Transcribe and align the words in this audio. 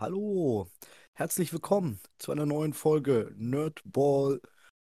Hallo, 0.00 0.70
herzlich 1.14 1.52
willkommen 1.52 1.98
zu 2.18 2.30
einer 2.30 2.46
neuen 2.46 2.72
Folge 2.72 3.34
Nerdball 3.36 4.40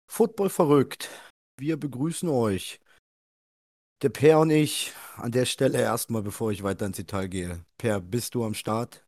Football 0.07 0.51
verrückt. 0.51 1.09
Wir 1.57 1.75
begrüßen 1.75 2.29
euch, 2.29 2.79
der 4.03 4.09
Per 4.09 4.39
und 4.39 4.51
ich, 4.51 4.93
an 5.15 5.31
der 5.31 5.45
Stelle 5.45 5.81
erstmal, 5.81 6.21
bevor 6.21 6.51
ich 6.51 6.61
weiter 6.61 6.85
ins 6.85 6.97
Detail 6.97 7.29
gehe. 7.29 7.65
Per, 7.79 7.99
bist 7.99 8.35
du 8.35 8.45
am 8.45 8.53
Start? 8.53 9.03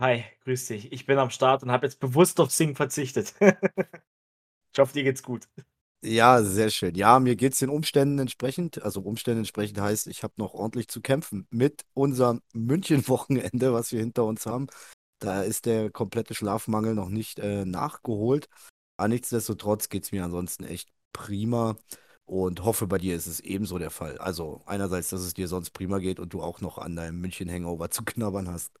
Hi, 0.00 0.24
grüß 0.40 0.66
dich. 0.66 0.90
Ich 0.90 1.06
bin 1.06 1.16
am 1.16 1.30
Start 1.30 1.62
und 1.62 1.70
habe 1.70 1.86
jetzt 1.86 2.00
bewusst 2.00 2.40
auf 2.40 2.50
Sing 2.50 2.74
verzichtet. 2.74 3.34
Ich 4.72 4.80
hoffe, 4.80 4.92
dir 4.92 5.04
geht's 5.04 5.22
gut. 5.22 5.46
Ja, 6.06 6.42
sehr 6.42 6.68
schön. 6.68 6.94
Ja, 6.96 7.18
mir 7.18 7.34
geht 7.34 7.54
es 7.54 7.60
den 7.60 7.70
Umständen 7.70 8.18
entsprechend. 8.18 8.82
Also 8.82 9.00
Umständen 9.00 9.38
entsprechend 9.38 9.80
heißt, 9.80 10.06
ich 10.06 10.22
habe 10.22 10.34
noch 10.36 10.52
ordentlich 10.52 10.88
zu 10.88 11.00
kämpfen 11.00 11.46
mit 11.50 11.86
unserem 11.94 12.42
München-Wochenende, 12.52 13.72
was 13.72 13.90
wir 13.90 14.00
hinter 14.00 14.24
uns 14.26 14.44
haben. 14.44 14.66
Da 15.20 15.42
ist 15.42 15.66
der 15.66 15.90
komplette 15.90 16.34
Schlafmangel 16.34 16.94
noch 16.94 17.08
nicht 17.08 17.38
äh, 17.38 17.64
nachgeholt. 17.64 18.48
Aber 18.98 19.08
nichtsdestotrotz 19.08 19.88
geht 19.88 20.04
es 20.04 20.12
mir 20.12 20.24
ansonsten 20.24 20.64
echt 20.64 20.90
prima 21.12 21.76
und 22.26 22.64
hoffe, 22.64 22.86
bei 22.86 22.98
dir 22.98 23.16
ist 23.16 23.26
es 23.26 23.40
ebenso 23.40 23.78
der 23.78 23.90
Fall. 23.90 24.18
Also 24.18 24.62
einerseits, 24.66 25.10
dass 25.10 25.22
es 25.22 25.34
dir 25.34 25.48
sonst 25.48 25.70
prima 25.70 25.98
geht 26.00 26.20
und 26.20 26.34
du 26.34 26.42
auch 26.42 26.60
noch 26.60 26.78
an 26.78 26.96
deinem 26.96 27.20
München-Hangover 27.20 27.90
zu 27.90 28.04
knabbern 28.04 28.48
hast. 28.50 28.72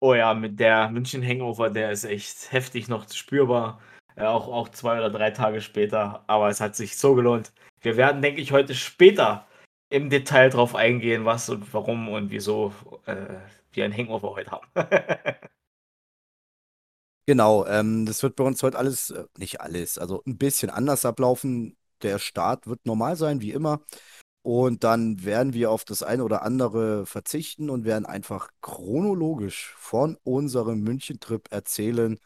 Oh 0.00 0.14
ja, 0.14 0.34
mit 0.34 0.60
der 0.60 0.90
München-Hangover, 0.90 1.70
der 1.70 1.90
ist 1.90 2.04
echt 2.04 2.52
heftig 2.52 2.88
noch 2.88 3.10
spürbar. 3.10 3.80
Äh, 4.16 4.24
auch, 4.24 4.48
auch 4.48 4.68
zwei 4.70 4.98
oder 4.98 5.10
drei 5.10 5.30
Tage 5.30 5.60
später. 5.60 6.24
Aber 6.26 6.48
es 6.48 6.60
hat 6.60 6.74
sich 6.76 6.96
so 6.96 7.14
gelohnt. 7.14 7.52
Wir 7.80 7.96
werden, 7.96 8.22
denke 8.22 8.40
ich, 8.40 8.52
heute 8.52 8.74
später 8.74 9.46
im 9.90 10.10
Detail 10.10 10.50
drauf 10.50 10.74
eingehen, 10.74 11.24
was 11.24 11.48
und 11.48 11.72
warum 11.72 12.08
und 12.08 12.30
wieso 12.30 12.72
äh, 13.06 13.36
wir 13.72 13.84
ein 13.84 13.96
Hangover 13.96 14.30
heute 14.34 14.50
haben. 14.50 14.66
Genau, 17.28 17.66
ähm, 17.66 18.06
das 18.06 18.22
wird 18.22 18.36
bei 18.36 18.44
uns 18.44 18.62
heute 18.62 18.78
alles, 18.78 19.10
äh, 19.10 19.24
nicht 19.36 19.60
alles, 19.60 19.98
also 19.98 20.22
ein 20.26 20.38
bisschen 20.38 20.70
anders 20.70 21.04
ablaufen. 21.04 21.76
Der 22.02 22.20
Start 22.20 22.68
wird 22.68 22.86
normal 22.86 23.16
sein, 23.16 23.40
wie 23.40 23.50
immer. 23.50 23.80
Und 24.42 24.84
dann 24.84 25.24
werden 25.24 25.52
wir 25.52 25.72
auf 25.72 25.84
das 25.84 26.04
eine 26.04 26.22
oder 26.22 26.42
andere 26.42 27.04
verzichten 27.04 27.68
und 27.68 27.84
werden 27.84 28.06
einfach 28.06 28.50
chronologisch 28.60 29.74
von 29.76 30.16
unserem 30.22 30.82
München-Trip 30.82 31.48
erzählen, 31.50 32.20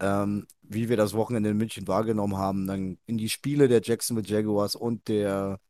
ähm, 0.00 0.46
wie 0.62 0.88
wir 0.88 0.96
das 0.96 1.14
Wochenende 1.14 1.50
in 1.50 1.56
München 1.56 1.88
wahrgenommen 1.88 2.36
haben, 2.36 2.66
dann 2.66 2.98
in 3.06 3.18
die 3.18 3.28
Spiele 3.28 3.68
der 3.68 3.82
Jacksonville 3.82 4.26
Jaguars 4.26 4.74
und 4.74 5.08
der 5.08 5.60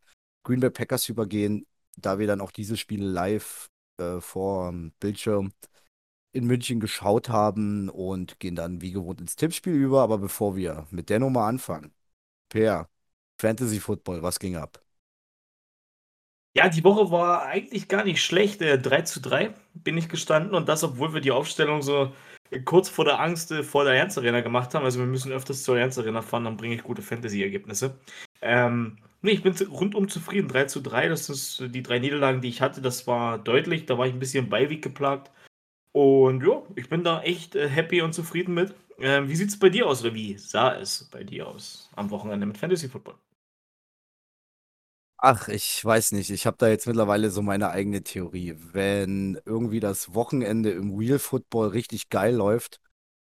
Green 0.44 0.61
Bay 0.61 0.70
Packers 0.70 1.08
übergehen, 1.08 1.67
da 1.97 2.19
wir 2.19 2.27
dann 2.27 2.41
auch 2.41 2.50
diese 2.50 2.77
Spiele 2.77 3.06
live 3.06 3.70
äh, 3.98 4.20
vor 4.20 4.70
dem 4.70 4.92
Bildschirm 5.00 5.52
in 6.33 6.47
München 6.47 6.80
geschaut 6.80 7.28
haben 7.28 7.89
und 7.89 8.41
gehen 8.41 8.56
dann 8.56 8.80
wie 8.80 8.92
gewohnt 8.92 9.20
ins 9.20 9.36
Tippspiel 9.36 9.75
über. 9.75 10.02
Aber 10.02 10.19
bevor 10.19 10.56
wir 10.56 10.86
mit 10.91 11.08
der 11.11 11.20
Nummer 11.20 11.45
anfangen, 11.45 11.92
Per, 12.48 12.89
Fantasy 13.41 13.80
Football, 13.80 14.22
was 14.22 14.39
ging 14.39 14.56
ab? 14.56 14.80
Ja, 16.56 16.69
die 16.69 16.84
Woche 16.84 17.11
war 17.11 17.42
eigentlich 17.45 17.89
gar 17.89 18.05
nicht 18.05 18.22
schlecht. 18.22 18.62
Äh, 18.62 18.78
3 18.78 19.02
zu 19.02 19.20
3 19.20 19.55
bin 19.75 19.98
ich 19.98 20.08
gestanden 20.08 20.55
und 20.55 20.69
das, 20.69 20.84
obwohl 20.84 21.14
wir 21.14 21.20
die 21.20 21.33
Aufstellung 21.33 21.83
so 21.83 22.12
kurz 22.64 22.89
vor 22.89 23.05
der 23.05 23.20
Angst 23.20 23.50
äh, 23.53 23.62
vor 23.62 23.84
der 23.84 23.92
Allianz 23.92 24.19
Arena 24.19 24.41
gemacht 24.41 24.75
haben. 24.75 24.84
Also 24.84 24.98
wir 24.98 25.06
müssen 25.06 25.33
öfters 25.33 25.62
zur 25.62 25.75
Allianz 25.75 25.98
Arena 25.98 26.23
fahren, 26.23 26.45
dann 26.45 26.56
bringe 26.56 26.75
ich 26.75 26.83
gute 26.83 27.03
Fantasy-Ergebnisse. 27.03 27.98
Ähm, 28.42 28.98
nee, 29.23 29.33
ich 29.33 29.42
bin 29.42 29.55
rundum 29.69 30.09
zufrieden. 30.09 30.48
3 30.48 30.64
zu 30.67 30.81
3, 30.81 31.09
das 31.09 31.28
ist 31.31 31.64
die 31.69 31.83
drei 31.83 31.98
Niederlagen, 31.98 32.41
die 32.41 32.48
ich 32.48 32.61
hatte. 32.61 32.81
Das 32.81 33.06
war 33.06 33.39
deutlich. 33.39 33.86
Da 33.86 33.98
war 33.98 34.06
ich 34.06 34.12
ein 34.12 34.19
bisschen 34.19 34.48
Beiweg 34.48 34.83
geplagt. 34.83 35.31
Und 35.92 36.45
ja, 36.45 36.62
ich 36.77 36.89
bin 36.89 37.05
da 37.05 37.23
echt 37.23 37.55
äh, 37.56 37.69
happy 37.69 38.03
und 38.03 38.14
zufrieden 38.14 38.55
mit. 38.55 38.75
Ähm, 38.98 39.29
wie 39.29 39.36
sieht 39.36 39.48
es 39.48 39.58
bei 39.58 39.70
dir 39.70 39.86
aus 39.86 40.02
oder 40.02 40.14
wie 40.14 40.36
sah 40.39 40.74
es 40.74 41.05
bei 41.11 41.24
dir 41.24 41.48
aus 41.48 41.90
am 41.96 42.11
Wochenende 42.11 42.46
mit 42.46 42.58
Fantasy 42.58 42.89
Football? 42.89 43.14
Ach, 45.27 45.48
ich 45.48 45.83
weiß 45.83 46.12
nicht. 46.12 46.29
Ich 46.29 46.45
habe 46.45 46.58
da 46.58 46.68
jetzt 46.68 46.86
mittlerweile 46.86 47.30
so 47.30 47.40
meine 47.40 47.70
eigene 47.70 48.02
Theorie. 48.02 48.57
Wenn 48.58 49.40
irgendwie 49.46 49.80
das 49.80 50.12
Wochenende 50.12 50.70
im 50.73 50.95
Real 50.95 51.18
Football 51.18 51.68
richtig 51.68 52.11
geil 52.11 52.35
läuft, 52.35 52.79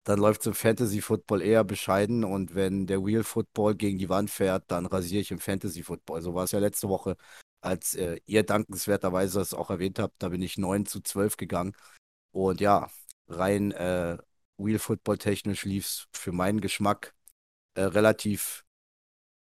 dann 0.04 0.18
läuft 0.18 0.44
im 0.46 0.52
Fantasy 0.52 1.00
Football 1.00 1.40
eher 1.40 1.64
bescheiden. 1.64 2.22
Und 2.22 2.54
wenn 2.54 2.86
der 2.86 3.02
Real 3.02 3.24
Football 3.24 3.76
gegen 3.76 3.96
die 3.96 4.10
Wand 4.10 4.28
fährt, 4.30 4.64
dann 4.70 4.84
rasiere 4.84 5.22
ich 5.22 5.30
im 5.30 5.38
Fantasy 5.38 5.82
Football. 5.82 6.20
So 6.20 6.34
war 6.34 6.44
es 6.44 6.52
ja 6.52 6.58
letzte 6.58 6.90
Woche, 6.90 7.16
als 7.62 7.94
äh, 7.94 8.18
ihr 8.26 8.42
dankenswerterweise 8.42 9.40
es 9.40 9.54
auch 9.54 9.70
erwähnt 9.70 9.98
habt. 9.98 10.22
Da 10.22 10.28
bin 10.28 10.42
ich 10.42 10.58
9 10.58 10.84
zu 10.84 11.00
12 11.00 11.38
gegangen. 11.38 11.74
Und 12.30 12.60
ja, 12.60 12.90
rein 13.28 13.72
äh, 13.72 14.18
Real 14.58 14.78
Football 14.80 15.16
technisch 15.16 15.64
lief 15.64 15.86
es 15.86 16.08
für 16.12 16.32
meinen 16.32 16.60
Geschmack 16.60 17.14
äh, 17.74 17.84
relativ 17.84 18.66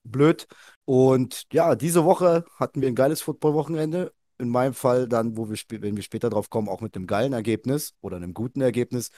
blöd. 0.04 0.46
Und 0.84 1.46
ja, 1.52 1.74
diese 1.76 2.04
Woche 2.04 2.44
hatten 2.56 2.80
wir 2.80 2.88
ein 2.88 2.94
geiles 2.94 3.22
Football-Wochenende. 3.22 4.12
In 4.38 4.48
meinem 4.48 4.74
Fall 4.74 5.06
dann, 5.08 5.36
wo 5.36 5.50
wir, 5.50 5.58
wenn 5.82 5.96
wir 5.96 6.02
später 6.02 6.30
drauf 6.30 6.50
kommen, 6.50 6.68
auch 6.68 6.80
mit 6.80 6.96
einem 6.96 7.06
geilen 7.06 7.32
Ergebnis 7.32 7.94
oder 8.00 8.16
einem 8.16 8.34
guten 8.34 8.60
Ergebnis. 8.60 9.10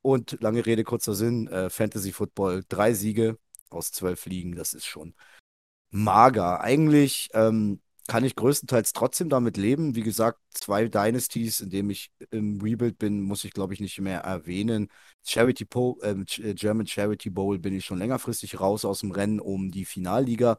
Und 0.00 0.38
lange 0.40 0.66
Rede, 0.66 0.84
kurzer 0.84 1.14
Sinn, 1.14 1.46
äh, 1.48 1.70
Fantasy 1.70 2.12
Football, 2.12 2.64
drei 2.68 2.94
Siege 2.94 3.38
aus 3.70 3.92
zwölf 3.92 4.26
Ligen, 4.26 4.56
das 4.56 4.74
ist 4.74 4.86
schon 4.86 5.14
mager. 5.90 6.60
Eigentlich 6.60 7.28
ähm, 7.34 7.80
kann 8.08 8.24
ich 8.24 8.34
größtenteils 8.36 8.92
trotzdem 8.92 9.28
damit 9.28 9.56
leben. 9.56 9.94
Wie 9.94 10.02
gesagt, 10.02 10.40
zwei 10.50 10.88
Dynasties, 10.88 11.60
in 11.60 11.70
denen 11.70 11.90
ich 11.90 12.10
im 12.30 12.60
Rebuild 12.60 12.98
bin, 12.98 13.20
muss 13.20 13.44
ich, 13.44 13.52
glaube 13.52 13.74
ich, 13.74 13.80
nicht 13.80 14.00
mehr 14.00 14.20
erwähnen. 14.20 14.88
Charity 15.24 15.64
po 15.64 15.98
äh, 16.02 16.14
German 16.54 16.86
Charity 16.86 17.30
Bowl 17.30 17.58
bin 17.58 17.74
ich 17.74 17.84
schon 17.84 17.98
längerfristig 17.98 18.60
raus 18.60 18.84
aus 18.84 19.00
dem 19.00 19.12
Rennen 19.12 19.40
um 19.40 19.70
die 19.70 19.84
Finalliga. 19.84 20.58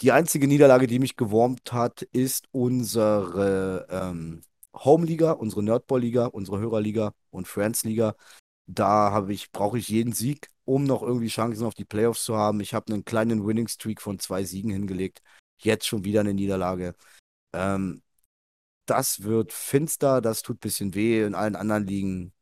Die 0.00 0.12
einzige 0.12 0.48
Niederlage, 0.48 0.86
die 0.86 0.98
mich 0.98 1.16
gewurmt 1.16 1.72
hat, 1.72 2.02
ist 2.02 2.48
unsere 2.52 3.86
ähm, 3.90 4.42
Home-Liga, 4.74 5.32
unsere 5.32 5.62
Nerdball-Liga, 5.62 6.26
unsere 6.26 6.58
Hörerliga 6.58 7.12
und 7.30 7.46
Friends-Liga. 7.46 8.16
Da 8.66 9.28
ich, 9.28 9.52
brauche 9.52 9.78
ich 9.78 9.88
jeden 9.88 10.12
Sieg, 10.12 10.48
um 10.64 10.84
noch 10.84 11.02
irgendwie 11.02 11.28
Chancen 11.28 11.66
auf 11.66 11.74
die 11.74 11.84
Playoffs 11.84 12.24
zu 12.24 12.36
haben. 12.36 12.60
Ich 12.60 12.74
habe 12.74 12.92
einen 12.92 13.04
kleinen 13.04 13.46
Winning-Streak 13.46 14.00
von 14.00 14.18
zwei 14.18 14.44
Siegen 14.44 14.70
hingelegt. 14.70 15.22
Jetzt 15.64 15.86
schon 15.86 16.04
wieder 16.04 16.20
eine 16.20 16.34
Niederlage. 16.34 16.94
Ähm, 17.52 18.02
das 18.86 19.22
wird 19.22 19.52
finster, 19.52 20.20
das 20.20 20.42
tut 20.42 20.56
ein 20.56 20.60
bisschen 20.60 20.94
weh. 20.94 21.24
In 21.24 21.34
allen 21.34 21.56
anderen 21.56 21.86
Ligen 21.86 22.32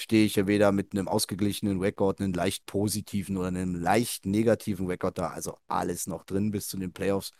stehe 0.00 0.24
ich 0.24 0.36
ja 0.36 0.46
weder 0.46 0.72
mit 0.72 0.92
einem 0.92 1.08
ausgeglichenen 1.08 1.80
Rekord, 1.80 2.20
einem 2.20 2.32
leicht 2.32 2.66
positiven 2.66 3.36
oder 3.36 3.48
einem 3.48 3.74
leicht 3.74 4.26
negativen 4.26 4.86
Rekord 4.86 5.18
da. 5.18 5.28
Also 5.28 5.58
alles 5.66 6.06
noch 6.06 6.24
drin 6.24 6.50
bis 6.50 6.68
zu 6.68 6.76
den 6.78 6.92
Playoffs. 6.92 7.32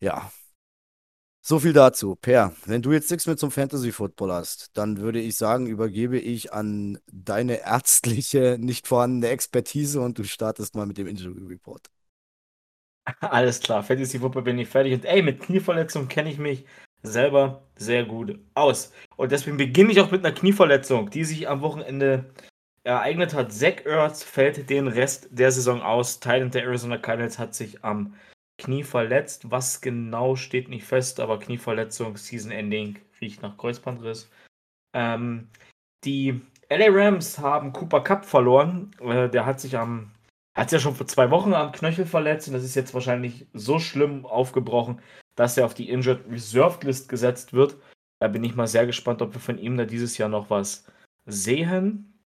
Ja. 0.00 0.32
So 1.42 1.60
viel 1.60 1.74
dazu. 1.74 2.16
Per, 2.16 2.54
wenn 2.64 2.80
du 2.80 2.92
jetzt 2.92 3.10
nichts 3.10 3.26
mehr 3.26 3.36
zum 3.36 3.50
Fantasy 3.50 3.92
Football 3.92 4.32
hast, 4.32 4.70
dann 4.78 4.96
würde 4.96 5.20
ich 5.20 5.36
sagen, 5.36 5.66
übergebe 5.66 6.18
ich 6.18 6.54
an 6.54 6.98
deine 7.12 7.60
ärztliche, 7.60 8.56
nicht 8.58 8.86
vorhandene 8.88 9.28
Expertise 9.28 10.00
und 10.00 10.18
du 10.18 10.24
startest 10.24 10.74
mal 10.74 10.86
mit 10.86 10.96
dem 10.96 11.06
Injury 11.06 11.44
Report. 11.46 11.90
Alles 13.20 13.60
klar, 13.60 13.82
Fantasy 13.82 14.18
Football 14.18 14.42
bin 14.42 14.58
ich 14.58 14.68
fertig. 14.68 14.94
Und 14.94 15.04
ey, 15.04 15.22
mit 15.22 15.40
Knieverletzung 15.40 16.08
kenne 16.08 16.30
ich 16.30 16.38
mich 16.38 16.64
selber 17.02 17.62
sehr 17.76 18.04
gut 18.04 18.38
aus. 18.54 18.92
Und 19.16 19.30
deswegen 19.32 19.56
beginne 19.56 19.92
ich 19.92 20.00
auch 20.00 20.10
mit 20.10 20.24
einer 20.24 20.34
Knieverletzung, 20.34 21.10
die 21.10 21.24
sich 21.24 21.48
am 21.48 21.60
Wochenende 21.60 22.32
ereignet 22.82 23.34
hat. 23.34 23.52
Zach 23.52 23.84
Ertz 23.84 24.22
fällt 24.22 24.70
den 24.70 24.88
Rest 24.88 25.28
der 25.30 25.50
Saison 25.52 25.82
aus. 25.82 26.20
Teil 26.20 26.48
der 26.48 26.64
Arizona 26.64 26.96
Cardinals 26.96 27.38
hat 27.38 27.54
sich 27.54 27.84
am 27.84 28.14
Knie 28.58 28.84
verletzt. 28.84 29.50
Was 29.50 29.80
genau 29.80 30.36
steht 30.36 30.68
nicht 30.68 30.84
fest, 30.84 31.20
aber 31.20 31.38
Knieverletzung, 31.38 32.16
Season 32.16 32.52
Ending, 32.52 32.98
riecht 33.20 33.42
nach 33.42 33.56
Kreuzbandriss. 33.58 34.30
Ähm, 34.94 35.48
die 36.04 36.40
LA 36.70 36.86
Rams 36.88 37.38
haben 37.38 37.72
Cooper 37.72 38.02
Cup 38.02 38.24
verloren. 38.24 38.92
Äh, 39.00 39.28
der 39.28 39.44
hat 39.44 39.60
sich 39.60 39.76
am 39.76 40.13
hat 40.54 40.70
sich 40.70 40.78
ja 40.78 40.82
schon 40.82 40.94
vor 40.94 41.06
zwei 41.06 41.30
Wochen 41.30 41.52
am 41.52 41.72
Knöchel 41.72 42.06
verletzt 42.06 42.48
und 42.48 42.54
das 42.54 42.64
ist 42.64 42.76
jetzt 42.76 42.94
wahrscheinlich 42.94 43.46
so 43.52 43.78
schlimm 43.78 44.24
aufgebrochen, 44.24 45.00
dass 45.34 45.56
er 45.56 45.66
auf 45.66 45.74
die 45.74 45.90
Injured 45.90 46.24
Reserved 46.30 46.84
List 46.84 47.08
gesetzt 47.08 47.52
wird. 47.52 47.76
Da 48.20 48.28
bin 48.28 48.44
ich 48.44 48.54
mal 48.54 48.68
sehr 48.68 48.86
gespannt, 48.86 49.20
ob 49.22 49.34
wir 49.34 49.40
von 49.40 49.58
ihm 49.58 49.76
da 49.76 49.84
dieses 49.84 50.16
Jahr 50.16 50.28
noch 50.28 50.50
was 50.50 50.86
sehen. 51.26 52.20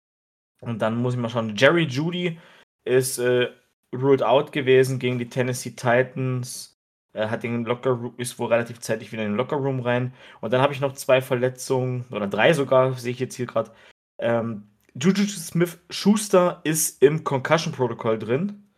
Und 0.60 0.80
dann 0.80 0.96
muss 0.96 1.14
ich 1.14 1.20
mal 1.20 1.28
schauen. 1.28 1.54
Jerry 1.56 1.84
Judy 1.84 2.38
ist 2.84 3.18
äh, 3.18 3.50
ruled 3.94 4.22
out 4.22 4.52
gewesen 4.52 4.98
gegen 4.98 5.18
die 5.18 5.28
Tennessee 5.28 5.70
Titans. 5.70 6.80
Er 7.12 7.30
hat 7.30 7.42
den 7.42 7.64
Locker 7.64 8.12
ist 8.16 8.38
wohl 8.38 8.48
relativ 8.48 8.80
zeitig 8.80 9.12
wieder 9.12 9.22
in 9.22 9.32
den 9.32 9.36
Locker 9.36 9.56
Room 9.56 9.80
rein. 9.80 10.14
Und 10.40 10.52
dann 10.52 10.62
habe 10.62 10.72
ich 10.72 10.80
noch 10.80 10.94
zwei 10.94 11.20
Verletzungen 11.20 12.06
oder 12.10 12.26
drei 12.26 12.52
sogar, 12.54 12.94
sehe 12.94 13.12
ich 13.12 13.20
jetzt 13.20 13.36
hier 13.36 13.46
gerade. 13.46 13.70
Ähm, 14.18 14.73
Juju 14.96 15.26
Smith 15.26 15.78
Schuster 15.90 16.60
ist 16.62 17.02
im 17.02 17.24
Concussion 17.24 17.72
Protokoll 17.72 18.16
drin. 18.16 18.70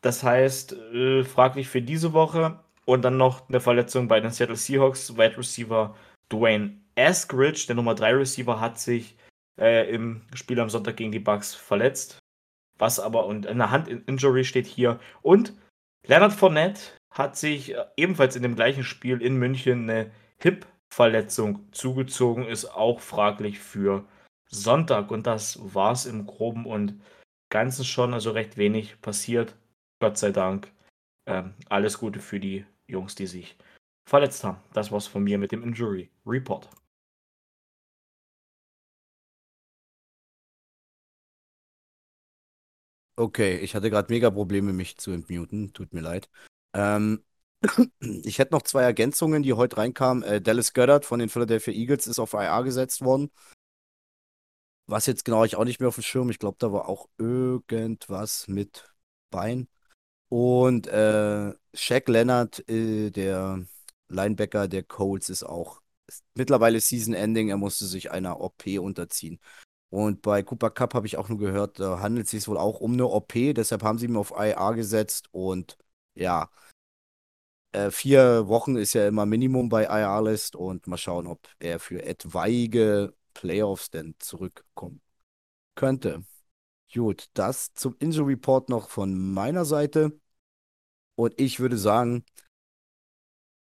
Das 0.00 0.22
heißt, 0.22 0.72
äh, 0.72 1.24
fraglich 1.24 1.68
für 1.68 1.82
diese 1.82 2.12
Woche. 2.12 2.60
Und 2.86 3.02
dann 3.02 3.16
noch 3.16 3.48
eine 3.48 3.60
Verletzung 3.60 4.06
bei 4.06 4.20
den 4.20 4.30
Seattle 4.30 4.56
Seahawks, 4.56 5.16
Wide 5.16 5.38
Receiver 5.38 5.96
Dwayne 6.28 6.78
Askridge, 6.96 7.64
der 7.66 7.74
Nummer 7.74 7.94
3 7.94 8.14
Receiver, 8.14 8.60
hat 8.60 8.78
sich 8.78 9.16
äh, 9.58 9.90
im 9.92 10.22
Spiel 10.34 10.60
am 10.60 10.68
Sonntag 10.68 10.98
gegen 10.98 11.10
die 11.10 11.18
Bucks 11.18 11.54
verletzt. 11.54 12.18
Was 12.78 13.00
aber 13.00 13.26
und 13.26 13.46
eine 13.46 13.70
Hand-Injury 13.70 14.44
steht 14.44 14.66
hier. 14.66 15.00
Und 15.22 15.54
Leonard 16.06 16.32
Fournette 16.32 16.82
hat 17.10 17.36
sich 17.36 17.74
äh, 17.74 17.84
ebenfalls 17.96 18.36
in 18.36 18.42
dem 18.42 18.54
gleichen 18.54 18.84
Spiel 18.84 19.20
in 19.20 19.36
München 19.36 19.88
eine 19.88 20.12
Hip-Verletzung 20.38 21.66
zugezogen, 21.72 22.46
ist 22.46 22.66
auch 22.66 23.00
fraglich 23.00 23.58
für 23.58 24.04
Sonntag. 24.54 25.10
Und 25.10 25.26
das 25.26 25.58
war 25.74 25.92
es 25.92 26.06
im 26.06 26.26
Groben 26.26 26.66
und 26.66 27.00
Ganzen 27.50 27.84
schon, 27.84 28.14
also 28.14 28.30
recht 28.32 28.56
wenig 28.56 29.00
passiert. 29.00 29.56
Gott 30.00 30.18
sei 30.18 30.32
Dank. 30.32 30.72
Ähm, 31.26 31.54
alles 31.68 31.98
Gute 31.98 32.20
für 32.20 32.40
die 32.40 32.64
Jungs, 32.86 33.14
die 33.14 33.26
sich 33.26 33.56
verletzt 34.08 34.44
haben. 34.44 34.58
Das 34.72 34.92
war's 34.92 35.06
von 35.06 35.22
mir 35.24 35.38
mit 35.38 35.52
dem 35.52 35.62
Injury 35.62 36.10
Report. 36.26 36.68
Okay, 43.16 43.58
ich 43.58 43.74
hatte 43.76 43.90
gerade 43.90 44.12
mega 44.12 44.28
Probleme, 44.30 44.72
mich 44.72 44.96
zu 44.98 45.12
entmuten. 45.12 45.72
Tut 45.72 45.92
mir 45.92 46.00
leid. 46.00 46.28
Ähm, 46.74 47.22
ich 48.00 48.38
hätte 48.40 48.52
noch 48.52 48.62
zwei 48.62 48.82
Ergänzungen, 48.82 49.42
die 49.44 49.52
heute 49.52 49.76
reinkamen. 49.76 50.24
Äh, 50.24 50.40
Dallas 50.40 50.74
Goddard 50.74 51.04
von 51.04 51.20
den 51.20 51.28
Philadelphia 51.28 51.72
Eagles 51.72 52.08
ist 52.08 52.18
auf 52.18 52.32
IR 52.34 52.64
gesetzt 52.64 53.02
worden. 53.02 53.30
Was 54.86 55.06
jetzt 55.06 55.24
genau, 55.24 55.44
ich 55.44 55.56
auch 55.56 55.64
nicht 55.64 55.80
mehr 55.80 55.88
auf 55.88 55.94
dem 55.94 56.02
Schirm. 56.02 56.30
Ich 56.30 56.38
glaube, 56.38 56.56
da 56.58 56.72
war 56.72 56.88
auch 56.88 57.08
irgendwas 57.18 58.48
mit 58.48 58.92
Bein. 59.30 59.68
Und 60.28 60.86
äh, 60.88 61.52
Shaq 61.74 62.08
Leonard, 62.08 62.68
äh, 62.68 63.10
der 63.10 63.64
Linebacker 64.08 64.68
der 64.68 64.82
Colts, 64.82 65.28
ist 65.30 65.44
auch 65.44 65.80
mittlerweile 66.34 66.80
Season 66.80 67.14
Ending. 67.14 67.48
Er 67.48 67.56
musste 67.56 67.86
sich 67.86 68.10
einer 68.10 68.40
OP 68.40 68.66
unterziehen. 68.78 69.40
Und 69.90 70.22
bei 70.22 70.42
Cooper 70.42 70.70
Cup 70.70 70.94
habe 70.94 71.06
ich 71.06 71.16
auch 71.16 71.28
nur 71.28 71.38
gehört, 71.38 71.78
da 71.80 72.00
handelt 72.00 72.26
es 72.26 72.32
sich 72.32 72.48
wohl 72.48 72.58
auch 72.58 72.80
um 72.80 72.94
eine 72.94 73.06
OP. 73.06 73.54
Deshalb 73.54 73.82
haben 73.84 73.98
sie 73.98 74.06
ihn 74.06 74.16
auf 74.16 74.32
IR 74.36 74.74
gesetzt. 74.74 75.28
Und 75.32 75.78
ja, 76.14 76.50
äh, 77.72 77.90
vier 77.90 78.48
Wochen 78.48 78.76
ist 78.76 78.94
ja 78.94 79.06
immer 79.08 79.26
Minimum 79.26 79.68
bei 79.68 79.84
IR-List. 79.84 80.56
Und 80.56 80.86
mal 80.86 80.96
schauen, 80.98 81.26
ob 81.26 81.48
er 81.58 81.78
für 81.80 82.02
etwaige 82.04 83.14
Playoffs 83.34 83.90
denn 83.90 84.14
zurückkommen 84.18 85.02
könnte. 85.74 86.24
Gut, 86.92 87.28
das 87.34 87.74
zum 87.74 87.96
Injury 87.98 88.34
Report 88.34 88.68
noch 88.68 88.88
von 88.88 89.32
meiner 89.32 89.64
Seite. 89.64 90.18
Und 91.16 91.38
ich 91.40 91.60
würde 91.60 91.76
sagen, 91.76 92.24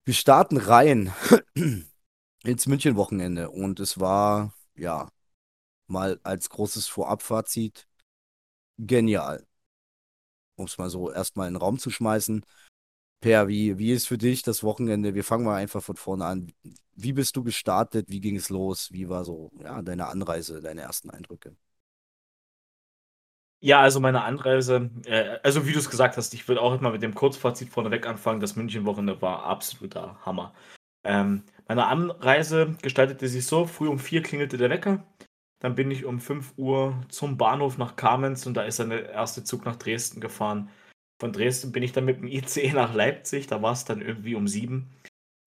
wir 0.04 0.14
starten 0.14 0.58
rein 0.58 1.14
ins 2.44 2.68
München-Wochenende. 2.68 3.50
Und 3.50 3.80
es 3.80 4.00
war, 4.00 4.54
ja, 4.76 5.10
mal 5.88 6.20
als 6.24 6.50
großes 6.50 6.88
Vorabfazit 6.88 7.88
genial. 8.78 9.46
Um 10.56 10.66
es 10.66 10.78
mal 10.78 10.90
so 10.90 11.12
erstmal 11.12 11.48
in 11.48 11.54
den 11.54 11.62
Raum 11.62 11.80
zu 11.80 11.90
schmeißen. 11.90 12.46
Per, 13.22 13.48
wie, 13.48 13.78
wie 13.78 13.92
ist 13.92 14.08
für 14.08 14.18
dich 14.18 14.42
das 14.42 14.64
Wochenende? 14.64 15.14
Wir 15.14 15.24
fangen 15.24 15.46
mal 15.46 15.56
einfach 15.56 15.84
von 15.84 15.96
vorne 15.96 16.26
an. 16.26 16.52
Wie 16.96 17.14
bist 17.14 17.36
du 17.36 17.44
gestartet? 17.44 18.10
Wie 18.10 18.20
ging 18.20 18.36
es 18.36 18.50
los? 18.50 18.92
Wie 18.92 19.10
war 19.10 19.26
so 19.26 19.52
ja, 19.62 19.82
deine 19.84 20.08
Anreise, 20.08 20.60
deine 20.62 20.82
ersten 20.82 21.10
Eindrücke? 21.12 21.56
Ja, 23.64 23.80
also 23.82 24.00
meine 24.00 24.24
Anreise, 24.24 24.90
äh, 25.06 25.38
also 25.44 25.68
wie 25.68 25.72
du 25.74 25.78
es 25.80 25.90
gesagt 25.90 26.18
hast, 26.18 26.34
ich 26.34 26.48
würde 26.48 26.62
auch 26.62 26.80
mal 26.82 26.92
mit 26.92 27.04
dem 27.04 27.14
Kurzfazit 27.14 27.70
vorneweg 27.70 28.08
anfangen. 28.08 28.40
Das 28.40 28.56
München-Wochenende 28.56 29.22
war 29.22 29.44
absoluter 29.44 30.18
Hammer. 30.26 30.54
Ähm, 31.04 31.44
meine 31.68 31.86
Anreise 31.88 32.76
gestaltete 32.82 33.28
sich 33.28 33.46
so: 33.46 33.66
früh 33.68 33.88
um 33.88 34.00
vier 34.00 34.24
klingelte 34.24 34.58
der 34.58 34.70
Wecker. 34.72 35.04
Dann 35.60 35.76
bin 35.76 35.92
ich 35.92 36.06
um 36.06 36.20
5 36.22 36.54
Uhr 36.58 36.96
zum 37.10 37.38
Bahnhof 37.38 37.78
nach 37.78 37.96
Kamenz 37.98 38.46
und 38.48 38.56
da 38.56 38.64
ist 38.64 38.80
der 38.80 39.10
erste 39.12 39.44
Zug 39.44 39.66
nach 39.66 39.78
Dresden 39.78 40.22
gefahren. 40.22 40.70
Von 41.22 41.34
Dresden 41.34 41.72
bin 41.72 41.84
ich 41.84 41.92
dann 41.92 42.06
mit 42.06 42.18
dem 42.18 42.28
ICE 42.28 42.72
nach 42.74 42.96
Leipzig, 42.96 43.46
da 43.46 43.62
war 43.62 43.74
es 43.74 43.86
dann 43.86 44.02
irgendwie 44.02 44.34
um 44.34 44.48
7. 44.48 44.90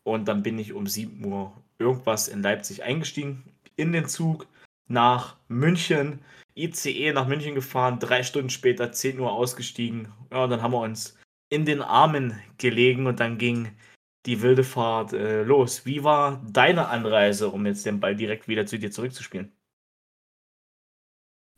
Und 0.05 0.29
dann 0.29 0.45
bin 0.45 0.57
ich 0.57 0.73
um 0.73 0.87
7 0.87 1.25
Uhr 1.25 1.53
irgendwas 1.81 2.29
in 2.29 2.43
Leipzig 2.43 2.85
eingestiegen, 2.85 3.43
in 3.75 3.91
den 3.91 4.07
Zug 4.07 4.47
nach 4.87 5.37
München. 5.49 6.21
ICE 6.55 7.13
nach 7.13 7.27
München 7.27 7.57
gefahren, 7.57 7.99
drei 7.99 8.23
Stunden 8.23 8.51
später, 8.51 8.93
10 8.93 9.19
Uhr 9.19 9.33
ausgestiegen. 9.33 10.13
Ja, 10.31 10.45
und 10.45 10.51
dann 10.51 10.63
haben 10.63 10.75
wir 10.75 10.81
uns 10.81 11.19
in 11.49 11.65
den 11.65 11.83
Armen 11.83 12.41
gelegen 12.57 13.09
und 13.09 13.19
dann 13.19 13.37
ging 13.37 13.73
die 14.27 14.43
wilde 14.43 14.63
Fahrt 14.63 15.13
äh, 15.13 15.43
los. 15.43 15.85
Wie 15.85 16.05
war 16.05 16.41
deine 16.49 16.87
Anreise, 16.87 17.49
um 17.49 17.67
jetzt 17.67 17.85
den 17.85 17.99
Ball 17.99 18.15
direkt 18.15 18.47
wieder 18.47 18.65
zu 18.65 18.79
dir 18.79 18.93
zurückzuspielen? 18.93 19.51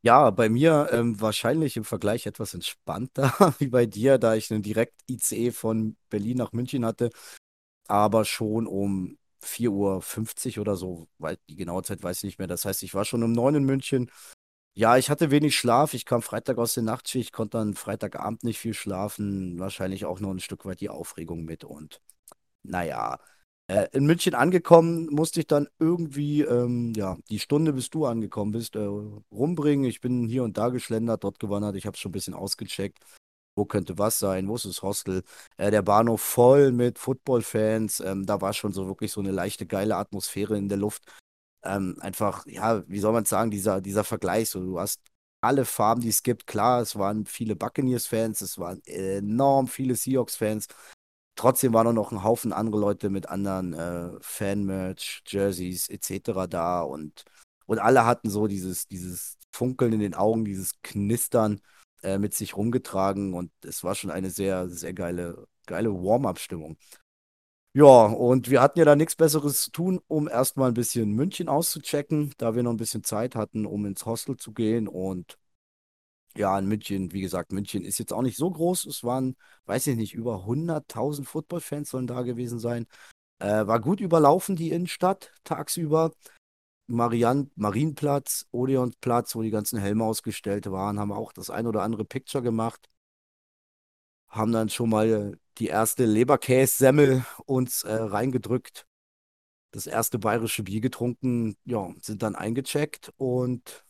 Ja, 0.03 0.31
bei 0.31 0.49
mir 0.49 0.89
ähm, 0.93 1.21
wahrscheinlich 1.21 1.77
im 1.77 1.85
Vergleich 1.85 2.27
etwas 2.27 2.55
entspannter 2.55 3.33
wie 3.59 3.69
bei 3.69 3.87
dir, 3.87 4.19
da 4.19 4.35
ich 4.35 4.51
einen 4.53 4.63
Direkt-ICE 4.63 5.51
von 5.51 5.97
Berlin 6.11 6.37
nach 6.39 6.53
München 6.53 6.85
hatte, 6.85 7.11
aber 7.89 8.25
schon 8.25 8.67
um 8.67 9.19
4.50 9.43 10.59
Uhr 10.59 10.63
oder 10.63 10.77
so, 10.77 11.09
weil 11.19 11.39
die 11.49 11.57
genaue 11.57 11.83
Zeit 11.83 12.03
weiß 12.03 12.19
ich 12.19 12.25
nicht 12.25 12.39
mehr. 12.39 12.49
Das 12.49 12.65
heißt, 12.65 12.83
ich 12.83 12.95
war 12.95 13.05
schon 13.05 13.23
um 13.23 13.33
9 13.33 13.55
Uhr 13.55 13.61
in 13.61 13.65
München, 13.65 14.11
ja, 14.79 14.99
ich 14.99 15.09
hatte 15.09 15.31
wenig 15.31 15.57
Schlaf. 15.57 15.95
Ich 15.95 16.05
kam 16.05 16.21
Freitag 16.21 16.59
aus 16.59 16.75
der 16.75 16.83
Nachtschicht, 16.83 17.33
konnte 17.33 17.57
dann 17.59 17.75
Freitagabend 17.75 18.45
nicht 18.45 18.59
viel 18.59 18.75
schlafen. 18.75 19.59
Wahrscheinlich 19.59 20.05
auch 20.05 20.21
noch 20.21 20.31
ein 20.31 20.39
Stück 20.41 20.67
weit 20.67 20.81
die 20.83 20.91
Aufregung 20.91 21.45
mit. 21.45 21.65
Und 21.65 22.03
naja, 22.63 23.19
äh, 23.69 23.87
in 23.93 24.07
München 24.07 24.35
angekommen, 24.35 25.07
musste 25.07 25.41
ich 25.41 25.47
dann 25.47 25.69
irgendwie, 25.79 26.43
ähm, 26.43 26.93
ja, 26.97 27.17
die 27.31 27.39
Stunde, 27.39 27.73
bis 27.73 27.91
du 27.91 28.07
angekommen 28.07 28.53
bist, 28.53 28.77
äh, 28.77 28.89
rumbringen. 29.31 29.87
Ich 29.87 30.01
bin 30.01 30.29
hier 30.29 30.45
und 30.45 30.57
da 30.59 30.69
geschlendert, 30.69 31.25
dort 31.25 31.39
gewandert. 31.39 31.77
Ich 31.77 31.87
habe 31.87 31.97
schon 31.97 32.11
ein 32.11 32.13
bisschen 32.13 32.35
ausgecheckt. 32.35 32.99
Wo 33.57 33.65
könnte 33.65 33.99
was 33.99 34.19
sein? 34.19 34.49
Wo 34.49 34.57
ist 34.57 34.67
das 34.67 34.83
Hostel? 34.83 35.23
Äh, 35.57 35.71
der 35.71 35.83
Bahnhof 35.83 36.21
voll 36.21 36.73
mit 36.73 36.99
Football-Fans. 36.99 38.01
Ähm, 38.01 38.27
da 38.27 38.41
war 38.41 38.53
schon 38.53 38.73
so 38.73 38.87
wirklich 38.87 39.13
so 39.13 39.21
eine 39.21 39.31
leichte, 39.31 39.67
geile 39.67 39.97
Atmosphäre 39.97 40.57
in 40.59 40.69
der 40.69 40.79
Luft 40.79 41.03
ähm, 41.67 41.97
einfach, 42.01 42.47
ja, 42.47 42.83
wie 42.89 43.01
soll 43.01 43.13
man 43.13 43.25
sagen, 43.25 43.51
dieser, 43.51 43.81
dieser 43.81 44.05
Vergleich, 44.05 44.51
so, 44.51 44.61
du 44.61 44.81
hast 44.81 45.01
alle 45.41 45.65
Farben, 45.65 46.01
die 46.01 46.09
es 46.09 46.23
gibt. 46.23 46.47
Klar, 46.47 46.81
es 46.81 46.97
waren 46.97 47.27
viele 47.27 47.57
Buccaneers-Fans, 47.57 48.41
es 48.41 48.59
waren 48.59 48.83
enorm 48.85 49.69
viele 49.69 49.95
Seahawks-Fans. 49.95 50.69
Trotzdem 51.37 51.73
waren 51.75 51.87
auch 51.87 51.93
noch 51.93 52.13
ein 52.13 52.25
Haufen 52.25 52.53
andere 52.53 52.81
Leute 52.81 53.11
mit 53.11 53.29
anderen 53.29 53.75
äh, 53.75 54.11
Fan-Merch, 54.21 55.23
Jerseys 55.27 55.89
etc. 55.89 56.47
da 56.49 56.81
und, 56.81 57.25
und 57.67 57.79
alle 57.79 58.07
hatten 58.07 58.31
so 58.31 58.47
dieses, 58.47 58.89
dieses 58.89 59.39
Funkeln 59.53 59.93
in 59.93 60.01
den 60.01 60.15
Augen, 60.15 60.45
dieses 60.45 60.81
Knistern 60.83 61.61
äh, 62.03 62.19
mit 62.19 62.35
sich 62.35 62.57
rumgetragen 62.57 63.35
und 63.35 63.51
es 63.65 63.85
war 63.85 63.95
schon 63.95 64.11
eine 64.11 64.31
sehr, 64.31 64.69
sehr 64.69 64.95
geile, 64.95 65.47
geile 65.67 65.93
Warm-up-Stimmung. 65.93 66.77
Ja, 67.75 68.07
und 68.07 68.49
wir 68.49 68.63
hatten 68.63 68.79
ja 68.79 68.87
da 68.87 68.97
nichts 68.97 69.17
Besseres 69.17 69.61
zu 69.61 69.71
tun, 69.71 70.01
um 70.09 70.29
erstmal 70.29 70.69
ein 70.71 70.75
bisschen 70.75 71.13
München 71.13 71.51
auszuchecken, 71.51 72.33
da 72.39 72.55
wir 72.55 72.63
noch 72.63 72.71
ein 72.71 72.79
bisschen 72.79 73.05
Zeit 73.05 73.35
hatten, 73.35 73.67
um 73.67 73.85
ins 73.85 74.07
Hostel 74.07 74.39
zu 74.39 74.55
gehen. 74.55 74.89
Und 74.89 75.37
ja, 76.37 76.59
in 76.59 76.67
München, 76.67 77.13
wie 77.13 77.21
gesagt, 77.21 77.53
München 77.53 77.85
ist 77.85 77.99
jetzt 77.99 78.13
auch 78.13 78.23
nicht 78.23 78.37
so 78.37 78.51
groß. 78.51 78.87
Es 78.87 79.05
waren, 79.05 79.37
weiß 79.67 79.87
ich 79.89 79.97
nicht, 79.97 80.15
über 80.15 80.45
100.000 80.47 81.25
Footballfans 81.25 81.91
sollen 81.91 82.07
da 82.07 82.23
gewesen 82.23 82.59
sein. 82.59 82.87
Äh, 83.39 83.67
war 83.67 83.81
gut 83.81 84.01
überlaufen, 84.01 84.57
die 84.57 84.71
Innenstadt, 84.71 85.33
tagsüber. 85.45 86.13
Marian 86.89 87.51
Marienplatz, 87.57 88.47
Odeonsplatz, 88.53 89.35
wo 89.35 89.43
die 89.43 89.51
ganzen 89.51 89.79
Helme 89.79 90.05
ausgestellt 90.05 90.71
waren, 90.71 91.01
haben 91.01 91.13
auch 91.13 91.33
das 91.33 91.51
ein 91.51 91.67
oder 91.67 91.83
andere 91.83 92.05
Picture 92.05 92.43
gemacht 92.45 92.89
haben 94.29 94.53
dann 94.53 94.69
schon 94.69 94.91
mal 94.91 95.39
die 95.59 95.67
erste 95.69 96.05
Leberkässemmel 96.05 97.25
uns 97.47 97.83
äh, 97.83 97.95
reingedrückt, 97.95 98.87
das 99.73 99.87
erste 99.87 100.19
bayerische 100.19 100.63
Bier 100.63 100.81
getrunken, 100.81 101.57
ja, 101.65 101.93
sind 102.01 102.23
dann 102.23 102.37
eingecheckt 102.37 103.13
und 103.17 103.85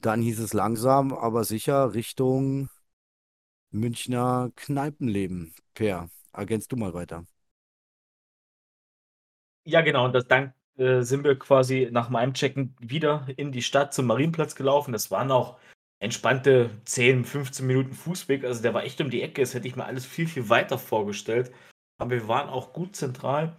dann 0.00 0.22
hieß 0.22 0.40
es 0.40 0.52
langsam, 0.52 1.12
aber 1.12 1.44
sicher 1.44 1.94
Richtung 1.94 2.68
Münchner 3.72 4.52
Kneipenleben. 4.56 5.54
Per, 5.74 6.08
ergänzt 6.32 6.72
du 6.72 6.76
mal 6.76 6.94
weiter. 6.94 7.26
Ja, 9.64 9.80
genau, 9.82 10.04
und 10.06 10.12
das 10.14 10.26
dann 10.26 10.54
äh, 10.76 11.02
sind 11.02 11.24
wir 11.24 11.38
quasi 11.38 11.88
nach 11.92 12.08
meinem 12.08 12.34
Checken 12.34 12.74
wieder 12.80 13.26
in 13.36 13.52
die 13.52 13.62
Stadt 13.62 13.92
zum 13.94 14.06
Marienplatz 14.06 14.54
gelaufen. 14.54 14.92
Das 14.92 15.10
waren 15.10 15.30
auch 15.30 15.58
entspannte 15.98 16.70
10, 16.84 17.24
15 17.24 17.66
Minuten 17.66 17.92
Fußweg. 17.92 18.44
Also 18.44 18.62
der 18.62 18.74
war 18.74 18.84
echt 18.84 19.00
um 19.00 19.10
die 19.10 19.22
Ecke. 19.22 19.42
Das 19.42 19.54
hätte 19.54 19.68
ich 19.68 19.76
mir 19.76 19.84
alles 19.84 20.06
viel, 20.06 20.26
viel 20.26 20.48
weiter 20.48 20.78
vorgestellt. 20.78 21.52
Aber 21.98 22.10
wir 22.12 22.28
waren 22.28 22.48
auch 22.48 22.72
gut 22.72 22.96
zentral. 22.96 23.56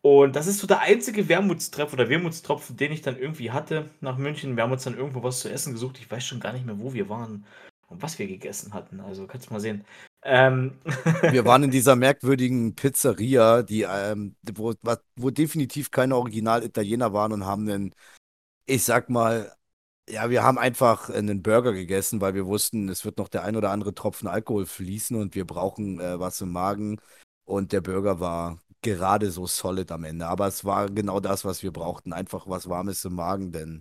Und 0.00 0.36
das 0.36 0.46
ist 0.46 0.58
so 0.58 0.66
der 0.66 0.80
einzige 0.80 1.28
Wermutstreff 1.28 1.92
oder 1.92 2.08
Wermutstropfen, 2.08 2.76
den 2.76 2.92
ich 2.92 3.02
dann 3.02 3.18
irgendwie 3.18 3.50
hatte 3.50 3.90
nach 4.00 4.16
München. 4.16 4.56
Wir 4.56 4.62
haben 4.62 4.72
uns 4.72 4.84
dann 4.84 4.96
irgendwo 4.96 5.22
was 5.22 5.40
zu 5.40 5.50
essen 5.50 5.72
gesucht. 5.72 5.98
Ich 5.98 6.10
weiß 6.10 6.24
schon 6.24 6.40
gar 6.40 6.52
nicht 6.52 6.64
mehr, 6.64 6.78
wo 6.78 6.92
wir 6.92 7.08
waren 7.08 7.44
und 7.88 8.02
was 8.02 8.18
wir 8.18 8.26
gegessen 8.26 8.74
hatten. 8.74 9.00
Also 9.00 9.26
kannst 9.26 9.48
du 9.48 9.54
mal 9.54 9.60
sehen. 9.60 9.84
Ähm, 10.22 10.78
Wir 11.30 11.44
waren 11.44 11.62
in 11.62 11.70
dieser 11.70 11.94
merkwürdigen 11.94 12.74
Pizzeria, 12.74 13.62
die, 13.62 13.82
ähm, 13.82 14.34
wo, 14.52 14.74
wo 15.16 15.30
definitiv 15.30 15.92
keine 15.92 16.16
Original-Italiener 16.16 17.12
waren 17.12 17.32
und 17.32 17.46
haben 17.46 17.68
einen, 17.68 17.94
ich 18.66 18.84
sag 18.84 19.10
mal, 19.10 19.54
ja, 20.08 20.30
wir 20.30 20.42
haben 20.42 20.58
einfach 20.58 21.10
einen 21.10 21.42
Burger 21.42 21.72
gegessen, 21.72 22.20
weil 22.20 22.34
wir 22.34 22.46
wussten, 22.46 22.88
es 22.88 23.04
wird 23.04 23.18
noch 23.18 23.28
der 23.28 23.44
ein 23.44 23.56
oder 23.56 23.70
andere 23.70 23.94
Tropfen 23.94 24.26
Alkohol 24.26 24.66
fließen 24.66 25.16
und 25.16 25.34
wir 25.34 25.46
brauchen 25.46 26.00
äh, 26.00 26.18
was 26.18 26.40
im 26.40 26.50
Magen. 26.52 27.00
Und 27.48 27.72
der 27.72 27.80
Burger 27.80 28.20
war 28.20 28.58
gerade 28.82 29.30
so 29.30 29.46
solid 29.46 29.90
am 29.92 30.04
Ende. 30.04 30.26
Aber 30.26 30.46
es 30.48 30.64
war 30.64 30.88
genau 30.90 31.20
das, 31.20 31.44
was 31.44 31.62
wir 31.62 31.72
brauchten. 31.72 32.12
Einfach 32.12 32.46
was 32.48 32.68
Warmes 32.68 33.04
im 33.06 33.14
Magen, 33.14 33.52
denn 33.52 33.80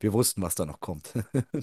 wir 0.00 0.12
wussten, 0.12 0.42
was 0.42 0.54
da 0.56 0.66
noch 0.66 0.80
kommt. 0.80 1.12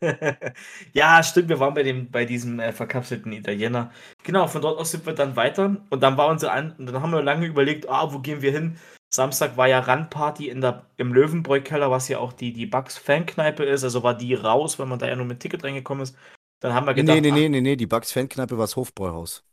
Ja, 0.92 1.22
stimmt, 1.22 1.48
wir 1.48 1.60
waren 1.60 1.74
bei 1.74 1.82
dem, 1.82 2.10
bei 2.10 2.24
diesem 2.24 2.58
äh, 2.60 2.72
verkapselten 2.72 3.32
Italiener. 3.32 3.92
Genau, 4.24 4.46
von 4.46 4.62
dort 4.62 4.78
aus 4.78 4.90
sind 4.92 5.06
wir 5.06 5.14
dann 5.14 5.36
weiter 5.36 5.76
und 5.90 6.02
dann 6.02 6.16
war 6.16 6.28
unsere 6.28 6.52
An 6.52 6.72
und 6.78 6.86
dann 6.86 7.02
haben 7.02 7.12
wir 7.12 7.22
lange 7.22 7.46
überlegt, 7.46 7.88
ah, 7.88 8.12
wo 8.12 8.18
gehen 8.20 8.42
wir 8.42 8.52
hin? 8.52 8.78
Samstag 9.10 9.56
war 9.56 9.68
ja 9.68 9.80
Randparty 9.80 10.48
in 10.48 10.60
der, 10.60 10.86
im 10.96 11.12
Löwenbräu-Keller, 11.12 11.90
was 11.90 12.08
ja 12.08 12.18
auch 12.18 12.32
die, 12.32 12.52
die 12.52 12.66
Bugs 12.66 12.96
Fankneipe 12.96 13.64
ist, 13.64 13.84
also 13.84 14.02
war 14.02 14.16
die 14.16 14.34
raus, 14.34 14.78
weil 14.78 14.86
man 14.86 14.98
da 14.98 15.06
ja 15.06 15.16
nur 15.16 15.26
mit 15.26 15.40
Ticket 15.40 15.62
reingekommen 15.64 16.02
ist. 16.02 16.16
Dann 16.60 16.72
haben 16.74 16.86
wir 16.86 16.94
Nee, 16.94 17.02
nee, 17.02 17.20
gedacht, 17.20 17.20
nee, 17.20 17.30
ach, 17.30 17.46
nee, 17.48 17.48
nee, 17.50 17.60
nee, 17.60 17.76
die 17.76 17.86
Bugs 17.86 18.12
Fankneipe 18.12 18.56
war 18.58 18.64
das 18.64 18.76
Hofbräuhaus. 18.76 19.44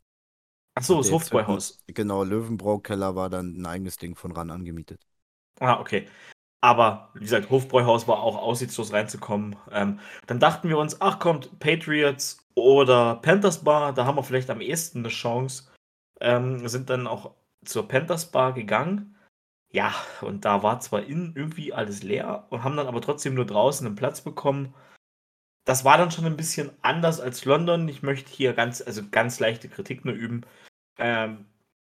Ach 0.79 0.83
so, 0.83 0.97
das 0.97 1.11
Hofbräuhaus. 1.11 1.79
genau, 1.87 2.23
Löwenbraukeller 2.23 3.15
war 3.15 3.29
dann 3.29 3.59
ein 3.59 3.65
eigenes 3.65 3.97
Ding 3.97 4.15
von 4.15 4.31
RAN 4.31 4.51
angemietet. 4.51 5.01
Ah, 5.59 5.79
okay. 5.79 6.07
Aber 6.61 7.09
wie 7.13 7.21
gesagt, 7.21 7.49
Hofbräuhaus 7.49 8.07
war 8.07 8.19
auch 8.19 8.37
aussichtslos 8.37 8.91
reinzukommen. 8.91 9.55
Ähm, 9.71 9.99
dann 10.27 10.39
dachten 10.39 10.67
wir 10.67 10.77
uns, 10.77 10.99
ach 10.99 11.19
kommt, 11.19 11.59
Patriots 11.59 12.45
oder 12.55 13.15
Panthers 13.15 13.63
Bar, 13.63 13.93
da 13.93 14.05
haben 14.05 14.17
wir 14.17 14.23
vielleicht 14.23 14.49
am 14.49 14.61
ehesten 14.61 14.99
eine 14.99 15.09
Chance. 15.09 15.71
Ähm, 16.19 16.67
sind 16.67 16.89
dann 16.89 17.07
auch 17.07 17.35
zur 17.63 17.87
Panthers 17.87 18.31
Bar 18.31 18.53
gegangen. 18.53 19.15
Ja, 19.71 19.93
und 20.21 20.45
da 20.45 20.63
war 20.63 20.79
zwar 20.79 21.03
innen 21.03 21.33
irgendwie 21.35 21.73
alles 21.73 22.03
leer 22.03 22.47
und 22.49 22.63
haben 22.63 22.75
dann 22.75 22.87
aber 22.87 23.01
trotzdem 23.01 23.35
nur 23.35 23.45
draußen 23.45 23.85
einen 23.85 23.95
Platz 23.95 24.21
bekommen. 24.21 24.73
Das 25.63 25.85
war 25.85 25.97
dann 25.97 26.11
schon 26.11 26.25
ein 26.25 26.37
bisschen 26.37 26.71
anders 26.81 27.19
als 27.21 27.45
London. 27.45 27.87
Ich 27.87 28.01
möchte 28.01 28.31
hier 28.31 28.53
ganz, 28.53 28.81
also 28.81 29.03
ganz 29.09 29.39
leichte 29.39 29.69
Kritik 29.69 30.03
nur 30.03 30.15
üben. 30.15 30.41
Ähm, 30.99 31.45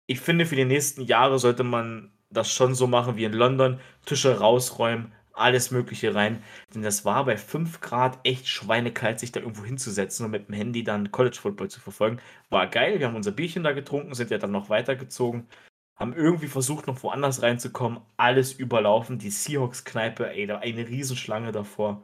ich 0.08 0.20
finde, 0.22 0.46
für 0.46 0.56
die 0.56 0.66
nächsten 0.66 1.02
Jahre 1.02 1.40
sollte 1.40 1.64
man 1.64 2.12
das 2.30 2.52
schon 2.52 2.76
so 2.76 2.88
machen 2.88 3.16
wie 3.18 3.26
in 3.26 3.34
London. 3.34 3.80
Tische 4.06 4.40
rausräumen, 4.40 5.14
alles 5.34 5.72
Mögliche 5.72 6.16
rein. 6.16 6.44
Denn 6.74 6.82
das 6.82 7.06
war 7.06 7.26
bei 7.26 7.38
5 7.38 7.82
Grad 7.82 8.20
echt 8.24 8.48
schweinekalt, 8.48 9.20
sich 9.20 9.32
da 9.32 9.40
irgendwo 9.40 9.64
hinzusetzen 9.66 10.26
und 10.26 10.32
mit 10.32 10.48
dem 10.48 10.56
Handy 10.56 10.84
dann 10.84 11.12
College 11.12 11.38
Football 11.42 11.70
zu 11.70 11.80
verfolgen. 11.80 12.20
War 12.50 12.68
geil, 12.68 13.00
wir 13.00 13.08
haben 13.08 13.16
unser 13.16 13.32
Bierchen 13.32 13.64
da 13.64 13.72
getrunken, 13.74 14.14
sind 14.14 14.32
ja 14.32 14.38
dann 14.38 14.52
noch 14.52 14.70
weitergezogen. 14.70 15.48
Haben 15.96 16.14
irgendwie 16.14 16.48
versucht, 16.48 16.88
noch 16.88 17.02
woanders 17.04 17.42
reinzukommen. 17.42 18.02
Alles 18.18 18.54
überlaufen. 18.54 19.18
Die 19.20 19.32
Seahawks-Kneipe, 19.32 20.30
ey, 20.30 20.46
da 20.48 20.60
eine 20.60 20.88
Riesenschlange 20.88 21.52
davor. 21.52 22.04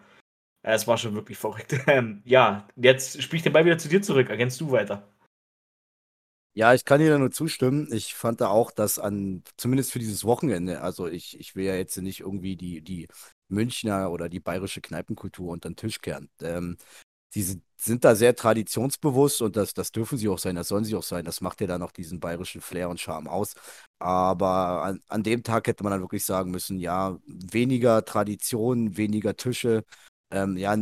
Es 0.64 0.88
war 0.88 0.98
schon 0.98 1.16
wirklich 1.16 1.38
verrückt. 1.38 1.74
Ähm, 1.88 2.22
ja, 2.26 2.68
jetzt 2.76 3.22
spiele 3.22 3.38
ich 3.38 3.44
den 3.44 3.54
Ball 3.54 3.66
wieder 3.66 3.78
zu 3.78 3.90
dir 3.90 4.02
zurück. 4.02 4.30
Ergänzt 4.30 4.62
du 4.62 4.72
weiter. 4.72 5.13
Ja, 6.56 6.74
ich 6.76 6.86
kann 6.86 7.00
dir 7.00 7.10
da 7.10 7.18
nur 7.18 7.32
zustimmen. 7.32 7.88
Ich 7.92 8.14
fand 8.14 8.40
da 8.40 8.50
auch, 8.50 8.70
dass 8.72 9.00
an, 9.00 9.44
zumindest 9.58 9.92
für 9.92 9.98
dieses 10.00 10.24
Wochenende, 10.24 10.82
also 10.82 11.08
ich, 11.08 11.40
ich 11.40 11.56
will 11.56 11.66
ja 11.66 11.74
jetzt 11.76 11.98
nicht 11.98 12.20
irgendwie 12.20 12.56
die, 12.56 12.82
die 12.82 13.08
Münchner 13.48 14.12
oder 14.12 14.30
die 14.30 14.40
bayerische 14.40 14.80
Kneipenkultur 14.82 15.52
unter 15.52 15.70
den 15.70 15.76
Tisch 15.78 16.00
kehren. 16.00 16.30
Ähm, 16.42 16.78
die 17.36 17.44
sind, 17.44 17.64
sind 17.78 18.06
da 18.06 18.16
sehr 18.16 18.36
traditionsbewusst 18.36 19.42
und 19.44 19.56
das, 19.58 19.74
das 19.76 19.92
dürfen 19.92 20.18
sie 20.18 20.30
auch 20.30 20.40
sein, 20.40 20.56
das 20.56 20.68
sollen 20.70 20.86
sie 20.86 20.96
auch 20.96 21.04
sein. 21.04 21.26
Das 21.26 21.42
macht 21.42 21.62
ja 21.62 21.68
dann 21.68 21.84
auch 21.84 21.92
diesen 21.92 22.20
bayerischen 22.20 22.62
Flair 22.62 22.90
und 22.90 23.00
Charme 23.00 23.28
aus. 23.30 23.56
Aber 24.00 24.84
an, 24.84 25.02
an 25.08 25.24
dem 25.24 25.44
Tag 25.44 25.68
hätte 25.68 25.84
man 25.84 25.92
dann 25.92 26.02
wirklich 26.02 26.26
sagen 26.26 26.52
müssen, 26.52 26.80
ja, 26.80 27.18
weniger 27.28 28.06
Tradition, 28.06 28.98
weniger 28.98 29.36
Tische, 29.38 29.84
ähm, 30.32 30.58
ja, 30.58 30.76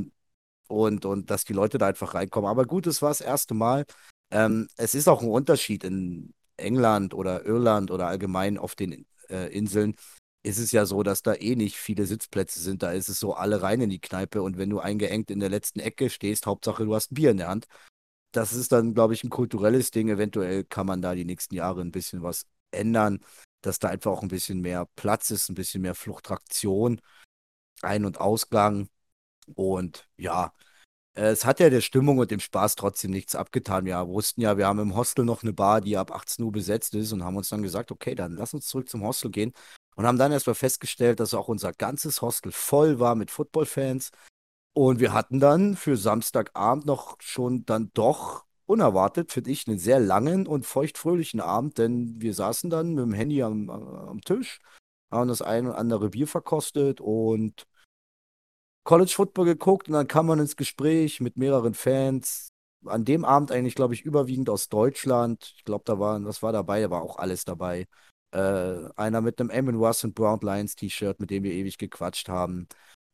und, 0.67 1.05
und 1.05 1.29
dass 1.29 1.45
die 1.45 1.53
Leute 1.53 1.77
da 1.77 1.87
einfach 1.87 2.13
reinkommen. 2.13 2.49
Aber 2.49 2.65
gut, 2.65 2.87
es 2.87 3.01
war 3.01 3.09
das 3.09 3.21
erste 3.21 3.53
Mal. 3.53 3.85
Ähm, 4.31 4.67
es 4.77 4.95
ist 4.95 5.07
auch 5.07 5.21
ein 5.21 5.29
Unterschied 5.29 5.83
in 5.83 6.33
England 6.57 7.13
oder 7.13 7.45
Irland 7.45 7.91
oder 7.91 8.07
allgemein 8.07 8.57
auf 8.57 8.75
den 8.75 9.05
äh, 9.29 9.53
Inseln. 9.53 9.95
Ist 10.43 10.57
es 10.57 10.71
ja 10.71 10.85
so, 10.85 11.03
dass 11.03 11.21
da 11.21 11.35
eh 11.35 11.55
nicht 11.55 11.77
viele 11.77 12.05
Sitzplätze 12.05 12.59
sind. 12.59 12.81
Da 12.81 12.91
ist 12.91 13.09
es 13.09 13.19
so, 13.19 13.33
alle 13.35 13.61
rein 13.61 13.81
in 13.81 13.89
die 13.89 13.99
Kneipe 14.01 14.41
und 14.41 14.57
wenn 14.57 14.69
du 14.69 14.79
eingeengt 14.79 15.29
in 15.29 15.39
der 15.39 15.49
letzten 15.49 15.79
Ecke 15.79 16.09
stehst, 16.09 16.47
Hauptsache 16.47 16.85
du 16.85 16.95
hast 16.95 17.11
ein 17.11 17.15
Bier 17.15 17.31
in 17.31 17.37
der 17.37 17.49
Hand. 17.49 17.67
Das 18.31 18.53
ist 18.53 18.71
dann, 18.71 18.93
glaube 18.93 19.13
ich, 19.13 19.23
ein 19.23 19.29
kulturelles 19.29 19.91
Ding. 19.91 20.09
Eventuell 20.09 20.63
kann 20.63 20.87
man 20.87 21.01
da 21.01 21.13
die 21.15 21.25
nächsten 21.25 21.55
Jahre 21.55 21.81
ein 21.81 21.91
bisschen 21.91 22.23
was 22.23 22.45
ändern, 22.71 23.19
dass 23.61 23.79
da 23.79 23.89
einfach 23.89 24.11
auch 24.11 24.21
ein 24.23 24.29
bisschen 24.29 24.61
mehr 24.61 24.87
Platz 24.95 25.31
ist, 25.31 25.49
ein 25.49 25.55
bisschen 25.55 25.81
mehr 25.81 25.95
Fluktuation, 25.95 27.01
Ein- 27.81 28.05
und 28.05 28.19
Ausgang. 28.19 28.89
Und 29.55 30.07
ja, 30.17 30.53
Es 31.13 31.43
hat 31.45 31.59
ja 31.59 31.69
der 31.69 31.81
Stimmung 31.81 32.19
und 32.19 32.31
dem 32.31 32.39
Spaß 32.39 32.75
trotzdem 32.75 33.11
nichts 33.11 33.35
abgetan. 33.35 33.85
Wir 33.85 34.07
wussten 34.07 34.41
ja, 34.41 34.57
wir 34.57 34.67
haben 34.67 34.79
im 34.79 34.95
Hostel 34.95 35.25
noch 35.25 35.43
eine 35.43 35.51
Bar, 35.51 35.81
die 35.81 35.97
ab 35.97 36.11
18 36.11 36.45
Uhr 36.45 36.51
besetzt 36.51 36.95
ist 36.95 37.11
und 37.11 37.23
haben 37.23 37.35
uns 37.35 37.49
dann 37.49 37.63
gesagt, 37.63 37.91
okay, 37.91 38.15
dann 38.15 38.35
lass 38.37 38.53
uns 38.53 38.67
zurück 38.67 38.87
zum 38.87 39.03
Hostel 39.03 39.29
gehen. 39.29 39.53
Und 39.95 40.05
haben 40.07 40.17
dann 40.17 40.31
erstmal 40.31 40.55
festgestellt, 40.55 41.19
dass 41.19 41.33
auch 41.33 41.49
unser 41.49 41.73
ganzes 41.73 42.21
Hostel 42.21 42.53
voll 42.53 42.99
war 42.99 43.15
mit 43.15 43.29
Footballfans. 43.29 44.11
Und 44.73 45.01
wir 45.01 45.13
hatten 45.13 45.39
dann 45.41 45.75
für 45.75 45.97
Samstagabend 45.97 46.85
noch 46.85 47.17
schon 47.19 47.65
dann 47.65 47.91
doch 47.93 48.45
unerwartet, 48.65 49.33
finde 49.33 49.51
ich, 49.51 49.67
einen 49.67 49.79
sehr 49.79 49.99
langen 49.99 50.47
und 50.47 50.65
feuchtfröhlichen 50.65 51.41
Abend, 51.41 51.77
denn 51.77 52.21
wir 52.21 52.33
saßen 52.33 52.69
dann 52.69 52.93
mit 52.93 53.03
dem 53.03 53.13
Handy 53.13 53.43
am, 53.43 53.69
am 53.69 54.21
Tisch, 54.21 54.59
haben 55.11 55.27
das 55.27 55.41
ein 55.41 55.67
oder 55.67 55.77
andere 55.77 56.09
Bier 56.11 56.27
verkostet 56.27 57.01
und 57.01 57.67
College 58.83 59.11
Football 59.15 59.45
geguckt 59.45 59.87
und 59.87 59.93
dann 59.93 60.07
kam 60.07 60.27
man 60.27 60.39
ins 60.39 60.55
Gespräch 60.55 61.21
mit 61.21 61.37
mehreren 61.37 61.73
Fans. 61.73 62.49
An 62.85 63.05
dem 63.05 63.25
Abend 63.25 63.51
eigentlich, 63.51 63.75
glaube 63.75 63.93
ich, 63.93 64.01
überwiegend 64.01 64.49
aus 64.49 64.69
Deutschland. 64.69 65.53
Ich 65.57 65.63
glaube, 65.65 65.83
da 65.85 65.99
war, 65.99 66.23
was 66.25 66.41
war 66.41 66.51
dabei? 66.51 66.81
Da 66.81 66.89
war 66.89 67.01
auch 67.03 67.17
alles 67.17 67.45
dabei. 67.45 67.87
Äh, 68.31 68.89
einer 68.95 69.21
mit 69.21 69.39
einem 69.39 69.51
Amon 69.51 69.75
Ross 69.75 70.03
und 70.03 70.15
Brown 70.15 70.39
Lions 70.41 70.75
T-Shirt, 70.75 71.19
mit 71.19 71.29
dem 71.29 71.43
wir 71.43 71.51
ewig 71.51 71.77
gequatscht 71.77 72.27
haben. 72.29 72.67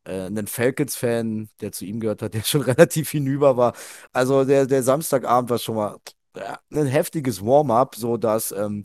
Äh, 0.04 0.22
einen 0.26 0.46
Falcons-Fan, 0.46 1.50
der 1.60 1.72
zu 1.72 1.84
ihm 1.84 2.00
gehört 2.00 2.22
hat, 2.22 2.34
der 2.34 2.42
schon 2.44 2.62
relativ 2.62 3.10
hinüber 3.10 3.56
war. 3.56 3.74
Also 4.12 4.44
der, 4.44 4.66
der 4.66 4.82
Samstagabend 4.82 5.50
war 5.50 5.58
schon 5.58 5.76
mal 5.76 5.98
ja, 6.36 6.58
ein 6.72 6.86
heftiges 6.86 7.44
Warm-up, 7.44 7.94
so 7.96 8.16
dass 8.16 8.52
ähm, 8.52 8.84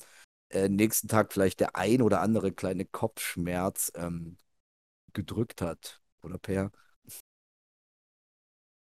äh, 0.50 0.70
nächsten 0.70 1.08
Tag 1.08 1.34
vielleicht 1.34 1.60
der 1.62 1.76
ein 1.76 2.02
oder 2.02 2.22
andere 2.22 2.52
kleine 2.52 2.86
Kopfschmerz 2.86 3.92
ähm, 3.96 4.38
gedrückt 5.14 5.62
hat. 5.62 6.03
Oder 6.24 6.38
Per? 6.38 6.72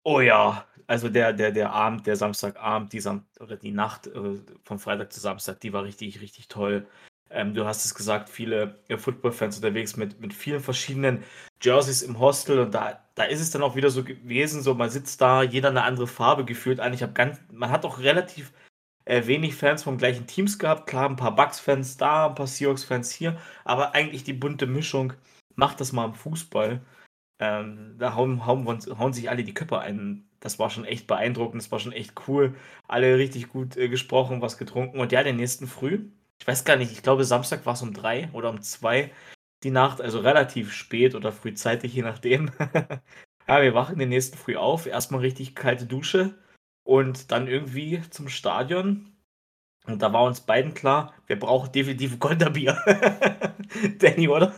Oh 0.03 0.21
ja, 0.21 0.65
also 0.87 1.09
der, 1.09 1.33
der, 1.33 1.51
der 1.51 1.71
Abend, 1.71 2.07
der 2.07 2.15
Samstagabend, 2.15 2.93
die 2.93 2.99
Sam 2.99 3.25
oder 3.39 3.57
die 3.57 3.71
Nacht 3.71 4.07
äh, 4.07 4.37
von 4.63 4.79
Freitag 4.79 5.13
zu 5.13 5.19
Samstag, 5.19 5.59
die 5.59 5.73
war 5.73 5.83
richtig, 5.83 6.21
richtig 6.21 6.47
toll. 6.47 6.87
Ähm, 7.29 7.53
du 7.53 7.65
hast 7.65 7.85
es 7.85 7.93
gesagt, 7.93 8.29
viele 8.29 8.79
äh, 8.87 8.97
Football-Fans 8.97 9.57
unterwegs 9.57 9.97
mit, 9.97 10.19
mit 10.19 10.33
vielen 10.33 10.61
verschiedenen 10.61 11.23
Jerseys 11.61 12.01
im 12.01 12.17
Hostel 12.19 12.59
und 12.59 12.73
da, 12.73 13.03
da 13.15 13.23
ist 13.25 13.41
es 13.41 13.51
dann 13.51 13.61
auch 13.61 13.75
wieder 13.75 13.89
so 13.91 14.03
gewesen, 14.03 14.61
so 14.63 14.73
man 14.73 14.89
sitzt 14.89 15.21
da, 15.21 15.43
jeder 15.43 15.69
eine 15.69 15.83
andere 15.83 16.07
Farbe 16.07 16.45
gefühlt 16.45 16.79
an. 16.79 16.93
Ich 16.93 17.03
habe 17.03 17.13
ganz, 17.13 17.39
man 17.51 17.69
hat 17.69 17.85
auch 17.85 17.99
relativ 17.99 18.51
äh, 19.05 19.27
wenig 19.27 19.55
Fans 19.55 19.83
vom 19.83 19.97
gleichen 19.97 20.27
Teams 20.27 20.57
gehabt. 20.59 20.87
Klar, 20.87 21.09
ein 21.09 21.17
paar 21.17 21.35
Bucks-Fans 21.35 21.97
da, 21.97 22.27
ein 22.27 22.35
paar 22.35 22.47
Seahawks-Fans 22.47 23.11
hier, 23.11 23.37
aber 23.65 23.93
eigentlich 23.93 24.23
die 24.23 24.33
bunte 24.33 24.65
Mischung 24.65 25.13
macht 25.55 25.81
das 25.81 25.91
mal 25.91 26.05
im 26.05 26.13
Fußball. 26.15 26.81
Ähm, 27.39 27.95
da 27.97 28.15
hauen, 28.15 28.45
hauen, 28.45 28.67
hauen 28.67 29.13
sich 29.13 29.29
alle 29.29 29.43
die 29.43 29.53
Köpfe 29.53 29.79
ein. 29.79 30.25
Das 30.41 30.59
war 30.59 30.69
schon 30.69 30.85
echt 30.85 31.07
beeindruckend, 31.07 31.61
das 31.61 31.71
war 31.71 31.79
schon 31.79 31.91
echt 31.91 32.13
cool. 32.27 32.55
Alle 32.87 33.17
richtig 33.17 33.49
gut 33.49 33.77
äh, 33.77 33.89
gesprochen, 33.89 34.41
was 34.41 34.57
getrunken. 34.57 34.99
Und 34.99 35.11
ja, 35.11 35.23
den 35.23 35.37
nächsten 35.37 35.67
Früh, 35.67 36.09
ich 36.39 36.47
weiß 36.47 36.65
gar 36.65 36.75
nicht, 36.75 36.91
ich 36.91 37.03
glaube 37.03 37.23
Samstag 37.25 37.65
war 37.65 37.73
es 37.73 37.81
um 37.81 37.93
drei 37.93 38.29
oder 38.33 38.49
um 38.49 38.61
zwei 38.61 39.11
die 39.63 39.71
Nacht, 39.71 40.01
also 40.01 40.19
relativ 40.19 40.73
spät 40.73 41.15
oder 41.15 41.31
frühzeitig, 41.31 41.93
je 41.93 42.01
nachdem. 42.01 42.51
ja, 43.47 43.61
wir 43.61 43.73
wachen 43.73 43.99
den 43.99 44.09
nächsten 44.09 44.37
Früh 44.37 44.55
auf, 44.55 44.85
erstmal 44.85 45.21
richtig 45.21 45.55
kalte 45.55 45.85
Dusche 45.85 46.35
und 46.83 47.31
dann 47.31 47.47
irgendwie 47.47 48.01
zum 48.09 48.29
Stadion. 48.29 49.13
Und 49.85 50.01
da 50.01 50.13
war 50.13 50.23
uns 50.23 50.41
beiden 50.41 50.73
klar, 50.73 51.13
wir 51.27 51.39
brauchen 51.39 51.71
definitiv 51.71 52.19
Konterbier. 52.19 52.77
Danny, 53.99 54.27
oder? 54.27 54.53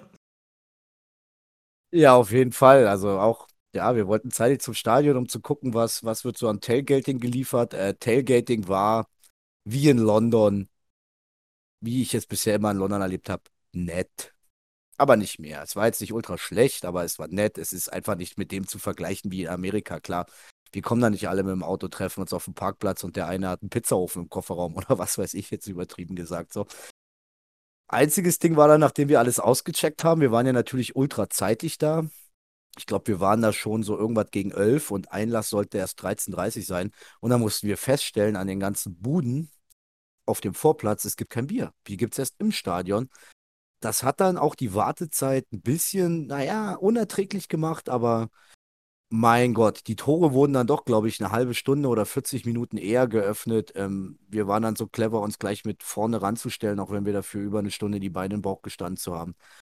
Ja, 1.93 2.15
auf 2.15 2.31
jeden 2.31 2.51
Fall. 2.51 2.87
Also 2.87 3.19
auch, 3.19 3.47
ja, 3.73 3.95
wir 3.95 4.07
wollten 4.07 4.31
zeitig 4.31 4.61
zum 4.61 4.73
Stadion, 4.73 5.17
um 5.17 5.27
zu 5.27 5.41
gucken, 5.41 5.73
was, 5.73 6.03
was 6.03 6.23
wird 6.23 6.37
so 6.37 6.47
an 6.47 6.61
Tailgating 6.61 7.19
geliefert. 7.19 7.73
Äh, 7.73 7.95
Tailgating 7.95 8.67
war 8.67 9.07
wie 9.65 9.89
in 9.89 9.97
London, 9.97 10.69
wie 11.79 12.01
ich 12.01 12.13
es 12.13 12.27
bisher 12.27 12.55
immer 12.55 12.71
in 12.71 12.77
London 12.77 13.01
erlebt 13.01 13.29
habe, 13.29 13.43
nett. 13.73 14.33
Aber 14.97 15.17
nicht 15.17 15.39
mehr. 15.39 15.63
Es 15.63 15.75
war 15.75 15.87
jetzt 15.87 16.01
nicht 16.01 16.13
ultra 16.13 16.37
schlecht, 16.37 16.85
aber 16.85 17.03
es 17.05 17.19
war 17.19 17.27
nett. 17.29 17.57
Es 17.57 17.73
ist 17.73 17.91
einfach 17.93 18.15
nicht 18.15 18.37
mit 18.37 18.51
dem 18.51 18.67
zu 18.67 18.79
vergleichen 18.79 19.31
wie 19.31 19.43
in 19.43 19.49
Amerika. 19.49 19.99
Klar, 19.99 20.27
wir 20.73 20.81
kommen 20.83 21.01
da 21.01 21.09
nicht 21.09 21.29
alle 21.29 21.43
mit 21.43 21.53
dem 21.53 21.63
Auto, 21.63 21.87
treffen 21.89 22.21
uns 22.21 22.33
auf 22.33 22.45
dem 22.45 22.55
Parkplatz 22.55 23.03
und 23.03 23.15
der 23.17 23.27
eine 23.27 23.49
hat 23.49 23.63
einen 23.63 23.69
Pizzaofen 23.71 24.23
im 24.23 24.29
Kofferraum 24.29 24.75
oder 24.77 24.99
was 24.99 25.17
weiß 25.17 25.35
ich 25.35 25.51
jetzt 25.51 25.67
übertrieben 25.67 26.15
gesagt. 26.15 26.53
So. 26.53 26.67
Einziges 27.91 28.39
Ding 28.39 28.55
war 28.55 28.67
dann, 28.67 28.79
nachdem 28.79 29.09
wir 29.09 29.19
alles 29.19 29.39
ausgecheckt 29.39 30.03
haben, 30.03 30.21
wir 30.21 30.31
waren 30.31 30.45
ja 30.45 30.53
natürlich 30.53 30.95
ultra 30.95 31.29
zeitig 31.29 31.77
da. 31.77 32.05
Ich 32.77 32.85
glaube, 32.85 33.07
wir 33.07 33.19
waren 33.19 33.41
da 33.41 33.51
schon 33.51 33.83
so 33.83 33.97
irgendwas 33.97 34.31
gegen 34.31 34.51
11 34.51 34.91
und 34.91 35.11
Einlass 35.11 35.49
sollte 35.49 35.77
erst 35.77 36.01
13.30 36.01 36.65
sein. 36.65 36.91
Und 37.19 37.31
dann 37.31 37.41
mussten 37.41 37.67
wir 37.67 37.77
feststellen 37.77 38.37
an 38.37 38.47
den 38.47 38.61
ganzen 38.61 38.95
Buden 38.95 39.51
auf 40.25 40.39
dem 40.39 40.53
Vorplatz, 40.53 41.03
es 41.03 41.17
gibt 41.17 41.31
kein 41.31 41.47
Bier. 41.47 41.73
Bier 41.83 41.97
gibt 41.97 42.13
es 42.13 42.19
erst 42.19 42.35
im 42.39 42.53
Stadion. 42.53 43.09
Das 43.81 44.03
hat 44.03 44.21
dann 44.21 44.37
auch 44.37 44.55
die 44.55 44.73
Wartezeit 44.73 45.45
ein 45.51 45.61
bisschen, 45.61 46.27
naja, 46.27 46.75
unerträglich 46.75 47.49
gemacht, 47.49 47.89
aber 47.89 48.29
mein 49.11 49.53
Gott, 49.53 49.87
die 49.87 49.97
Tore 49.97 50.33
wurden 50.33 50.53
dann 50.53 50.67
doch, 50.67 50.85
glaube 50.85 51.09
ich, 51.09 51.19
eine 51.19 51.31
halbe 51.31 51.53
Stunde 51.53 51.89
oder 51.89 52.05
40 52.05 52.45
Minuten 52.45 52.77
eher 52.77 53.07
geöffnet. 53.07 53.73
Ähm, 53.75 54.17
wir 54.29 54.47
waren 54.47 54.63
dann 54.63 54.77
so 54.77 54.87
clever, 54.87 55.21
uns 55.21 55.37
gleich 55.37 55.65
mit 55.65 55.83
vorne 55.83 56.21
ranzustellen, 56.21 56.79
auch 56.79 56.91
wenn 56.91 57.05
wir 57.05 57.13
dafür 57.13 57.41
über 57.41 57.59
eine 57.59 57.71
Stunde 57.71 57.99
die 57.99 58.09
Beine 58.09 58.35
im 58.35 58.41
Bauch 58.41 58.61
gestanden 58.61 58.97
zu 58.97 59.13
haben. 59.15 59.35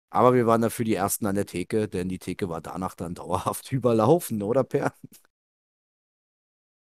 Aber 0.09 0.33
wir 0.33 0.47
waren 0.47 0.61
dafür 0.61 0.85
die 0.85 0.95
Ersten 0.95 1.25
an 1.27 1.35
der 1.35 1.45
Theke, 1.45 1.87
denn 1.87 2.09
die 2.09 2.19
Theke 2.19 2.49
war 2.49 2.61
danach 2.61 2.95
dann 2.95 3.15
dauerhaft 3.15 3.71
überlaufen, 3.71 4.43
oder 4.43 4.63
Per? 4.65 4.93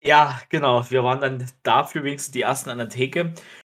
Ja, 0.03 0.41
genau. 0.51 0.89
Wir 0.91 1.03
waren 1.05 1.21
dann 1.21 1.51
dafür 1.63 2.05
wenigstens 2.05 2.33
die 2.33 2.43
Ersten 2.43 2.71
an 2.71 2.79
der 2.79 2.89
Theke. 2.89 3.35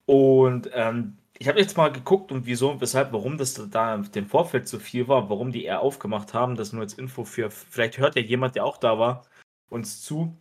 Und 0.06 0.70
ähm, 0.74 1.18
ich 1.39 1.48
habe 1.48 1.60
jetzt 1.60 1.77
mal 1.77 1.91
geguckt 1.91 2.32
und 2.32 2.46
wieso 2.46 2.72
und 2.72 2.82
weshalb, 2.82 3.13
warum 3.13 3.38
das 3.38 3.62
da 3.70 3.96
im 3.96 4.27
Vorfeld 4.27 4.67
so 4.67 4.79
viel 4.79 5.08
war, 5.08 5.29
warum 5.29 5.51
die 5.51 5.65
eher 5.65 5.82
aufgemacht 5.82 6.34
haben. 6.34 6.56
Das 6.56 6.74
nur 6.74 6.82
als 6.82 6.94
Info 6.94 7.25
für, 7.25 7.51
vielleicht 7.51 7.98
hört 7.98 8.15
ja 8.15 8.22
jemand, 8.22 8.56
der 8.56 8.65
auch 8.65 8.77
da 8.77 8.98
war, 8.98 9.25
uns 9.70 10.01
zu. 10.01 10.36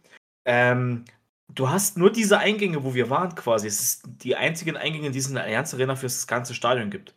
Ähm, 0.47 1.05
du 1.49 1.69
hast 1.69 1.99
nur 1.99 2.11
diese 2.11 2.39
Eingänge, 2.39 2.83
wo 2.83 2.95
wir 2.95 3.11
waren 3.11 3.35
quasi. 3.35 3.67
Es 3.67 3.81
ist 3.81 4.03
die 4.07 4.37
einzigen 4.37 4.77
Eingänge, 4.77 5.11
die 5.11 5.19
es 5.19 5.29
in 5.29 5.35
der 5.35 5.45
Allianz 5.45 5.75
Arena 5.75 5.97
für 5.97 6.07
das 6.07 6.27
ganze 6.27 6.55
Stadion 6.55 6.91
gibt. 6.91 7.15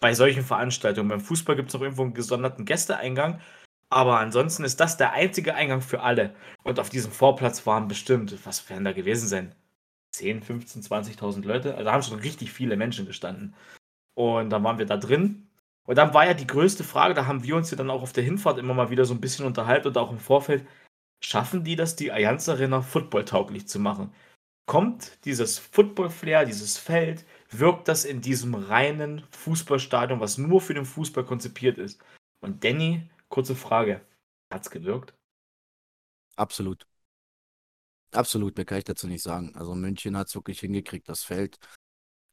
Bei 0.00 0.14
solchen 0.14 0.42
Veranstaltungen. 0.42 1.08
Beim 1.08 1.20
Fußball 1.20 1.56
gibt 1.56 1.68
es 1.68 1.74
noch 1.74 1.82
irgendwo 1.82 2.02
einen 2.02 2.14
gesonderten 2.14 2.64
Gästeeingang. 2.64 3.40
Aber 3.88 4.18
ansonsten 4.18 4.64
ist 4.64 4.80
das 4.80 4.96
der 4.96 5.12
einzige 5.12 5.54
Eingang 5.54 5.80
für 5.80 6.00
alle. 6.00 6.34
Und 6.64 6.80
auf 6.80 6.90
diesem 6.90 7.12
Vorplatz 7.12 7.66
waren 7.66 7.88
bestimmt, 7.88 8.34
was 8.44 8.68
werden 8.68 8.84
da 8.84 8.92
gewesen 8.92 9.28
sein? 9.28 9.54
10, 10.12 10.42
15, 10.42 10.82
20.000 10.82 11.44
Leute. 11.46 11.72
Also 11.72 11.84
da 11.84 11.92
haben 11.92 12.02
schon 12.02 12.18
richtig 12.20 12.52
viele 12.52 12.76
Menschen 12.76 13.06
gestanden. 13.06 13.54
Und 14.14 14.50
dann 14.50 14.64
waren 14.64 14.78
wir 14.78 14.86
da 14.86 14.96
drin. 14.96 15.48
Und 15.84 15.98
dann 15.98 16.14
war 16.14 16.26
ja 16.26 16.34
die 16.34 16.46
größte 16.46 16.84
Frage, 16.84 17.14
da 17.14 17.26
haben 17.26 17.42
wir 17.44 17.56
uns 17.56 17.70
ja 17.70 17.76
dann 17.76 17.90
auch 17.90 18.02
auf 18.02 18.12
der 18.12 18.24
Hinfahrt 18.24 18.58
immer 18.58 18.74
mal 18.74 18.90
wieder 18.90 19.04
so 19.04 19.14
ein 19.14 19.20
bisschen 19.20 19.46
unterhalten 19.46 19.88
und 19.88 19.98
auch 19.98 20.12
im 20.12 20.18
Vorfeld, 20.18 20.66
schaffen 21.24 21.64
die 21.64 21.76
das, 21.76 21.96
die 21.96 22.12
Allianz 22.12 22.48
Arena 22.48 22.82
footballtauglich 22.82 23.66
zu 23.68 23.80
machen? 23.80 24.14
Kommt 24.66 25.24
dieses 25.24 25.58
Football-Flair, 25.58 26.44
dieses 26.44 26.78
Feld, 26.78 27.24
wirkt 27.50 27.88
das 27.88 28.04
in 28.04 28.20
diesem 28.20 28.54
reinen 28.54 29.24
Fußballstadion, 29.30 30.20
was 30.20 30.38
nur 30.38 30.60
für 30.60 30.74
den 30.74 30.84
Fußball 30.84 31.24
konzipiert 31.24 31.78
ist? 31.78 32.00
Und 32.40 32.62
Danny, 32.64 33.10
kurze 33.28 33.56
Frage, 33.56 34.02
hat's 34.52 34.70
gewirkt? 34.70 35.14
Absolut. 36.36 36.86
Absolut, 38.12 38.56
mehr 38.56 38.66
kann 38.66 38.78
ich 38.78 38.84
dazu 38.84 39.06
nicht 39.06 39.22
sagen. 39.22 39.52
Also 39.56 39.74
München 39.74 40.16
hat 40.16 40.28
es 40.28 40.34
wirklich 40.34 40.60
hingekriegt, 40.60 41.08
das 41.08 41.24
Feld, 41.24 41.58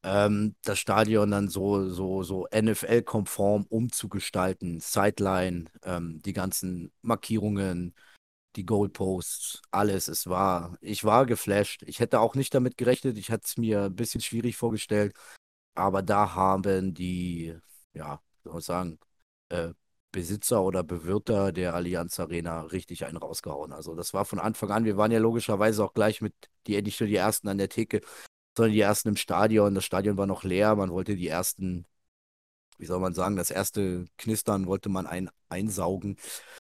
ähm, 0.04 0.56
das 0.64 0.80
Stadion 0.80 1.32
dann 1.32 1.50
so, 1.50 1.90
so, 1.90 2.24
so 2.24 2.48
NFL-konform 2.52 3.66
umzugestalten. 3.70 4.80
Sideline, 4.80 5.66
ähm, 5.84 6.22
die 6.24 6.34
ganzen 6.34 6.92
Markierungen, 7.02 7.96
die 8.56 8.66
Goalposts, 8.66 9.62
alles. 9.72 10.08
Es 10.08 10.28
war, 10.28 10.78
ich 10.82 11.04
war 11.06 11.26
geflasht. 11.26 11.84
Ich 11.86 12.00
hätte 12.00 12.20
auch 12.20 12.36
nicht 12.36 12.54
damit 12.54 12.78
gerechnet. 12.78 13.18
Ich 13.18 13.32
hatte 13.32 13.44
es 13.46 13.58
mir 13.58 13.84
ein 13.86 13.96
bisschen 13.96 14.22
schwierig 14.22 14.58
vorgestellt. 14.58 15.16
Aber 15.76 16.02
da 16.04 16.36
haben 16.36 16.94
die, 16.94 17.56
ja, 17.94 18.22
soll 18.44 18.60
ich 18.60 18.66
sagen, 18.66 19.00
äh, 19.50 19.74
Besitzer 20.12 20.64
oder 20.64 20.84
Bewirter 20.84 21.52
der 21.52 21.76
Allianz 21.76 22.20
Arena 22.20 22.62
richtig 22.62 23.06
einen 23.06 23.18
rausgehauen. 23.18 23.72
Also 23.74 23.96
das 23.96 24.14
war 24.14 24.26
von 24.26 24.40
Anfang 24.40 24.72
an, 24.72 24.86
wir 24.86 24.98
waren 24.98 25.12
ja 25.12 25.20
logischerweise 25.20 25.84
auch 25.84 25.94
gleich 25.94 26.22
mit, 26.22 26.34
die 26.68 26.82
nicht 26.82 27.00
nur 27.00 27.08
die 27.08 27.16
Ersten 27.16 27.48
an 27.48 27.58
der 27.58 27.70
Theke, 27.70 28.02
sondern 28.58 28.74
die 28.74 28.82
Ersten 28.82 29.10
im 29.10 29.18
Stadion. 29.18 29.76
Das 29.76 29.86
Stadion 29.86 30.18
war 30.18 30.28
noch 30.28 30.44
leer, 30.44 30.76
man 30.76 30.92
wollte 30.92 31.16
die 31.16 31.28
Ersten, 31.28 31.86
wie 32.78 32.86
soll 32.86 33.00
man 33.00 33.14
sagen, 33.14 33.36
das 33.36 33.52
erste 33.52 34.06
Knistern 34.18 34.68
wollte 34.68 34.90
man 34.90 35.08
ein, 35.08 35.30
einsaugen. 35.50 36.18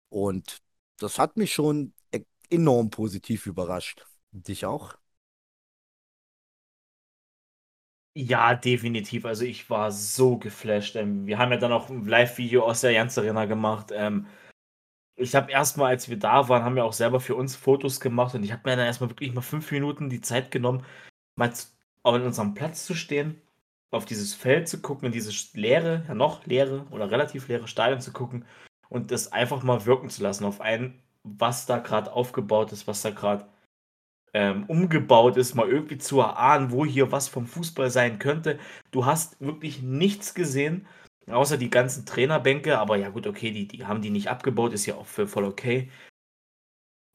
Und 0.09 0.59
das 0.99 1.19
hat 1.19 1.37
mich 1.37 1.53
schon 1.53 1.95
e-, 2.13 2.25
enorm 2.51 2.91
positiv 2.91 3.47
überrascht. 3.47 4.07
Dich 4.33 4.67
auch? 4.67 4.97
Ja, 8.15 8.55
definitiv. 8.55 9.25
Also 9.25 9.45
ich 9.45 9.71
war 9.71 9.91
so 9.91 10.37
geflasht. 10.37 10.97
Ähm, 10.97 11.27
wir 11.27 11.39
haben 11.39 11.51
ja 11.51 11.57
dann 11.57 11.73
auch 11.73 11.89
ein 11.89 12.05
Live-Video 12.05 12.63
aus 12.65 12.83
der 12.83 12.91
Jans 12.93 13.17
Arena 13.17 13.47
gemacht. 13.47 13.91
Ähm, 13.93 14.27
ich 15.17 15.35
habe 15.35 15.53
erstmal, 15.53 15.89
als 15.93 16.09
wir 16.11 16.19
da 16.19 16.49
waren, 16.49 16.65
haben 16.65 16.77
wir 16.77 16.85
auch 16.85 16.93
selber 16.95 17.21
für 17.21 17.37
uns 17.37 17.57
Fotos 17.57 18.01
gemacht 18.01 18.35
und 18.35 18.45
ich 18.45 18.53
habe 18.53 18.69
mir 18.69 18.77
dann 18.77 18.87
erstmal 18.87 19.11
wirklich 19.11 19.33
mal 19.35 19.43
fünf 19.43 19.71
Minuten 19.73 20.11
die 20.11 20.21
Zeit 20.21 20.51
genommen, 20.51 20.85
mal 21.37 21.53
an 22.05 22.23
unserem 22.23 22.55
Platz 22.55 22.87
zu 22.87 22.95
stehen, 22.95 23.41
auf 23.93 24.07
dieses 24.07 24.35
Feld 24.35 24.69
zu 24.69 24.83
gucken, 24.83 25.07
in 25.07 25.13
dieses 25.13 25.55
leere, 25.55 26.05
ja 26.09 26.15
noch 26.15 26.47
leere 26.47 26.87
oder 26.91 27.11
relativ 27.11 27.49
leere 27.49 27.69
Stadion 27.69 28.01
zu 28.01 28.13
gucken 28.13 28.47
und 28.89 29.11
das 29.13 29.33
einfach 29.33 29.63
mal 29.65 29.87
wirken 29.87 30.11
zu 30.11 30.23
lassen 30.23 30.45
auf 30.47 30.61
einen, 30.61 31.03
was 31.25 31.67
da 31.67 31.79
gerade 31.79 32.13
aufgebaut 32.13 32.73
ist, 32.73 32.87
was 32.89 33.03
da 33.03 33.11
gerade 33.11 33.47
ähm, 34.35 34.65
umgebaut 34.67 35.37
ist, 35.37 35.55
mal 35.55 35.69
irgendwie 35.69 35.99
zu 35.99 36.21
erahnen, 36.21 36.71
wo 36.73 36.87
hier 36.87 37.13
was 37.13 37.29
vom 37.29 37.47
Fußball 37.47 37.91
sein 37.91 38.19
könnte. 38.19 38.59
Du 38.91 39.05
hast 39.07 39.41
wirklich 39.41 39.83
nichts 39.83 40.35
gesehen, 40.35 40.87
außer 41.31 41.57
die 41.59 41.71
ganzen 41.71 42.07
Trainerbänke, 42.07 42.79
aber 42.79 42.97
ja 42.97 43.11
gut, 43.11 43.27
okay, 43.27 43.51
die, 43.51 43.69
die 43.69 43.87
haben 43.87 44.03
die 44.03 44.11
nicht 44.11 44.29
abgebaut, 44.29 44.73
ist 44.73 44.87
ja 44.87 44.95
auch 44.97 45.07
voll 45.07 45.45
okay. 45.45 45.91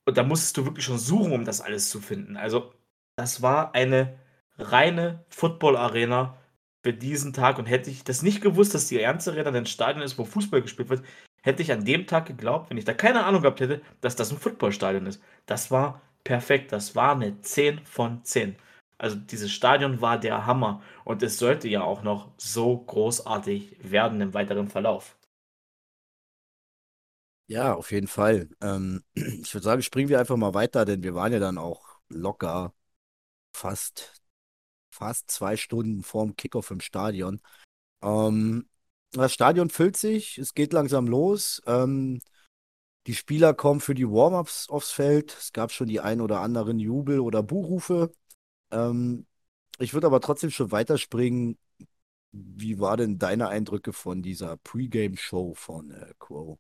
Und 0.05 0.17
da 0.17 0.23
musstest 0.23 0.57
du 0.57 0.65
wirklich 0.65 0.85
schon 0.85 0.99
suchen, 0.99 1.33
um 1.33 1.43
das 1.43 1.61
alles 1.61 1.89
zu 1.89 1.99
finden. 1.99 2.37
Also, 2.37 2.73
das 3.17 3.41
war 3.41 3.75
eine 3.75 4.17
reine 4.57 5.25
Football-Arena 5.29 6.37
für 6.83 6.93
diesen 6.93 7.33
Tag. 7.33 7.59
Und 7.59 7.65
hätte 7.65 7.89
ich 7.89 8.03
das 8.05 8.21
nicht 8.21 8.41
gewusst, 8.41 8.73
dass 8.73 8.87
die 8.87 9.01
Ernst 9.01 9.27
Arena 9.27 9.51
ein 9.51 9.65
Stadion 9.65 10.03
ist, 10.03 10.17
wo 10.17 10.23
Fußball 10.23 10.61
gespielt 10.61 10.89
wird, 10.89 11.03
hätte 11.41 11.61
ich 11.61 11.71
an 11.71 11.83
dem 11.83 12.07
Tag 12.07 12.25
geglaubt, 12.25 12.69
wenn 12.69 12.77
ich 12.77 12.85
da 12.85 12.93
keine 12.93 13.25
Ahnung 13.25 13.41
gehabt 13.41 13.59
hätte, 13.59 13.81
dass 14.01 14.15
das 14.15 14.31
ein 14.31 14.37
Footballstadion 14.37 15.05
ist. 15.07 15.21
Das 15.45 15.71
war 15.71 16.01
perfekt. 16.27 16.73
Das 16.73 16.95
war 16.95 17.13
eine 17.13 17.41
10 17.41 17.79
von 17.85 18.23
10. 18.23 18.57
Also 18.97 19.15
dieses 19.15 19.51
Stadion 19.51 20.01
war 20.01 20.19
der 20.19 20.45
Hammer 20.45 20.81
und 21.05 21.23
es 21.23 21.39
sollte 21.39 21.69
ja 21.69 21.83
auch 21.83 22.03
noch 22.03 22.31
so 22.37 22.77
großartig 22.77 23.77
werden 23.79 24.19
im 24.21 24.33
weiteren 24.33 24.67
Verlauf. 24.67 25.15
Ja, 27.47 27.73
auf 27.75 27.91
jeden 27.91 28.07
Fall. 28.07 28.49
Ähm, 28.61 29.03
ich 29.13 29.53
würde 29.53 29.63
sagen, 29.63 29.81
springen 29.81 30.09
wir 30.09 30.19
einfach 30.19 30.35
mal 30.35 30.53
weiter, 30.53 30.83
denn 30.83 31.01
wir 31.01 31.15
waren 31.15 31.31
ja 31.31 31.39
dann 31.39 31.57
auch 31.57 31.99
locker 32.09 32.73
fast, 33.53 34.21
fast 34.91 35.31
zwei 35.31 35.55
Stunden 35.55 36.03
vorm 36.03 36.35
Kickoff 36.35 36.71
im 36.71 36.81
Stadion. 36.81 37.41
Ähm, 38.01 38.67
das 39.11 39.33
Stadion 39.33 39.69
füllt 39.69 39.95
sich, 39.95 40.37
es 40.39 40.53
geht 40.53 40.73
langsam 40.73 41.07
los. 41.07 41.61
Ähm, 41.67 42.19
die 43.07 43.15
Spieler 43.15 43.53
kommen 43.53 43.79
für 43.81 43.95
die 43.95 44.07
Warm-ups 44.07 44.69
aufs 44.69 44.91
Feld. 44.91 45.35
Es 45.37 45.53
gab 45.53 45.71
schon 45.71 45.87
die 45.87 45.99
ein 46.01 46.21
oder 46.21 46.41
anderen 46.41 46.79
Jubel- 46.79 47.19
oder 47.21 47.43
Buhrufe. 47.43 48.11
Ähm, 48.71 49.27
ich 49.79 49.93
würde 49.93 50.07
aber 50.07 50.21
trotzdem 50.21 50.51
schon 50.51 50.71
weiterspringen. 50.71 51.57
Wie 52.31 52.79
war 52.79 52.97
denn 52.97 53.19
deine 53.19 53.49
Eindrücke 53.49 53.93
von 53.93 54.23
dieser 54.23 54.57
Pre-Game-Show 54.57 55.55
von 55.55 55.91
äh, 55.91 56.13
Quo? 56.19 56.59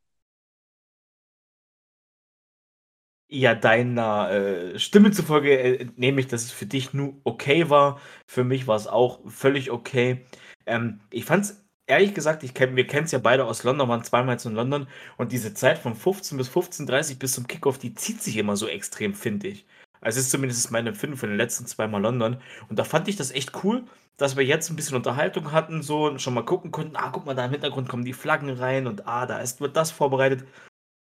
Ja, 3.29 3.55
deiner 3.55 4.29
äh, 4.31 4.79
Stimme 4.79 5.11
zufolge 5.11 5.59
äh, 5.59 5.87
nehme 5.97 6.21
ich, 6.21 6.27
dass 6.27 6.43
es 6.45 6.51
für 6.51 6.65
dich 6.65 6.93
nur 6.93 7.19
okay 7.25 7.69
war. 7.69 7.99
Für 8.25 8.45
mich 8.45 8.67
war 8.67 8.77
es 8.77 8.87
auch 8.87 9.19
völlig 9.29 9.69
okay. 9.69 10.25
Ähm, 10.65 11.01
ich 11.09 11.25
fand 11.25 11.43
es 11.45 11.66
ehrlich 11.87 12.13
gesagt, 12.13 12.43
ich 12.43 12.53
kenn, 12.53 12.75
wir 12.75 12.85
kennen 12.87 13.05
es 13.05 13.11
ja 13.11 13.19
beide 13.19 13.45
aus 13.45 13.63
London, 13.63 13.89
waren 13.89 14.03
zweimal 14.03 14.35
jetzt 14.35 14.45
in 14.45 14.53
London 14.53 14.87
und 15.17 15.31
diese 15.31 15.53
Zeit 15.53 15.79
von 15.79 15.95
15 15.95 16.37
bis 16.37 16.49
15.30 16.49 17.17
bis 17.17 17.33
zum 17.33 17.47
Kickoff, 17.47 17.77
die 17.79 17.95
zieht 17.95 18.21
sich 18.21 18.37
immer 18.37 18.55
so 18.57 18.67
extrem, 18.67 19.13
finde 19.15 19.47
ich. 19.47 19.65
Also 20.01 20.19
ist 20.19 20.31
zumindest 20.31 20.71
meine 20.71 20.89
Empfinden 20.89 21.17
von 21.17 21.29
den 21.29 21.37
letzten 21.37 21.65
zweimal 21.65 22.01
London. 22.01 22.37
Und 22.69 22.77
da 22.77 22.83
fand 22.83 23.07
ich 23.07 23.15
das 23.15 23.31
echt 23.31 23.63
cool, 23.63 23.85
dass 24.17 24.35
wir 24.37 24.43
jetzt 24.45 24.69
ein 24.69 24.75
bisschen 24.75 24.95
Unterhaltung 24.97 25.51
hatten, 25.51 25.81
so 25.81 26.05
und 26.07 26.21
schon 26.21 26.33
mal 26.33 26.45
gucken 26.45 26.71
konnten, 26.71 26.95
ah, 26.95 27.09
guck 27.11 27.25
mal, 27.25 27.35
da 27.35 27.45
im 27.45 27.51
Hintergrund 27.51 27.89
kommen 27.89 28.05
die 28.05 28.13
Flaggen 28.13 28.49
rein 28.51 28.87
und 28.87 29.07
ah, 29.07 29.25
da 29.25 29.39
ist, 29.39 29.61
wird 29.61 29.75
das 29.75 29.91
vorbereitet. 29.91 30.45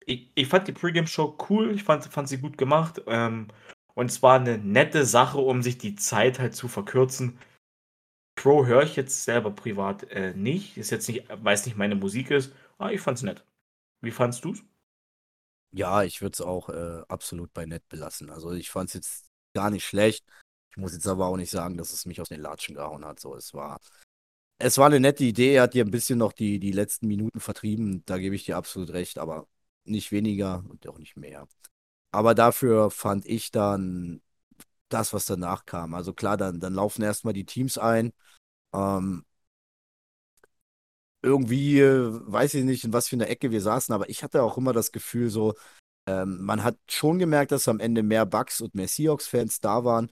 Ich, 0.06 0.30
ich 0.34 0.48
fand 0.48 0.68
die 0.68 0.72
Pre-Game-Show 0.72 1.36
cool, 1.50 1.72
ich 1.74 1.82
fand, 1.84 2.04
fand 2.06 2.28
sie 2.28 2.38
gut 2.38 2.58
gemacht. 2.58 3.02
Ähm, 3.06 3.48
und 3.94 4.10
es 4.10 4.22
war 4.22 4.38
eine 4.38 4.58
nette 4.58 5.04
Sache, 5.06 5.38
um 5.38 5.62
sich 5.62 5.78
die 5.78 5.96
Zeit 5.96 6.38
halt 6.38 6.54
zu 6.54 6.68
verkürzen. 6.68 7.38
Crow 8.36 8.66
höre 8.66 8.82
ich 8.82 8.96
jetzt 8.96 9.24
selber 9.24 9.50
privat 9.50 10.04
äh, 10.10 10.34
nicht. 10.34 10.76
Ist 10.76 10.90
jetzt 10.90 11.08
nicht, 11.08 11.24
weil 11.42 11.54
es 11.54 11.66
nicht 11.66 11.76
meine 11.76 11.96
Musik 11.96 12.30
ist. 12.30 12.52
Aber 12.78 12.92
ich 12.92 13.00
fand's 13.00 13.22
nett. 13.22 13.44
Wie 14.02 14.10
fandst 14.10 14.44
du's? 14.44 14.62
Ja, 15.72 16.04
ich 16.04 16.22
würde 16.22 16.34
es 16.34 16.40
auch 16.40 16.68
äh, 16.68 17.02
absolut 17.08 17.52
bei 17.52 17.66
nett 17.66 17.88
belassen. 17.88 18.30
Also 18.30 18.52
ich 18.52 18.70
fand 18.70 18.88
es 18.88 18.94
jetzt 18.94 19.26
gar 19.54 19.70
nicht 19.70 19.84
schlecht. 19.84 20.24
Ich 20.70 20.76
muss 20.76 20.92
jetzt 20.92 21.06
aber 21.06 21.26
auch 21.26 21.36
nicht 21.36 21.50
sagen, 21.50 21.76
dass 21.76 21.92
es 21.92 22.06
mich 22.06 22.20
aus 22.20 22.28
den 22.28 22.40
Latschen 22.40 22.74
gehauen 22.74 23.04
hat. 23.04 23.18
So, 23.20 23.34
es 23.34 23.54
war, 23.54 23.80
es 24.58 24.78
war 24.78 24.86
eine 24.86 25.00
nette 25.00 25.24
Idee. 25.24 25.54
Er 25.54 25.62
hat 25.62 25.74
dir 25.74 25.84
ein 25.84 25.90
bisschen 25.90 26.18
noch 26.18 26.32
die, 26.32 26.58
die 26.60 26.72
letzten 26.72 27.08
Minuten 27.08 27.40
vertrieben. 27.40 28.04
Da 28.04 28.18
gebe 28.18 28.34
ich 28.34 28.44
dir 28.44 28.56
absolut 28.56 28.90
recht, 28.90 29.18
aber 29.18 29.48
nicht 29.84 30.12
weniger 30.12 30.62
und 30.68 30.86
auch 30.86 30.98
nicht 30.98 31.16
mehr. 31.16 31.48
Aber 32.12 32.34
dafür 32.34 32.90
fand 32.90 33.26
ich 33.26 33.50
dann 33.50 34.20
das, 34.88 35.12
was 35.12 35.26
danach 35.26 35.66
kam. 35.66 35.94
Also 35.94 36.12
klar, 36.12 36.36
dann, 36.36 36.60
dann 36.60 36.74
laufen 36.74 37.02
erstmal 37.02 37.34
die 37.34 37.44
Teams 37.46 37.78
ein. 37.78 38.12
Ähm, 38.74 39.24
irgendwie, 41.22 41.80
weiß 41.82 42.54
ich 42.54 42.64
nicht, 42.64 42.84
in 42.84 42.92
was 42.92 43.08
für 43.08 43.16
einer 43.16 43.28
Ecke 43.28 43.50
wir 43.50 43.60
saßen, 43.60 43.92
aber 43.94 44.08
ich 44.08 44.22
hatte 44.22 44.42
auch 44.42 44.56
immer 44.56 44.72
das 44.72 44.92
Gefühl, 44.92 45.28
so, 45.28 45.54
ähm, 46.06 46.38
man 46.44 46.62
hat 46.64 46.78
schon 46.88 47.18
gemerkt, 47.18 47.52
dass 47.52 47.68
am 47.68 47.80
Ende 47.80 48.02
mehr 48.02 48.26
Bucks 48.26 48.60
und 48.60 48.74
mehr 48.74 48.88
Seahawks-Fans 48.88 49.60
da 49.60 49.84
waren. 49.84 50.10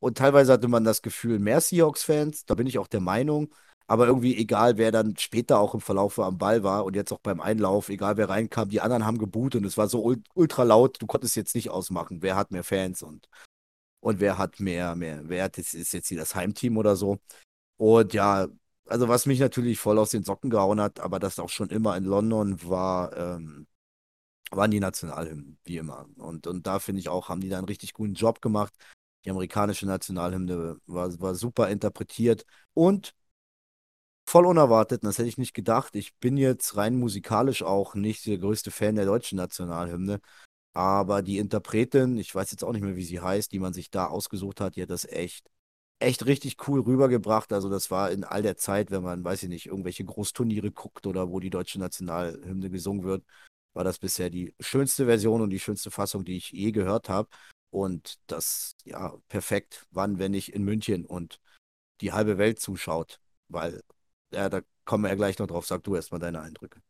Und 0.00 0.18
teilweise 0.18 0.52
hatte 0.52 0.68
man 0.68 0.84
das 0.84 1.02
Gefühl, 1.02 1.38
mehr 1.38 1.60
Seahawks-Fans, 1.60 2.44
da 2.46 2.54
bin 2.54 2.66
ich 2.66 2.78
auch 2.78 2.88
der 2.88 3.00
Meinung. 3.00 3.54
Aber 3.92 4.06
irgendwie 4.06 4.38
egal, 4.38 4.78
wer 4.78 4.90
dann 4.90 5.18
später 5.18 5.58
auch 5.58 5.74
im 5.74 5.82
Verlauf 5.82 6.18
am 6.18 6.38
Ball 6.38 6.62
war 6.62 6.86
und 6.86 6.96
jetzt 6.96 7.12
auch 7.12 7.20
beim 7.20 7.42
Einlauf, 7.42 7.90
egal 7.90 8.16
wer 8.16 8.30
reinkam, 8.30 8.70
die 8.70 8.80
anderen 8.80 9.04
haben 9.04 9.18
geboot 9.18 9.54
und 9.54 9.66
es 9.66 9.76
war 9.76 9.86
so 9.86 10.16
ultra 10.32 10.62
laut, 10.62 10.96
du 11.02 11.06
konntest 11.06 11.36
jetzt 11.36 11.54
nicht 11.54 11.68
ausmachen, 11.68 12.22
wer 12.22 12.34
hat 12.34 12.52
mehr 12.52 12.64
Fans 12.64 13.02
und, 13.02 13.28
und 14.00 14.18
wer 14.18 14.38
hat 14.38 14.60
mehr, 14.60 14.96
mehr, 14.96 15.28
wer 15.28 15.44
hat 15.44 15.58
ist 15.58 15.92
jetzt 15.92 16.08
hier 16.08 16.16
das 16.16 16.34
Heimteam 16.34 16.78
oder 16.78 16.96
so. 16.96 17.18
Und 17.76 18.14
ja, 18.14 18.48
also 18.86 19.08
was 19.08 19.26
mich 19.26 19.40
natürlich 19.40 19.78
voll 19.78 19.98
aus 19.98 20.08
den 20.08 20.24
Socken 20.24 20.48
gehauen 20.48 20.80
hat, 20.80 21.00
aber 21.00 21.18
das 21.18 21.38
auch 21.38 21.50
schon 21.50 21.68
immer 21.68 21.94
in 21.98 22.04
London 22.04 22.62
war, 22.62 23.14
ähm, 23.14 23.66
waren 24.50 24.70
die 24.70 24.80
Nationalhymnen, 24.80 25.58
wie 25.64 25.76
immer. 25.76 26.06
Und, 26.16 26.46
und 26.46 26.66
da 26.66 26.78
finde 26.78 27.00
ich 27.00 27.10
auch, 27.10 27.28
haben 27.28 27.42
die 27.42 27.50
da 27.50 27.58
einen 27.58 27.68
richtig 27.68 27.92
guten 27.92 28.14
Job 28.14 28.40
gemacht. 28.40 28.72
Die 29.26 29.30
amerikanische 29.30 29.84
Nationalhymne 29.86 30.78
war, 30.86 31.20
war 31.20 31.34
super 31.34 31.68
interpretiert 31.68 32.46
und 32.72 33.14
voll 34.32 34.46
unerwartet, 34.46 35.04
das 35.04 35.18
hätte 35.18 35.28
ich 35.28 35.36
nicht 35.36 35.52
gedacht. 35.52 35.94
Ich 35.94 36.14
bin 36.16 36.38
jetzt 36.38 36.76
rein 36.76 36.96
musikalisch 36.96 37.62
auch 37.62 37.94
nicht 37.94 38.24
der 38.26 38.38
größte 38.38 38.70
Fan 38.70 38.96
der 38.96 39.04
deutschen 39.04 39.36
Nationalhymne, 39.36 40.20
aber 40.72 41.20
die 41.20 41.36
Interpretin, 41.36 42.16
ich 42.16 42.34
weiß 42.34 42.50
jetzt 42.50 42.64
auch 42.64 42.72
nicht 42.72 42.82
mehr, 42.82 42.96
wie 42.96 43.04
sie 43.04 43.20
heißt, 43.20 43.52
die 43.52 43.58
man 43.58 43.74
sich 43.74 43.90
da 43.90 44.06
ausgesucht 44.06 44.62
hat, 44.62 44.76
die 44.76 44.82
hat 44.82 44.90
das 44.90 45.04
echt 45.04 45.50
echt 46.00 46.26
richtig 46.26 46.66
cool 46.66 46.80
rübergebracht. 46.80 47.52
Also 47.52 47.68
das 47.70 47.90
war 47.90 48.10
in 48.10 48.24
all 48.24 48.42
der 48.42 48.56
Zeit, 48.56 48.90
wenn 48.90 49.02
man, 49.02 49.22
weiß 49.22 49.44
ich 49.44 49.48
nicht, 49.50 49.66
irgendwelche 49.66 50.04
Großturniere 50.04 50.72
guckt 50.72 51.06
oder 51.06 51.30
wo 51.30 51.38
die 51.38 51.50
deutsche 51.50 51.78
Nationalhymne 51.78 52.70
gesungen 52.70 53.04
wird, 53.04 53.24
war 53.74 53.84
das 53.84 53.98
bisher 53.98 54.30
die 54.30 54.54
schönste 54.60 55.06
Version 55.06 55.42
und 55.42 55.50
die 55.50 55.60
schönste 55.60 55.90
Fassung, 55.90 56.24
die 56.24 56.38
ich 56.38 56.52
je 56.52 56.72
gehört 56.72 57.08
habe. 57.08 57.28
Und 57.70 58.18
das, 58.26 58.74
ja, 58.84 59.14
perfekt. 59.28 59.86
Wann, 59.90 60.18
wenn 60.18 60.32
nicht 60.32 60.54
in 60.54 60.64
München 60.64 61.06
und 61.06 61.38
die 62.00 62.12
halbe 62.12 62.38
Welt 62.38 62.60
zuschaut. 62.60 63.20
Weil, 63.48 63.82
ja, 64.32 64.48
da 64.48 64.62
kommen 64.84 65.04
wir 65.04 65.08
ja 65.10 65.14
gleich 65.16 65.38
noch 65.38 65.46
drauf. 65.46 65.66
Sag 65.66 65.82
du 65.84 65.94
erstmal 65.96 66.20
deine 66.20 66.40
Eindrücke. 66.42 66.82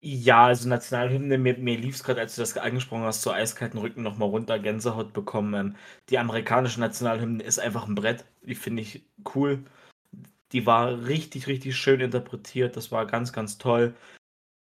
Ja, 0.00 0.46
also 0.46 0.68
Nationalhymne, 0.68 1.38
mir, 1.38 1.58
mir 1.58 1.76
lief 1.76 1.96
es 1.96 2.04
gerade, 2.04 2.20
als 2.20 2.36
du 2.36 2.42
das 2.42 2.56
angesprochen 2.56 3.02
hast, 3.02 3.22
so 3.22 3.32
eiskalten 3.32 3.80
Rücken 3.80 4.02
nochmal 4.02 4.28
runter, 4.28 4.58
Gänsehaut 4.60 5.12
bekommen. 5.12 5.54
Ähm, 5.54 5.76
die 6.08 6.18
amerikanische 6.18 6.78
Nationalhymne 6.80 7.42
ist 7.42 7.58
einfach 7.58 7.88
ein 7.88 7.96
Brett. 7.96 8.24
Die 8.42 8.54
finde 8.54 8.82
ich 8.82 9.02
cool. 9.34 9.64
Die 10.52 10.66
war 10.66 11.06
richtig, 11.06 11.48
richtig 11.48 11.76
schön 11.76 12.00
interpretiert. 12.00 12.76
Das 12.76 12.92
war 12.92 13.06
ganz, 13.06 13.32
ganz 13.32 13.58
toll. 13.58 13.94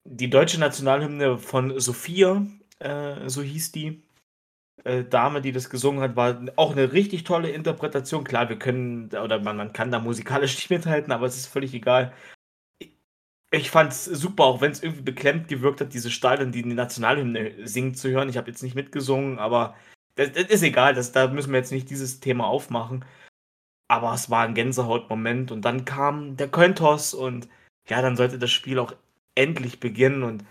Die 0.05 0.29
deutsche 0.29 0.59
Nationalhymne 0.59 1.37
von 1.39 1.79
Sophia, 1.79 2.45
äh, 2.79 3.29
so 3.29 3.41
hieß 3.43 3.71
die 3.73 4.03
äh, 4.83 5.03
Dame, 5.03 5.41
die 5.41 5.51
das 5.51 5.69
gesungen 5.69 6.01
hat, 6.01 6.15
war 6.15 6.41
auch 6.55 6.71
eine 6.71 6.91
richtig 6.93 7.23
tolle 7.23 7.49
Interpretation. 7.51 8.23
Klar, 8.23 8.49
wir 8.49 8.59
können, 8.59 9.07
oder 9.07 9.39
man, 9.39 9.57
man 9.57 9.73
kann 9.73 9.91
da 9.91 9.99
musikalisch 9.99 10.55
nicht 10.57 10.69
mithalten, 10.69 11.11
aber 11.11 11.25
es 11.25 11.37
ist 11.37 11.47
völlig 11.47 11.73
egal. 11.73 12.13
Ich 13.51 13.69
fand's 13.69 14.05
super, 14.05 14.45
auch 14.45 14.61
wenn 14.61 14.71
es 14.71 14.81
irgendwie 14.81 15.03
beklemmt 15.03 15.47
gewirkt 15.47 15.79
hat, 15.79 15.93
diese 15.93 16.09
Stadion, 16.09 16.51
die 16.51 16.63
die 16.63 16.73
Nationalhymne 16.73 17.67
singen 17.67 17.93
zu 17.93 18.09
hören. 18.09 18.29
Ich 18.29 18.37
habe 18.37 18.49
jetzt 18.49 18.63
nicht 18.63 18.75
mitgesungen, 18.75 19.37
aber 19.37 19.75
das, 20.15 20.31
das 20.31 20.45
ist 20.45 20.63
egal, 20.63 20.95
das, 20.95 21.11
da 21.11 21.27
müssen 21.27 21.51
wir 21.51 21.59
jetzt 21.59 21.71
nicht 21.71 21.89
dieses 21.89 22.19
Thema 22.19 22.47
aufmachen. 22.47 23.05
Aber 23.87 24.13
es 24.13 24.29
war 24.29 24.43
ein 24.45 24.55
Gänsehautmoment 24.55 25.51
und 25.51 25.63
dann 25.63 25.85
kam 25.85 26.35
der 26.37 26.49
Cointoss 26.49 27.13
und 27.13 27.47
ja, 27.87 28.01
dann 28.01 28.17
sollte 28.17 28.39
das 28.39 28.51
Spiel 28.51 28.79
auch 28.79 28.95
endlich 29.35 29.79
beginnen 29.79 30.23
und 30.23 30.45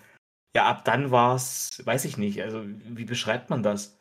ja, 0.57 0.67
ab 0.69 0.85
dann 0.85 1.11
war 1.11 1.37
es, 1.37 1.83
weiß 1.85 2.05
ich 2.05 2.19
nicht, 2.19 2.43
also 2.43 2.63
wie 2.65 3.05
beschreibt 3.05 3.51
man 3.51 3.63
das? 3.63 3.99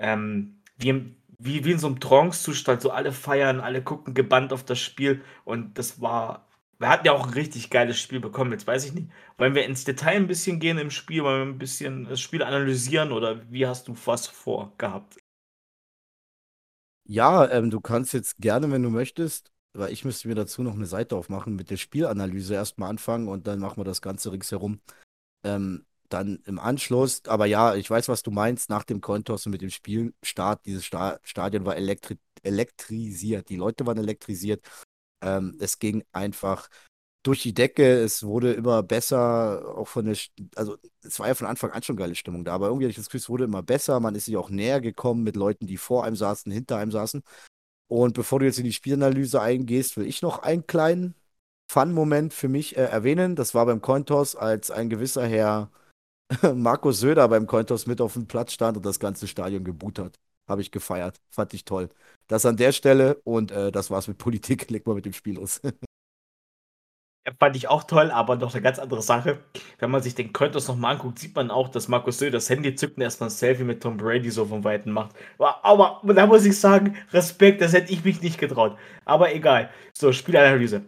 Ähm, 0.00 0.62
wie, 0.78 1.14
wie, 1.38 1.64
wie 1.64 1.72
in 1.72 1.78
so 1.78 1.86
einem 1.88 2.00
Trance-Zustand, 2.00 2.82
so 2.82 2.90
alle 2.90 3.12
feiern, 3.12 3.60
alle 3.60 3.82
gucken 3.82 4.14
gebannt 4.14 4.52
auf 4.52 4.64
das 4.64 4.80
Spiel 4.80 5.22
und 5.44 5.78
das 5.78 6.00
war 6.00 6.48
wir 6.80 6.88
hatten 6.88 7.06
ja 7.06 7.12
auch 7.12 7.26
ein 7.26 7.34
richtig 7.34 7.68
geiles 7.68 8.00
Spiel 8.00 8.20
bekommen. 8.20 8.52
Jetzt 8.52 8.66
weiß 8.66 8.86
ich 8.86 8.94
nicht, 8.94 9.10
wollen 9.36 9.54
wir 9.54 9.66
ins 9.66 9.84
Detail 9.84 10.16
ein 10.16 10.26
bisschen 10.26 10.60
gehen 10.60 10.78
im 10.78 10.90
Spiel, 10.90 11.22
wollen 11.22 11.46
wir 11.48 11.54
ein 11.54 11.58
bisschen 11.58 12.06
das 12.08 12.20
Spiel 12.20 12.42
analysieren 12.42 13.12
oder 13.12 13.52
wie 13.52 13.66
hast 13.66 13.86
du 13.88 13.94
was 14.06 14.26
vorgehabt? 14.26 15.18
Ja, 17.04 17.50
ähm, 17.50 17.70
du 17.70 17.80
kannst 17.80 18.14
jetzt 18.14 18.38
gerne, 18.38 18.70
wenn 18.70 18.82
du 18.82 18.88
möchtest, 18.88 19.52
weil 19.74 19.92
ich 19.92 20.04
müsste 20.06 20.28
mir 20.28 20.34
dazu 20.34 20.62
noch 20.62 20.74
eine 20.74 20.86
Seite 20.86 21.16
aufmachen, 21.16 21.54
mit 21.56 21.68
der 21.70 21.76
Spielanalyse 21.76 22.54
erstmal 22.54 22.88
anfangen 22.88 23.28
und 23.28 23.46
dann 23.46 23.58
machen 23.58 23.78
wir 23.78 23.84
das 23.84 24.00
Ganze 24.00 24.32
ringsherum. 24.32 24.80
Ähm, 25.44 25.84
dann 26.12 26.40
im 26.46 26.58
Anschluss, 26.58 27.22
aber 27.26 27.46
ja, 27.46 27.74
ich 27.74 27.90
weiß, 27.90 28.08
was 28.08 28.22
du 28.22 28.30
meinst, 28.30 28.70
nach 28.70 28.84
dem 28.84 29.00
Kontos 29.00 29.46
und 29.46 29.52
mit 29.52 29.62
dem 29.62 29.70
Spielstart, 29.70 30.66
dieses 30.66 30.84
Sta 30.84 31.18
Stadion 31.22 31.64
war 31.64 31.76
elektri 31.76 32.18
elektrisiert, 32.42 33.50
die 33.50 33.56
Leute 33.56 33.86
waren 33.86 33.98
elektrisiert 33.98 34.66
ähm, 35.22 35.56
es 35.60 35.78
ging 35.78 36.04
einfach 36.12 36.68
durch 37.22 37.42
die 37.42 37.52
Decke, 37.54 38.00
es 38.02 38.22
wurde 38.22 38.52
immer 38.54 38.82
besser, 38.82 39.76
auch 39.76 39.88
von 39.88 40.06
der, 40.06 40.16
also 40.56 40.78
es 41.02 41.18
war 41.20 41.28
ja 41.28 41.34
von 41.34 41.46
Anfang 41.46 41.70
an 41.70 41.82
schon 41.82 41.96
geile 41.96 42.14
Stimmung 42.14 42.44
da, 42.44 42.54
aber 42.54 42.68
irgendwie 42.68 42.86
hatte 42.86 42.92
ich 42.92 42.96
das 42.96 43.06
Gefühl, 43.06 43.20
es 43.20 43.28
wurde 43.28 43.44
immer 43.44 43.62
besser, 43.62 44.00
man 44.00 44.14
ist 44.14 44.24
sich 44.24 44.36
auch 44.36 44.48
näher 44.50 44.80
gekommen 44.80 45.22
mit 45.22 45.36
Leuten, 45.36 45.66
die 45.66 45.76
vor 45.76 46.04
einem 46.04 46.16
saßen, 46.16 46.50
hinter 46.50 46.78
einem 46.78 46.92
saßen. 46.92 47.22
Und 47.88 48.14
bevor 48.14 48.40
du 48.40 48.46
jetzt 48.46 48.58
in 48.58 48.64
die 48.64 48.72
Spielanalyse 48.72 49.40
eingehst, 49.42 49.96
will 49.96 50.06
ich 50.06 50.22
noch 50.22 50.40
einen 50.40 50.66
kleinen 50.66 51.14
Fun-Moment 51.70 52.34
für 52.34 52.48
mich 52.48 52.76
äh, 52.76 52.82
erwähnen. 52.84 53.36
Das 53.36 53.54
war 53.54 53.66
beim 53.66 53.82
Cointos, 53.82 54.36
als 54.36 54.70
ein 54.70 54.90
gewisser 54.90 55.26
Herr 55.26 55.70
Markus 56.54 57.00
Söder 57.00 57.28
beim 57.28 57.46
Cointos 57.46 57.86
mit 57.86 58.00
auf 58.00 58.14
dem 58.14 58.26
Platz 58.26 58.52
stand 58.52 58.76
und 58.76 58.86
das 58.86 59.00
ganze 59.00 59.26
Stadion 59.26 59.64
geboot 59.64 59.98
hat. 59.98 60.18
Habe 60.48 60.62
ich 60.62 60.70
gefeiert. 60.70 61.20
Fand 61.30 61.54
ich 61.54 61.64
toll. 61.64 61.88
Das 62.28 62.46
an 62.46 62.56
der 62.56 62.72
Stelle 62.72 63.16
und 63.24 63.50
äh, 63.50 63.72
das 63.72 63.90
war's 63.90 64.08
mit 64.08 64.18
Politik. 64.18 64.70
Leg 64.70 64.86
mal 64.86 64.94
mit 64.94 65.04
dem 65.06 65.12
Spiel 65.12 65.36
los. 65.36 65.60
Ja, 67.26 67.34
fand 67.38 67.54
ich 67.54 67.68
auch 67.68 67.84
toll, 67.84 68.10
aber 68.10 68.36
noch 68.36 68.54
eine 68.54 68.62
ganz 68.62 68.78
andere 68.78 69.02
Sache. 69.02 69.40
Wenn 69.78 69.90
man 69.90 70.00
sich 70.02 70.14
den 70.14 70.32
Kontos 70.32 70.68
nochmal 70.68 70.94
anguckt, 70.94 71.18
sieht 71.18 71.36
man 71.36 71.50
auch, 71.50 71.68
dass 71.68 71.86
Markus 71.86 72.18
Söder 72.18 72.32
das 72.38 72.48
Handy 72.48 72.74
zückt 72.74 72.96
und 72.96 73.02
erstmal 73.02 73.28
ein 73.28 73.30
Selfie 73.30 73.64
mit 73.64 73.82
Tom 73.82 73.98
Brady 73.98 74.30
so 74.30 74.46
vom 74.46 74.64
Weiten 74.64 74.90
macht. 74.90 75.14
Aber 75.38 76.00
da 76.14 76.26
muss 76.26 76.46
ich 76.46 76.58
sagen, 76.58 76.96
Respekt, 77.12 77.60
das 77.60 77.74
hätte 77.74 77.92
ich 77.92 78.04
mich 78.04 78.22
nicht 78.22 78.38
getraut. 78.38 78.78
Aber 79.04 79.34
egal. 79.34 79.68
So, 79.92 80.12
Spielanalyse. 80.12 80.82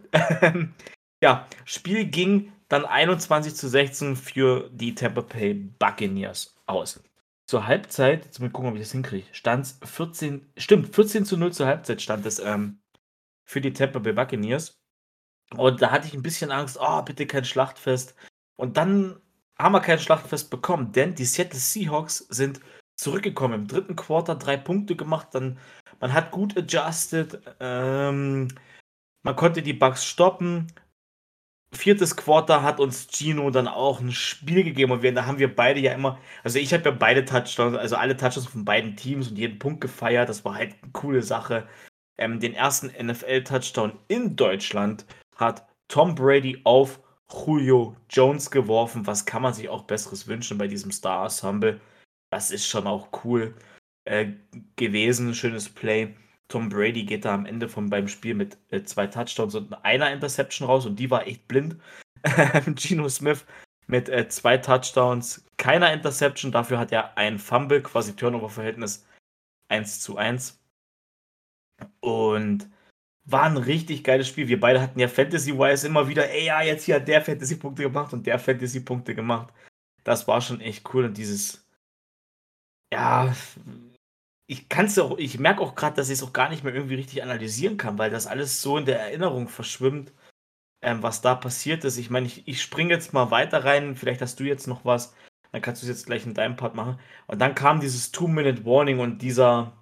ja, 1.23 1.47
Spiel 1.65 2.05
ging 2.05 2.51
dann 2.73 2.85
21 2.85 3.53
zu 3.53 3.69
16 3.69 4.15
für 4.15 4.67
die 4.71 4.95
Tampa 4.95 5.21
Bay 5.21 5.53
Buccaneers 5.53 6.55
aus. 6.65 7.03
Zur 7.45 7.67
Halbzeit, 7.67 8.25
jetzt 8.25 8.39
mal 8.39 8.49
gucken, 8.49 8.71
ob 8.71 8.75
ich 8.75 8.81
das 8.81 8.93
hinkriege, 8.93 9.27
stand 9.31 9.65
es 9.65 9.79
14, 9.83 10.51
stimmt, 10.57 10.95
14 10.95 11.23
zu 11.23 11.37
0 11.37 11.53
zur 11.53 11.67
Halbzeit 11.67 12.01
stand 12.01 12.25
es 12.25 12.39
ähm, 12.39 12.79
für 13.45 13.61
die 13.61 13.73
Tampa 13.73 13.99
Bay 13.99 14.13
Buccaneers. 14.13 14.81
Und 15.55 15.83
da 15.83 15.91
hatte 15.91 16.07
ich 16.07 16.15
ein 16.15 16.23
bisschen 16.23 16.49
Angst, 16.49 16.79
oh, 16.81 17.03
bitte 17.03 17.27
kein 17.27 17.45
Schlachtfest. 17.45 18.15
Und 18.55 18.75
dann 18.75 19.21
haben 19.59 19.73
wir 19.73 19.81
kein 19.81 19.99
Schlachtfest 19.99 20.49
bekommen, 20.49 20.93
denn 20.93 21.13
die 21.13 21.25
Seattle 21.25 21.59
Seahawks 21.59 22.25
sind 22.29 22.59
zurückgekommen 22.95 23.61
im 23.61 23.67
dritten 23.67 23.95
Quarter, 23.95 24.33
drei 24.33 24.57
Punkte 24.57 24.95
gemacht, 24.95 25.27
dann 25.33 25.59
man 25.99 26.11
hat 26.11 26.31
gut 26.31 26.57
adjusted, 26.57 27.39
ähm, 27.59 28.47
man 29.21 29.35
konnte 29.35 29.61
die 29.61 29.73
Bugs 29.73 30.03
stoppen, 30.05 30.71
viertes 31.73 32.15
Quarter 32.15 32.63
hat 32.63 32.79
uns 32.79 33.07
Gino 33.11 33.49
dann 33.49 33.67
auch 33.67 33.99
ein 33.99 34.11
Spiel 34.11 34.63
gegeben 34.63 34.91
und 34.91 35.01
wir, 35.01 35.13
da 35.13 35.25
haben 35.25 35.39
wir 35.39 35.53
beide 35.53 35.79
ja 35.79 35.93
immer, 35.93 36.19
also 36.43 36.59
ich 36.59 36.73
habe 36.73 36.85
ja 36.85 36.91
beide 36.91 37.25
Touchdowns, 37.25 37.77
also 37.77 37.95
alle 37.95 38.15
Touchdowns 38.17 38.47
von 38.47 38.65
beiden 38.65 38.95
Teams 38.95 39.29
und 39.29 39.37
jeden 39.37 39.59
Punkt 39.59 39.81
gefeiert. 39.81 40.29
Das 40.29 40.45
war 40.45 40.55
halt 40.55 40.75
eine 40.81 40.91
coole 40.91 41.21
Sache. 41.21 41.67
Ähm, 42.17 42.39
den 42.39 42.53
ersten 42.53 42.87
NFL-Touchdown 42.87 43.93
in 44.07 44.35
Deutschland 44.35 45.05
hat 45.35 45.67
Tom 45.87 46.15
Brady 46.15 46.61
auf 46.63 46.99
Julio 47.31 47.95
Jones 48.09 48.51
geworfen. 48.51 49.05
Was 49.07 49.25
kann 49.25 49.41
man 49.41 49.53
sich 49.53 49.69
auch 49.69 49.83
Besseres 49.83 50.27
wünschen 50.27 50.57
bei 50.57 50.67
diesem 50.67 50.91
Star-Ensemble? 50.91 51.79
Das 52.31 52.51
ist 52.51 52.67
schon 52.67 52.87
auch 52.87 53.09
cool 53.23 53.55
äh, 54.05 54.33
gewesen. 54.75 55.33
Schönes 55.33 55.69
Play. 55.69 56.15
Tom 56.53 56.69
Brady 56.69 57.03
geht 57.03 57.25
da 57.25 57.33
am 57.33 57.47
Ende 57.47 57.67
von 57.67 57.89
beim 57.89 58.07
Spiel 58.07 58.35
mit 58.35 58.59
äh, 58.69 58.83
zwei 58.83 59.07
Touchdowns 59.07 59.55
und 59.55 59.73
einer 59.83 60.11
Interception 60.11 60.67
raus 60.67 60.85
und 60.85 60.97
die 60.97 61.09
war 61.09 61.25
echt 61.25 61.47
blind. 61.47 61.77
Geno 62.75 63.09
Smith 63.09 63.43
mit 63.87 64.07
äh, 64.07 64.27
zwei 64.27 64.59
Touchdowns, 64.59 65.43
keiner 65.57 65.91
Interception. 65.91 66.51
Dafür 66.51 66.77
hat 66.77 66.91
er 66.91 67.17
ein 67.17 67.39
Fumble, 67.39 67.81
quasi 67.81 68.15
Turnover-Verhältnis 68.15 69.03
1 69.69 70.01
zu 70.01 70.17
1. 70.17 70.61
Und 72.01 72.69
war 73.25 73.45
ein 73.45 73.57
richtig 73.57 74.03
geiles 74.03 74.27
Spiel. 74.27 74.47
Wir 74.47 74.59
beide 74.59 74.79
hatten 74.79 74.99
ja 74.99 75.07
Fantasy-wise 75.07 75.87
immer 75.87 76.07
wieder, 76.07 76.29
ey, 76.29 76.45
ja, 76.45 76.61
jetzt 76.61 76.83
hier 76.83 76.97
hat 76.97 77.07
der 77.07 77.23
Fantasy-Punkte 77.23 77.81
gemacht 77.81 78.13
und 78.13 78.27
der 78.27 78.37
Fantasy-Punkte 78.37 79.15
gemacht. 79.15 79.51
Das 80.03 80.27
war 80.27 80.39
schon 80.39 80.61
echt 80.61 80.93
cool 80.93 81.05
und 81.05 81.17
dieses, 81.17 81.67
ja, 82.93 83.33
ich 84.53 84.69
kann 84.69 84.85
es 84.85 84.99
auch, 84.99 85.17
ich 85.17 85.39
merke 85.39 85.61
auch 85.61 85.73
gerade, 85.75 85.95
dass 85.95 86.09
ich 86.09 86.19
es 86.19 86.23
auch 86.23 86.33
gar 86.33 86.49
nicht 86.49 86.63
mehr 86.63 86.73
irgendwie 86.73 86.95
richtig 86.95 87.23
analysieren 87.23 87.77
kann, 87.77 87.97
weil 87.97 88.11
das 88.11 88.27
alles 88.27 88.61
so 88.61 88.77
in 88.77 88.85
der 88.85 88.99
Erinnerung 88.99 89.47
verschwimmt, 89.47 90.13
ähm, 90.83 91.03
was 91.03 91.21
da 91.21 91.35
passiert 91.35 91.83
ist. 91.85 91.97
Ich 91.97 92.11
meine, 92.11 92.27
ich, 92.27 92.47
ich 92.47 92.61
springe 92.61 92.93
jetzt 92.93 93.13
mal 93.13 93.31
weiter 93.31 93.65
rein, 93.65 93.95
vielleicht 93.95 94.21
hast 94.21 94.39
du 94.39 94.43
jetzt 94.43 94.67
noch 94.67 94.85
was, 94.85 95.15
dann 95.51 95.61
kannst 95.63 95.81
du 95.81 95.87
es 95.87 95.89
jetzt 95.89 96.05
gleich 96.05 96.25
in 96.25 96.35
deinem 96.35 96.55
Part 96.55 96.75
machen. 96.75 96.99
Und 97.27 97.39
dann 97.41 97.55
kam 97.55 97.79
dieses 97.79 98.11
Two-Minute-Warning 98.11 98.99
und 98.99 99.21
dieser 99.23 99.73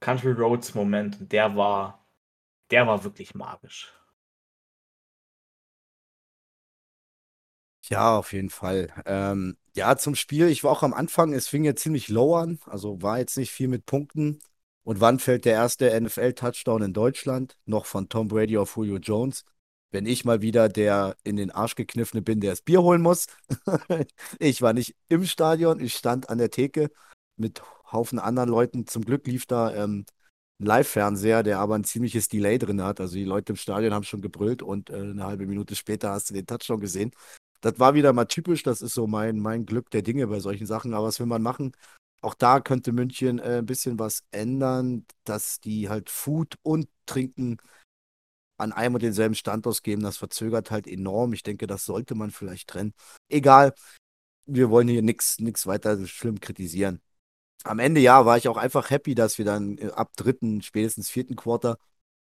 Country 0.00 0.32
Roads-Moment 0.32 1.20
und 1.20 1.32
der 1.32 1.56
war, 1.56 2.06
der 2.70 2.86
war 2.86 3.02
wirklich 3.04 3.34
magisch. 3.34 3.92
Ja, 7.90 8.16
auf 8.16 8.32
jeden 8.32 8.48
Fall. 8.50 8.88
Ähm, 9.04 9.56
ja, 9.76 9.96
zum 9.96 10.14
Spiel. 10.14 10.48
Ich 10.48 10.64
war 10.64 10.70
auch 10.70 10.82
am 10.82 10.94
Anfang, 10.94 11.34
es 11.34 11.48
fing 11.48 11.64
ja 11.64 11.76
ziemlich 11.76 12.08
low 12.08 12.34
an, 12.34 12.58
also 12.66 13.02
war 13.02 13.18
jetzt 13.18 13.36
nicht 13.36 13.50
viel 13.50 13.68
mit 13.68 13.84
Punkten. 13.84 14.38
Und 14.84 15.00
wann 15.00 15.18
fällt 15.18 15.44
der 15.44 15.54
erste 15.54 15.90
NFL-Touchdown 16.00 16.82
in 16.82 16.92
Deutschland? 16.92 17.56
Noch 17.66 17.86
von 17.86 18.08
Tom 18.08 18.28
Brady 18.28 18.56
auf 18.56 18.76
Julio 18.76 18.96
Jones. 18.96 19.44
Wenn 19.90 20.06
ich 20.06 20.24
mal 20.24 20.40
wieder 20.42 20.68
der 20.68 21.16
in 21.24 21.36
den 21.36 21.50
Arsch 21.50 21.74
gekniffene 21.74 22.22
bin, 22.22 22.40
der 22.40 22.52
das 22.52 22.62
Bier 22.62 22.82
holen 22.82 23.02
muss. 23.02 23.26
ich 24.38 24.62
war 24.62 24.72
nicht 24.72 24.94
im 25.08 25.24
Stadion, 25.24 25.80
ich 25.80 25.94
stand 25.94 26.28
an 26.30 26.38
der 26.38 26.50
Theke 26.50 26.90
mit 27.36 27.62
Haufen 27.92 28.18
anderen 28.18 28.48
Leuten. 28.48 28.86
Zum 28.86 29.04
Glück 29.04 29.26
lief 29.26 29.46
da 29.46 29.74
ähm, 29.74 30.04
ein 30.60 30.66
Live-Fernseher, 30.66 31.42
der 31.42 31.58
aber 31.60 31.76
ein 31.76 31.84
ziemliches 31.84 32.28
Delay 32.28 32.58
drin 32.58 32.82
hat. 32.82 33.00
Also 33.00 33.14
die 33.16 33.24
Leute 33.24 33.52
im 33.52 33.56
Stadion 33.56 33.94
haben 33.94 34.04
schon 34.04 34.22
gebrüllt 34.22 34.62
und 34.62 34.90
äh, 34.90 34.94
eine 34.94 35.24
halbe 35.24 35.46
Minute 35.46 35.76
später 35.76 36.10
hast 36.10 36.30
du 36.30 36.34
den 36.34 36.46
Touchdown 36.46 36.80
gesehen. 36.80 37.12
Das 37.64 37.78
war 37.78 37.94
wieder 37.94 38.12
mal 38.12 38.26
typisch, 38.26 38.62
das 38.62 38.82
ist 38.82 38.92
so 38.92 39.06
mein, 39.06 39.38
mein 39.40 39.64
Glück 39.64 39.88
der 39.88 40.02
Dinge 40.02 40.26
bei 40.26 40.38
solchen 40.38 40.66
Sachen. 40.66 40.92
Aber 40.92 41.06
was 41.06 41.18
will 41.18 41.26
man 41.26 41.40
machen? 41.40 41.72
Auch 42.20 42.34
da 42.34 42.60
könnte 42.60 42.92
München 42.92 43.38
äh, 43.38 43.58
ein 43.58 43.66
bisschen 43.66 43.98
was 43.98 44.22
ändern, 44.32 45.06
dass 45.24 45.60
die 45.60 45.88
halt 45.88 46.10
Food 46.10 46.58
und 46.62 46.88
Trinken 47.06 47.56
an 48.58 48.72
einem 48.72 48.96
und 48.96 49.02
denselben 49.02 49.34
Standort 49.34 49.82
geben. 49.82 50.02
Das 50.02 50.18
verzögert 50.18 50.70
halt 50.70 50.86
enorm. 50.86 51.32
Ich 51.32 51.42
denke, 51.42 51.66
das 51.66 51.86
sollte 51.86 52.14
man 52.14 52.30
vielleicht 52.32 52.68
trennen. 52.68 52.92
Egal, 53.30 53.72
wir 54.44 54.68
wollen 54.68 54.88
hier 54.88 55.00
nichts 55.02 55.66
weiter 55.66 56.06
schlimm 56.06 56.40
kritisieren. 56.40 57.00
Am 57.64 57.78
Ende 57.78 58.02
ja, 58.02 58.26
war 58.26 58.36
ich 58.36 58.46
auch 58.48 58.58
einfach 58.58 58.90
happy, 58.90 59.14
dass 59.14 59.38
wir 59.38 59.46
dann 59.46 59.78
äh, 59.78 59.90
ab 59.92 60.12
dritten, 60.16 60.60
spätestens 60.60 61.08
vierten 61.08 61.34
Quarter 61.34 61.78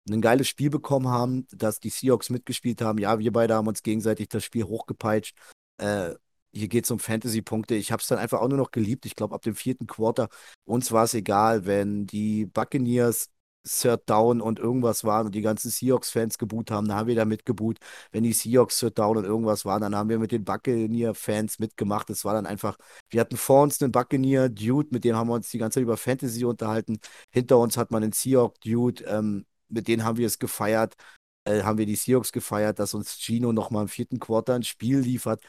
ein 0.09 0.21
geiles 0.21 0.47
Spiel 0.47 0.69
bekommen 0.69 1.07
haben, 1.07 1.47
dass 1.51 1.79
die 1.79 1.89
Seahawks 1.89 2.29
mitgespielt 2.29 2.81
haben. 2.81 2.99
Ja, 2.99 3.19
wir 3.19 3.31
beide 3.31 3.55
haben 3.55 3.67
uns 3.67 3.83
gegenseitig 3.83 4.29
das 4.29 4.43
Spiel 4.43 4.63
hochgepeitscht. 4.63 5.35
Äh, 5.77 6.15
hier 6.53 6.67
geht 6.67 6.85
es 6.85 6.91
um 6.91 6.99
Fantasy-Punkte. 6.99 7.75
Ich 7.75 7.91
habe 7.91 8.01
es 8.01 8.07
dann 8.07 8.17
einfach 8.19 8.41
auch 8.41 8.47
nur 8.47 8.57
noch 8.57 8.71
geliebt. 8.71 9.05
Ich 9.05 9.15
glaube, 9.15 9.35
ab 9.35 9.41
dem 9.41 9.55
vierten 9.55 9.87
Quarter, 9.87 10.29
uns 10.65 10.91
war 10.91 11.03
es 11.03 11.13
egal, 11.13 11.65
wenn 11.65 12.07
die 12.07 12.45
Buccaneers 12.45 13.29
Third 13.67 14.09
Down 14.09 14.41
und 14.41 14.59
irgendwas 14.59 15.03
waren 15.03 15.27
und 15.27 15.35
die 15.35 15.41
ganzen 15.41 15.69
Seahawks-Fans 15.69 16.37
geboot 16.37 16.71
haben, 16.71 16.87
dann 16.87 16.97
haben 16.97 17.07
wir 17.07 17.15
da 17.15 17.25
mitgeboot. 17.25 17.79
Wenn 18.11 18.23
die 18.23 18.33
Seahawks 18.33 18.79
Third 18.79 18.97
Down 18.97 19.17
und 19.17 19.25
irgendwas 19.25 19.65
waren, 19.65 19.81
dann 19.81 19.95
haben 19.95 20.09
wir 20.09 20.19
mit 20.19 20.31
den 20.31 20.43
Buccaneer-Fans 20.45 21.59
mitgemacht. 21.59 22.09
Es 22.09 22.25
war 22.25 22.33
dann 22.33 22.45
einfach, 22.45 22.77
wir 23.09 23.19
hatten 23.21 23.37
vor 23.37 23.63
uns 23.63 23.81
einen 23.81 23.91
Buccaneer-Dude, 23.91 24.89
mit 24.91 25.03
dem 25.03 25.15
haben 25.15 25.29
wir 25.29 25.33
uns 25.35 25.49
die 25.49 25.57
ganze 25.57 25.75
Zeit 25.75 25.83
über 25.83 25.97
Fantasy 25.97 26.45
unterhalten. 26.45 26.99
Hinter 27.31 27.57
uns 27.59 27.77
hat 27.77 27.91
man 27.91 28.03
einen 28.03 28.13
Seahawk-Dude, 28.13 29.03
ähm, 29.05 29.45
mit 29.69 29.87
denen 29.87 30.03
haben 30.03 30.17
wir 30.17 30.27
es 30.27 30.39
gefeiert. 30.39 30.95
Äh, 31.45 31.63
haben 31.63 31.77
wir 31.77 31.85
die 31.85 31.95
Seahawks 31.95 32.31
gefeiert, 32.31 32.79
dass 32.79 32.93
uns 32.93 33.17
Gino 33.19 33.53
nochmal 33.53 33.83
im 33.83 33.89
vierten 33.89 34.19
Quarter 34.19 34.55
ein 34.55 34.63
Spiel 34.63 34.99
liefert 34.99 35.41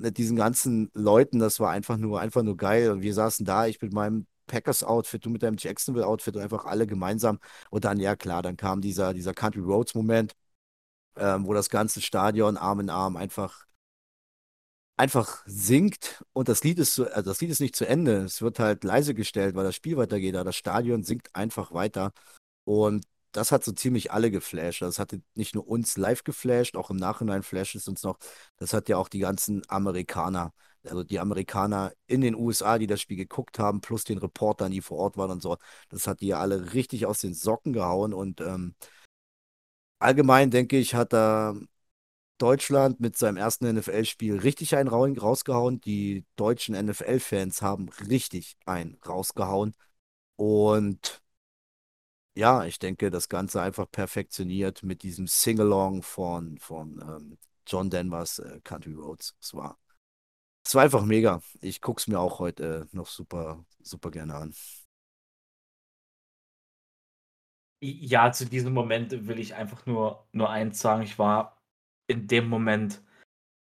mit 0.00 0.18
diesen 0.18 0.36
ganzen 0.36 0.90
Leuten, 0.94 1.38
das 1.38 1.60
war 1.60 1.70
einfach 1.70 1.96
nur, 1.98 2.20
einfach 2.20 2.42
nur 2.42 2.56
geil. 2.56 2.90
Und 2.90 3.02
wir 3.02 3.14
saßen 3.14 3.44
da, 3.46 3.66
ich 3.66 3.80
mit 3.82 3.92
meinem 3.92 4.26
Packers-Outfit, 4.46 5.24
du 5.24 5.30
mit 5.30 5.42
deinem 5.42 5.56
Jacksonville-Outfit 5.58 6.36
einfach 6.38 6.64
alle 6.64 6.86
gemeinsam. 6.86 7.38
Und 7.70 7.84
dann, 7.84 8.00
ja 8.00 8.16
klar, 8.16 8.42
dann 8.42 8.56
kam 8.56 8.80
dieser, 8.80 9.14
dieser 9.14 9.34
Country 9.34 9.60
Roads-Moment, 9.60 10.34
ähm, 11.16 11.46
wo 11.46 11.54
das 11.54 11.70
ganze 11.70 12.00
Stadion 12.02 12.56
Arm 12.56 12.80
in 12.80 12.90
Arm 12.90 13.16
einfach 13.16 13.66
einfach 14.96 15.42
singt 15.46 16.22
und 16.34 16.48
das 16.50 16.62
Lied 16.62 16.78
ist 16.78 16.94
zu, 16.94 17.10
also 17.10 17.30
das 17.30 17.40
Lied 17.40 17.50
ist 17.50 17.60
nicht 17.60 17.74
zu 17.74 17.86
Ende. 17.86 18.18
Es 18.24 18.42
wird 18.42 18.58
halt 18.58 18.84
leise 18.84 19.14
gestellt, 19.14 19.54
weil 19.54 19.64
das 19.64 19.74
Spiel 19.74 19.96
weitergeht, 19.96 20.34
aber 20.34 20.44
das 20.44 20.56
Stadion 20.56 21.04
singt 21.04 21.34
einfach 21.34 21.72
weiter. 21.72 22.12
Und 22.64 23.06
das 23.32 23.52
hat 23.52 23.64
so 23.64 23.72
ziemlich 23.72 24.12
alle 24.12 24.30
geflasht. 24.30 24.82
Das 24.82 24.98
hatte 24.98 25.22
nicht 25.34 25.54
nur 25.54 25.66
uns 25.68 25.96
live 25.96 26.24
geflasht, 26.24 26.76
auch 26.76 26.90
im 26.90 26.96
Nachhinein 26.96 27.42
flasht 27.42 27.74
es 27.76 27.88
uns 27.88 28.02
noch. 28.02 28.18
Das 28.56 28.72
hat 28.72 28.88
ja 28.88 28.96
auch 28.96 29.08
die 29.08 29.20
ganzen 29.20 29.62
Amerikaner 29.68 30.52
also 30.84 31.04
die 31.04 31.18
Amerikaner 31.18 31.92
in 32.06 32.20
den 32.22 32.34
USA, 32.34 32.78
die 32.78 32.86
das 32.86 33.00
Spiel 33.00 33.16
geguckt 33.16 33.58
haben, 33.58 33.80
plus 33.80 34.04
den 34.04 34.18
Reportern, 34.18 34.72
die 34.72 34.80
vor 34.80 34.98
Ort 34.98 35.16
waren 35.16 35.30
und 35.30 35.42
so, 35.42 35.58
das 35.90 36.06
hat 36.06 36.20
die 36.20 36.28
ja 36.28 36.40
alle 36.40 36.72
richtig 36.72 37.06
aus 37.06 37.20
den 37.20 37.34
Socken 37.34 37.72
gehauen 37.72 38.14
und 38.14 38.40
ähm, 38.40 38.74
allgemein 39.98 40.50
denke 40.50 40.78
ich, 40.78 40.94
hat 40.94 41.12
da 41.12 41.54
Deutschland 42.38 43.00
mit 43.00 43.16
seinem 43.18 43.36
ersten 43.36 43.66
NFL-Spiel 43.66 44.38
richtig 44.38 44.74
einen 44.76 44.88
rausgehauen. 44.88 45.80
Die 45.82 46.24
deutschen 46.36 46.74
NFL-Fans 46.74 47.60
haben 47.62 47.90
richtig 48.08 48.56
einen 48.64 48.98
rausgehauen. 49.06 49.74
Und 50.36 51.22
ja, 52.34 52.64
ich 52.64 52.78
denke, 52.78 53.10
das 53.10 53.28
Ganze 53.28 53.60
einfach 53.62 53.90
perfektioniert 53.90 54.82
mit 54.82 55.02
diesem 55.02 55.26
Singalong 55.26 56.02
von, 56.02 56.58
von 56.58 57.00
ähm, 57.02 57.38
John 57.66 57.90
Denvers 57.90 58.38
äh, 58.38 58.60
Country 58.62 58.94
Roads. 58.94 59.36
Es 59.40 59.54
war 59.54 59.78
es 60.64 60.74
war 60.74 60.82
einfach 60.82 61.04
mega. 61.04 61.42
Ich 61.60 61.80
gucke 61.80 62.00
es 62.00 62.06
mir 62.06 62.20
auch 62.20 62.38
heute 62.38 62.88
äh, 62.92 62.96
noch 62.96 63.06
super, 63.06 63.64
super 63.82 64.10
gerne 64.10 64.34
an. 64.34 64.54
Ja, 67.82 68.30
zu 68.30 68.44
diesem 68.46 68.74
Moment 68.74 69.26
will 69.26 69.38
ich 69.38 69.54
einfach 69.54 69.86
nur, 69.86 70.28
nur 70.32 70.50
eins 70.50 70.80
sagen. 70.80 71.02
Ich 71.02 71.18
war 71.18 71.62
in 72.06 72.28
dem 72.28 72.48
Moment 72.48 73.02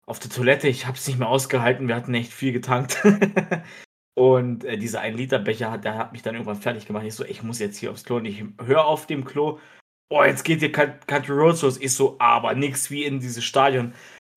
auf 0.06 0.20
der 0.20 0.32
Toilette. 0.32 0.68
Ich 0.68 0.88
habe 0.88 0.98
es 0.98 1.08
nicht 1.08 1.20
mehr 1.20 1.30
ausgehalten. 1.30 1.88
Wir 1.88 1.96
hatten 1.96 2.14
echt 2.16 2.34
viel 2.34 2.52
getankt. 2.54 3.02
und 4.16 4.64
äh, 4.66 4.78
dieser 4.78 5.02
1-Liter-Becher, 5.02 5.78
der 5.78 5.96
hat 5.96 6.12
mich 6.12 6.22
dann 6.22 6.36
irgendwann 6.36 6.58
fertig 6.58 6.86
gemacht. 6.86 7.06
Ich 7.06 7.16
so, 7.16 7.24
ich 7.24 7.44
muss 7.44 7.60
jetzt 7.60 7.78
hier 7.78 7.92
aufs 7.92 8.04
Klo. 8.04 8.18
Und 8.18 8.26
ich 8.26 8.44
höre 8.64 8.86
auf 8.86 9.08
dem 9.08 9.24
Klo, 9.26 9.60
oh, 10.10 10.24
jetzt 10.24 10.44
geht 10.44 10.60
hier 10.60 10.72
Country 10.72 11.34
Roads 11.34 11.62
los. 11.62 11.78
Ich 11.80 11.94
so, 11.94 12.16
aber 12.20 12.54
nichts 12.54 12.92
wie 12.92 13.04
in 13.06 13.20
dieses 13.20 13.44
Stadion. 13.44 13.94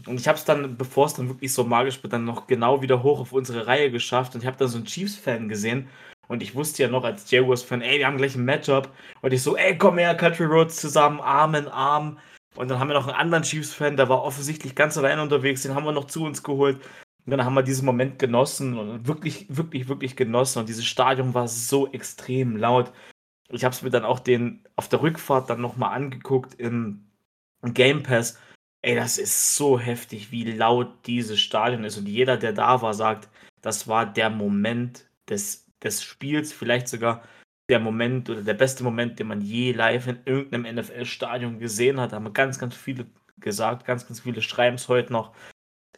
Und 0.06 0.20
ich 0.20 0.28
habe 0.28 0.38
es 0.38 0.44
dann, 0.44 0.76
bevor 0.76 1.06
es 1.06 1.14
dann 1.14 1.28
wirklich 1.28 1.52
so 1.52 1.64
magisch 1.64 2.02
wird, 2.02 2.12
dann 2.12 2.24
noch 2.24 2.46
genau 2.46 2.82
wieder 2.82 3.02
hoch 3.02 3.20
auf 3.20 3.32
unsere 3.32 3.66
Reihe 3.66 3.90
geschafft. 3.90 4.34
Und 4.34 4.42
ich 4.42 4.46
habe 4.46 4.56
da 4.56 4.68
so 4.68 4.78
einen 4.78 4.86
Chiefs-Fan 4.86 5.48
gesehen. 5.48 5.88
Und 6.28 6.42
ich 6.42 6.54
wusste 6.54 6.82
ja 6.82 6.88
noch 6.88 7.04
als 7.04 7.30
Jaguars-Fan, 7.30 7.82
ey, 7.82 7.98
wir 7.98 8.06
haben 8.06 8.16
gleich 8.16 8.36
ein 8.36 8.44
Matchup. 8.44 8.90
Und 9.20 9.32
ich 9.32 9.42
so, 9.42 9.56
ey, 9.56 9.76
komm 9.76 9.98
her, 9.98 10.14
Country 10.14 10.44
Roads 10.46 10.76
zusammen, 10.76 11.20
Arm 11.20 11.54
in 11.54 11.68
Arm. 11.68 12.18
Und 12.54 12.70
dann 12.70 12.78
haben 12.78 12.88
wir 12.88 12.94
noch 12.94 13.08
einen 13.08 13.16
anderen 13.16 13.42
Chiefs-Fan, 13.42 13.96
der 13.96 14.08
war 14.08 14.22
offensichtlich 14.22 14.74
ganz 14.74 14.96
allein 14.98 15.18
unterwegs, 15.18 15.62
den 15.62 15.74
haben 15.74 15.84
wir 15.84 15.92
noch 15.92 16.06
zu 16.06 16.24
uns 16.24 16.42
geholt. 16.42 16.80
Und 17.24 17.30
dann 17.30 17.44
haben 17.44 17.54
wir 17.54 17.62
diesen 17.62 17.86
Moment 17.86 18.18
genossen 18.18 18.76
und 18.76 19.06
wirklich, 19.06 19.46
wirklich, 19.48 19.88
wirklich 19.88 20.16
genossen. 20.16 20.60
Und 20.60 20.68
dieses 20.68 20.84
Stadion 20.84 21.34
war 21.34 21.46
so 21.48 21.90
extrem 21.92 22.56
laut. 22.56 22.92
Ich 23.48 23.64
habe 23.64 23.74
es 23.74 23.82
mir 23.82 23.90
dann 23.90 24.04
auch 24.04 24.18
den 24.18 24.64
auf 24.76 24.88
der 24.88 25.02
Rückfahrt 25.02 25.48
dann 25.50 25.60
nochmal 25.60 25.94
angeguckt 25.94 26.54
im 26.54 27.04
Game 27.62 28.02
Pass. 28.02 28.38
Ey, 28.82 28.96
das 28.96 29.18
ist 29.18 29.56
so 29.56 29.78
heftig, 29.78 30.32
wie 30.32 30.44
laut 30.50 31.06
dieses 31.06 31.38
Stadion 31.38 31.84
ist. 31.84 31.98
Und 31.98 32.08
jeder, 32.08 32.36
der 32.36 32.52
da 32.52 32.82
war, 32.82 32.94
sagt, 32.94 33.28
das 33.60 33.86
war 33.86 34.06
der 34.06 34.28
Moment 34.30 35.08
des, 35.28 35.66
des 35.82 36.02
Spiels, 36.02 36.52
vielleicht 36.52 36.88
sogar 36.88 37.22
der 37.68 37.78
Moment 37.78 38.28
oder 38.28 38.42
der 38.42 38.54
beste 38.54 38.82
Moment, 38.82 39.20
den 39.20 39.28
man 39.28 39.40
je 39.40 39.72
live 39.72 40.08
in 40.08 40.18
irgendeinem 40.24 40.76
NFL-Stadion 40.76 41.60
gesehen 41.60 42.00
hat. 42.00 42.12
Da 42.12 42.16
haben 42.16 42.32
ganz, 42.32 42.58
ganz 42.58 42.74
viele 42.74 43.06
gesagt, 43.38 43.84
ganz, 43.84 44.06
ganz 44.06 44.20
viele 44.20 44.42
schreiben 44.42 44.76
es 44.76 44.88
heute 44.88 45.12
noch. 45.12 45.32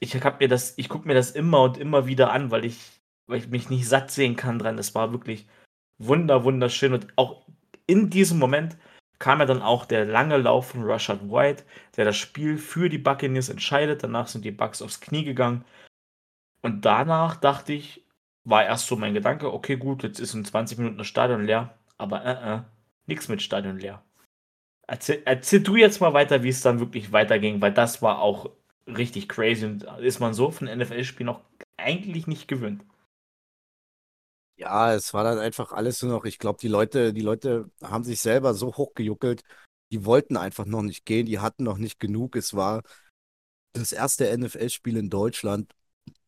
Ich 0.01 0.15
habe 0.23 0.37
mir 0.41 0.49
das, 0.49 0.75
ich 0.77 0.89
gucke 0.89 1.07
mir 1.07 1.15
das 1.15 1.31
immer 1.31 1.63
und 1.63 1.79
immer 1.79 2.07
wieder 2.07 2.33
an, 2.33 2.51
weil 2.51 2.65
ich, 2.65 2.79
weil 3.27 3.39
ich 3.39 3.49
mich 3.49 3.71
nicht 3.71 3.89
satt 3.89 4.11
sehen 4.11 4.37
kann 4.37 4.59
dran. 4.59 4.77
Das 4.77 4.95
war 4.95 5.13
wirklich 5.13 5.47
wunder, 5.99 6.45
wunderschön. 6.45 6.93
Und 6.93 7.07
auch 7.17 7.47
in 7.87 8.11
diesem 8.11 8.39
Moment 8.39 8.77
kam 9.19 9.41
ja 9.41 9.47
dann 9.47 9.63
auch 9.63 9.87
der 9.87 10.05
lange 10.05 10.37
Lauf 10.37 10.69
von 10.71 10.85
Rashad 10.85 11.31
White, 11.31 11.65
der 11.97 12.05
das 12.05 12.17
Spiel 12.17 12.59
für 12.59 12.89
die 12.89 12.99
Buccaneers 12.99 13.49
entscheidet. 13.49 14.03
Danach 14.03 14.27
sind 14.27 14.45
die 14.45 14.51
Bucks 14.51 14.83
aufs 14.83 15.01
Knie 15.01 15.25
gegangen. 15.25 15.65
Und 16.63 16.85
danach 16.85 17.37
dachte 17.37 17.73
ich, 17.73 18.05
war 18.45 18.65
erst 18.65 18.87
so 18.87 18.97
mein 18.97 19.15
Gedanke, 19.15 19.53
okay, 19.53 19.77
gut, 19.77 20.03
jetzt 20.03 20.21
ist 20.21 20.35
in 20.35 20.45
20 20.45 20.79
Minuten 20.79 20.99
das 20.99 21.07
Stadion 21.07 21.45
leer. 21.45 21.79
Aber 21.99 22.25
äh, 22.25 22.57
äh, 22.57 22.61
nichts 23.07 23.29
mit 23.29 23.43
Stadion 23.43 23.79
leer. 23.79 24.03
Erzähl, 24.87 25.23
erzähl 25.25 25.63
du 25.63 25.77
jetzt 25.77 26.01
mal 26.01 26.13
weiter, 26.13 26.43
wie 26.43 26.51
es 26.51 26.61
dann 26.61 26.81
wirklich 26.81 27.13
weiterging, 27.13 27.61
weil 27.61 27.73
das 27.73 28.03
war 28.03 28.19
auch 28.19 28.51
richtig 28.87 29.29
crazy 29.29 29.67
und 29.67 29.83
ist 30.01 30.21
man 30.21 30.35
so 30.35 30.51
von 30.51 30.69
NFL-Spielen 30.69 31.29
auch 31.29 31.41
eigentlich 31.77 32.27
nicht 32.27 32.49
gewöhnt. 32.49 32.85
Ja, 34.57 34.95
es 34.95 35.13
war 35.13 35.25
dann 35.25 35.39
einfach 35.39 35.73
alles 35.73 36.01
nur 36.03 36.13
noch, 36.13 36.25
ich 36.25 36.39
glaube, 36.39 36.59
die 36.61 36.69
Leute, 36.69 37.13
die 37.13 37.23
Leute 37.23 37.71
haben 37.83 38.05
sich 38.05 38.21
selber 38.21 38.55
so 38.55 38.77
hochgejuckelt, 38.77 39.43
die 39.91 40.05
wollten 40.05 40.37
einfach 40.37 40.65
noch 40.65 40.83
nicht 40.83 41.05
gehen, 41.05 41.27
die 41.27 41.41
hatten 41.41 41.65
noch 41.65 41.79
nicht 41.79 41.99
genug. 41.99 42.37
Es 42.37 42.55
war 42.55 42.83
das 43.73 43.93
erste 43.93 44.29
NFL-Spiel 44.31 44.97
in 44.97 45.11
Deutschland. 45.11 45.73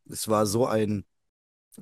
Es 0.09 0.29
war 0.29 0.47
so 0.47 0.67
ein, 0.67 1.05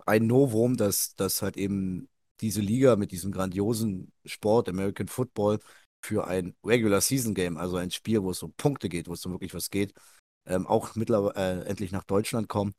ein 0.06 0.26
Novum, 0.26 0.76
dass, 0.76 1.16
dass 1.16 1.42
halt 1.42 1.56
eben 1.56 2.08
diese 2.40 2.60
Liga 2.60 2.96
mit 2.96 3.12
diesem 3.12 3.32
grandiosen 3.32 4.12
Sport, 4.24 4.68
American 4.68 5.08
Football, 5.08 5.60
für 6.04 6.26
ein 6.26 6.54
Regular 6.64 7.00
Season 7.00 7.34
Game, 7.34 7.56
also 7.56 7.76
ein 7.76 7.90
Spiel, 7.90 8.22
wo 8.22 8.30
es 8.30 8.42
um 8.42 8.52
Punkte 8.54 8.88
geht, 8.90 9.08
wo 9.08 9.14
es 9.14 9.24
um 9.24 9.32
wirklich 9.32 9.54
was 9.54 9.70
geht, 9.70 9.94
ähm, 10.46 10.66
auch 10.66 10.94
mittlerweile 10.94 11.62
äh, 11.62 11.68
endlich 11.68 11.92
nach 11.92 12.04
Deutschland 12.04 12.48
kommen. 12.48 12.74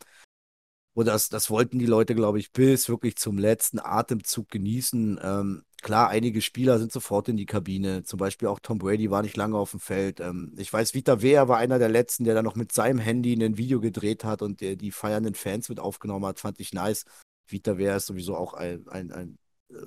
Und 0.95 1.07
das, 1.07 1.27
das 1.27 1.49
wollten 1.49 1.77
die 1.77 1.85
Leute, 1.85 2.15
glaube 2.15 2.39
ich, 2.39 2.53
bis 2.53 2.87
wirklich 2.87 3.17
zum 3.17 3.37
letzten 3.37 3.79
Atemzug 3.79 4.49
genießen. 4.49 5.19
Ähm, 5.21 5.63
klar, 5.81 6.07
einige 6.07 6.41
Spieler 6.41 6.79
sind 6.79 6.93
sofort 6.93 7.27
in 7.27 7.35
die 7.35 7.45
Kabine. 7.45 8.03
Zum 8.03 8.17
Beispiel 8.17 8.47
auch 8.47 8.61
Tom 8.61 8.77
Brady 8.77 9.11
war 9.11 9.21
nicht 9.21 9.35
lange 9.35 9.57
auf 9.57 9.71
dem 9.71 9.81
Feld. 9.81 10.21
Ähm, 10.21 10.53
ich 10.57 10.71
weiß, 10.71 10.93
Vita 10.93 11.21
Vea 11.21 11.49
war 11.49 11.57
einer 11.57 11.79
der 11.79 11.89
letzten, 11.89 12.23
der 12.23 12.33
dann 12.33 12.45
noch 12.45 12.55
mit 12.55 12.71
seinem 12.71 12.99
Handy 12.99 13.33
ein 13.33 13.57
Video 13.57 13.81
gedreht 13.81 14.23
hat 14.23 14.41
und 14.41 14.61
der 14.61 14.77
die 14.77 14.91
feiernden 14.91 15.35
Fans 15.35 15.67
mit 15.67 15.81
aufgenommen 15.81 16.25
hat. 16.25 16.39
Fand 16.39 16.61
ich 16.61 16.73
nice. 16.73 17.03
Vita 17.45 17.77
Vea 17.77 17.97
ist 17.97 18.05
sowieso 18.05 18.37
auch 18.37 18.53
ein, 18.53 18.87
ein, 18.87 19.11
ein 19.11 19.37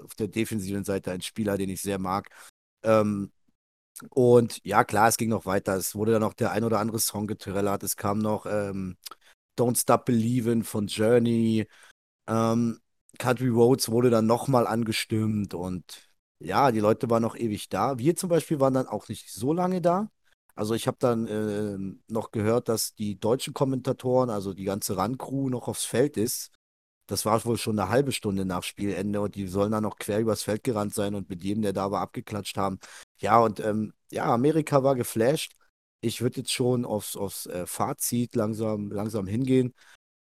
auf 0.05 0.15
der 0.15 0.29
defensiven 0.29 0.85
Seite 0.85 1.11
ein 1.11 1.23
Spieler, 1.23 1.57
den 1.57 1.71
ich 1.71 1.81
sehr 1.81 1.99
mag. 1.99 2.29
Ähm, 2.83 3.33
und 4.11 4.61
ja, 4.65 4.85
klar, 4.85 5.09
es 5.09 5.17
ging 5.17 5.31
noch 5.31 5.47
weiter. 5.47 5.77
Es 5.77 5.95
wurde 5.95 6.13
dann 6.13 6.23
noch 6.23 6.35
der 6.35 6.53
ein 6.53 6.65
oder 6.65 6.79
andere 6.79 6.99
Song 6.99 7.27
getrellert. 7.27 7.83
Es 7.83 7.97
kam 7.97 8.19
noch 8.19 8.47
ähm, 8.47 8.97
Don't 9.59 9.79
Stop 9.81 10.05
Believin' 10.07 10.65
von 10.65 10.87
Journey. 10.87 11.67
Ähm, 12.29 12.81
Country 13.19 13.49
Roads 13.49 13.91
wurde 13.91 14.11
dann 14.11 14.27
nochmal 14.27 14.67
angestimmt 14.67 15.55
und 15.55 16.09
ja, 16.41 16.71
die 16.71 16.81
Leute 16.81 17.11
waren 17.11 17.23
noch 17.23 17.37
ewig 17.37 17.69
da. 17.69 17.99
Wir 17.99 18.15
zum 18.17 18.29
Beispiel 18.29 18.61
waren 18.61 18.75
dann 18.75 18.87
auch 18.87 19.09
nicht 19.09 19.31
so 19.31 19.53
lange 19.53 19.81
da. 19.81 20.11
Also 20.55 20.75
ich 20.75 20.87
habe 20.87 20.99
dann 21.01 21.27
äh, 21.27 21.79
noch 22.13 22.31
gehört, 22.31 22.69
dass 22.69 22.95
die 22.95 23.19
deutschen 23.19 23.55
Kommentatoren, 23.55 24.31
also 24.31 24.55
die 24.55 24.65
ganze 24.65 24.97
Run-Crew 24.97 25.49
noch 25.51 25.69
aufs 25.69 25.85
Feld 25.85 26.17
ist. 26.17 26.53
Das 27.07 27.25
war 27.25 27.45
wohl 27.45 27.57
schon 27.57 27.79
eine 27.79 27.89
halbe 27.89 28.13
Stunde 28.13 28.45
nach 28.45 28.63
Spielende 28.63 29.21
und 29.21 29.35
die 29.35 29.47
sollen 29.47 29.73
dann 29.73 29.85
noch 29.85 29.97
quer 29.97 30.21
übers 30.21 30.43
Feld 30.43 30.63
gerannt 30.65 30.95
sein 30.95 31.15
und 31.15 31.31
mit 31.31 31.43
jedem, 31.43 31.63
der 31.63 31.73
da 31.73 31.91
war, 31.91 32.03
abgeklatscht 32.03 32.57
haben. 32.57 32.79
Ja, 33.19 33.39
und 33.41 33.61
ähm, 33.61 33.93
ja, 34.11 34.25
Amerika 34.27 34.83
war 34.83 34.95
geflasht. 34.95 35.57
Ich 36.01 36.21
würde 36.21 36.39
jetzt 36.41 36.53
schon 36.53 36.85
aufs, 36.85 37.17
aufs 37.17 37.47
äh, 37.47 37.67
Fazit 37.67 38.35
langsam, 38.37 38.91
langsam 38.91 39.27
hingehen. 39.27 39.75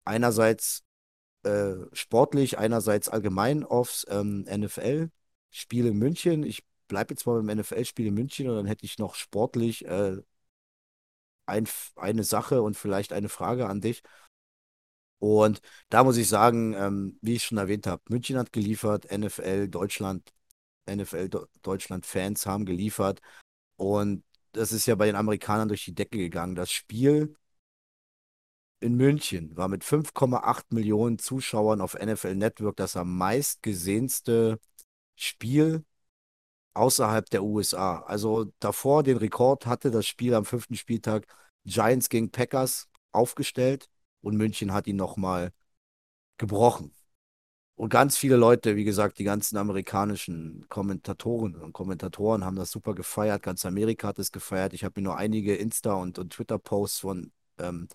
Einerseits 0.05 0.85
äh, 1.45 1.75
sportlich, 1.93 2.59
einerseits 2.59 3.09
allgemein 3.09 3.65
aufs 3.65 4.07
ähm, 4.09 4.47
NFL-Spiel 4.49 5.87
in 5.87 5.99
München. 5.99 6.45
Ich 6.45 6.65
bleibe 6.89 7.15
jetzt 7.15 7.27
mal 7.27 7.43
beim 7.43 7.49
NFL-Spiel 7.59 8.07
in 8.07 8.15
München 8.15 8.49
und 8.49 8.57
dann 8.57 8.67
hätte 8.67 8.85
ich 8.85 8.99
noch 8.99 9.15
sportlich 9.15 9.85
äh, 9.87 10.19
ein, 11.47 11.69
eine 11.97 12.25
Sache 12.25 12.63
und 12.63 12.77
vielleicht 12.77 13.13
eine 13.13 13.29
Frage 13.29 13.67
an 13.69 13.81
dich. 13.81 14.03
Und 15.19 15.61
da 15.89 16.05
muss 16.05 16.17
ich 16.19 16.29
sagen, 16.29 16.75
ähm, 16.75 17.19
wie 17.23 17.35
ich 17.37 17.45
schon 17.45 17.59
erwähnt 17.59 17.87
habe, 17.87 18.03
München 18.09 18.37
hat 18.37 18.53
geliefert, 18.53 19.11
NFL 19.11 19.69
Deutschland, 19.69 20.34
NFL 20.87 21.29
Deutschland 21.62 22.07
Fans 22.07 22.47
haben 22.47 22.64
geliefert. 22.66 23.20
Und 23.77 24.25
das 24.53 24.73
ist 24.73 24.87
ja 24.87 24.94
bei 24.94 25.07
den 25.07 25.16
Amerikanern 25.16 25.68
durch 25.68 25.85
die 25.85 25.94
Decke 25.94 26.18
gegangen. 26.18 26.55
Das 26.55 26.70
Spiel 26.70 27.37
in 28.81 28.97
München 28.97 29.57
war 29.57 29.68
mit 29.68 29.83
5,8 29.83 30.66
Millionen 30.70 31.18
Zuschauern 31.18 31.81
auf 31.81 31.94
NFL 31.94 32.35
Network 32.35 32.77
das 32.77 32.97
am 32.97 33.16
meistgesehenste 33.16 34.61
Spiel 35.16 35.85
außerhalb 36.75 37.29
der 37.31 37.44
USA. 37.44 38.01
Also 38.03 38.53
davor 38.61 39.03
den 39.03 39.16
Rekord 39.16 39.66
hatte 39.66 39.90
das 39.90 40.07
Spiel 40.07 40.35
am 40.35 40.44
fünften 40.44 40.77
Spieltag 40.77 41.27
Giants 41.64 42.09
gegen 42.09 42.31
Packers 42.31 42.88
aufgestellt 43.12 43.88
und 44.20 44.37
München 44.37 44.73
hat 44.73 44.87
ihn 44.87 44.97
nochmal 44.97 45.53
gebrochen. 46.38 46.92
Und 47.77 47.89
ganz 47.89 48.17
viele 48.17 48.37
Leute, 48.37 48.77
wie 48.77 48.85
gesagt, 48.85 49.19
die 49.19 49.25
ganzen 49.25 49.57
amerikanischen 49.57 50.65
Kommentatoren 50.69 51.57
und 51.57 51.73
Kommentatoren 51.73 52.45
haben 52.45 52.55
das 52.57 52.71
super 52.71 52.95
gefeiert. 52.95 53.43
Ganz 53.43 53.67
Amerika 53.67 54.09
hat 54.09 54.19
es 54.21 54.31
gefeiert. 54.31 54.75
Ich 54.75 54.85
habe 54.85 55.01
mir 55.01 55.05
nur 55.05 55.17
einige 55.17 55.57
Insta- 55.57 55.95
und, 55.95 56.19
und 56.21 56.33
Twitter-Posts 56.33 57.01
von 57.01 57.33
ähm, 57.59 57.89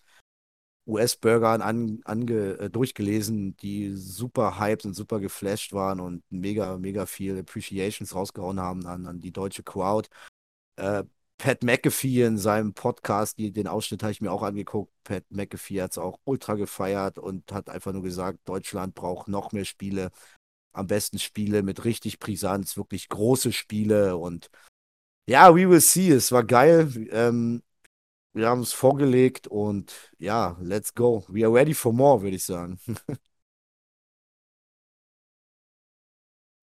US-Bürgern 0.85 1.61
an, 1.61 2.01
ange, 2.05 2.59
äh, 2.59 2.69
durchgelesen, 2.69 3.55
die 3.57 3.95
super 3.95 4.59
hyped 4.59 4.85
und 4.85 4.95
super 4.95 5.19
geflasht 5.19 5.71
waren 5.71 5.99
und 6.01 6.23
mega, 6.29 6.77
mega 6.77 7.05
viel 7.05 7.39
Appreciations 7.39 8.15
rausgehauen 8.15 8.59
haben 8.59 8.85
an, 8.85 9.05
an 9.05 9.21
die 9.21 9.31
deutsche 9.31 9.63
Crowd. 9.63 10.09
Äh, 10.77 11.03
Pat 11.39 11.63
McAfee 11.63 12.23
in 12.25 12.37
seinem 12.37 12.73
Podcast, 12.73 13.39
die, 13.39 13.51
den 13.51 13.67
Ausschnitt 13.67 14.03
habe 14.03 14.11
ich 14.11 14.21
mir 14.21 14.31
auch 14.31 14.43
angeguckt. 14.43 14.93
Pat 15.05 15.23
McAfee 15.29 15.81
hat 15.81 15.91
es 15.91 15.97
auch 15.97 16.19
ultra 16.25 16.55
gefeiert 16.55 17.17
und 17.17 17.51
hat 17.53 17.69
einfach 17.69 17.93
nur 17.93 18.03
gesagt, 18.03 18.39
Deutschland 18.45 18.93
braucht 18.93 19.29
noch 19.29 19.53
mehr 19.53 19.65
Spiele. 19.65 20.11
Am 20.73 20.87
besten 20.87 21.17
Spiele 21.17 21.63
mit 21.63 21.85
richtig 21.85 22.19
Brisanz, 22.19 22.77
wirklich 22.77 23.09
große 23.09 23.53
Spiele 23.53 24.17
und 24.17 24.49
ja, 25.27 25.55
we 25.55 25.69
will 25.69 25.81
see. 25.81 26.11
Es 26.11 26.31
war 26.31 26.43
geil. 26.43 27.07
Ähm, 27.11 27.63
wir 28.33 28.49
haben 28.49 28.61
es 28.61 28.73
vorgelegt 28.73 29.47
und 29.47 30.13
ja, 30.19 30.57
let's 30.61 30.93
go. 30.93 31.25
We 31.29 31.45
are 31.45 31.53
ready 31.53 31.73
for 31.73 31.93
more, 31.93 32.21
würde 32.21 32.35
ich 32.37 32.45
sagen. 32.45 32.79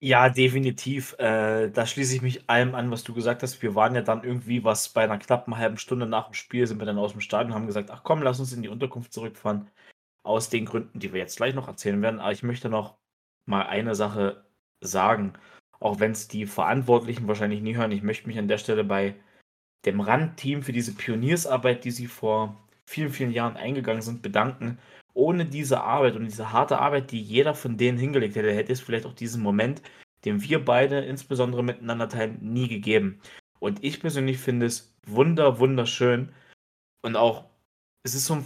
Ja, 0.06 0.28
definitiv. 0.28 1.18
Äh, 1.18 1.68
da 1.68 1.84
schließe 1.84 2.14
ich 2.14 2.22
mich 2.22 2.48
allem 2.48 2.76
an, 2.76 2.92
was 2.92 3.02
du 3.02 3.12
gesagt 3.12 3.42
hast. 3.42 3.60
Wir 3.60 3.74
waren 3.74 3.96
ja 3.96 4.02
dann 4.02 4.22
irgendwie 4.22 4.62
was 4.62 4.88
bei 4.88 5.02
einer 5.02 5.18
knappen 5.18 5.56
halben 5.56 5.78
Stunde 5.78 6.06
nach 6.06 6.26
dem 6.26 6.34
Spiel, 6.34 6.64
sind 6.64 6.78
wir 6.78 6.86
dann 6.86 6.96
aus 6.96 7.10
dem 7.10 7.20
Stadion 7.20 7.50
und 7.50 7.56
haben 7.56 7.66
gesagt, 7.66 7.90
ach 7.90 8.04
komm, 8.04 8.22
lass 8.22 8.38
uns 8.38 8.52
in 8.52 8.62
die 8.62 8.68
Unterkunft 8.68 9.12
zurückfahren. 9.12 9.68
Aus 10.22 10.48
den 10.48 10.64
Gründen, 10.64 11.00
die 11.00 11.12
wir 11.12 11.18
jetzt 11.18 11.38
gleich 11.38 11.56
noch 11.56 11.66
erzählen 11.66 12.00
werden. 12.02 12.20
Aber 12.20 12.30
ich 12.30 12.44
möchte 12.44 12.68
noch 12.68 12.98
mal 13.46 13.66
eine 13.66 13.96
Sache 13.96 14.44
sagen, 14.80 15.32
auch 15.80 15.98
wenn 15.98 16.12
es 16.12 16.28
die 16.28 16.46
Verantwortlichen 16.46 17.26
wahrscheinlich 17.26 17.60
nie 17.60 17.74
hören. 17.76 17.90
Ich 17.90 18.02
möchte 18.02 18.28
mich 18.28 18.38
an 18.38 18.46
der 18.48 18.58
Stelle 18.58 18.84
bei 18.84 19.16
dem 19.86 20.00
Randteam 20.00 20.62
für 20.62 20.72
diese 20.72 20.94
Pioniersarbeit, 20.94 21.84
die 21.84 21.90
sie 21.90 22.06
vor 22.06 22.56
vielen, 22.86 23.10
vielen 23.10 23.32
Jahren 23.32 23.56
eingegangen 23.56 24.02
sind, 24.02 24.22
bedanken. 24.22 24.78
Ohne 25.16 25.46
diese 25.46 25.80
Arbeit 25.80 26.14
und 26.14 26.26
diese 26.26 26.52
harte 26.52 26.78
Arbeit, 26.78 27.10
die 27.10 27.22
jeder 27.22 27.54
von 27.54 27.78
denen 27.78 27.96
hingelegt 27.96 28.36
hätte, 28.36 28.52
hätte 28.52 28.72
es 28.72 28.80
vielleicht 28.80 29.06
auch 29.06 29.14
diesen 29.14 29.42
Moment, 29.42 29.80
den 30.26 30.42
wir 30.42 30.62
beide 30.62 31.00
insbesondere 31.00 31.64
miteinander 31.64 32.08
teilen, 32.08 32.38
nie 32.42 32.68
gegeben. 32.68 33.20
Und 33.58 33.82
ich 33.82 34.00
persönlich 34.00 34.36
finde 34.36 34.66
es 34.66 34.94
wunder, 35.06 35.58
wunderschön 35.58 36.32
und 37.00 37.16
auch, 37.16 37.46
es 38.02 38.14
ist 38.14 38.26
so 38.26 38.34
ein, 38.34 38.44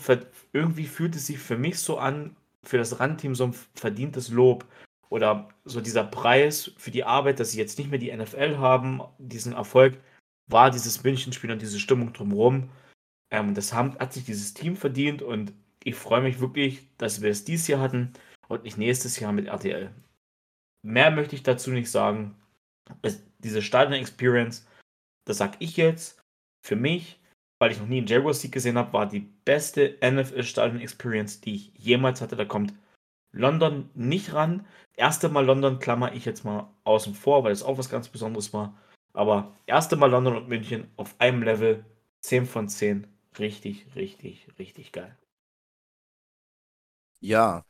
irgendwie 0.52 0.86
fühlt 0.86 1.16
es 1.16 1.26
sich 1.26 1.38
für 1.38 1.58
mich 1.58 1.80
so 1.80 1.98
an, 1.98 2.36
für 2.62 2.78
das 2.78 3.00
Randteam 3.00 3.34
so 3.34 3.44
ein 3.44 3.54
verdientes 3.74 4.28
Lob 4.28 4.64
oder 5.08 5.48
so 5.64 5.80
dieser 5.80 6.04
Preis 6.04 6.70
für 6.76 6.92
die 6.92 7.02
Arbeit, 7.02 7.40
dass 7.40 7.50
sie 7.50 7.58
jetzt 7.58 7.78
nicht 7.78 7.90
mehr 7.90 7.98
die 7.98 8.16
NFL 8.16 8.58
haben, 8.58 9.00
diesen 9.18 9.54
Erfolg, 9.54 9.98
war 10.46 10.70
dieses 10.70 11.02
Münchenspiel 11.02 11.50
und 11.50 11.62
diese 11.62 11.80
Stimmung 11.80 12.12
drumherum. 12.12 12.70
Ähm, 13.32 13.54
das 13.54 13.72
haben, 13.72 13.98
hat 13.98 14.12
sich 14.12 14.24
dieses 14.24 14.54
Team 14.54 14.76
verdient 14.76 15.20
und 15.20 15.52
ich 15.84 15.94
freue 15.94 16.20
mich 16.20 16.40
wirklich, 16.40 16.86
dass 16.98 17.22
wir 17.22 17.30
es 17.30 17.44
dieses 17.44 17.68
Jahr 17.68 17.80
hatten 17.80 18.12
und 18.48 18.64
nicht 18.64 18.78
nächstes 18.78 19.18
Jahr 19.18 19.32
mit 19.32 19.46
RTL. 19.46 19.90
Mehr 20.82 21.10
möchte 21.10 21.34
ich 21.34 21.42
dazu 21.42 21.70
nicht 21.70 21.90
sagen. 21.90 22.36
Es, 23.02 23.22
diese 23.38 23.62
Stadion-Experience, 23.62 24.66
das 25.26 25.38
sage 25.38 25.56
ich 25.60 25.76
jetzt, 25.76 26.20
für 26.62 26.76
mich, 26.76 27.20
weil 27.58 27.70
ich 27.70 27.78
noch 27.78 27.86
nie 27.86 27.98
einen 27.98 28.06
Jaguars 28.06 28.40
Sieg 28.40 28.52
gesehen 28.52 28.78
habe, 28.78 28.92
war 28.92 29.06
die 29.06 29.28
beste 29.44 29.96
NFL-Stadion-Experience, 30.02 31.40
die 31.40 31.54
ich 31.54 31.72
jemals 31.76 32.20
hatte. 32.20 32.36
Da 32.36 32.44
kommt 32.44 32.74
London 33.32 33.90
nicht 33.94 34.32
ran. 34.32 34.66
Erste 34.96 35.28
Mal 35.28 35.44
London 35.44 35.78
klammer 35.78 36.12
ich 36.14 36.24
jetzt 36.24 36.44
mal 36.44 36.70
außen 36.84 37.14
vor, 37.14 37.44
weil 37.44 37.52
es 37.52 37.62
auch 37.62 37.78
was 37.78 37.90
ganz 37.90 38.08
Besonderes 38.08 38.52
war. 38.52 38.76
Aber 39.12 39.54
erste 39.66 39.96
Mal 39.96 40.10
London 40.10 40.36
und 40.36 40.48
München 40.48 40.88
auf 40.96 41.14
einem 41.20 41.42
Level, 41.42 41.84
10 42.22 42.46
von 42.46 42.68
10. 42.68 43.06
Richtig, 43.38 43.86
richtig, 43.94 44.46
richtig 44.58 44.92
geil. 44.92 45.16
Ja, 47.20 47.64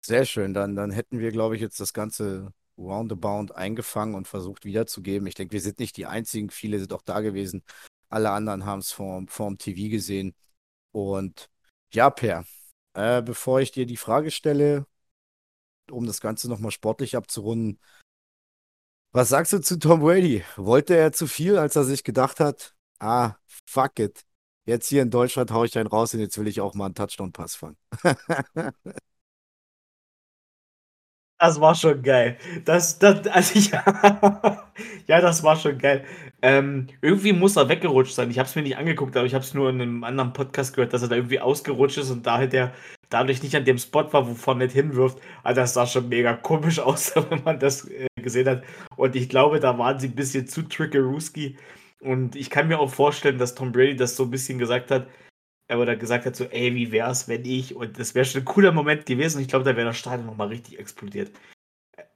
sehr 0.00 0.24
schön. 0.24 0.54
Dann, 0.54 0.76
dann 0.76 0.90
hätten 0.90 1.18
wir, 1.18 1.32
glaube 1.32 1.56
ich, 1.56 1.62
jetzt 1.62 1.80
das 1.80 1.92
ganze 1.92 2.52
Roundabout 2.78 3.52
eingefangen 3.54 4.14
und 4.14 4.28
versucht 4.28 4.64
wiederzugeben. 4.64 5.26
Ich 5.26 5.34
denke, 5.34 5.52
wir 5.52 5.60
sind 5.60 5.78
nicht 5.78 5.96
die 5.96 6.06
einzigen. 6.06 6.50
Viele 6.50 6.78
sind 6.78 6.92
auch 6.92 7.02
da 7.02 7.20
gewesen. 7.20 7.64
Alle 8.08 8.30
anderen 8.30 8.64
haben 8.66 8.80
es 8.80 8.92
vorm, 8.92 9.28
vorm 9.28 9.58
TV 9.58 9.90
gesehen. 9.90 10.34
Und 10.92 11.50
ja, 11.92 12.10
Per, 12.10 12.44
äh, 12.94 13.22
bevor 13.22 13.60
ich 13.60 13.72
dir 13.72 13.86
die 13.86 13.96
Frage 13.96 14.30
stelle, 14.30 14.86
um 15.90 16.06
das 16.06 16.20
Ganze 16.20 16.48
nochmal 16.48 16.70
sportlich 16.70 17.16
abzurunden, 17.16 17.78
was 19.12 19.28
sagst 19.28 19.52
du 19.52 19.60
zu 19.60 19.78
Tom 19.78 20.00
Brady? 20.00 20.44
Wollte 20.56 20.96
er 20.96 21.12
zu 21.12 21.26
viel, 21.28 21.56
als 21.56 21.76
er 21.76 21.84
sich 21.84 22.02
gedacht 22.02 22.40
hat, 22.40 22.74
ah, 22.98 23.34
fuck 23.66 23.98
it. 24.00 24.24
Jetzt 24.66 24.88
hier 24.88 25.02
in 25.02 25.10
Deutschland 25.10 25.50
haue 25.50 25.66
ich 25.66 25.76
einen 25.78 25.88
raus 25.88 26.14
und 26.14 26.20
jetzt 26.20 26.38
will 26.38 26.46
ich 26.48 26.60
auch 26.60 26.74
mal 26.74 26.86
einen 26.86 26.94
Touchdown-Pass 26.94 27.56
fangen. 27.56 27.76
Das 31.38 31.60
war 31.60 31.74
schon 31.74 32.02
geil. 32.02 32.38
Das, 32.64 32.98
das, 32.98 33.26
also 33.26 33.54
ich, 33.58 33.70
ja, 35.06 35.20
das 35.20 35.42
war 35.42 35.56
schon 35.56 35.78
geil. 35.78 36.04
Ähm, 36.40 36.86
irgendwie 37.02 37.32
muss 37.32 37.56
er 37.56 37.68
weggerutscht 37.68 38.14
sein. 38.14 38.30
Ich 38.30 38.38
habe 38.38 38.48
es 38.48 38.54
mir 38.54 38.62
nicht 38.62 38.76
angeguckt, 38.78 39.16
aber 39.16 39.26
ich 39.26 39.34
habe 39.34 39.44
es 39.44 39.52
nur 39.52 39.68
in 39.68 39.80
einem 39.80 40.04
anderen 40.04 40.32
Podcast 40.32 40.74
gehört, 40.74 40.92
dass 40.92 41.02
er 41.02 41.08
da 41.08 41.16
irgendwie 41.16 41.40
ausgerutscht 41.40 41.98
ist 41.98 42.10
und 42.10 42.24
daher 42.26 42.46
der 42.46 42.72
dadurch 43.10 43.42
nicht 43.42 43.54
an 43.56 43.64
dem 43.64 43.78
Spot 43.78 44.10
war, 44.12 44.26
wo 44.28 44.34
Fournette 44.34 44.74
hinwirft. 44.74 45.18
Also 45.42 45.60
das 45.60 45.74
sah 45.74 45.86
schon 45.86 46.08
mega 46.08 46.34
komisch 46.34 46.78
aus, 46.80 47.14
wenn 47.16 47.42
man 47.44 47.58
das 47.58 47.84
äh, 47.88 48.06
gesehen 48.16 48.48
hat. 48.48 48.62
Und 48.96 49.14
ich 49.16 49.28
glaube, 49.28 49.60
da 49.60 49.76
waren 49.78 49.98
sie 49.98 50.08
ein 50.08 50.14
bisschen 50.14 50.46
zu 50.46 50.62
trickeruski. 50.62 51.56
Und 52.04 52.36
ich 52.36 52.50
kann 52.50 52.68
mir 52.68 52.78
auch 52.78 52.90
vorstellen, 52.90 53.38
dass 53.38 53.54
Tom 53.54 53.72
Brady 53.72 53.96
das 53.96 54.16
so 54.16 54.24
ein 54.24 54.30
bisschen 54.30 54.58
gesagt 54.58 54.90
hat, 54.90 55.08
oder 55.70 55.96
gesagt 55.96 56.26
hat 56.26 56.36
so, 56.36 56.44
ey, 56.44 56.74
wie 56.74 56.92
wär's, 56.92 57.28
wenn 57.28 57.44
ich, 57.44 57.74
und 57.74 57.98
das 57.98 58.14
wäre 58.14 58.26
schon 58.26 58.42
ein 58.42 58.44
cooler 58.44 58.72
Moment 58.72 59.06
gewesen, 59.06 59.40
ich 59.40 59.48
glaube, 59.48 59.64
da 59.64 59.76
wäre 59.76 59.86
das 59.86 59.96
Stadion 59.96 60.26
nochmal 60.26 60.48
richtig 60.48 60.78
explodiert. 60.78 61.30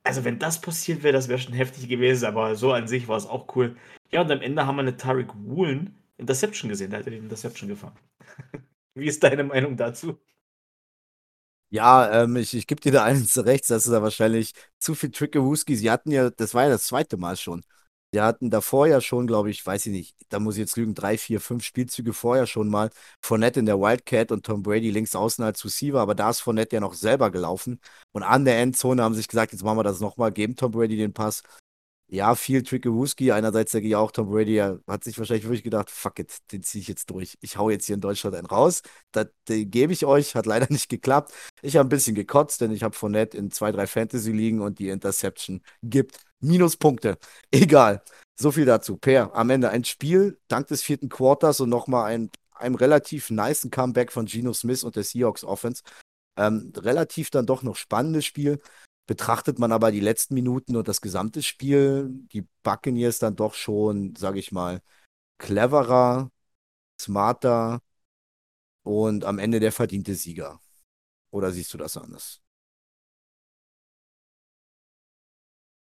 Also, 0.04 0.24
wenn 0.24 0.38
das 0.38 0.60
passiert 0.60 1.02
wäre, 1.02 1.12
das 1.14 1.28
wäre 1.28 1.38
schon 1.38 1.54
heftig 1.54 1.88
gewesen, 1.88 2.26
aber 2.26 2.56
so 2.56 2.72
an 2.72 2.88
sich 2.88 3.08
war 3.08 3.16
es 3.16 3.26
auch 3.26 3.54
cool. 3.56 3.76
Ja, 4.10 4.20
und 4.22 4.30
am 4.30 4.42
Ende 4.42 4.66
haben 4.66 4.76
wir 4.76 4.82
eine 4.82 4.96
Tariq 4.96 5.32
Woolen 5.34 5.94
Interception 6.18 6.68
gesehen, 6.68 6.90
da 6.90 6.98
hat 6.98 7.06
er 7.06 7.12
den 7.12 7.24
Interception 7.24 7.68
gefangen. 7.68 7.96
wie 8.94 9.06
ist 9.06 9.22
deine 9.22 9.44
Meinung 9.44 9.76
dazu? 9.76 10.18
Ja, 11.70 12.24
ähm, 12.24 12.36
ich, 12.36 12.54
ich 12.54 12.66
gebe 12.66 12.80
dir 12.80 12.92
da 12.92 13.04
eins 13.04 13.36
recht, 13.44 13.68
das 13.70 13.86
ist 13.86 13.92
da 13.92 14.02
wahrscheinlich 14.02 14.52
zu 14.78 14.94
viel 14.94 15.10
Trickerooski. 15.10 15.76
Sie 15.76 15.90
hatten 15.90 16.10
ja, 16.10 16.30
das 16.30 16.54
war 16.54 16.64
ja 16.64 16.70
das 16.70 16.84
zweite 16.84 17.16
Mal 17.18 17.36
schon. 17.36 17.62
Sie 18.12 18.20
hatten 18.22 18.48
davor 18.48 18.86
ja 18.86 19.02
schon, 19.02 19.26
glaube 19.26 19.50
ich, 19.50 19.64
weiß 19.66 19.84
ich 19.86 19.92
nicht, 19.92 20.16
da 20.30 20.38
muss 20.38 20.54
ich 20.54 20.60
jetzt 20.60 20.76
lügen, 20.78 20.94
drei, 20.94 21.18
vier, 21.18 21.40
fünf 21.42 21.62
Spielzüge 21.62 22.14
vorher 22.14 22.46
schon 22.46 22.68
mal 22.68 22.88
Fournette 23.22 23.60
in 23.60 23.66
der 23.66 23.78
Wildcat 23.78 24.32
und 24.32 24.46
Tom 24.46 24.62
Brady 24.62 24.90
links 24.90 25.14
außen 25.14 25.44
als 25.44 25.62
Receiver, 25.62 26.00
aber 26.00 26.14
da 26.14 26.30
ist 26.30 26.40
Fournette 26.40 26.76
ja 26.76 26.80
noch 26.80 26.94
selber 26.94 27.30
gelaufen. 27.30 27.80
Und 28.12 28.22
an 28.22 28.46
der 28.46 28.60
Endzone 28.60 29.02
haben 29.02 29.12
sie 29.12 29.18
sich 29.18 29.28
gesagt, 29.28 29.52
jetzt 29.52 29.62
machen 29.62 29.76
wir 29.76 29.82
das 29.84 30.00
nochmal, 30.00 30.32
geben 30.32 30.56
Tom 30.56 30.70
Brady 30.72 30.96
den 30.96 31.12
Pass. 31.12 31.42
Ja, 32.10 32.34
viel 32.34 32.62
Trickerooski. 32.62 33.32
Einerseits 33.32 33.72
denke 33.72 33.88
ich 33.88 33.94
auch, 33.94 34.10
Tom 34.10 34.30
Brady 34.30 34.56
hat 34.56 35.04
sich 35.04 35.18
wahrscheinlich 35.18 35.44
wirklich 35.44 35.62
gedacht, 35.62 35.90
fuck 35.90 36.18
it, 36.18 36.38
den 36.52 36.62
ziehe 36.62 36.80
ich 36.80 36.88
jetzt 36.88 37.10
durch. 37.10 37.36
Ich 37.42 37.58
hau 37.58 37.68
jetzt 37.68 37.84
hier 37.84 37.96
in 37.96 38.00
Deutschland 38.00 38.34
einen 38.34 38.46
raus. 38.46 38.80
Das, 39.12 39.26
gebe 39.46 39.92
ich 39.92 40.06
euch, 40.06 40.34
hat 40.34 40.46
leider 40.46 40.66
nicht 40.70 40.88
geklappt. 40.88 41.34
Ich 41.60 41.76
habe 41.76 41.86
ein 41.86 41.90
bisschen 41.90 42.14
gekotzt, 42.14 42.62
denn 42.62 42.72
ich 42.72 42.82
habe 42.82 42.96
Fournette 42.96 43.36
in 43.36 43.50
zwei, 43.50 43.72
drei 43.72 43.86
Fantasy 43.86 44.32
liegen 44.32 44.62
und 44.62 44.78
die 44.78 44.88
Interception 44.88 45.60
gibt 45.82 46.16
Minuspunkte. 46.40 47.18
Egal. 47.50 48.02
So 48.40 48.52
viel 48.52 48.66
dazu. 48.66 48.96
Per, 48.96 49.34
am 49.34 49.50
Ende 49.50 49.70
ein 49.70 49.84
Spiel 49.84 50.38
dank 50.48 50.68
des 50.68 50.82
vierten 50.82 51.08
Quarters 51.08 51.60
und 51.60 51.70
nochmal 51.70 52.12
ein, 52.12 52.30
einem 52.54 52.76
relativ 52.76 53.30
niceen 53.30 53.70
Comeback 53.70 54.12
von 54.12 54.26
Geno 54.26 54.52
Smith 54.52 54.84
und 54.84 54.96
der 54.96 55.04
Seahawks 55.04 55.44
Offense. 55.44 55.82
Ähm, 56.36 56.72
relativ 56.76 57.30
dann 57.30 57.46
doch 57.46 57.62
noch 57.62 57.76
spannendes 57.76 58.24
Spiel. 58.24 58.60
Betrachtet 59.06 59.58
man 59.58 59.72
aber 59.72 59.90
die 59.90 60.00
letzten 60.00 60.34
Minuten 60.34 60.76
und 60.76 60.86
das 60.86 61.00
gesamte 61.00 61.42
Spiel, 61.42 62.10
die 62.32 62.46
Buccaneers 62.62 63.18
dann 63.18 63.36
doch 63.36 63.54
schon, 63.54 64.14
sage 64.16 64.38
ich 64.38 64.52
mal, 64.52 64.82
cleverer, 65.38 66.30
smarter 67.00 67.80
und 68.82 69.24
am 69.24 69.38
Ende 69.38 69.60
der 69.60 69.72
verdiente 69.72 70.14
Sieger. 70.14 70.60
Oder 71.30 71.52
siehst 71.52 71.72
du 71.74 71.78
das 71.78 71.96
anders? 71.96 72.40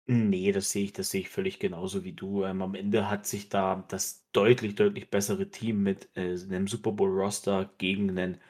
Nee, 0.10 0.51
das 0.51 0.70
sehe 0.72 0.84
ich 0.84 0.91
das 0.93 1.12
sehe 1.12 1.22
ich 1.22 1.30
völlig 1.30 1.60
genauso 1.60 2.04
wie 2.04 2.12
du. 2.12 2.43
Ähm, 2.43 2.62
am 2.62 2.76
Ende 2.76 3.10
hat 3.10 3.26
sich 3.26 3.47
da 3.47 3.86
das 3.88 4.26
deutlich, 4.34 4.76
deutlich 4.76 5.10
bessere 5.10 5.49
Team 5.49 5.82
mit, 5.82 6.10
äh, 6.18 6.36
'nem 6.36 6.68
Super 6.68 6.91
Bowl-Roster 6.91 7.72
gegen 7.78 8.18
ein 8.20 8.41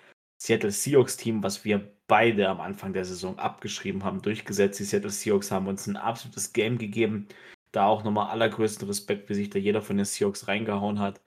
Seattle 0.42 0.72
Seahawks-Team, 0.72 1.44
was 1.44 1.64
wir 1.64 1.92
beide 2.08 2.50
am 2.50 2.60
Anfang 2.60 2.94
der 2.94 3.06
Saison 3.06 3.38
abgeschrieben 3.38 4.04
haben, 4.04 4.22
durchgesetzt. 4.24 4.80
Die 4.80 4.84
Seattle 4.84 5.12
Seahawks 5.12 5.52
haben 5.52 5.68
uns 5.68 5.86
ein 5.86 5.96
absolutes 5.96 6.54
Game 6.54 6.78
gegeben. 6.80 7.28
Da 7.72 7.86
auch 7.86 8.04
nochmal 8.04 8.30
allergrößten 8.32 8.88
Respekt, 8.88 9.30
wie 9.30 9.36
sich 9.36 9.50
da 9.52 9.60
jeder 9.60 9.82
von 9.84 9.98
den 9.98 10.06
Seahawks 10.06 10.48
reingehauen 10.48 11.00
hat. 11.00 11.22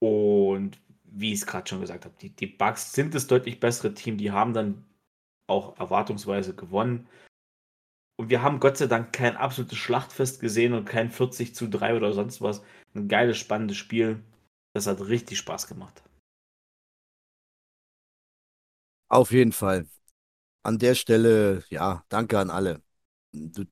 Und 0.00 0.80
wie 1.04 1.32
ich 1.32 1.40
es 1.40 1.46
gerade 1.46 1.68
schon 1.68 1.80
gesagt 1.80 2.04
habe, 2.04 2.14
die 2.20 2.30
die 2.34 2.46
Bucks 2.46 2.92
sind 2.92 3.14
das 3.14 3.26
deutlich 3.26 3.60
bessere 3.60 3.94
Team. 3.94 4.18
Die 4.18 4.30
haben 4.32 4.52
dann 4.54 4.84
auch 5.48 5.78
erwartungsweise 5.78 6.54
gewonnen. 6.54 7.08
Und 8.18 8.30
wir 8.30 8.42
haben 8.42 8.60
Gott 8.60 8.78
sei 8.78 8.86
Dank 8.86 9.12
kein 9.12 9.36
absolutes 9.36 9.76
Schlachtfest 9.76 10.40
gesehen 10.40 10.72
und 10.72 10.86
kein 10.86 11.10
40 11.10 11.54
zu 11.54 11.68
3 11.68 11.94
oder 11.94 12.12
sonst 12.12 12.40
was. 12.40 12.62
Ein 12.94 13.08
geiles, 13.08 13.36
spannendes 13.36 13.76
Spiel. 13.76 14.22
Das 14.74 14.86
hat 14.86 15.06
richtig 15.06 15.38
Spaß 15.38 15.66
gemacht. 15.66 16.02
Auf 19.08 19.30
jeden 19.30 19.52
Fall. 19.52 19.86
An 20.62 20.78
der 20.78 20.94
Stelle, 20.94 21.64
ja, 21.70 22.04
danke 22.08 22.38
an 22.38 22.50
alle. 22.50 22.82
Du, 23.32 23.64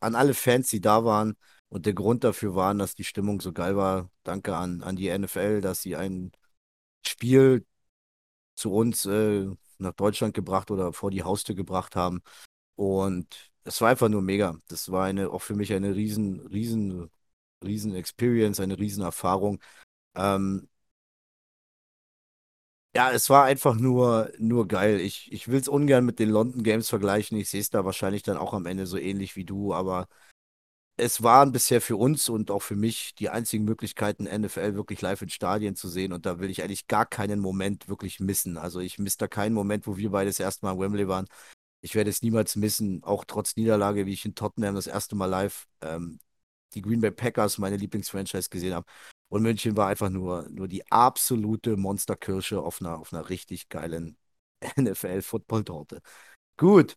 an 0.00 0.14
alle 0.14 0.34
Fans, 0.34 0.68
die 0.68 0.80
da 0.80 1.04
waren 1.04 1.36
und 1.68 1.86
der 1.86 1.94
Grund 1.94 2.24
dafür 2.24 2.54
waren, 2.54 2.78
dass 2.78 2.94
die 2.94 3.04
Stimmung 3.04 3.40
so 3.40 3.52
geil 3.52 3.76
war. 3.76 4.10
Danke 4.22 4.56
an, 4.56 4.82
an 4.82 4.96
die 4.96 5.08
NFL, 5.08 5.60
dass 5.60 5.82
sie 5.82 5.96
ein 5.96 6.32
Spiel 7.06 7.66
zu 8.56 8.72
uns 8.72 9.06
äh, 9.06 9.46
nach 9.78 9.92
Deutschland 9.94 10.34
gebracht 10.34 10.70
oder 10.70 10.92
vor 10.92 11.10
die 11.10 11.22
Haustür 11.24 11.54
gebracht 11.54 11.96
haben. 11.96 12.22
Und 12.78 13.50
es 13.64 13.80
war 13.80 13.90
einfach 13.90 14.08
nur 14.08 14.22
mega. 14.22 14.56
Das 14.68 14.92
war 14.92 15.04
eine, 15.04 15.30
auch 15.30 15.42
für 15.42 15.56
mich 15.56 15.72
eine 15.72 15.96
riesen, 15.96 16.46
riesen, 16.46 17.10
riesen 17.64 17.92
Experience, 17.96 18.60
eine 18.60 18.78
riesen 18.78 19.02
Erfahrung. 19.02 19.60
Ähm, 20.14 20.68
ja, 22.94 23.10
es 23.10 23.28
war 23.30 23.44
einfach 23.44 23.74
nur, 23.74 24.30
nur 24.38 24.68
geil. 24.68 25.00
Ich, 25.00 25.32
ich 25.32 25.48
will 25.48 25.60
es 25.60 25.66
ungern 25.68 26.04
mit 26.04 26.20
den 26.20 26.30
London 26.30 26.62
Games 26.62 26.88
vergleichen. 26.88 27.36
Ich 27.36 27.50
sehe 27.50 27.60
es 27.60 27.70
da 27.70 27.84
wahrscheinlich 27.84 28.22
dann 28.22 28.36
auch 28.36 28.54
am 28.54 28.66
Ende 28.66 28.86
so 28.86 28.96
ähnlich 28.96 29.34
wie 29.34 29.44
du, 29.44 29.74
aber 29.74 30.06
es 30.96 31.22
waren 31.22 31.52
bisher 31.52 31.80
für 31.80 31.96
uns 31.96 32.28
und 32.28 32.50
auch 32.52 32.62
für 32.62 32.76
mich 32.76 33.14
die 33.16 33.30
einzigen 33.30 33.64
Möglichkeiten, 33.64 34.26
NFL 34.26 34.74
wirklich 34.76 35.00
live 35.02 35.22
in 35.22 35.30
Stadien 35.30 35.76
zu 35.76 35.88
sehen. 35.88 36.12
Und 36.12 36.26
da 36.26 36.40
will 36.40 36.50
ich 36.50 36.62
eigentlich 36.62 36.86
gar 36.88 37.06
keinen 37.06 37.40
Moment 37.40 37.88
wirklich 37.88 38.20
missen. 38.20 38.58
Also 38.58 38.80
ich 38.80 38.98
misse 39.00 39.18
da 39.18 39.28
keinen 39.28 39.54
Moment, 39.54 39.86
wo 39.88 39.96
wir 39.96 40.10
beide 40.10 40.30
das 40.30 40.40
erste 40.40 40.66
Mal 40.66 40.74
in 40.74 40.80
Wembley 40.80 41.08
waren. 41.08 41.26
Ich 41.80 41.94
werde 41.94 42.10
es 42.10 42.22
niemals 42.22 42.56
missen, 42.56 43.02
auch 43.04 43.24
trotz 43.24 43.56
Niederlage, 43.56 44.06
wie 44.06 44.12
ich 44.12 44.24
in 44.24 44.34
Tottenham 44.34 44.74
das 44.74 44.86
erste 44.86 45.14
Mal 45.14 45.26
live 45.26 45.68
ähm, 45.80 46.18
die 46.74 46.82
Green 46.82 47.00
Bay 47.00 47.10
Packers, 47.10 47.58
meine 47.58 47.76
Lieblingsfranchise, 47.76 48.50
gesehen 48.50 48.74
habe. 48.74 48.86
Und 49.28 49.42
München 49.42 49.76
war 49.76 49.88
einfach 49.88 50.10
nur, 50.10 50.48
nur 50.50 50.68
die 50.68 50.90
absolute 50.90 51.76
Monsterkirsche 51.76 52.60
auf 52.60 52.80
einer, 52.80 52.98
auf 52.98 53.12
einer 53.12 53.28
richtig 53.28 53.68
geilen 53.68 54.16
NFL-Football-Torte. 54.76 56.00
Gut, 56.56 56.96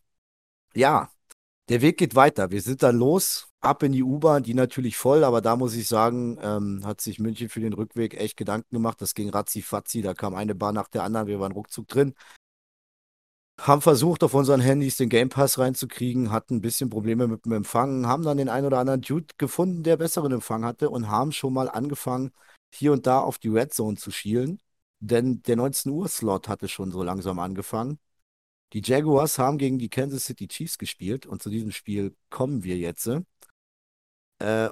ja, 0.75 1.11
der 1.69 1.81
Weg 1.81 1.97
geht 1.97 2.15
weiter. 2.15 2.51
Wir 2.51 2.61
sind 2.61 2.83
dann 2.83 2.97
los, 2.97 3.49
ab 3.61 3.83
in 3.83 3.91
die 3.93 4.03
U-Bahn, 4.03 4.43
die 4.43 4.53
natürlich 4.53 4.97
voll, 4.97 5.23
aber 5.23 5.41
da 5.41 5.55
muss 5.55 5.75
ich 5.75 5.87
sagen, 5.87 6.39
ähm, 6.41 6.85
hat 6.85 7.01
sich 7.01 7.19
München 7.19 7.49
für 7.49 7.61
den 7.61 7.73
Rückweg 7.73 8.15
echt 8.15 8.37
Gedanken 8.37 8.75
gemacht. 8.75 9.01
Das 9.01 9.13
ging 9.13 9.29
ratzi-fatzi, 9.29 10.01
da 10.01 10.13
kam 10.13 10.35
eine 10.35 10.55
Bahn 10.55 10.75
nach 10.75 10.89
der 10.89 11.03
anderen, 11.03 11.27
wir 11.27 11.39
waren 11.39 11.51
ruckzuck 11.51 11.87
drin 11.87 12.15
haben 13.61 13.81
versucht, 13.81 14.23
auf 14.23 14.33
unseren 14.33 14.59
Handys 14.59 14.97
den 14.97 15.09
Game 15.09 15.29
Pass 15.29 15.59
reinzukriegen, 15.59 16.31
hatten 16.31 16.55
ein 16.55 16.61
bisschen 16.61 16.89
Probleme 16.89 17.27
mit 17.27 17.45
dem 17.45 17.51
Empfang, 17.51 18.07
haben 18.07 18.23
dann 18.23 18.37
den 18.37 18.49
einen 18.49 18.65
oder 18.65 18.79
anderen 18.79 19.01
Dude 19.01 19.27
gefunden, 19.37 19.83
der 19.83 19.97
besseren 19.97 20.31
Empfang 20.31 20.65
hatte 20.65 20.89
und 20.89 21.09
haben 21.09 21.31
schon 21.31 21.53
mal 21.53 21.69
angefangen, 21.69 22.31
hier 22.73 22.91
und 22.91 23.05
da 23.05 23.19
auf 23.19 23.37
die 23.37 23.49
Red 23.49 23.73
Zone 23.73 23.97
zu 23.97 24.11
schielen. 24.11 24.59
Denn 24.99 25.41
der 25.43 25.55
19 25.55 25.91
Uhr 25.91 26.07
Slot 26.07 26.47
hatte 26.47 26.67
schon 26.67 26.91
so 26.91 27.03
langsam 27.03 27.39
angefangen. 27.39 27.99
Die 28.73 28.81
Jaguars 28.83 29.37
haben 29.37 29.57
gegen 29.57 29.79
die 29.79 29.89
Kansas 29.89 30.25
City 30.25 30.47
Chiefs 30.47 30.77
gespielt 30.77 31.25
und 31.25 31.41
zu 31.43 31.49
diesem 31.49 31.71
Spiel 31.71 32.15
kommen 32.29 32.63
wir 32.63 32.77
jetzt. 32.77 33.09
Äh, 34.39 34.69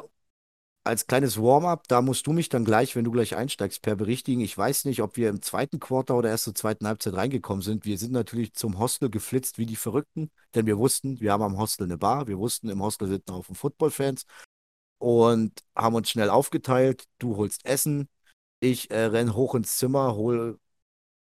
als 0.90 1.08
kleines 1.08 1.42
Warm-up, 1.42 1.88
da 1.88 2.02
musst 2.02 2.28
du 2.28 2.34
mich 2.34 2.50
dann 2.50 2.66
gleich, 2.66 2.96
wenn 2.96 3.06
du 3.06 3.12
gleich 3.12 3.36
einsteigst, 3.36 3.82
per 3.82 3.96
berichtigen. 3.96 4.42
Ich 4.42 4.58
weiß 4.58 4.86
nicht, 4.86 5.02
ob 5.02 5.16
wir 5.18 5.30
im 5.30 5.42
zweiten 5.42 5.80
Quarter 5.80 6.16
oder 6.18 6.30
erst 6.30 6.46
zur 6.46 6.56
zweiten 6.56 6.88
Halbzeit 6.88 7.14
reingekommen 7.14 7.62
sind. 7.62 7.86
Wir 7.86 7.98
sind 7.98 8.12
natürlich 8.12 8.54
zum 8.54 8.80
Hostel 8.80 9.10
geflitzt 9.10 9.58
wie 9.58 9.66
die 9.66 9.76
Verrückten, 9.76 10.32
denn 10.56 10.66
wir 10.66 10.78
wussten, 10.78 11.20
wir 11.22 11.32
haben 11.32 11.44
am 11.44 11.58
Hostel 11.58 11.86
eine 11.86 11.98
Bar. 11.98 12.28
Wir 12.28 12.38
wussten, 12.38 12.70
im 12.70 12.82
Hostel 12.82 13.08
sitzen 13.08 13.32
auch 13.32 13.46
Football-Fans 13.46 14.26
und 14.98 15.64
haben 15.76 15.96
uns 15.96 16.10
schnell 16.10 16.30
aufgeteilt. 16.30 17.06
Du 17.20 17.38
holst 17.38 17.66
Essen, 17.66 18.10
ich 18.60 18.92
äh, 18.92 19.06
renn 19.06 19.36
hoch 19.36 19.56
ins 19.56 19.78
Zimmer, 19.78 20.16
hol 20.16 20.60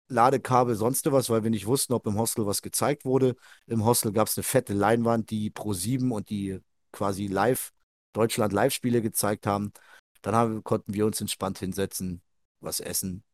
Ladekabel, 0.08 0.74
sonst 0.74 1.10
was, 1.12 1.30
weil 1.30 1.44
wir 1.44 1.50
nicht 1.50 1.66
wussten, 1.66 1.92
ob 1.92 2.06
im 2.06 2.18
Hostel 2.18 2.46
was 2.46 2.62
gezeigt 2.62 3.04
wurde. 3.04 3.36
Im 3.66 3.84
Hostel 3.84 4.12
gab 4.12 4.28
es 4.28 4.36
eine 4.36 4.44
fette 4.44 4.74
Leinwand, 4.74 5.30
die 5.30 5.50
Pro 5.50 5.72
7 5.72 6.10
und 6.12 6.30
die 6.30 6.60
quasi 6.92 7.28
live 7.28 7.72
Deutschland 8.12 8.52
Live-Spiele 8.52 9.02
gezeigt 9.02 9.46
haben. 9.46 9.72
Dann 10.22 10.34
haben, 10.34 10.64
konnten 10.64 10.94
wir 10.94 11.06
uns 11.06 11.20
entspannt 11.20 11.58
hinsetzen, 11.58 12.22
was 12.60 12.80
essen, 12.80 13.24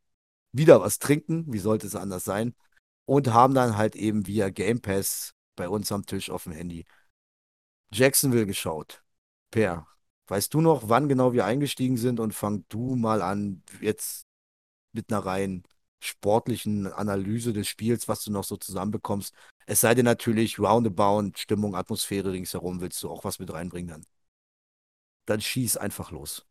wieder 0.51 0.81
was 0.81 0.99
trinken, 0.99 1.45
wie 1.51 1.59
sollte 1.59 1.87
es 1.87 1.95
anders 1.95 2.23
sein, 2.23 2.55
und 3.05 3.33
haben 3.33 3.53
dann 3.53 3.77
halt 3.77 3.95
eben 3.95 4.27
via 4.27 4.49
Game 4.49 4.81
Pass 4.81 5.33
bei 5.55 5.67
uns 5.69 5.91
am 5.91 6.05
Tisch 6.05 6.29
auf 6.29 6.43
dem 6.43 6.53
Handy 6.53 6.85
Jacksonville 7.91 8.45
geschaut. 8.45 9.03
Per, 9.51 9.87
weißt 10.27 10.53
du 10.53 10.61
noch, 10.61 10.89
wann 10.89 11.07
genau 11.07 11.33
wir 11.33 11.45
eingestiegen 11.45 11.97
sind 11.97 12.19
und 12.19 12.33
fang 12.33 12.65
du 12.69 12.95
mal 12.95 13.21
an, 13.21 13.63
jetzt 13.81 14.25
mit 14.93 15.11
einer 15.11 15.25
rein 15.25 15.63
sportlichen 15.99 16.87
Analyse 16.87 17.53
des 17.53 17.67
Spiels, 17.67 18.07
was 18.07 18.23
du 18.23 18.31
noch 18.31 18.43
so 18.43 18.57
zusammenbekommst. 18.57 19.33
Es 19.65 19.81
sei 19.81 19.95
denn 19.95 20.05
natürlich, 20.05 20.59
roundabout, 20.59 21.31
Stimmung, 21.37 21.75
Atmosphäre 21.75 22.31
ringsherum, 22.31 22.81
willst 22.81 23.01
du 23.03 23.09
auch 23.09 23.23
was 23.23 23.39
mit 23.39 23.51
reinbringen 23.51 23.89
dann. 23.89 24.05
Dann 25.27 25.41
schieß 25.41 25.77
einfach 25.77 26.09
los. 26.11 26.47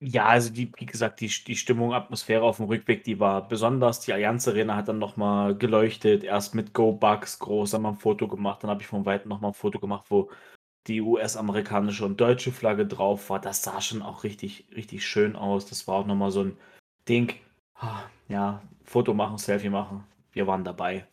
Ja, 0.00 0.26
also 0.26 0.50
die, 0.52 0.70
wie 0.76 0.86
gesagt, 0.86 1.20
die, 1.20 1.26
die 1.26 1.56
Stimmung, 1.56 1.92
Atmosphäre 1.92 2.42
auf 2.44 2.58
dem 2.58 2.66
Rückweg, 2.66 3.02
die 3.02 3.18
war 3.18 3.48
besonders. 3.48 3.98
Die 4.00 4.12
Allianz 4.12 4.46
Arena 4.46 4.76
hat 4.76 4.86
dann 4.88 4.98
nochmal 5.00 5.56
geleuchtet. 5.56 6.22
Erst 6.22 6.54
mit 6.54 6.72
Go 6.72 6.92
Bugs 6.92 7.40
groß, 7.40 7.74
haben 7.74 7.82
wir 7.82 7.88
ein 7.88 7.96
Foto 7.96 8.28
gemacht. 8.28 8.62
Dann 8.62 8.70
habe 8.70 8.80
ich 8.80 8.86
von 8.86 9.06
Weitem 9.06 9.28
nochmal 9.28 9.50
ein 9.50 9.54
Foto 9.54 9.80
gemacht, 9.80 10.06
wo 10.10 10.30
die 10.88 11.00
US-amerikanische 11.00 12.04
und 12.04 12.20
deutsche 12.20 12.52
Flagge 12.52 12.86
drauf 12.86 13.30
war. 13.30 13.40
Das 13.40 13.62
sah 13.62 13.80
schon 13.80 14.02
auch 14.02 14.24
richtig, 14.24 14.66
richtig 14.76 15.06
schön 15.06 15.36
aus. 15.36 15.66
Das 15.66 15.88
war 15.88 15.96
auch 15.96 16.06
nochmal 16.06 16.32
so 16.32 16.44
ein 16.44 16.58
Ding. 17.08 17.34
Ah, 17.74 18.02
ja, 18.28 18.62
Foto 18.84 19.14
machen, 19.14 19.38
Selfie 19.38 19.70
machen. 19.70 20.04
Wir 20.32 20.46
waren 20.48 20.64
dabei. 20.64 21.06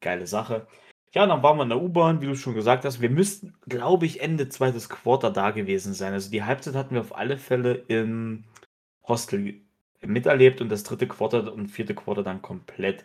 Geile 0.00 0.26
Sache. 0.26 0.66
Ja, 1.12 1.26
dann 1.26 1.42
waren 1.42 1.56
wir 1.56 1.62
in 1.62 1.68
der 1.70 1.80
U-Bahn, 1.80 2.20
wie 2.20 2.26
du 2.26 2.34
schon 2.34 2.54
gesagt 2.54 2.84
hast. 2.84 3.00
Wir 3.00 3.10
müssten, 3.10 3.54
glaube 3.68 4.06
ich, 4.06 4.20
Ende 4.20 4.48
zweites 4.48 4.88
Quarter 4.88 5.30
da 5.30 5.50
gewesen 5.50 5.94
sein. 5.94 6.12
Also 6.12 6.30
die 6.30 6.44
Halbzeit 6.44 6.74
hatten 6.74 6.94
wir 6.94 7.00
auf 7.00 7.16
alle 7.16 7.38
Fälle 7.38 7.74
im 7.88 8.44
Hostel 9.06 9.60
miterlebt 10.02 10.60
und 10.60 10.68
das 10.68 10.82
dritte 10.82 11.08
Quarter 11.08 11.52
und 11.52 11.68
vierte 11.68 11.94
Quarter 11.94 12.22
dann 12.22 12.42
komplett. 12.42 13.04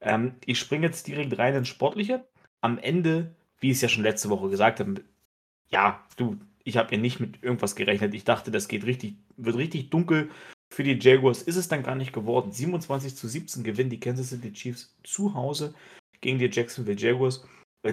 Ähm, 0.00 0.34
ich 0.44 0.58
springe 0.58 0.86
jetzt 0.86 1.06
direkt 1.06 1.38
rein 1.38 1.54
ins 1.54 1.68
Sportliche. 1.68 2.26
Am 2.60 2.78
Ende, 2.78 3.34
wie 3.60 3.70
ich 3.70 3.76
es 3.76 3.82
ja 3.82 3.88
schon 3.88 4.02
letzte 4.02 4.30
Woche 4.30 4.50
gesagt 4.50 4.80
habe, 4.80 5.02
ja, 5.68 6.04
du, 6.16 6.36
ich 6.64 6.76
habe 6.76 6.94
ja 6.94 7.00
nicht 7.00 7.20
mit 7.20 7.42
irgendwas 7.42 7.76
gerechnet. 7.76 8.14
Ich 8.14 8.24
dachte, 8.24 8.50
das 8.50 8.68
geht 8.68 8.84
richtig, 8.84 9.14
wird 9.36 9.56
richtig 9.56 9.90
dunkel. 9.90 10.30
Für 10.70 10.82
die 10.84 10.98
Jaguars 11.00 11.42
ist 11.42 11.56
es 11.56 11.68
dann 11.68 11.82
gar 11.82 11.94
nicht 11.94 12.12
geworden. 12.12 12.52
27 12.52 13.16
zu 13.16 13.26
17 13.26 13.64
gewinnen 13.64 13.90
die 13.90 14.00
Kansas 14.00 14.28
City 14.28 14.52
Chiefs 14.52 14.94
zu 15.02 15.34
Hause 15.34 15.74
gegen 16.20 16.38
die 16.38 16.50
Jacksonville 16.50 16.98
Jaguars. 16.98 17.46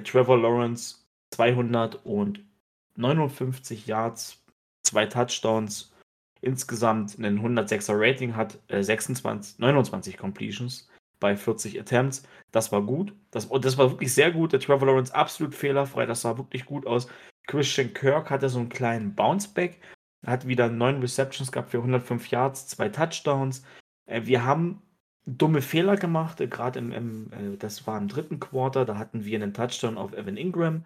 Trevor 0.04 0.38
Lawrence 0.38 1.06
259 1.32 3.88
Yards, 3.88 4.44
zwei 4.84 5.06
Touchdowns, 5.06 5.94
insgesamt 6.42 7.18
einen 7.18 7.40
106er 7.40 7.94
Rating 7.96 8.36
hat, 8.36 8.60
äh, 8.68 8.84
26, 8.84 9.60
29 9.60 10.18
Completions 10.18 10.90
bei 11.20 11.36
40 11.36 11.80
Attempts. 11.80 12.24
Das 12.52 12.72
war 12.72 12.82
gut. 12.82 13.14
Das, 13.32 13.50
das 13.50 13.78
war 13.78 13.92
wirklich 13.92 14.14
sehr 14.14 14.32
gut. 14.32 14.54
Der 14.54 14.60
Trevor 14.60 14.88
Lawrence 14.88 15.14
absolut 15.14 15.56
fehlerfrei. 15.56 16.06
Das 16.06 16.22
sah 16.22 16.38
wirklich 16.38 16.66
gut 16.66 16.86
aus. 16.86 17.08
Christian 17.48 17.94
Kirk 17.94 18.30
hatte 18.30 18.50
so 18.50 18.60
einen 18.60 18.70
kleinen 18.70 19.16
Bounceback. 19.16 19.80
Hat 20.26 20.48
wieder 20.48 20.70
neun 20.70 21.02
Receptions 21.02 21.52
gehabt 21.52 21.72
für 21.72 21.78
105 21.78 22.30
Yards, 22.30 22.68
zwei 22.68 22.90
Touchdowns. 22.90 23.64
Äh, 24.06 24.26
wir 24.26 24.44
haben 24.44 24.82
dumme 25.26 25.62
Fehler 25.62 25.98
gemacht, 25.98 26.42
äh, 26.42 26.48
gerade 26.48 26.80
im, 26.80 26.92
im 26.92 27.32
äh, 27.34 27.58
das 27.58 27.88
war 27.88 27.98
im 27.98 28.08
dritten 28.08 28.40
Quarter, 28.40 28.86
da 28.86 28.98
hatten 28.98 29.26
wir 29.26 29.42
einen 29.42 29.54
Touchdown 29.54 29.98
auf 29.98 30.14
Evan 30.14 30.38
Ingram. 30.38 30.86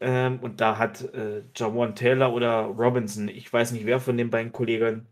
Ähm, 0.00 0.40
und 0.40 0.60
da 0.60 0.78
hat 0.78 1.02
äh, 1.14 1.44
Jawan 1.54 1.94
Taylor 1.94 2.32
oder 2.34 2.64
Robinson, 2.64 3.28
ich 3.28 3.52
weiß 3.52 3.72
nicht 3.72 3.86
wer 3.86 4.00
von 4.00 4.16
den 4.16 4.30
beiden 4.30 4.52
Kollegen, 4.52 5.06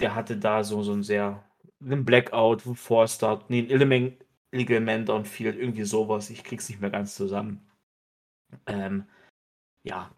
der 0.00 0.14
hatte 0.14 0.36
da 0.38 0.64
so, 0.64 0.82
so 0.82 0.92
ein 0.92 1.02
sehr, 1.02 1.44
einen 1.80 2.04
Blackout, 2.04 2.62
Vorstart, 2.62 3.50
nee, 3.50 3.60
ein 3.60 3.70
Element, 3.70 4.24
Illegal 4.52 4.80
Man 4.80 5.06
Downfield, 5.06 5.56
irgendwie 5.58 5.84
sowas. 5.84 6.30
Ich 6.30 6.44
krieg's 6.44 6.68
nicht 6.68 6.80
mehr 6.80 6.90
ganz 6.90 7.14
zusammen. 7.14 7.68
Ähm, 8.66 9.04
ja, 9.84 10.10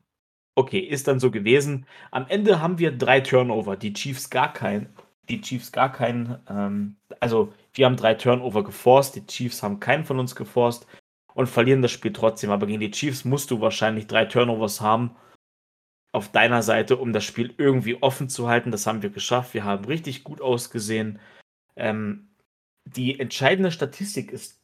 okay, 0.54 0.80
ist 0.80 1.08
dann 1.08 1.20
so 1.20 1.30
gewesen. 1.30 1.86
Am 2.10 2.26
Ende 2.28 2.60
haben 2.60 2.78
wir 2.78 2.92
drei 2.92 3.20
Turnover, 3.20 3.76
die 3.76 3.92
Chiefs 3.92 4.30
gar 4.30 4.52
keinen 4.52 4.94
die 5.28 5.40
Chiefs 5.40 5.72
gar 5.72 5.92
keinen. 5.92 6.38
Ähm, 6.48 6.96
also, 7.20 7.52
wir 7.74 7.86
haben 7.86 7.96
drei 7.96 8.14
Turnover 8.14 8.64
geforst, 8.64 9.16
die 9.16 9.26
Chiefs 9.26 9.62
haben 9.62 9.80
keinen 9.80 10.04
von 10.04 10.18
uns 10.18 10.34
geforst 10.34 10.86
und 11.34 11.48
verlieren 11.48 11.82
das 11.82 11.92
Spiel 11.92 12.12
trotzdem. 12.12 12.50
Aber 12.50 12.66
gegen 12.66 12.80
die 12.80 12.90
Chiefs 12.90 13.24
musst 13.24 13.50
du 13.50 13.60
wahrscheinlich 13.60 14.06
drei 14.06 14.24
Turnovers 14.24 14.80
haben 14.80 15.16
auf 16.12 16.32
deiner 16.32 16.62
Seite, 16.62 16.96
um 16.96 17.12
das 17.12 17.24
Spiel 17.24 17.54
irgendwie 17.58 18.02
offen 18.02 18.28
zu 18.28 18.48
halten. 18.48 18.70
Das 18.70 18.86
haben 18.86 19.02
wir 19.02 19.10
geschafft. 19.10 19.54
Wir 19.54 19.64
haben 19.64 19.84
richtig 19.84 20.24
gut 20.24 20.40
ausgesehen. 20.40 21.20
Ähm, 21.76 22.28
die 22.84 23.20
entscheidende 23.20 23.70
Statistik 23.70 24.32
ist, 24.32 24.60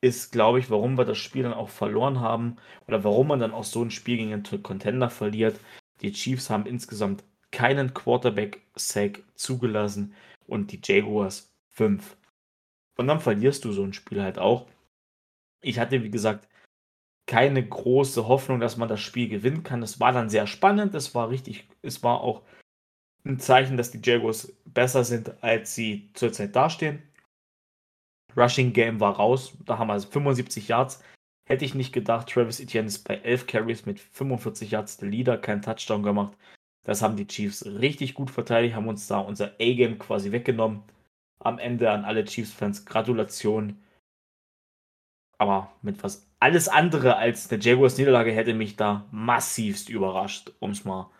ist 0.00 0.32
glaube 0.32 0.58
ich, 0.58 0.70
warum 0.70 0.98
wir 0.98 1.04
das 1.04 1.18
Spiel 1.18 1.42
dann 1.42 1.54
auch 1.54 1.70
verloren 1.70 2.20
haben 2.20 2.56
oder 2.86 3.04
warum 3.04 3.28
man 3.28 3.40
dann 3.40 3.52
auch 3.52 3.64
so 3.64 3.82
ein 3.82 3.90
Spiel 3.90 4.18
gegen 4.18 4.32
einen 4.32 4.62
Contender 4.62 5.10
verliert. 5.10 5.58
Die 6.02 6.12
Chiefs 6.12 6.50
haben 6.50 6.66
insgesamt 6.66 7.24
keinen 7.52 7.94
Quarterback-Sack 7.94 9.22
zugelassen 9.34 10.14
und 10.46 10.72
die 10.72 10.80
Jaguars 10.82 11.52
fünf. 11.68 12.16
Und 12.96 13.06
dann 13.06 13.20
verlierst 13.20 13.64
du 13.64 13.72
so 13.72 13.84
ein 13.84 13.92
Spiel 13.92 14.22
halt 14.22 14.38
auch. 14.38 14.66
Ich 15.60 15.78
hatte, 15.78 16.02
wie 16.02 16.10
gesagt, 16.10 16.48
keine 17.26 17.66
große 17.66 18.26
Hoffnung, 18.26 18.58
dass 18.60 18.76
man 18.76 18.88
das 18.88 19.00
Spiel 19.00 19.28
gewinnen 19.28 19.62
kann. 19.62 19.82
Es 19.82 20.00
war 20.00 20.12
dann 20.12 20.28
sehr 20.28 20.46
spannend. 20.46 20.94
Es 20.94 21.14
war 21.14 21.30
richtig, 21.30 21.68
es 21.82 22.02
war 22.02 22.20
auch 22.20 22.42
ein 23.24 23.38
Zeichen, 23.38 23.76
dass 23.76 23.92
die 23.92 24.00
Jaguars 24.02 24.52
besser 24.64 25.04
sind, 25.04 25.42
als 25.42 25.74
sie 25.74 26.10
zurzeit 26.14 26.56
dastehen. 26.56 27.02
Rushing 28.36 28.72
Game 28.72 28.98
war 29.00 29.16
raus. 29.16 29.56
Da 29.64 29.78
haben 29.78 29.88
wir 29.88 29.94
also 29.94 30.08
75 30.08 30.68
Yards. 30.68 31.02
Hätte 31.48 31.64
ich 31.64 31.74
nicht 31.74 31.92
gedacht. 31.92 32.28
Travis 32.28 32.60
Etienne 32.60 32.88
ist 32.88 33.06
bei 33.06 33.16
11 33.16 33.46
Carries 33.46 33.86
mit 33.86 34.00
45 34.00 34.70
Yards 34.70 34.96
der 34.96 35.08
Leader, 35.08 35.38
kein 35.38 35.62
Touchdown 35.62 36.02
gemacht. 36.02 36.36
Das 36.84 37.02
haben 37.02 37.16
die 37.16 37.26
Chiefs 37.26 37.64
richtig 37.66 38.14
gut 38.14 38.30
verteidigt, 38.30 38.74
haben 38.74 38.88
uns 38.88 39.06
da 39.06 39.20
unser 39.20 39.54
A-Game 39.60 39.98
quasi 39.98 40.32
weggenommen. 40.32 40.82
Am 41.40 41.58
Ende 41.58 41.90
an 41.90 42.04
alle 42.04 42.24
Chiefs-Fans 42.24 42.84
Gratulation. 42.86 43.80
Aber 45.38 45.70
mit 45.82 46.02
was 46.02 46.26
alles 46.40 46.68
andere 46.68 47.16
als 47.16 47.50
eine 47.50 47.62
Jaguars-Niederlage 47.62 48.32
hätte 48.32 48.54
mich 48.54 48.76
da 48.76 49.06
massivst 49.10 49.88
überrascht, 49.90 50.52
um 50.58 50.70
es 50.70 50.84
mal 50.84 51.10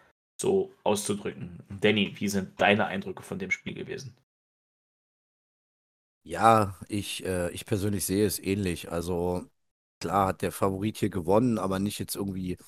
so 0.41 0.73
auszudrücken. 0.83 1.63
Danny, 1.81 2.13
wie 2.19 2.29
sind 2.29 2.61
deine 2.61 2.87
Eindrücke 2.87 3.23
von 3.23 3.39
dem 3.39 3.51
Spiel 3.51 3.75
gewesen? 3.75 4.17
Ja, 6.25 6.77
ich, 6.89 7.25
äh, 7.25 7.51
ich 7.51 7.67
persönlich 7.67 8.05
sehe 8.07 8.27
es 8.27 8.39
ähnlich. 8.39 8.93
Also 8.93 9.45
klar 10.01 10.29
hat 10.29 10.43
der 10.43 10.53
Favorit 10.53 10.99
hier 10.99 11.11
gewonnen, 11.11 11.59
aber 11.59 11.79
nicht 11.81 11.99
jetzt 11.99 12.15
irgendwie 12.17 12.59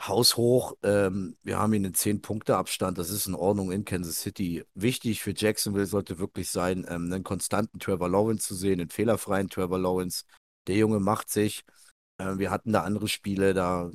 haushoch. 0.00 0.74
Ähm, 0.82 1.36
wir 1.42 1.58
haben 1.58 1.72
hier 1.72 1.80
einen 1.80 1.94
10-Punkte-Abstand. 1.94 2.98
Das 2.98 3.10
ist 3.10 3.26
in 3.26 3.34
Ordnung 3.34 3.72
in 3.72 3.84
Kansas 3.84 4.20
City. 4.20 4.64
Wichtig 4.74 5.22
für 5.22 5.34
Jacksonville 5.34 5.86
sollte 5.86 6.18
wirklich 6.18 6.50
sein, 6.50 6.86
ähm, 6.88 7.12
einen 7.12 7.24
konstanten 7.24 7.78
Trevor 7.78 8.08
Lawrence 8.08 8.46
zu 8.46 8.54
sehen, 8.54 8.80
einen 8.80 8.90
fehlerfreien 8.90 9.48
Trevor 9.48 9.78
Lawrence. 9.78 10.24
Der 10.66 10.76
Junge 10.76 11.00
macht 11.00 11.30
sich. 11.30 11.64
Äh, 12.18 12.38
wir 12.38 12.50
hatten 12.50 12.72
da 12.72 12.82
andere 12.82 13.08
Spiele, 13.08 13.54
da 13.54 13.90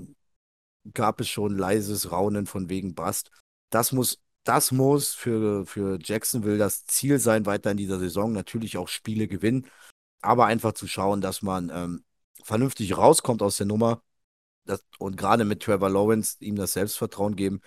gab 0.94 1.22
es 1.22 1.30
schon 1.30 1.58
leises 1.58 2.12
Raunen 2.12 2.46
von 2.48 2.70
wegen 2.70 2.96
Bast. 2.96 3.32
Das 3.70 3.92
muss, 3.92 4.20
das 4.44 4.72
muss 4.72 5.14
für, 5.14 5.66
für 5.66 6.00
Jacksonville 6.02 6.58
das 6.58 6.86
Ziel 6.86 7.20
sein, 7.20 7.46
weiter 7.46 7.72
in 7.72 7.78
dieser 7.78 8.00
Saison. 8.00 8.34
Natürlich 8.34 8.78
auch 8.78 8.88
Spiele 8.88 9.28
gewinnen, 9.28 9.68
aber 10.22 10.46
einfach 10.48 10.74
zu 10.74 10.88
schauen, 10.88 11.22
dass 11.22 11.42
man 11.42 11.72
ähm, 11.74 12.04
vernünftig 12.44 12.98
rauskommt 12.98 13.42
aus 13.44 13.58
der 13.58 13.68
Nummer 13.68 14.02
das, 14.66 14.84
und 15.00 15.18
gerade 15.18 15.46
mit 15.46 15.64
Trevor 15.64 15.90
Lawrence 15.90 16.38
ihm 16.40 16.56
das 16.56 16.74
Selbstvertrauen 16.74 17.36
geben. 17.36 17.62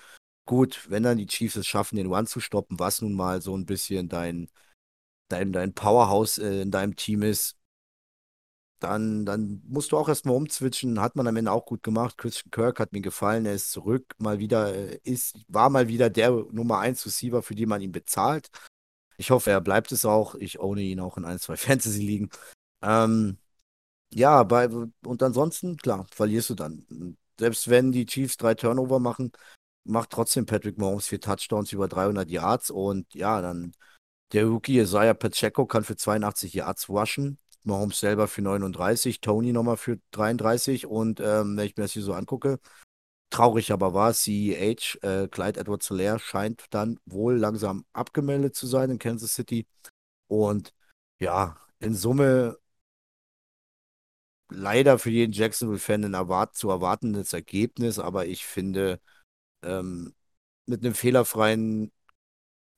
Gut, 0.46 0.86
wenn 0.90 1.02
dann 1.02 1.18
die 1.18 1.26
Chiefs 1.26 1.56
es 1.56 1.66
schaffen, 1.66 1.96
den 1.96 2.08
One 2.08 2.26
zu 2.26 2.40
stoppen, 2.40 2.78
was 2.78 3.00
nun 3.02 3.14
mal 3.14 3.40
so 3.40 3.56
ein 3.56 3.66
bisschen 3.66 4.08
dein, 4.08 4.50
dein, 5.28 5.52
dein 5.52 5.74
Powerhouse 5.74 6.38
äh, 6.38 6.62
in 6.62 6.70
deinem 6.70 6.96
Team 6.96 7.22
ist, 7.22 7.56
dann, 8.84 9.24
dann 9.24 9.62
musst 9.66 9.92
du 9.92 9.96
auch 9.96 10.08
erstmal 10.08 10.36
umzwitschen. 10.36 11.00
Hat 11.00 11.16
man 11.16 11.26
am 11.26 11.36
Ende 11.36 11.52
auch 11.52 11.64
gut 11.64 11.82
gemacht. 11.82 12.18
Christian 12.18 12.50
Kirk 12.50 12.80
hat 12.80 12.92
mir 12.92 13.00
gefallen. 13.00 13.46
Er 13.46 13.54
ist 13.54 13.70
zurück, 13.72 14.14
mal 14.18 14.38
wieder, 14.38 14.74
äh, 14.74 14.98
ist, 15.04 15.38
war 15.48 15.70
mal 15.70 15.88
wieder 15.88 16.10
der 16.10 16.30
Nummer 16.52 16.80
1 16.80 17.06
Receiver, 17.06 17.42
für 17.42 17.54
die 17.54 17.66
man 17.66 17.80
ihn 17.80 17.92
bezahlt. 17.92 18.48
Ich 19.16 19.30
hoffe, 19.30 19.50
er 19.50 19.60
bleibt 19.60 19.92
es 19.92 20.04
auch. 20.04 20.34
Ich 20.34 20.60
ohne 20.60 20.82
ihn 20.82 21.00
auch 21.00 21.16
in 21.16 21.24
ein, 21.24 21.38
zwei 21.38 21.56
Fantasy-Ligen. 21.56 22.28
Ähm, 22.82 23.38
ja, 24.14 24.44
bei, 24.44 24.68
und 24.68 25.22
ansonsten, 25.22 25.76
klar, 25.76 26.06
verlierst 26.12 26.50
du 26.50 26.54
dann. 26.54 27.16
Selbst 27.38 27.68
wenn 27.68 27.90
die 27.90 28.06
Chiefs 28.06 28.36
drei 28.36 28.54
Turnover 28.54 29.00
machen, 29.00 29.32
macht 29.84 30.10
trotzdem 30.10 30.46
Patrick 30.46 30.78
Mahomes 30.78 31.08
vier 31.08 31.20
Touchdowns 31.20 31.72
über 31.72 31.88
300 31.88 32.30
Yards 32.30 32.70
und 32.70 33.12
ja, 33.14 33.40
dann 33.42 33.72
der 34.32 34.46
Rookie 34.46 34.78
Isaiah 34.78 35.14
Pacheco 35.14 35.66
kann 35.66 35.84
für 35.84 35.96
82 35.96 36.54
Yards 36.54 36.88
rushen, 36.88 37.38
Mahomes 37.64 37.98
selber 38.00 38.28
für 38.28 38.42
39, 38.42 39.20
Tony 39.20 39.52
nochmal 39.52 39.76
für 39.76 39.98
33 40.12 40.86
und 40.86 41.20
ähm, 41.20 41.56
wenn 41.56 41.66
ich 41.66 41.76
mir 41.76 41.84
das 41.84 41.92
hier 41.92 42.02
so 42.02 42.14
angucke, 42.14 42.60
traurig 43.30 43.72
aber 43.72 43.94
war, 43.94 44.12
CEH, 44.14 44.96
äh, 45.02 45.28
Clyde 45.28 45.60
Edwards 45.60 45.90
Lair 45.90 46.20
scheint 46.20 46.66
dann 46.70 47.00
wohl 47.04 47.36
langsam 47.36 47.84
abgemeldet 47.92 48.54
zu 48.54 48.66
sein 48.68 48.90
in 48.90 48.98
Kansas 48.98 49.34
City 49.34 49.66
und 50.28 50.72
ja, 51.18 51.56
in 51.80 51.94
Summe 51.94 52.58
leider 54.50 54.98
für 54.98 55.10
jeden 55.10 55.32
Jacksonville-Fan 55.32 56.04
ein 56.04 56.14
erwart 56.14 56.56
zu 56.56 56.70
erwartendes 56.70 57.32
Ergebnis, 57.32 57.98
aber 57.98 58.26
ich 58.26 58.44
finde, 58.44 59.00
ähm, 59.62 60.14
mit 60.66 60.84
einem 60.84 60.94
fehlerfreien 60.94 61.92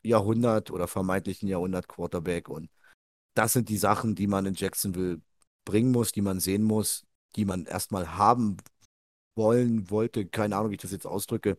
Jahrhundert 0.02 0.70
oder 0.70 0.88
vermeintlichen 0.88 1.48
Jahrhundert-Quarterback. 1.48 2.48
Und 2.48 2.70
das 3.34 3.52
sind 3.52 3.68
die 3.68 3.78
Sachen, 3.78 4.14
die 4.14 4.26
man 4.26 4.46
in 4.46 4.54
Jacksonville 4.54 5.20
bringen 5.64 5.92
muss, 5.92 6.12
die 6.12 6.22
man 6.22 6.40
sehen 6.40 6.62
muss, 6.62 7.04
die 7.36 7.44
man 7.44 7.66
erstmal 7.66 8.16
haben 8.16 8.56
wollen, 9.36 9.90
wollte, 9.90 10.26
keine 10.26 10.56
Ahnung, 10.56 10.70
wie 10.70 10.76
ich 10.76 10.80
das 10.80 10.92
jetzt 10.92 11.06
ausdrücke. 11.06 11.58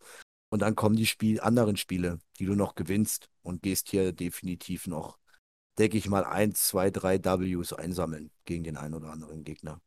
Und 0.49 0.61
dann 0.61 0.75
kommen 0.75 0.95
die 0.95 1.05
Spiel 1.05 1.41
anderen 1.41 1.77
Spiele, 1.77 2.19
die 2.39 2.45
du 2.45 2.55
noch 2.55 2.75
gewinnst 2.75 3.29
und 3.43 3.61
gehst 3.61 3.89
hier 3.89 4.13
definitiv 4.13 4.87
noch, 4.87 5.19
denke 5.77 5.97
ich 5.97 6.07
mal, 6.07 6.23
eins, 6.23 6.63
zwei, 6.63 6.89
drei 6.89 7.19
Ws 7.19 7.73
einsammeln 7.73 8.31
gegen 8.45 8.63
den 8.63 8.77
einen 8.77 8.93
oder 8.93 9.11
anderen 9.11 9.43
Gegner. 9.43 9.81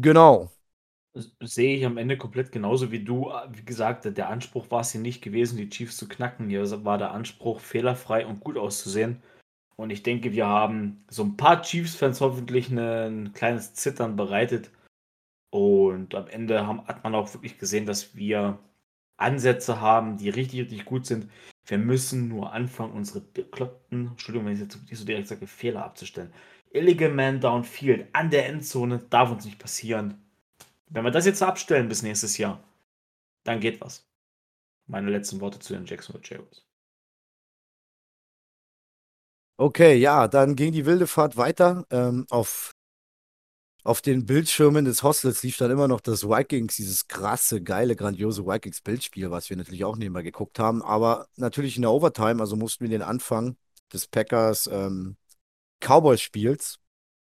Genau. 0.00 0.50
Sehe 1.40 1.76
ich 1.76 1.84
am 1.84 1.96
Ende 1.96 2.16
komplett 2.16 2.52
genauso 2.52 2.92
wie 2.92 3.02
du. 3.02 3.32
Wie 3.50 3.64
gesagt, 3.64 4.04
der 4.04 4.28
Anspruch 4.28 4.70
war 4.70 4.80
es 4.80 4.92
hier 4.92 5.00
nicht 5.00 5.22
gewesen, 5.22 5.56
die 5.56 5.68
Chiefs 5.68 5.96
zu 5.96 6.06
knacken. 6.08 6.48
Hier 6.48 6.84
war 6.84 6.98
der 6.98 7.10
Anspruch, 7.10 7.60
fehlerfrei 7.60 8.24
und 8.24 8.40
gut 8.40 8.56
auszusehen. 8.56 9.20
Und 9.76 9.90
ich 9.90 10.04
denke, 10.04 10.32
wir 10.32 10.46
haben 10.46 11.04
so 11.08 11.24
ein 11.24 11.36
paar 11.36 11.62
Chiefs-Fans 11.62 12.20
hoffentlich 12.20 12.70
ein 12.70 13.32
kleines 13.32 13.74
Zittern 13.74 14.14
bereitet. 14.14 14.70
Und 15.50 16.14
am 16.14 16.28
Ende 16.28 16.66
hat 16.66 17.02
man 17.02 17.14
auch 17.14 17.32
wirklich 17.34 17.58
gesehen, 17.58 17.86
dass 17.86 18.14
wir 18.14 18.58
Ansätze 19.16 19.80
haben, 19.80 20.18
die 20.18 20.30
richtig, 20.30 20.60
richtig 20.60 20.84
gut 20.84 21.06
sind. 21.06 21.30
Wir 21.66 21.78
müssen 21.78 22.28
nur 22.28 22.52
anfangen, 22.52 22.92
unsere 22.92 23.20
bekloppten, 23.20 24.08
Entschuldigung, 24.08 24.46
wenn 24.46 24.54
ich 24.54 24.60
jetzt 24.60 24.80
nicht 24.88 24.98
so 24.98 25.04
direkt 25.04 25.28
sage, 25.28 25.46
Fehler 25.46 25.84
abzustellen. 25.84 26.32
Illegal 26.70 27.10
Man 27.10 27.40
Downfield 27.40 28.08
an 28.12 28.30
der 28.30 28.46
Endzone 28.46 28.98
darf 29.10 29.30
uns 29.30 29.44
nicht 29.44 29.58
passieren. 29.58 30.22
Wenn 30.88 31.04
wir 31.04 31.10
das 31.10 31.26
jetzt 31.26 31.42
abstellen 31.42 31.88
bis 31.88 32.02
nächstes 32.02 32.38
Jahr, 32.38 32.62
dann 33.44 33.60
geht 33.60 33.80
was. 33.80 34.06
Meine 34.86 35.10
letzten 35.10 35.40
Worte 35.40 35.58
zu 35.58 35.74
den 35.74 35.84
Jacksonville 35.84 36.24
Jaguars. 36.24 36.64
Okay, 39.60 39.96
ja, 39.96 40.28
dann 40.28 40.54
ging 40.54 40.72
die 40.72 40.86
wilde 40.86 41.06
Fahrt 41.06 41.36
weiter. 41.36 41.84
Ähm, 41.90 42.26
auf, 42.30 42.70
auf 43.82 44.00
den 44.00 44.24
Bildschirmen 44.24 44.84
des 44.84 45.02
Hostels 45.02 45.42
lief 45.42 45.56
dann 45.56 45.70
immer 45.70 45.88
noch 45.88 46.00
das 46.00 46.22
Vikings, 46.22 46.76
dieses 46.76 47.08
krasse, 47.08 47.60
geile, 47.60 47.96
grandiose 47.96 48.46
Vikings-Bildspiel, 48.46 49.30
was 49.30 49.50
wir 49.50 49.56
natürlich 49.56 49.84
auch 49.84 49.96
nebenbei 49.96 50.22
geguckt 50.22 50.58
haben. 50.60 50.80
Aber 50.82 51.26
natürlich 51.36 51.76
in 51.76 51.82
der 51.82 51.90
Overtime, 51.90 52.40
also 52.40 52.54
mussten 52.54 52.84
wir 52.84 52.90
den 52.90 53.02
Anfang 53.02 53.56
des 53.92 54.06
Packers 54.06 54.68
ähm, 54.72 55.16
Cowboys-Spiels 55.80 56.78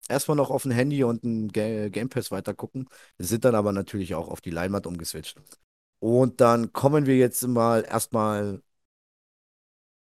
erstmal 0.08 0.36
noch 0.36 0.50
auf 0.50 0.64
ein 0.64 0.70
Handy 0.70 1.04
und 1.04 1.24
ein 1.24 1.48
Game 1.48 2.08
Pass 2.08 2.30
weiter 2.30 2.54
gucken. 2.54 2.88
Wir 3.16 3.26
sind 3.26 3.44
dann 3.44 3.54
aber 3.54 3.72
natürlich 3.72 4.14
auch 4.14 4.28
auf 4.28 4.40
die 4.40 4.50
Leinwand 4.50 4.86
umgeswitcht. 4.86 5.40
Und 5.98 6.40
dann 6.40 6.72
kommen 6.72 7.06
wir 7.06 7.16
jetzt 7.16 7.42
mal 7.46 7.84
erstmal 7.84 8.62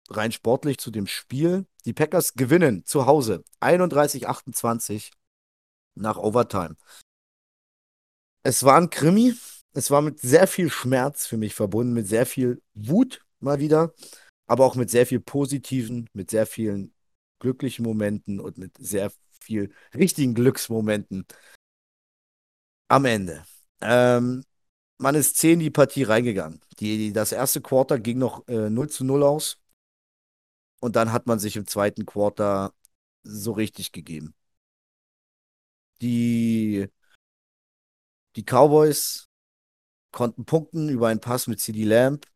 rein 0.08 0.32
sportlich 0.32 0.78
zu 0.78 0.90
dem 0.90 1.06
Spiel. 1.06 1.66
Die 1.84 1.92
Packers 1.92 2.34
gewinnen 2.34 2.84
zu 2.84 3.06
Hause 3.06 3.44
31-28 3.60 5.10
nach 5.94 6.16
Overtime. 6.16 6.76
Es 8.44 8.62
war 8.64 8.76
ein 8.76 8.90
Krimi. 8.90 9.34
Es 9.74 9.90
war 9.90 10.02
mit 10.02 10.20
sehr 10.20 10.46
viel 10.46 10.70
Schmerz 10.70 11.26
für 11.26 11.38
mich 11.38 11.54
verbunden, 11.54 11.94
mit 11.94 12.06
sehr 12.06 12.26
viel 12.26 12.62
Wut 12.74 13.24
mal 13.40 13.58
wieder, 13.58 13.94
aber 14.46 14.66
auch 14.66 14.74
mit 14.74 14.90
sehr 14.90 15.06
viel 15.06 15.20
positiven, 15.20 16.10
mit 16.12 16.30
sehr 16.30 16.46
vielen 16.46 16.92
glücklichen 17.42 17.84
Momenten 17.84 18.40
und 18.40 18.56
mit 18.56 18.78
sehr 18.78 19.12
viel 19.40 19.74
richtigen 19.94 20.34
Glücksmomenten 20.34 21.26
am 22.88 23.04
Ende. 23.04 23.44
Ähm, 23.80 24.44
man 24.98 25.14
ist 25.16 25.36
10 25.36 25.54
in 25.54 25.60
die 25.60 25.70
Partie 25.70 26.04
reingegangen. 26.04 26.60
Die, 26.78 27.12
das 27.12 27.32
erste 27.32 27.60
Quarter 27.60 27.98
ging 27.98 28.18
noch 28.18 28.46
äh, 28.48 28.70
0 28.70 28.88
zu 28.88 29.04
0 29.04 29.22
aus. 29.24 29.58
Und 30.80 30.96
dann 30.96 31.12
hat 31.12 31.26
man 31.26 31.38
sich 31.38 31.56
im 31.56 31.66
zweiten 31.66 32.06
Quarter 32.06 32.72
so 33.24 33.52
richtig 33.52 33.92
gegeben. 33.92 34.34
Die, 36.00 36.88
die 38.36 38.44
Cowboys 38.44 39.28
konnten 40.12 40.44
punkten 40.44 40.88
über 40.88 41.08
einen 41.08 41.20
Pass 41.20 41.46
mit 41.46 41.60
CD 41.60 41.84
Lamb. 41.84 42.26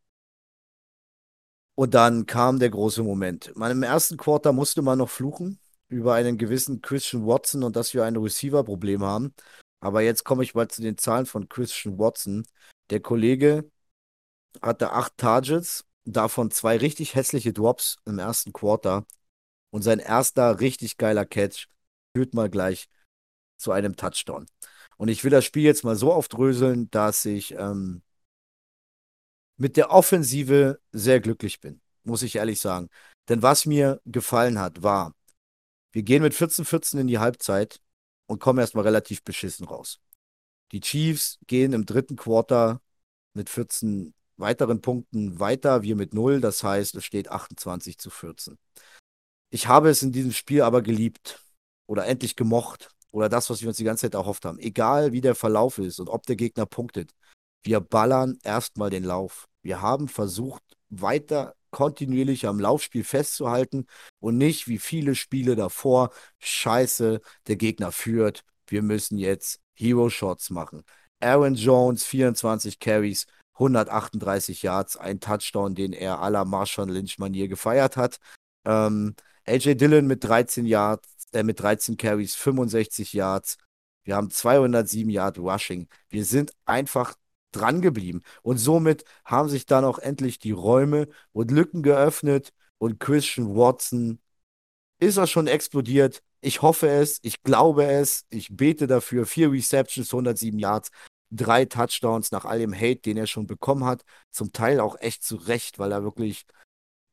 Und 1.76 1.92
dann 1.94 2.24
kam 2.26 2.58
der 2.58 2.70
große 2.70 3.02
Moment. 3.02 3.54
Man, 3.54 3.70
Im 3.70 3.82
ersten 3.82 4.16
Quarter 4.16 4.52
musste 4.52 4.80
man 4.82 4.98
noch 4.98 5.10
fluchen 5.10 5.60
über 5.88 6.14
einen 6.14 6.38
gewissen 6.38 6.80
Christian 6.80 7.26
Watson 7.26 7.62
und 7.62 7.76
dass 7.76 7.92
wir 7.94 8.04
ein 8.04 8.16
Receiver-Problem 8.16 9.04
haben. 9.04 9.34
Aber 9.80 10.00
jetzt 10.00 10.24
komme 10.24 10.42
ich 10.42 10.54
mal 10.54 10.68
zu 10.68 10.80
den 10.82 10.96
Zahlen 10.96 11.26
von 11.26 11.48
Christian 11.48 11.98
Watson. 11.98 12.46
Der 12.90 13.00
Kollege 13.00 13.70
hatte 14.62 14.92
acht 14.92 15.18
Targets, 15.18 15.84
davon 16.04 16.50
zwei 16.50 16.78
richtig 16.78 17.14
hässliche 17.14 17.52
Drops 17.52 17.98
im 18.06 18.18
ersten 18.18 18.52
Quarter. 18.54 19.06
Und 19.70 19.82
sein 19.82 19.98
erster 19.98 20.60
richtig 20.60 20.96
geiler 20.96 21.26
Catch 21.26 21.68
führt 22.16 22.32
mal 22.32 22.48
gleich 22.48 22.88
zu 23.58 23.72
einem 23.72 23.96
Touchdown. 23.96 24.46
Und 24.96 25.08
ich 25.08 25.24
will 25.24 25.30
das 25.30 25.44
Spiel 25.44 25.64
jetzt 25.64 25.84
mal 25.84 25.96
so 25.96 26.10
aufdröseln, 26.10 26.90
dass 26.90 27.26
ich 27.26 27.52
ähm, 27.52 28.02
mit 29.56 29.76
der 29.76 29.90
Offensive 29.90 30.80
sehr 30.92 31.20
glücklich 31.20 31.60
bin, 31.60 31.80
muss 32.04 32.22
ich 32.22 32.36
ehrlich 32.36 32.60
sagen. 32.60 32.88
Denn 33.28 33.42
was 33.42 33.66
mir 33.66 34.00
gefallen 34.04 34.58
hat, 34.58 34.82
war, 34.82 35.12
wir 35.92 36.02
gehen 36.02 36.22
mit 36.22 36.34
14-14 36.34 37.00
in 37.00 37.06
die 37.06 37.18
Halbzeit 37.18 37.80
und 38.26 38.40
kommen 38.40 38.58
erstmal 38.58 38.84
relativ 38.84 39.22
beschissen 39.24 39.66
raus. 39.66 40.00
Die 40.72 40.80
Chiefs 40.80 41.38
gehen 41.46 41.72
im 41.72 41.86
dritten 41.86 42.16
Quarter 42.16 42.80
mit 43.34 43.48
14 43.48 44.14
weiteren 44.36 44.80
Punkten 44.80 45.40
weiter, 45.40 45.82
wir 45.82 45.96
mit 45.96 46.12
0, 46.12 46.40
das 46.40 46.62
heißt, 46.62 46.94
es 46.96 47.04
steht 47.04 47.30
28 47.30 47.98
zu 47.98 48.10
14. 48.10 48.58
Ich 49.50 49.68
habe 49.68 49.88
es 49.88 50.02
in 50.02 50.12
diesem 50.12 50.32
Spiel 50.32 50.62
aber 50.62 50.82
geliebt 50.82 51.40
oder 51.86 52.06
endlich 52.06 52.36
gemocht 52.36 52.90
oder 53.10 53.28
das, 53.28 53.48
was 53.48 53.62
wir 53.62 53.68
uns 53.68 53.76
die 53.78 53.84
ganze 53.84 54.02
Zeit 54.02 54.14
erhofft 54.14 54.44
haben. 54.44 54.58
Egal 54.58 55.12
wie 55.12 55.20
der 55.20 55.34
Verlauf 55.34 55.78
ist 55.78 56.00
und 56.00 56.08
ob 56.08 56.26
der 56.26 56.36
Gegner 56.36 56.66
punktet, 56.66 57.12
wir 57.66 57.80
ballern 57.80 58.38
erstmal 58.44 58.90
den 58.90 59.04
Lauf. 59.04 59.48
Wir 59.62 59.82
haben 59.82 60.08
versucht, 60.08 60.62
weiter 60.88 61.54
kontinuierlich 61.72 62.46
am 62.46 62.60
Laufspiel 62.60 63.04
festzuhalten 63.04 63.86
und 64.20 64.38
nicht 64.38 64.68
wie 64.68 64.78
viele 64.78 65.14
Spiele 65.14 65.56
davor, 65.56 66.10
scheiße, 66.38 67.20
der 67.48 67.56
Gegner 67.56 67.92
führt, 67.92 68.44
wir 68.68 68.82
müssen 68.82 69.18
jetzt 69.18 69.60
Hero 69.74 70.08
Shots 70.08 70.50
machen. 70.50 70.84
Aaron 71.20 71.54
Jones, 71.54 72.04
24 72.04 72.78
Carries, 72.78 73.26
138 73.54 74.62
Yards, 74.62 74.96
ein 74.96 75.20
Touchdown, 75.20 75.74
den 75.74 75.92
er 75.92 76.20
à 76.20 76.30
la 76.30 76.44
Marshawn 76.44 76.88
Lynch-Manier 76.88 77.48
gefeiert 77.48 77.96
hat. 77.96 78.18
Ähm, 78.64 79.14
AJ 79.46 79.74
Dillon 79.74 80.06
mit 80.06 80.24
13 80.24 80.66
Yards, 80.66 81.08
äh, 81.32 81.42
mit 81.42 81.60
13 81.60 81.96
Carries, 81.96 82.34
65 82.36 83.12
Yards. 83.12 83.56
Wir 84.04 84.16
haben 84.16 84.30
207 84.30 85.10
Yard 85.10 85.38
Rushing. 85.38 85.88
Wir 86.08 86.24
sind 86.24 86.52
einfach 86.64 87.16
dran 87.52 87.80
geblieben. 87.80 88.22
Und 88.42 88.58
somit 88.58 89.04
haben 89.24 89.48
sich 89.48 89.66
dann 89.66 89.84
auch 89.84 89.98
endlich 89.98 90.38
die 90.38 90.52
Räume 90.52 91.08
und 91.32 91.50
Lücken 91.50 91.82
geöffnet 91.82 92.52
und 92.78 93.00
Christian 93.00 93.54
Watson 93.56 94.20
ist 94.98 95.16
er 95.16 95.26
schon 95.26 95.46
explodiert. 95.46 96.22
Ich 96.40 96.62
hoffe 96.62 96.88
es, 96.88 97.18
ich 97.22 97.42
glaube 97.42 97.86
es, 97.86 98.24
ich 98.30 98.56
bete 98.56 98.86
dafür. 98.86 99.26
Vier 99.26 99.50
Receptions, 99.52 100.12
107 100.12 100.58
Yards 100.58 100.90
drei 101.30 101.64
Touchdowns 101.64 102.30
nach 102.30 102.44
all 102.44 102.58
dem 102.58 102.74
Hate, 102.74 103.00
den 103.00 103.16
er 103.16 103.26
schon 103.26 103.46
bekommen 103.46 103.84
hat. 103.84 104.04
Zum 104.30 104.52
Teil 104.52 104.80
auch 104.80 104.96
echt 105.00 105.24
zu 105.24 105.36
Recht, 105.36 105.78
weil 105.78 105.92
er 105.92 106.02
wirklich 106.02 106.44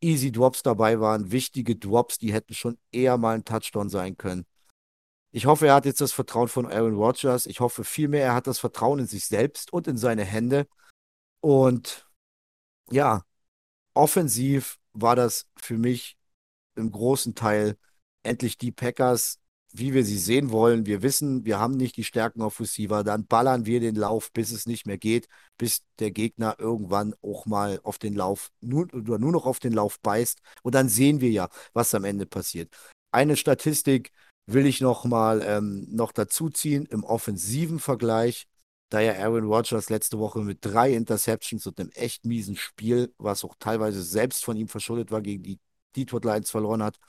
easy 0.01 0.31
Drops 0.31 0.63
dabei 0.63 0.99
waren, 0.99 1.31
wichtige 1.31 1.75
Drops, 1.75 2.17
die 2.17 2.33
hätten 2.33 2.53
schon 2.53 2.77
eher 2.91 3.17
mal 3.17 3.35
ein 3.35 3.45
Touchdown 3.45 3.89
sein 3.89 4.17
können. 4.17 4.45
Ich 5.35 5.47
hoffe, 5.47 5.65
er 5.65 5.73
hat 5.73 5.85
jetzt 5.85 5.99
das 5.99 6.13
Vertrauen 6.13 6.47
von 6.47 6.67
Aaron 6.67 6.93
Rodgers. 6.93 7.47
Ich 7.47 7.59
hoffe 7.59 7.83
vielmehr, 7.83 8.23
er 8.23 8.35
hat 8.35 8.45
das 8.45 8.59
Vertrauen 8.59 8.99
in 8.99 9.07
sich 9.07 9.25
selbst 9.25 9.73
und 9.73 9.87
in 9.87 9.97
seine 9.97 10.23
Hände. 10.23 10.67
Und 11.41 12.07
ja, 12.91 13.23
offensiv 13.95 14.77
war 14.93 15.15
das 15.15 15.47
für 15.59 15.79
mich 15.79 16.17
im 16.75 16.91
großen 16.91 17.33
Teil 17.33 17.77
endlich 18.21 18.59
die 18.59 18.71
Packers, 18.71 19.39
wie 19.71 19.95
wir 19.95 20.05
sie 20.05 20.19
sehen 20.19 20.51
wollen. 20.51 20.85
Wir 20.85 21.01
wissen, 21.01 21.45
wir 21.45 21.57
haben 21.57 21.77
nicht 21.77 21.97
die 21.97 22.03
Stärken 22.03 22.43
auf 22.43 22.59
Receiver. 22.59 23.03
Dann 23.03 23.25
ballern 23.25 23.65
wir 23.65 23.79
den 23.79 23.95
Lauf, 23.95 24.31
bis 24.33 24.51
es 24.51 24.67
nicht 24.67 24.85
mehr 24.85 24.99
geht, 24.99 25.27
bis 25.57 25.81
der 25.97 26.11
Gegner 26.11 26.57
irgendwann 26.59 27.15
auch 27.23 27.47
mal 27.47 27.79
auf 27.81 27.97
den 27.97 28.13
Lauf 28.13 28.51
nur, 28.61 28.87
oder 28.93 29.17
nur 29.17 29.31
noch 29.31 29.47
auf 29.47 29.59
den 29.59 29.73
Lauf 29.73 29.99
beißt. 29.99 30.41
Und 30.61 30.75
dann 30.75 30.89
sehen 30.89 31.21
wir 31.21 31.31
ja, 31.31 31.49
was 31.73 31.95
am 31.95 32.03
Ende 32.03 32.27
passiert. 32.27 32.71
Eine 33.11 33.35
Statistik 33.35 34.11
will 34.45 34.65
ich 34.65 34.81
noch 34.81 35.05
mal 35.05 35.41
ähm, 35.43 35.87
noch 35.89 36.11
dazu 36.11 36.49
ziehen 36.49 36.85
im 36.85 37.03
offensiven 37.03 37.79
Vergleich. 37.79 38.47
Da 38.89 38.99
ja 38.99 39.13
Aaron 39.13 39.45
Rodgers 39.45 39.89
letzte 39.89 40.19
Woche 40.19 40.41
mit 40.41 40.59
drei 40.61 40.93
Interceptions 40.93 41.65
und 41.65 41.79
einem 41.79 41.89
echt 41.91 42.25
miesen 42.25 42.55
Spiel, 42.55 43.13
was 43.17 43.43
auch 43.43 43.55
teilweise 43.57 44.03
selbst 44.03 44.43
von 44.43 44.55
ihm 44.55 44.67
verschuldet 44.67 45.11
war, 45.11 45.21
gegen 45.21 45.43
die 45.43 45.59
Detroit 45.95 46.25
Lions 46.25 46.51
verloren 46.51 46.83
hat, 46.83 46.99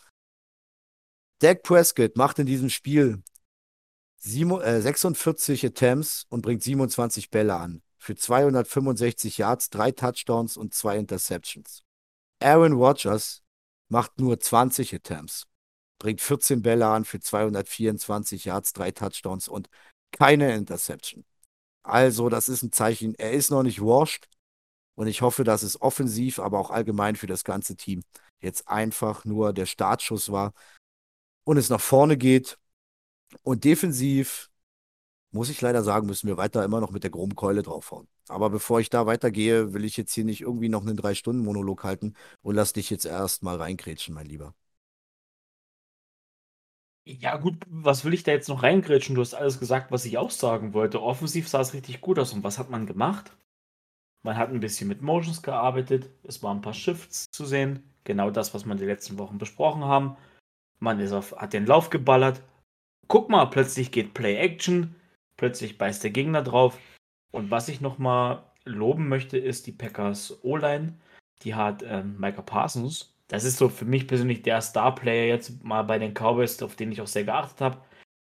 Dak 1.41 1.63
Prescott 1.63 2.17
macht 2.17 2.39
in 2.39 2.47
diesem 2.47 2.71
Spiel 2.71 3.23
46 4.19 5.65
äh, 5.65 5.67
Attempts 5.67 6.25
und 6.31 6.43
bringt 6.43 6.63
27 6.63 7.31
Bälle 7.31 7.55
an. 7.57 7.83
Für 7.99 8.17
265 8.17 9.39
Yards, 9.39 9.71
drei 9.71 9.91
Touchdowns 9.91 10.57
und 10.57 10.73
zwei 10.73 10.97
Interceptions. 10.97 11.85
Aaron 12.41 12.73
Rodgers 12.73 13.43
macht 13.89 14.19
nur 14.19 14.41
20 14.41 14.95
Attempts, 14.95 15.47
bringt 15.99 16.21
14 16.21 16.63
Bälle 16.63 16.87
an 16.87 17.05
für 17.05 17.21
224 17.21 18.45
Yards, 18.45 18.73
drei 18.73 18.91
Touchdowns 18.91 19.49
und 19.49 19.69
keine 20.13 20.55
Interception. 20.55 21.25
Also, 21.83 22.29
das 22.29 22.49
ist 22.49 22.63
ein 22.63 22.73
Zeichen, 22.73 23.15
er 23.17 23.33
ist 23.33 23.51
noch 23.51 23.63
nicht 23.63 23.81
washed. 23.81 24.29
Und 24.97 25.09
ich 25.09 25.23
hoffe, 25.23 25.45
dass 25.45 25.63
es 25.63 25.81
offensiv, 25.83 26.39
aber 26.39 26.59
auch 26.59 26.71
allgemein 26.71 27.17
für 27.17 27.27
das 27.27 27.45
ganze 27.45 27.77
Team 27.77 28.03
jetzt 28.41 28.69
einfach 28.69 29.25
nur 29.25 29.53
der 29.53 29.67
Startschuss 29.67 30.31
war 30.31 30.53
und 31.45 31.57
es 31.57 31.71
nach 31.71 31.81
vorne 31.81 32.17
geht. 32.17 32.59
Und 33.43 33.65
defensiv 33.65 34.51
muss 35.33 35.49
ich 35.51 35.61
leider 35.61 35.83
sagen, 35.83 36.07
müssen 36.07 36.29
wir 36.29 36.37
weiter 36.37 36.65
immer 36.65 36.81
noch 36.81 36.93
mit 36.93 37.03
der 37.03 37.11
groben 37.11 37.35
Keule 37.35 37.63
draufhauen. 37.63 38.07
Aber 38.29 38.51
bevor 38.51 38.81
ich 38.81 38.89
da 38.89 39.07
weitergehe, 39.07 39.75
will 39.75 39.85
ich 39.85 39.97
jetzt 39.97 40.15
hier 40.15 40.25
nicht 40.25 40.43
irgendwie 40.43 40.69
noch 40.69 40.83
einen 40.83 40.97
Drei-Stunden-Monolog 40.97 41.83
halten 41.85 42.15
und 42.43 42.55
lass 42.55 42.73
dich 42.73 42.89
jetzt 42.91 43.05
erst 43.05 43.43
mal 43.43 43.57
reingrätschen, 43.57 44.15
mein 44.15 44.27
Lieber. 44.27 44.55
Ja, 47.07 47.37
gut, 47.37 47.57
was 47.69 48.05
will 48.05 48.15
ich 48.15 48.23
da 48.23 48.33
jetzt 48.33 48.49
noch 48.49 48.63
reingrätschen? 48.63 49.15
Du 49.15 49.21
hast 49.21 49.35
alles 49.35 49.61
gesagt, 49.61 49.93
was 49.93 50.07
ich 50.07 50.17
auch 50.17 50.31
sagen 50.31 50.73
wollte. 50.73 51.03
Offensiv 51.03 51.49
sah 51.49 51.61
es 51.61 51.75
richtig 51.75 52.01
gut 52.01 52.19
aus. 52.19 52.33
Und 52.33 52.45
was 52.45 52.59
hat 52.59 52.71
man 52.71 52.87
gemacht? 52.87 53.31
Man 54.23 54.39
hat 54.39 54.49
ein 54.49 54.61
bisschen 54.61 54.89
mit 54.89 55.03
Motions 55.03 55.43
gearbeitet. 55.43 56.09
Es 56.23 56.43
waren 56.43 56.59
ein 56.59 56.63
paar 56.63 56.73
Shifts 56.73 57.27
zu 57.31 57.45
sehen. 57.45 57.83
Genau 58.05 58.31
das, 58.31 58.55
was 58.55 58.65
wir 58.65 58.75
die 58.75 58.87
letzten 58.87 59.19
Wochen 59.19 59.37
besprochen 59.37 59.85
haben. 59.85 60.17
Man 60.79 60.99
ist 60.99 61.13
auf, 61.13 61.37
hat 61.37 61.53
den 61.53 61.67
Lauf 61.67 61.91
geballert. 61.91 62.43
Guck 63.07 63.29
mal, 63.29 63.47
plötzlich 63.47 63.93
geht 63.93 64.15
Play 64.15 64.37
Action. 64.37 64.95
Plötzlich 65.37 65.77
beißt 65.77 66.03
der 66.05 66.11
Gegner 66.11 66.43
drauf. 66.43 66.79
Und 67.33 67.51
was 67.51 67.69
ich 67.69 67.83
nochmal 67.83 68.51
loben 68.65 69.09
möchte, 69.09 69.37
ist 69.37 69.67
die 69.67 69.73
Packers 69.73 70.43
O-Line. 70.43 70.99
Die 71.43 71.55
hat 71.55 71.83
ähm, 71.83 72.19
Micah 72.19 72.43
Parsons. 72.43 73.14
Das 73.29 73.45
ist 73.45 73.57
so 73.57 73.69
für 73.69 73.85
mich 73.85 74.07
persönlich 74.07 74.43
der 74.43 74.61
Star-Player 74.61 75.27
jetzt 75.27 75.65
mal 75.65 75.83
bei 75.83 75.99
den 75.99 76.13
Cowboys, 76.13 76.63
auf 76.63 76.77
den 76.77 76.93
ich 76.93 77.01
auch 77.01 77.07
sehr 77.07 77.25
geachtet 77.25 77.61
habe. 77.61 77.79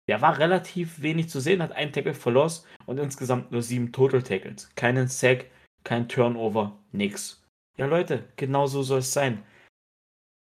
Der 0.08 0.22
war 0.22 0.38
relativ 0.38 1.02
wenig 1.02 1.30
zu 1.30 1.39
sehen, 1.39 1.62
hat 1.62 1.72
einen 1.72 1.93
Tackle 1.93 2.14
verloren 2.14 2.52
und 2.86 2.99
insgesamt 2.99 3.52
nur 3.52 3.62
sieben 3.62 3.91
Total 3.91 4.22
Tackles. 4.22 4.70
Keinen 4.76 5.08
Sack, 5.08 5.45
kein 5.84 6.08
Turnover, 6.08 6.78
nix. 6.91 7.43
Ja, 7.78 7.86
Leute, 7.86 8.26
genau 8.36 8.68
so 8.68 8.84
soll 8.84 8.99
es 8.99 9.14
sein. 9.14 9.43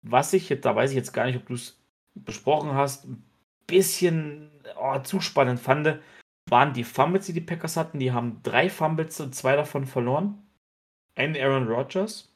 Was 0.03 0.33
ich 0.33 0.49
jetzt, 0.49 0.65
da 0.65 0.75
weiß 0.75 0.91
ich 0.91 0.97
jetzt 0.97 1.13
gar 1.13 1.27
nicht, 1.27 1.37
ob 1.37 1.47
du 1.47 1.55
es 1.55 1.79
besprochen 2.15 2.75
hast, 2.75 3.07
ein 3.07 3.23
bisschen 3.67 4.51
oh, 4.81 4.99
zu 5.01 5.21
spannend 5.21 5.61
fand, 5.61 6.01
waren 6.49 6.73
die 6.73 6.85
Fumbles, 6.85 7.27
die 7.27 7.33
die 7.33 7.41
Packers 7.41 7.77
hatten. 7.77 7.99
Die 7.99 8.13
haben 8.13 8.41
drei 8.43 8.69
Fumbles 8.69 9.21
und 9.21 9.35
zwei 9.35 9.57
davon 9.57 9.87
verloren. 9.87 10.43
Einen 11.15 11.37
Aaron 11.37 11.69
Rodgers. 11.69 12.33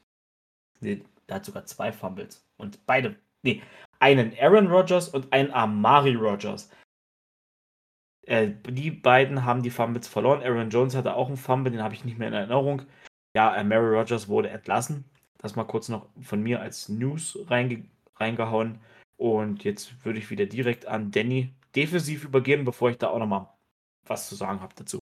Der 1.28 1.36
hat 1.36 1.44
sogar 1.44 1.66
zwei 1.66 1.92
Fumbles. 1.92 2.46
Und 2.56 2.84
beide. 2.86 3.16
Nee, 3.42 3.62
einen 4.00 4.32
Aaron 4.38 4.68
Rodgers 4.68 5.08
und 5.08 5.32
einen 5.32 5.50
Amari 5.52 6.14
Rodgers. 6.14 6.70
Äh, 8.26 8.52
die 8.68 8.90
beiden 8.90 9.44
haben 9.44 9.62
die 9.62 9.70
Fumbles 9.70 10.08
verloren. 10.08 10.42
Aaron 10.42 10.70
Jones 10.70 10.94
hatte 10.94 11.14
auch 11.14 11.28
einen 11.28 11.36
Fumble, 11.36 11.72
den 11.72 11.82
habe 11.82 11.94
ich 11.94 12.04
nicht 12.04 12.18
mehr 12.18 12.28
in 12.28 12.34
Erinnerung. 12.34 12.82
Ja, 13.36 13.52
Amari 13.52 13.96
Rodgers 13.96 14.28
wurde 14.28 14.50
entlassen. 14.50 15.04
Das 15.38 15.56
mal 15.56 15.64
kurz 15.64 15.88
noch 15.88 16.08
von 16.22 16.42
mir 16.42 16.60
als 16.60 16.88
News 16.88 17.38
reinge 17.48 17.84
reingehauen. 18.16 18.80
Und 19.16 19.64
jetzt 19.64 20.04
würde 20.04 20.18
ich 20.18 20.30
wieder 20.30 20.46
direkt 20.46 20.86
an 20.86 21.10
Danny 21.10 21.54
defensiv 21.74 22.24
übergeben, 22.24 22.64
bevor 22.64 22.90
ich 22.90 22.98
da 22.98 23.08
auch 23.08 23.18
nochmal 23.18 23.48
was 24.06 24.28
zu 24.28 24.34
sagen 24.34 24.60
habe 24.60 24.74
dazu. 24.74 24.98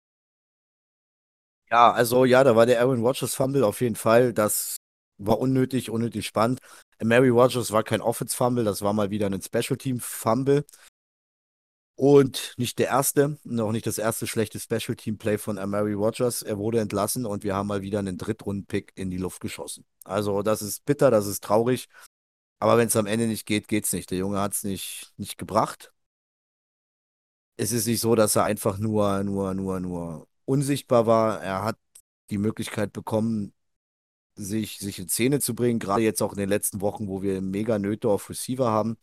Ja, 1.71 1.91
also 1.91 2.25
ja, 2.25 2.43
da 2.43 2.55
war 2.55 2.65
der 2.65 2.79
Aaron 2.81 3.01
Rodgers 3.05 3.35
Fumble 3.35 3.63
auf 3.63 3.81
jeden 3.81 3.95
Fall. 3.95 4.33
Das 4.33 4.77
war 5.19 5.39
unnötig, 5.39 5.89
unnötig 5.89 6.25
spannend. 6.25 6.59
Mary 7.01 7.29
Rodgers 7.29 7.71
war 7.71 7.83
kein 7.83 8.01
Offense 8.01 8.35
Fumble, 8.35 8.63
das 8.63 8.81
war 8.81 8.93
mal 8.93 9.09
wieder 9.09 9.27
ein 9.27 9.41
Special 9.41 9.77
Team 9.77 9.99
Fumble. 9.99 10.65
Und 11.95 12.53
nicht 12.57 12.79
der 12.79 12.87
erste, 12.87 13.37
noch 13.43 13.73
nicht 13.73 13.85
das 13.85 13.97
erste 13.97 14.25
schlechte 14.25 14.59
Special 14.59 14.95
Team 14.95 15.17
Play 15.17 15.37
von 15.37 15.55
Mary 15.69 15.93
Rodgers. 15.93 16.41
Er 16.41 16.57
wurde 16.57 16.79
entlassen 16.79 17.25
und 17.25 17.43
wir 17.43 17.55
haben 17.55 17.67
mal 17.67 17.81
wieder 17.81 17.99
einen 17.99 18.17
Drittrunden-Pick 18.17 18.93
in 18.95 19.11
die 19.11 19.17
Luft 19.17 19.41
geschossen. 19.41 19.85
Also, 20.05 20.41
das 20.41 20.61
ist 20.61 20.85
bitter, 20.85 21.11
das 21.11 21.27
ist 21.27 21.43
traurig. 21.43 21.87
Aber 22.59 22.77
wenn 22.77 22.87
es 22.87 22.95
am 22.95 23.05
Ende 23.05 23.27
nicht 23.27 23.45
geht, 23.45 23.67
geht 23.67 23.85
es 23.85 23.93
nicht. 23.93 24.11
Der 24.11 24.17
Junge 24.17 24.39
hat 24.39 24.53
es 24.53 24.63
nicht, 24.63 25.13
nicht 25.17 25.37
gebracht 25.37 25.91
es 27.59 27.71
ist 27.73 27.87
nicht 27.87 27.99
so, 27.99 28.15
dass 28.15 28.35
er 28.37 28.45
einfach 28.45 28.77
nur, 28.77 29.23
nur, 29.23 29.53
nur, 29.53 29.79
nur 29.81 30.27
unsichtbar 30.45 31.05
war. 31.05 31.41
Er 31.43 31.63
hat 31.63 31.77
die 32.29 32.37
Möglichkeit 32.37 32.93
bekommen, 32.93 33.53
sich, 34.39 34.79
sich 34.79 34.99
in 34.99 35.09
Szene 35.09 35.39
zu 35.39 35.53
bringen, 35.53 35.79
gerade 35.79 36.01
jetzt 36.01 36.21
auch 36.21 36.33
in 36.33 36.39
den 36.39 36.49
letzten 36.49 36.81
Wochen, 36.81 37.07
wo 37.07 37.21
wir 37.21 37.41
mega 37.41 37.79
Nöte 37.79 38.09
auf 38.09 38.29
Receiver 38.29 38.69
haben. 38.69 38.97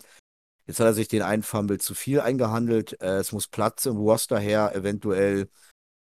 Jetzt 0.66 0.80
hat 0.80 0.86
er 0.86 0.94
sich 0.94 1.08
den 1.08 1.22
einen 1.22 1.42
Fumble 1.42 1.78
zu 1.78 1.94
viel 1.94 2.20
eingehandelt. 2.20 3.00
Äh, 3.00 3.18
es 3.18 3.32
muss 3.32 3.46
Platz 3.48 3.86
im 3.86 3.96
Roster 3.96 4.38
her. 4.38 4.74
Eventuell 4.74 5.48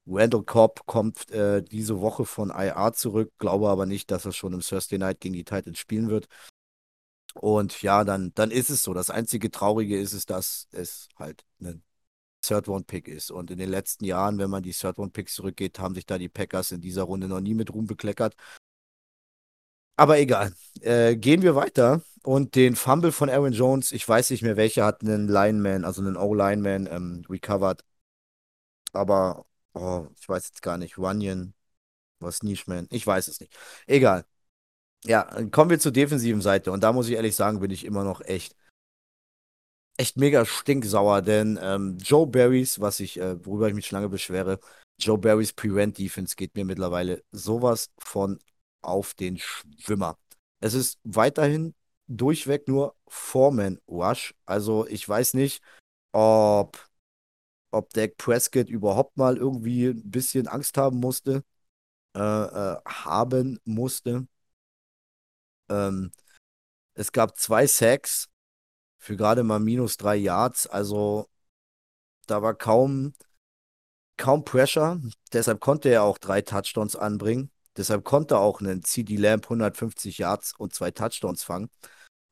Randall 0.06 0.44
Cobb 0.44 0.86
kommt 0.86 1.30
äh, 1.30 1.62
diese 1.62 2.00
Woche 2.00 2.24
von 2.24 2.50
IR 2.50 2.92
zurück, 2.92 3.32
glaube 3.38 3.68
aber 3.68 3.86
nicht, 3.86 4.10
dass 4.10 4.24
er 4.24 4.32
schon 4.32 4.52
im 4.52 4.60
Thursday 4.60 4.98
Night 4.98 5.20
gegen 5.20 5.34
die 5.34 5.44
Titans 5.44 5.78
spielen 5.78 6.08
wird. 6.08 6.28
Und 7.34 7.80
ja, 7.82 8.04
dann, 8.04 8.32
dann 8.34 8.50
ist 8.50 8.70
es 8.70 8.82
so. 8.82 8.94
Das 8.94 9.10
einzige 9.10 9.50
Traurige 9.50 9.98
ist 9.98 10.12
es, 10.12 10.26
dass 10.26 10.68
es 10.72 11.08
halt 11.16 11.44
ein 11.60 11.82
Third-Round-Pick 12.42 13.08
ist. 13.08 13.30
Und 13.30 13.50
in 13.50 13.58
den 13.58 13.70
letzten 13.70 14.04
Jahren, 14.04 14.38
wenn 14.38 14.50
man 14.50 14.62
die 14.62 14.72
Third-Round-Picks 14.72 15.34
zurückgeht, 15.34 15.78
haben 15.78 15.94
sich 15.94 16.06
da 16.06 16.18
die 16.18 16.28
Packers 16.28 16.72
in 16.72 16.80
dieser 16.80 17.04
Runde 17.04 17.28
noch 17.28 17.40
nie 17.40 17.54
mit 17.54 17.72
Ruhm 17.72 17.86
bekleckert. 17.86 18.34
Aber 19.96 20.18
egal. 20.18 20.52
Äh, 20.80 21.16
gehen 21.16 21.42
wir 21.42 21.54
weiter. 21.54 22.02
Und 22.24 22.54
den 22.54 22.76
Fumble 22.76 23.12
von 23.12 23.28
Aaron 23.28 23.52
Jones, 23.52 23.92
ich 23.92 24.08
weiß 24.08 24.30
nicht 24.30 24.42
mehr, 24.42 24.56
welcher 24.56 24.84
hat 24.84 25.02
einen 25.02 25.28
Lineman, 25.28 25.84
also 25.84 26.02
einen 26.02 26.16
O-Lineman 26.16 26.86
ähm, 26.90 27.24
recovered. 27.28 27.84
Aber, 28.92 29.46
oh, 29.74 30.06
ich 30.20 30.28
weiß 30.28 30.48
jetzt 30.48 30.62
gar 30.62 30.78
nicht. 30.78 30.98
Runyon, 30.98 31.54
was 32.20 32.42
Nischman, 32.42 32.88
ich 32.90 33.06
weiß 33.06 33.28
es 33.28 33.40
nicht. 33.40 33.56
Egal. 33.86 34.24
Ja, 35.04 35.24
kommen 35.50 35.70
wir 35.70 35.80
zur 35.80 35.92
defensiven 35.92 36.42
Seite. 36.42 36.72
Und 36.72 36.82
da 36.84 36.92
muss 36.92 37.08
ich 37.08 37.14
ehrlich 37.14 37.36
sagen, 37.36 37.60
bin 37.60 37.70
ich 37.72 37.84
immer 37.84 38.04
noch 38.04 38.20
echt 38.22 38.56
echt 39.96 40.16
mega 40.16 40.44
stinksauer, 40.44 41.22
denn 41.22 41.58
ähm, 41.62 41.98
Joe 41.98 42.26
Barrys, 42.26 42.80
was 42.80 43.00
ich, 43.00 43.18
äh, 43.20 43.44
worüber 43.44 43.68
ich 43.68 43.74
mich 43.74 43.86
schon 43.86 43.96
lange 43.96 44.08
beschwere, 44.08 44.58
Joe 44.98 45.18
Barrys 45.18 45.52
Prevent 45.52 45.98
Defense 45.98 46.36
geht 46.36 46.54
mir 46.54 46.64
mittlerweile 46.64 47.22
sowas 47.32 47.90
von 47.98 48.38
auf 48.82 49.14
den 49.14 49.38
Schwimmer. 49.38 50.18
Es 50.60 50.74
ist 50.74 50.98
weiterhin 51.04 51.74
durchweg 52.08 52.68
nur 52.68 52.96
Foreman 53.08 53.78
Rush. 53.88 54.34
Also 54.46 54.86
ich 54.86 55.08
weiß 55.08 55.34
nicht, 55.34 55.62
ob, 56.12 56.78
ob 57.70 57.92
Dak 57.94 58.16
Prescott 58.16 58.68
überhaupt 58.68 59.16
mal 59.16 59.36
irgendwie 59.36 59.86
ein 59.86 60.10
bisschen 60.10 60.46
Angst 60.48 60.76
haben 60.78 60.98
musste, 61.00 61.44
äh, 62.16 62.20
äh, 62.20 62.76
haben 62.86 63.58
musste. 63.64 64.26
Ähm, 65.70 66.12
es 66.94 67.12
gab 67.12 67.38
zwei 67.38 67.66
Sacks 67.66 68.28
für 68.98 69.16
gerade 69.16 69.42
mal 69.42 69.60
minus 69.60 69.96
drei 69.96 70.16
Yards. 70.16 70.66
Also 70.66 71.28
da 72.26 72.42
war 72.42 72.54
kaum, 72.54 73.14
kaum 74.16 74.44
Pressure. 74.44 75.00
Deshalb 75.32 75.60
konnte 75.60 75.88
er 75.88 76.02
auch 76.04 76.18
drei 76.18 76.42
Touchdowns 76.42 76.96
anbringen. 76.96 77.50
Deshalb 77.76 78.04
konnte 78.04 78.38
auch 78.38 78.60
ein 78.60 78.82
CD 78.82 79.16
Lamp 79.16 79.44
150 79.44 80.18
Yards 80.18 80.54
und 80.58 80.74
zwei 80.74 80.90
Touchdowns 80.90 81.42
fangen. 81.42 81.70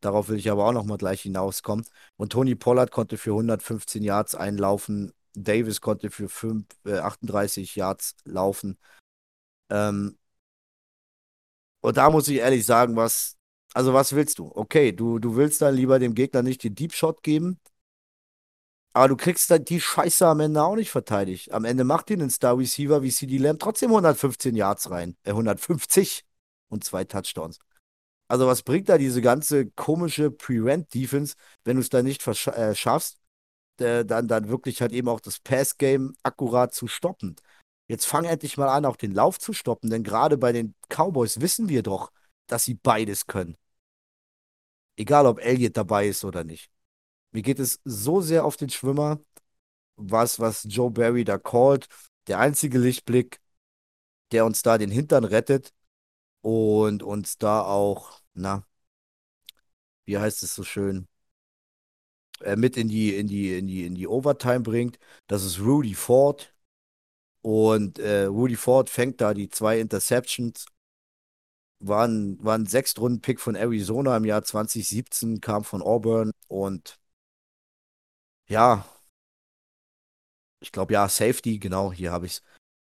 Darauf 0.01 0.29
will 0.29 0.39
ich 0.39 0.51
aber 0.51 0.67
auch 0.67 0.73
noch 0.73 0.85
mal 0.85 0.99
gleich 0.99 1.23
hinauskommen. 1.23 1.85
Und 2.17 2.33
Tony 2.33 2.55
Pollard 2.55 2.91
konnte 2.91 3.19
für 3.19 3.31
115 3.33 4.03
Yards 4.03 4.35
einlaufen. 4.35 5.13
Davis 5.35 5.81
konnte 5.81 6.11
für 6.11 6.29
5, 6.29 6.67
äh, 6.87 6.99
38 6.99 7.77
Yards 7.77 8.17
laufen. 8.25 8.79
Ähm, 9.71 10.19
und 11.81 11.97
da 11.97 12.11
muss 12.11 12.29
ich 12.29 12.39
ehrlich 12.39 12.67
sagen, 12.67 12.97
was 12.97 13.37
also 13.73 13.95
was 13.95 14.13
willst 14.15 14.39
du? 14.39 14.51
Okay, 14.55 14.93
du, 14.93 15.19
du 15.19 15.37
willst 15.37 15.63
dann 15.63 15.75
lieber 15.75 15.99
dem 15.99 16.15
Gegner 16.15 16.43
nicht 16.43 16.65
den 16.65 16.75
Deep 16.75 16.93
Shot 16.93 17.23
geben, 17.23 17.61
aber 18.93 19.09
du 19.09 19.17
kriegst 19.17 19.51
dann 19.51 19.65
die 19.65 19.81
Scheiße 19.81 20.27
am 20.27 20.41
Ende 20.41 20.63
auch 20.63 20.77
nicht 20.77 20.91
verteidigt. 20.91 21.53
Am 21.53 21.65
Ende 21.65 21.85
macht 21.85 22.11
ihn 22.11 22.23
ein 22.23 22.31
Star 22.31 22.59
Receiver 22.59 23.03
wie 23.03 23.11
CD 23.11 23.39
Lamb 23.39 23.61
trotzdem 23.61 23.91
115 23.91 24.57
Yards 24.57 24.91
rein. 24.91 25.17
Äh, 25.25 25.31
150 25.31 26.25
und 26.69 26.85
zwei 26.85 27.05
Touchdowns. 27.05 27.59
Also 28.29 28.47
was 28.47 28.63
bringt 28.63 28.89
da 28.89 28.99
diese 28.99 29.23
ganze 29.23 29.71
komische 29.71 30.31
Prevent-Defense, 30.31 31.35
wenn 31.65 31.77
du 31.77 31.83
es 31.83 31.89
dann 31.89 32.05
nicht 32.05 32.27
äh, 32.27 32.75
schaffst, 32.75 33.19
äh, 33.81 34.05
dann, 34.05 34.29
dann 34.29 34.49
wirklich 34.49 34.81
halt 34.81 34.93
eben 34.93 35.09
auch 35.09 35.21
das 35.21 35.41
Pass-Game 35.41 36.15
akkurat 36.23 36.75
zu 36.75 36.87
stoppen. 36.87 37.37
Jetzt 37.89 38.07
fang 38.07 38.25
endlich 38.25 38.57
mal 38.57 38.69
an, 38.69 38.85
auch 38.85 38.97
den 38.97 39.13
Lauf 39.13 39.41
zu 39.41 39.53
stoppen, 39.53 39.91
denn 39.91 40.05
gerade 40.05 40.39
bei 40.39 40.53
den 40.53 40.75
Cowboys 40.89 41.41
wissen 41.41 41.69
wir 41.69 41.83
doch, 41.83 42.13
dass 42.47 42.65
sie 42.65 42.75
beides 42.75 43.27
können. 43.27 43.57
Egal, 44.97 45.27
ob 45.27 45.41
Elliot 45.41 45.77
dabei 45.77 46.07
ist 46.07 46.25
oder 46.25 46.45
nicht. 46.45 46.71
Mir 47.33 47.43
geht 47.43 47.59
es 47.61 47.81
so 47.85 48.21
sehr 48.21 48.45
auf 48.45 48.57
den 48.57 48.71
Schwimmer, 48.71 49.21
was, 49.97 50.41
was 50.41 50.67
Joe 50.69 50.91
Barry 50.91 51.25
da 51.25 51.39
callt. 51.39 51.89
Der 52.29 52.39
einzige 52.41 52.79
Lichtblick, 52.79 53.41
der 54.33 54.47
uns 54.47 54.63
da 54.63 54.79
den 54.79 54.91
Hintern 54.91 55.25
rettet 55.25 55.73
und 56.43 57.03
uns 57.03 57.39
da 57.39 57.63
auch, 57.63 58.21
na, 58.35 58.67
wie 60.05 60.19
heißt 60.19 60.43
es 60.43 60.55
so 60.55 60.63
schön, 60.65 61.09
äh, 62.41 62.57
mit 62.57 62.77
in 62.77 62.89
die, 62.89 63.15
in 63.17 63.27
die, 63.29 63.57
in 63.59 63.67
die, 63.67 63.85
in 63.87 63.95
die 63.95 64.07
Overtime 64.09 64.61
bringt. 64.61 64.99
Das 65.27 65.45
ist 65.45 65.61
Rudy 65.61 65.95
Ford. 65.95 66.55
Und 67.43 67.99
äh, 67.99 68.25
Rudy 68.25 68.57
Ford 68.57 68.91
fängt 68.91 69.21
da 69.21 69.35
die 69.35 69.49
zwei 69.51 69.81
Interceptions. 69.81 70.67
War 71.81 72.07
ein, 72.07 72.43
war 72.45 72.57
ein 72.57 72.67
Sechstrunden-Pick 72.67 73.41
von 73.41 73.55
Arizona 73.55 74.17
im 74.17 74.25
Jahr 74.27 74.43
2017, 74.45 75.41
kam 75.41 75.65
von 75.65 75.81
Auburn 75.83 76.31
und 76.49 77.00
ja, 78.51 78.85
ich 80.61 80.73
glaube 80.73 80.93
ja, 80.93 81.09
Safety, 81.09 81.59
genau, 81.59 81.93
hier 81.93 82.13
habe 82.13 82.27
ich 82.27 82.33
es. 82.35 82.43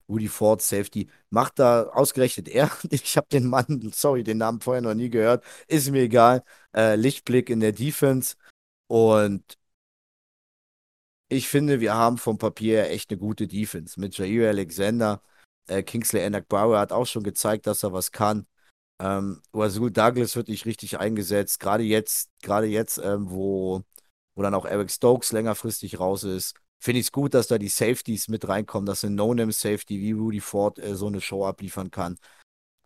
Rudy 0.09 0.29
Ford, 0.29 0.61
Safety, 0.61 1.09
macht 1.29 1.59
da 1.59 1.83
ausgerechnet 1.89 2.47
er. 2.47 2.71
Ich 2.91 3.17
habe 3.17 3.27
den 3.29 3.47
Mann, 3.47 3.91
sorry, 3.93 4.23
den 4.23 4.37
Namen 4.37 4.61
vorher 4.61 4.81
noch 4.81 4.93
nie 4.93 5.09
gehört, 5.09 5.43
ist 5.67 5.89
mir 5.91 6.03
egal. 6.03 6.43
Äh, 6.73 6.95
Lichtblick 6.95 7.49
in 7.49 7.59
der 7.59 7.73
Defense 7.73 8.35
und 8.87 9.57
ich 11.29 11.47
finde, 11.49 11.81
wir 11.81 11.93
haben 11.93 12.17
vom 12.17 12.37
Papier 12.37 12.89
echt 12.89 13.11
eine 13.11 13.19
gute 13.19 13.47
Defense. 13.47 13.99
Mit 13.99 14.17
Jair 14.17 14.49
Alexander, 14.49 15.21
äh, 15.67 15.83
Kingsley 15.83 16.21
Enak-Bauer 16.21 16.79
hat 16.79 16.91
auch 16.93 17.05
schon 17.05 17.23
gezeigt, 17.23 17.67
dass 17.67 17.83
er 17.83 17.93
was 17.93 18.11
kann. 18.11 18.47
Ähm, 18.99 19.41
Wazul 19.51 19.91
Douglas 19.91 20.35
wird 20.35 20.47
nicht 20.49 20.65
richtig 20.65 20.99
eingesetzt. 20.99 21.59
Gerade 21.59 21.83
jetzt, 21.83 22.29
gerade 22.41 22.67
jetzt, 22.67 22.97
ähm, 22.99 23.29
wo, 23.29 23.83
wo 24.37 24.41
dann 24.43 24.55
auch 24.55 24.65
Eric 24.65 24.91
Stokes 24.91 25.31
längerfristig 25.33 25.99
raus 25.99 26.23
ist, 26.23 26.55
finde 26.79 26.99
ich 26.99 27.07
es 27.07 27.11
gut, 27.11 27.33
dass 27.33 27.47
da 27.47 27.57
die 27.57 27.67
Safeties 27.69 28.29
mit 28.29 28.47
reinkommen, 28.47 28.85
dass 28.85 29.03
ein 29.03 29.15
No-Name-Safety 29.15 29.99
wie 29.99 30.11
Rudy 30.13 30.39
Ford 30.39 30.79
äh, 30.79 30.95
so 30.95 31.07
eine 31.07 31.21
Show 31.21 31.45
abliefern 31.45 31.91
kann 31.91 32.17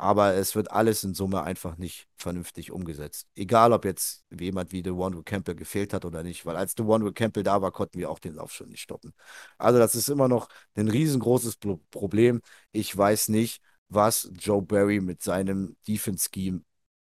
aber 0.02 0.34
es 0.34 0.56
wird 0.56 0.72
alles 0.72 1.04
in 1.04 1.14
Summe 1.14 1.44
einfach 1.44 1.78
nicht 1.78 2.08
vernünftig 2.16 2.72
umgesetzt. 2.72 3.28
Egal, 3.36 3.72
ob 3.72 3.86
jetzt 3.86 4.26
jemand 4.32 4.72
wie 4.72 4.82
The 4.84 4.90
One 4.90 5.22
Campbell 5.24 5.54
gefehlt 5.54 5.94
hat 5.94 6.06
oder 6.06 6.24
nicht, 6.24 6.44
weil 6.44 6.56
als 6.56 6.74
The 6.76 6.82
One 6.82 7.14
Campbell 7.14 7.44
da 7.44 7.62
war, 7.62 7.72
konnten 7.72 8.00
wir 8.00 8.10
auch 8.10 8.18
den 8.18 8.34
Lauf 8.34 8.52
schon 8.52 8.70
nicht 8.70 8.82
stoppen. 8.82 9.14
Also 9.60 9.78
das 9.78 9.94
ist 9.94 10.10
immer 10.10 10.28
noch 10.28 10.50
ein 10.74 10.88
riesengroßes 10.88 11.58
Problem. 11.92 12.42
Ich 12.72 12.98
weiß 12.98 13.30
nicht, 13.30 13.62
was 13.90 14.32
Joe 14.40 14.64
Barry 14.64 15.02
mit 15.02 15.22
seinem 15.22 15.78
Defense-Scheme 15.88 16.64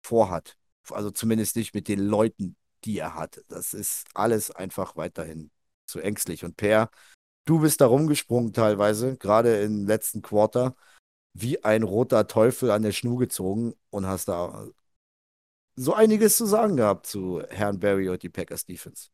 vorhat. 0.03 0.55
Also 0.91 1.09
zumindest 1.09 1.55
nicht 1.55 1.73
mit 1.73 1.87
den 1.87 1.99
Leuten, 1.99 2.55
die 2.85 2.99
er 2.99 3.15
hat. 3.15 3.43
Das 3.49 3.73
ist 3.73 4.05
alles 4.13 4.51
einfach 4.51 4.95
weiterhin 4.95 5.51
zu 5.85 5.99
ängstlich. 5.99 6.45
Und 6.45 6.57
Per, 6.57 6.89
du 7.45 7.59
bist 7.59 7.81
da 7.81 7.87
rumgesprungen 7.87 8.53
teilweise, 8.53 9.17
gerade 9.17 9.61
im 9.61 9.87
letzten 9.87 10.21
Quarter 10.21 10.75
wie 11.33 11.63
ein 11.63 11.83
roter 11.83 12.27
Teufel 12.27 12.71
an 12.71 12.83
der 12.83 12.93
Schnur 12.93 13.19
gezogen 13.19 13.73
und 13.91 14.07
hast 14.07 14.27
da 14.29 14.67
so 15.75 15.93
einiges 15.93 16.37
zu 16.37 16.45
sagen 16.45 16.77
gehabt 16.77 17.05
zu 17.05 17.41
Herrn 17.49 17.79
Barry 17.79 18.09
und 18.09 18.23
die 18.23 18.29
Packers 18.29 18.65
Defense. 18.65 19.09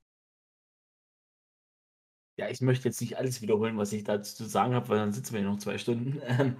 Ja, 2.38 2.50
ich 2.50 2.62
möchte 2.62 2.88
jetzt 2.88 3.02
nicht 3.02 3.18
alles 3.18 3.42
wiederholen, 3.42 3.78
was 3.78 3.94
ich 3.94 4.04
dazu 4.04 4.36
zu 4.36 4.46
sagen 4.46 4.74
habe, 4.74 4.90
weil 4.90 4.98
dann 4.98 5.14
sitzen 5.14 5.34
wir 5.34 5.42
noch 5.42 5.58
zwei 5.60 5.78
Stunden. 5.78 6.22
Ähm, 6.26 6.58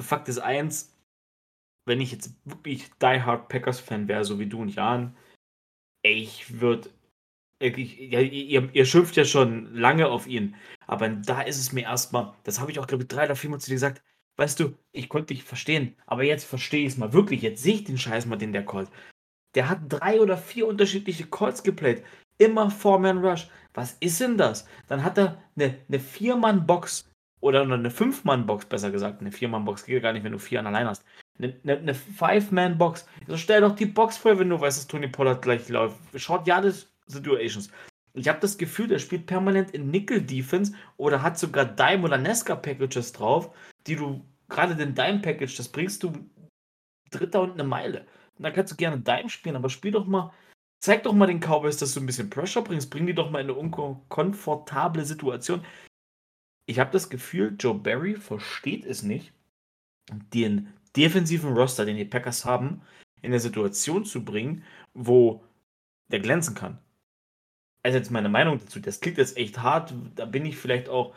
Fakt 0.00 0.28
ist 0.28 0.38
eins, 0.38 0.94
wenn 1.86 2.00
ich 2.00 2.12
jetzt 2.12 2.34
wirklich 2.44 2.90
Die 3.02 3.22
Hard 3.22 3.48
Packers 3.48 3.80
Fan 3.80 4.08
wäre, 4.08 4.24
so 4.24 4.38
wie 4.38 4.46
du 4.46 4.60
und 4.62 4.70
Jan, 4.74 5.16
ich 6.04 6.60
würde 6.60 6.90
ja, 7.60 8.20
ihr, 8.20 8.68
ihr 8.72 8.84
schimpft 8.84 9.16
ja 9.16 9.24
schon 9.24 9.74
lange 9.74 10.08
auf 10.08 10.26
ihn, 10.26 10.56
aber 10.86 11.08
da 11.08 11.40
ist 11.40 11.58
es 11.58 11.72
mir 11.72 11.82
erstmal, 11.82 12.34
das 12.42 12.60
habe 12.60 12.70
ich 12.70 12.78
auch, 12.78 12.86
glaube 12.86 13.04
ich, 13.04 13.08
drei 13.08 13.24
oder 13.24 13.36
vier 13.36 13.50
Mal 13.50 13.60
zu 13.60 13.68
dir 13.68 13.76
gesagt, 13.76 14.02
weißt 14.36 14.60
du, 14.60 14.76
ich 14.92 15.08
konnte 15.08 15.34
dich 15.34 15.44
verstehen, 15.44 15.96
aber 16.06 16.24
jetzt 16.24 16.44
verstehe 16.44 16.80
ich 16.86 16.92
es 16.92 16.98
mal 16.98 17.12
wirklich. 17.12 17.42
Jetzt 17.42 17.62
sehe 17.62 17.74
ich 17.74 17.84
den 17.84 17.98
Scheiß 17.98 18.26
mal, 18.26 18.36
den 18.36 18.52
der 18.52 18.66
callt. 18.66 18.90
Der 19.54 19.68
hat 19.68 19.80
drei 19.88 20.20
oder 20.20 20.36
vier 20.36 20.66
unterschiedliche 20.66 21.26
Calls 21.26 21.62
geplayt. 21.62 22.04
Immer 22.38 22.70
Four-Man 22.70 23.24
Rush. 23.24 23.48
Was 23.72 23.92
ist 24.00 24.20
denn 24.20 24.36
das? 24.36 24.66
Dann 24.88 25.04
hat 25.04 25.16
er 25.18 25.42
eine, 25.56 25.78
eine 25.88 26.00
Vier-Mann-Box 26.00 27.08
oder 27.40 27.62
eine 27.62 27.90
Fünf-Mann-Box, 27.90 28.66
besser 28.66 28.90
gesagt. 28.90 29.20
Eine 29.20 29.30
Vier-Mann-Box 29.30 29.86
geht 29.86 30.02
gar 30.02 30.12
nicht, 30.12 30.24
wenn 30.24 30.32
du 30.32 30.38
vier 30.38 30.58
an 30.58 30.66
allein 30.66 30.88
hast. 30.88 31.04
Eine, 31.38 31.54
eine, 31.64 31.78
eine 31.78 31.94
Five-Man-Box. 31.94 33.06
So 33.26 33.36
stell 33.36 33.60
doch 33.60 33.74
die 33.74 33.86
Box 33.86 34.16
vor, 34.16 34.38
wenn 34.38 34.50
du 34.50 34.60
weißt, 34.60 34.78
dass 34.78 34.86
Tony 34.86 35.08
Pollard 35.08 35.42
gleich 35.42 35.68
läuft. 35.68 35.96
Schaut 36.16 36.46
ja 36.46 36.60
das 36.60 36.88
Situations. 37.06 37.70
Ich 38.14 38.28
habe 38.28 38.38
das 38.38 38.56
Gefühl, 38.56 38.86
der 38.86 39.00
spielt 39.00 39.26
permanent 39.26 39.72
in 39.72 39.90
Nickel-Defense 39.90 40.72
oder 40.96 41.22
hat 41.22 41.36
sogar 41.38 41.64
Dime- 41.64 42.04
oder 42.04 42.16
Nesca-Packages 42.16 43.12
drauf, 43.12 43.52
die 43.88 43.96
du, 43.96 44.24
gerade 44.48 44.76
den 44.76 44.94
Dime-Package, 44.94 45.56
das 45.56 45.68
bringst 45.68 46.04
du 46.04 46.12
Dritter 47.10 47.42
und 47.42 47.52
eine 47.52 47.64
Meile. 47.64 48.06
Und 48.36 48.44
da 48.44 48.50
kannst 48.50 48.72
du 48.72 48.76
gerne 48.76 49.00
Dime 49.00 49.28
spielen, 49.28 49.56
aber 49.56 49.68
spiel 49.68 49.90
doch 49.90 50.06
mal, 50.06 50.32
zeig 50.80 51.02
doch 51.02 51.12
mal 51.12 51.26
den 51.26 51.40
Cowboys, 51.40 51.76
dass 51.76 51.94
du 51.94 52.00
ein 52.00 52.06
bisschen 52.06 52.30
Pressure 52.30 52.62
bringst, 52.62 52.90
bring 52.90 53.06
die 53.06 53.14
doch 53.14 53.30
mal 53.30 53.40
in 53.40 53.50
eine 53.50 53.58
unkomfortable 53.58 55.04
Situation. 55.04 55.64
Ich 56.66 56.78
habe 56.78 56.92
das 56.92 57.10
Gefühl, 57.10 57.56
Joe 57.58 57.74
Barry 57.74 58.14
versteht 58.14 58.84
es 58.86 59.02
nicht, 59.02 59.32
den 60.32 60.72
defensiven 60.96 61.54
Roster, 61.54 61.84
den 61.84 61.96
die 61.96 62.04
Packers 62.04 62.44
haben, 62.44 62.82
in 63.22 63.32
eine 63.32 63.40
Situation 63.40 64.04
zu 64.04 64.24
bringen, 64.24 64.64
wo 64.92 65.42
der 66.08 66.20
glänzen 66.20 66.54
kann. 66.54 66.78
Also 67.82 67.98
jetzt 67.98 68.10
meine 68.10 68.28
Meinung 68.28 68.58
dazu, 68.58 68.80
das 68.80 69.00
klingt 69.00 69.18
jetzt 69.18 69.36
echt 69.36 69.60
hart, 69.62 69.94
da 70.14 70.24
bin 70.24 70.46
ich 70.46 70.56
vielleicht 70.56 70.88
auch 70.88 71.14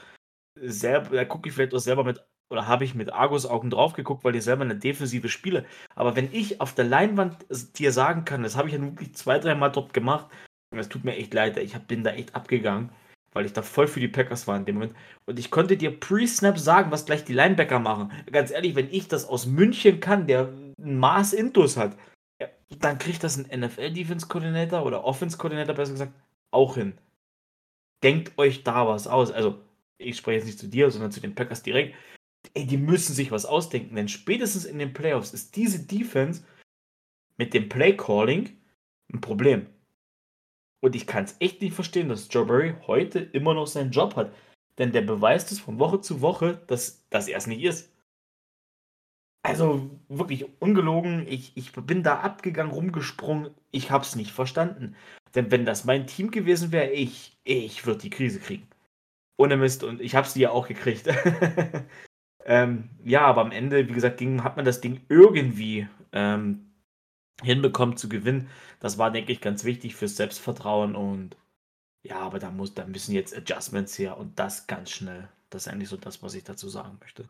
selber, 0.56 1.16
da 1.16 1.26
gucke 1.26 1.50
ich 1.50 1.56
vielleicht 1.56 1.74
auch 1.74 1.80
selber 1.80 2.04
mit 2.04 2.24
oder 2.50 2.68
habe 2.68 2.86
ich 2.86 2.96
mit 2.96 3.12
Argus-Augen 3.12 3.70
drauf 3.70 3.94
geguckt, 3.94 4.24
weil 4.24 4.36
ich 4.36 4.44
selber 4.44 4.64
eine 4.64 4.78
defensive 4.78 5.28
spiele. 5.28 5.66
Aber 5.96 6.16
wenn 6.16 6.32
ich 6.32 6.62
auf 6.62 6.74
der 6.74 6.86
Leinwand 6.86 7.46
dir 7.78 7.92
sagen 7.92 8.24
kann, 8.24 8.44
das 8.44 8.56
habe 8.56 8.70
ich 8.70 8.74
ja 8.74 8.82
wirklich 8.82 9.16
zwei, 9.16 9.38
dreimal 9.40 9.72
dort 9.72 9.94
gemacht, 9.94 10.28
und 10.72 10.80
es 10.80 10.90
tut 10.90 11.04
mir 11.04 11.16
echt 11.16 11.34
leid, 11.34 11.58
ich 11.58 11.78
bin 11.80 12.04
da 12.04 12.12
echt 12.12 12.36
abgegangen, 12.36 12.90
weil 13.38 13.46
ich 13.46 13.54
da 13.54 13.62
voll 13.62 13.88
für 13.88 14.00
die 14.00 14.08
Packers 14.08 14.48
war 14.48 14.58
in 14.58 14.66
dem 14.66 14.76
Moment. 14.76 14.96
Und 15.26 15.40
ich 15.40 15.52
konnte 15.52 15.78
dir 15.78 15.98
pre-Snap 15.98 16.60
sagen, 16.60 16.92
was 16.92 17.06
gleich 17.06 17.24
die 17.24 17.34
Linebacker 17.34 17.80
machen. 17.80 18.12
Ganz 18.32 18.52
ehrlich, 18.52 18.76
wenn 18.76 18.92
ich 18.92 19.08
das 19.08 19.26
aus 19.26 19.46
München 19.46 20.00
kann, 20.00 20.28
der 20.28 20.50
ein 20.80 20.98
Maß 20.98 21.34
Intus 21.34 21.78
hat, 21.78 21.98
dann 22.80 22.98
kriegt 22.98 23.24
das 23.24 23.38
ein 23.38 23.60
NFL-Defense-Koordinator 23.60 24.86
oder 24.86 25.06
Offense-Koordinator 25.06 25.76
besser 25.76 25.94
gesagt 25.94 26.14
auch 26.52 26.76
hin. 26.76 26.98
Denkt 28.04 28.38
euch 28.38 28.64
da 28.64 28.88
was 28.88 29.08
aus. 29.08 29.32
Also, 29.32 29.60
ich 29.98 30.18
spreche 30.18 30.40
jetzt 30.40 30.46
nicht 30.46 30.60
zu 30.60 30.68
dir, 30.68 30.92
sondern 30.92 31.12
zu 31.12 31.22
den 31.22 31.34
Packers 31.34 31.64
direkt 31.64 31.96
ey, 32.54 32.66
die 32.66 32.78
müssen 32.78 33.14
sich 33.14 33.32
was 33.32 33.46
ausdenken, 33.46 33.96
denn 33.96 34.08
spätestens 34.08 34.66
in 34.66 34.80
den 34.80 34.94
Playoffs 34.94 35.34
ist 35.34 35.56
diese 35.56 35.86
Defense 35.86 36.44
mit 37.38 37.54
dem 37.54 37.70
Play 37.70 37.96
Calling 37.96 38.50
ein 39.14 39.22
Problem. 39.22 39.68
Und 40.80 40.96
ich 40.96 41.08
kann 41.08 41.24
es 41.24 41.36
echt 41.40 41.62
nicht 41.62 41.74
verstehen, 41.74 42.10
dass 42.10 42.28
Joe 42.32 42.46
Barry 42.46 42.76
heute 42.86 43.20
immer 43.20 43.54
noch 43.54 43.68
seinen 43.68 43.92
Job 43.92 44.16
hat. 44.16 44.34
Denn 44.78 44.92
der 44.92 45.02
beweist 45.02 45.52
es 45.52 45.60
von 45.60 45.80
Woche 45.80 46.02
zu 46.02 46.22
Woche, 46.22 46.62
dass, 46.68 47.08
dass 47.10 47.28
er 47.28 47.38
es 47.38 47.48
nicht 47.48 47.64
ist. 47.64 47.92
Also 49.44 49.90
wirklich 50.10 50.46
ungelogen, 50.60 51.26
ich, 51.28 51.56
ich 51.56 51.72
bin 51.72 52.04
da 52.04 52.20
abgegangen, 52.20 52.74
rumgesprungen, 52.74 53.52
ich 53.72 53.92
habe 53.92 54.04
es 54.04 54.16
nicht 54.16 54.32
verstanden. 54.32 54.96
Denn 55.36 55.52
wenn 55.52 55.66
das 55.66 55.86
mein 55.86 56.06
Team 56.06 56.32
gewesen 56.32 56.72
wäre, 56.72 56.92
ich, 56.92 57.38
ich 57.44 57.86
würde 57.86 58.02
die 58.02 58.10
Krise 58.10 58.40
kriegen. 58.40 58.68
Ohne 59.38 59.58
Mist 59.58 59.84
und 59.84 60.02
ich 60.02 60.16
habe 60.16 60.28
sie 60.28 60.42
ja 60.42 60.52
auch 60.52 60.68
gekriegt. 60.68 61.08
Ähm, 62.48 62.90
ja, 63.04 63.26
aber 63.26 63.42
am 63.42 63.52
Ende, 63.52 63.90
wie 63.90 63.94
gesagt, 63.94 64.18
ging, 64.18 64.42
hat 64.44 64.56
man 64.56 64.64
das 64.64 64.80
Ding 64.80 65.02
irgendwie 65.10 65.88
ähm, 66.14 66.67
hinbekommen 67.44 67.98
zu 67.98 68.10
gewinnen. 68.10 68.50
Das 68.80 68.98
war, 68.98 69.12
denke 69.12 69.32
ich, 69.32 69.42
ganz 69.42 69.64
wichtig 69.64 69.96
fürs 69.96 70.16
Selbstvertrauen 70.18 70.96
und 70.96 71.36
ja, 72.04 72.20
aber 72.20 72.40
da, 72.40 72.52
muss, 72.52 72.74
da 72.76 72.86
müssen 72.88 73.14
jetzt 73.14 73.36
Adjustments 73.36 74.00
her 74.00 74.18
und 74.18 74.40
das 74.40 74.68
ganz 74.68 74.92
schnell. 74.92 75.30
Das 75.52 75.68
ist 75.68 75.74
eigentlich 75.74 75.90
so 75.90 75.98
das, 75.98 76.24
was 76.24 76.34
ich 76.36 76.44
dazu 76.46 76.70
sagen 76.70 76.98
möchte. 77.02 77.30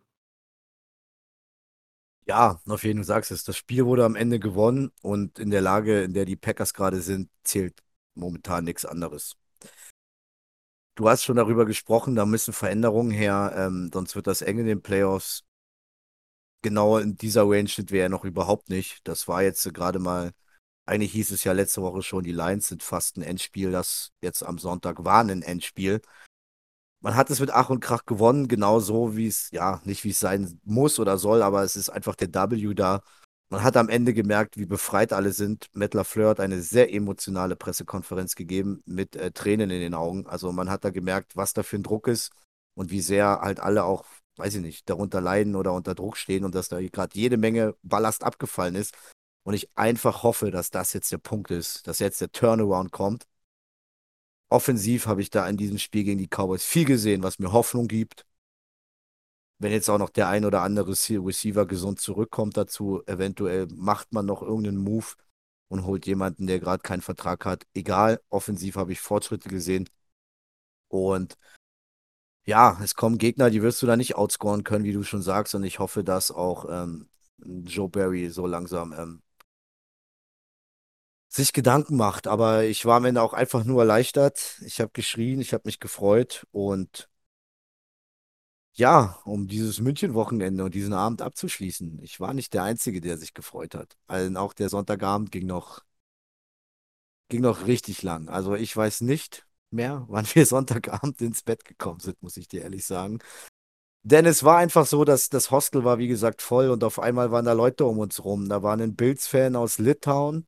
Ja, 2.26 2.60
auf 2.68 2.84
jeden 2.84 3.00
Fall 3.00 3.06
sagst 3.06 3.32
es. 3.32 3.44
Das 3.46 3.56
Spiel 3.58 3.86
wurde 3.86 4.04
am 4.06 4.16
Ende 4.16 4.40
gewonnen 4.40 4.92
und 5.02 5.40
in 5.40 5.50
der 5.50 5.62
Lage, 5.62 6.04
in 6.04 6.14
der 6.14 6.26
die 6.26 6.36
Packers 6.36 6.74
gerade 6.74 7.02
sind, 7.02 7.30
zählt 7.44 7.82
momentan 8.16 8.66
nichts 8.66 8.86
anderes. 8.86 9.38
Du 10.96 11.08
hast 11.10 11.24
schon 11.24 11.38
darüber 11.38 11.66
gesprochen, 11.66 12.16
da 12.16 12.26
müssen 12.26 12.54
Veränderungen 12.54 13.12
her, 13.12 13.54
ähm, 13.56 13.90
sonst 13.94 14.16
wird 14.16 14.28
das 14.28 14.42
eng 14.42 14.60
in 14.60 14.66
den 14.66 14.82
Playoffs. 14.82 15.44
Genau 16.62 16.98
in 16.98 17.16
dieser 17.16 17.44
Range 17.44 17.70
sind 17.70 17.92
wir 17.92 18.02
ja 18.02 18.10
noch 18.10 18.26
überhaupt 18.26 18.70
nicht. 18.70 19.08
Das 19.08 19.28
war 19.28 19.44
jetzt 19.44 19.74
gerade 19.74 20.00
mal, 20.00 20.32
eigentlich 20.86 21.12
hieß 21.14 21.32
es 21.32 21.44
ja 21.44 21.54
letzte 21.54 21.82
Woche 21.82 22.02
schon, 22.02 22.24
die 22.24 22.32
Lions 22.32 22.68
sind 22.68 22.84
fast 22.84 23.18
ein 23.18 23.22
Endspiel. 23.22 23.72
Das 23.72 24.12
jetzt 24.22 24.44
am 24.44 24.58
Sonntag 24.58 25.06
war 25.06 25.24
ein 25.24 25.42
Endspiel. 25.42 26.02
Man 27.00 27.16
hat 27.16 27.30
es 27.30 27.40
mit 27.40 27.52
Ach 27.52 27.70
und 27.70 27.80
Krach 27.80 28.06
gewonnen, 28.06 28.48
genau 28.48 28.80
so, 28.80 29.16
wie 29.16 29.28
es, 29.28 29.50
ja, 29.52 29.82
nicht 29.86 30.04
wie 30.04 30.10
es 30.10 30.20
sein 30.20 30.60
muss 30.64 31.00
oder 31.00 31.18
soll, 31.18 31.44
aber 31.44 31.64
es 31.64 31.76
ist 31.76 31.90
einfach 31.90 32.16
der 32.16 32.34
W 32.34 32.74
da. 32.74 33.02
Man 33.50 33.64
hat 33.64 33.78
am 33.78 33.88
Ende 33.88 34.14
gemerkt, 34.14 34.58
wie 34.58 34.66
befreit 34.66 35.14
alle 35.14 35.32
sind. 35.32 35.68
Matt 35.74 35.94
LaFleur 35.94 36.32
hat 36.32 36.40
eine 36.42 36.62
sehr 36.62 36.94
emotionale 36.94 37.56
Pressekonferenz 37.56 38.36
gegeben 38.36 38.82
mit 38.86 39.16
äh, 39.16 39.32
Tränen 39.32 39.70
in 39.70 39.80
den 39.80 39.94
Augen. 39.94 40.28
Also 40.28 40.52
man 40.52 40.70
hat 40.70 40.84
da 40.84 40.90
gemerkt, 40.90 41.38
was 41.38 41.54
da 41.54 41.64
für 41.64 41.78
ein 41.78 41.84
Druck 41.84 42.08
ist 42.08 42.32
und 42.76 42.92
wie 42.92 43.00
sehr 43.00 43.40
halt 43.42 43.62
alle 43.62 43.86
auch, 43.86 44.04
weiß 44.38 44.56
ich 44.56 44.62
nicht, 44.62 44.90
darunter 44.90 45.22
leiden 45.22 45.56
oder 45.56 45.74
unter 45.74 45.96
Druck 45.96 46.18
stehen 46.18 46.44
und 46.46 46.56
dass 46.56 46.70
da 46.70 46.80
gerade 46.82 47.18
jede 47.18 47.38
Menge 47.38 47.76
Ballast 47.84 48.24
abgefallen 48.24 48.76
ist. 48.76 48.96
Und 49.44 49.54
ich 49.54 49.70
einfach 49.76 50.24
hoffe, 50.24 50.52
dass 50.52 50.72
das 50.72 50.94
jetzt 50.94 51.12
der 51.12 51.20
Punkt 51.20 51.52
ist, 51.52 51.88
dass 51.88 52.00
jetzt 52.00 52.20
der 52.22 52.32
Turnaround 52.32 52.92
kommt. 52.92 53.26
Offensiv 54.50 55.08
habe 55.08 55.22
ich 55.22 55.30
da 55.30 55.48
in 55.48 55.58
diesem 55.58 55.78
Spiel 55.78 56.04
gegen 56.04 56.20
die 56.20 56.28
Cowboys 56.28 56.64
viel 56.64 56.86
gesehen, 56.86 57.24
was 57.24 57.40
mir 57.40 57.52
Hoffnung 57.52 57.88
gibt. 57.88 58.26
Wenn 59.60 59.72
jetzt 59.72 59.90
auch 59.90 59.98
noch 59.98 60.10
der 60.10 60.30
ein 60.30 60.46
oder 60.46 60.62
andere 60.62 60.92
Receiver 60.92 61.66
gesund 61.66 62.00
zurückkommt 62.00 62.58
dazu, 62.58 63.02
eventuell 63.08 63.68
macht 63.74 64.14
man 64.14 64.26
noch 64.26 64.42
irgendeinen 64.42 64.78
Move 64.78 65.08
und 65.68 65.86
holt 65.86 66.06
jemanden, 66.06 66.48
der 66.48 66.60
gerade 66.60 66.84
keinen 66.84 67.02
Vertrag 67.02 67.46
hat. 67.46 67.66
Egal, 67.74 68.22
offensiv 68.30 68.76
habe 68.76 68.92
ich 68.92 69.00
Fortschritte 69.00 69.50
gesehen. 69.50 69.90
Und 70.90 71.38
ja, 72.48 72.80
es 72.82 72.96
kommen 72.96 73.18
Gegner, 73.18 73.50
die 73.50 73.62
wirst 73.62 73.82
du 73.82 73.88
da 73.88 73.98
nicht 73.98 74.16
outscoren 74.16 74.64
können, 74.64 74.86
wie 74.86 74.94
du 74.94 75.04
schon 75.04 75.22
sagst. 75.22 75.54
Und 75.56 75.64
ich 75.64 75.80
hoffe, 75.80 76.04
dass 76.04 76.32
auch 76.32 76.66
ähm, 76.70 77.10
Joe 77.44 77.90
Barry 77.90 78.30
so 78.30 78.48
langsam 78.48 78.94
ähm, 78.94 79.22
sich 81.28 81.52
Gedanken 81.54 81.98
macht. 81.98 82.26
Aber 82.28 82.64
ich 82.64 82.86
war 82.86 82.98
am 82.98 83.06
Ende 83.06 83.22
auch 83.22 83.34
einfach 83.34 83.66
nur 83.66 83.82
erleichtert. 83.82 84.62
Ich 84.66 84.80
habe 84.80 84.92
geschrien, 84.94 85.42
ich 85.42 85.54
habe 85.54 85.64
mich 85.66 85.82
gefreut. 85.82 86.48
Und 86.52 87.10
ja, 88.74 89.20
um 89.26 89.48
dieses 89.48 89.82
München-Wochenende 89.82 90.64
und 90.64 90.74
diesen 90.74 90.94
Abend 90.94 91.22
abzuschließen. 91.22 92.00
Ich 92.02 92.20
war 92.22 92.34
nicht 92.34 92.54
der 92.54 92.64
Einzige, 92.64 93.02
der 93.02 93.18
sich 93.18 93.34
gefreut 93.34 93.76
hat. 93.76 93.98
Also 94.08 94.40
auch 94.40 94.54
der 94.54 94.70
Sonntagabend 94.70 95.32
ging 95.32 95.48
noch, 95.48 95.84
ging 97.30 97.42
noch 97.42 97.68
richtig 97.68 98.04
lang. 98.04 98.30
Also 98.30 98.56
ich 98.56 98.76
weiß 98.76 99.02
nicht 99.02 99.47
mehr, 99.72 100.06
wann 100.10 100.26
wir 100.34 100.46
Sonntagabend 100.46 101.22
ins 101.22 101.44
Bett 101.44 101.66
gekommen 101.66 102.00
sind, 102.00 102.22
muss 102.22 102.38
ich 102.38 102.48
dir 102.48 102.64
ehrlich 102.64 102.86
sagen. 102.86 103.20
Denn 104.04 104.26
es 104.26 104.44
war 104.44 104.58
einfach 104.58 104.86
so, 104.86 105.04
dass 105.04 105.30
das 105.30 105.52
Hostel 105.52 105.84
war, 105.84 105.98
wie 105.98 106.08
gesagt, 106.08 106.42
voll 106.42 106.70
und 106.70 106.84
auf 106.84 107.00
einmal 107.00 107.32
waren 107.32 107.46
da 107.46 107.54
Leute 107.54 107.86
um 107.86 108.00
uns 108.00 108.24
rum. 108.24 108.48
Da 108.48 108.64
war 108.64 108.78
ein 108.78 108.96
Bills-Fan 108.96 109.56
aus 109.56 109.80
Litauen, 109.80 110.48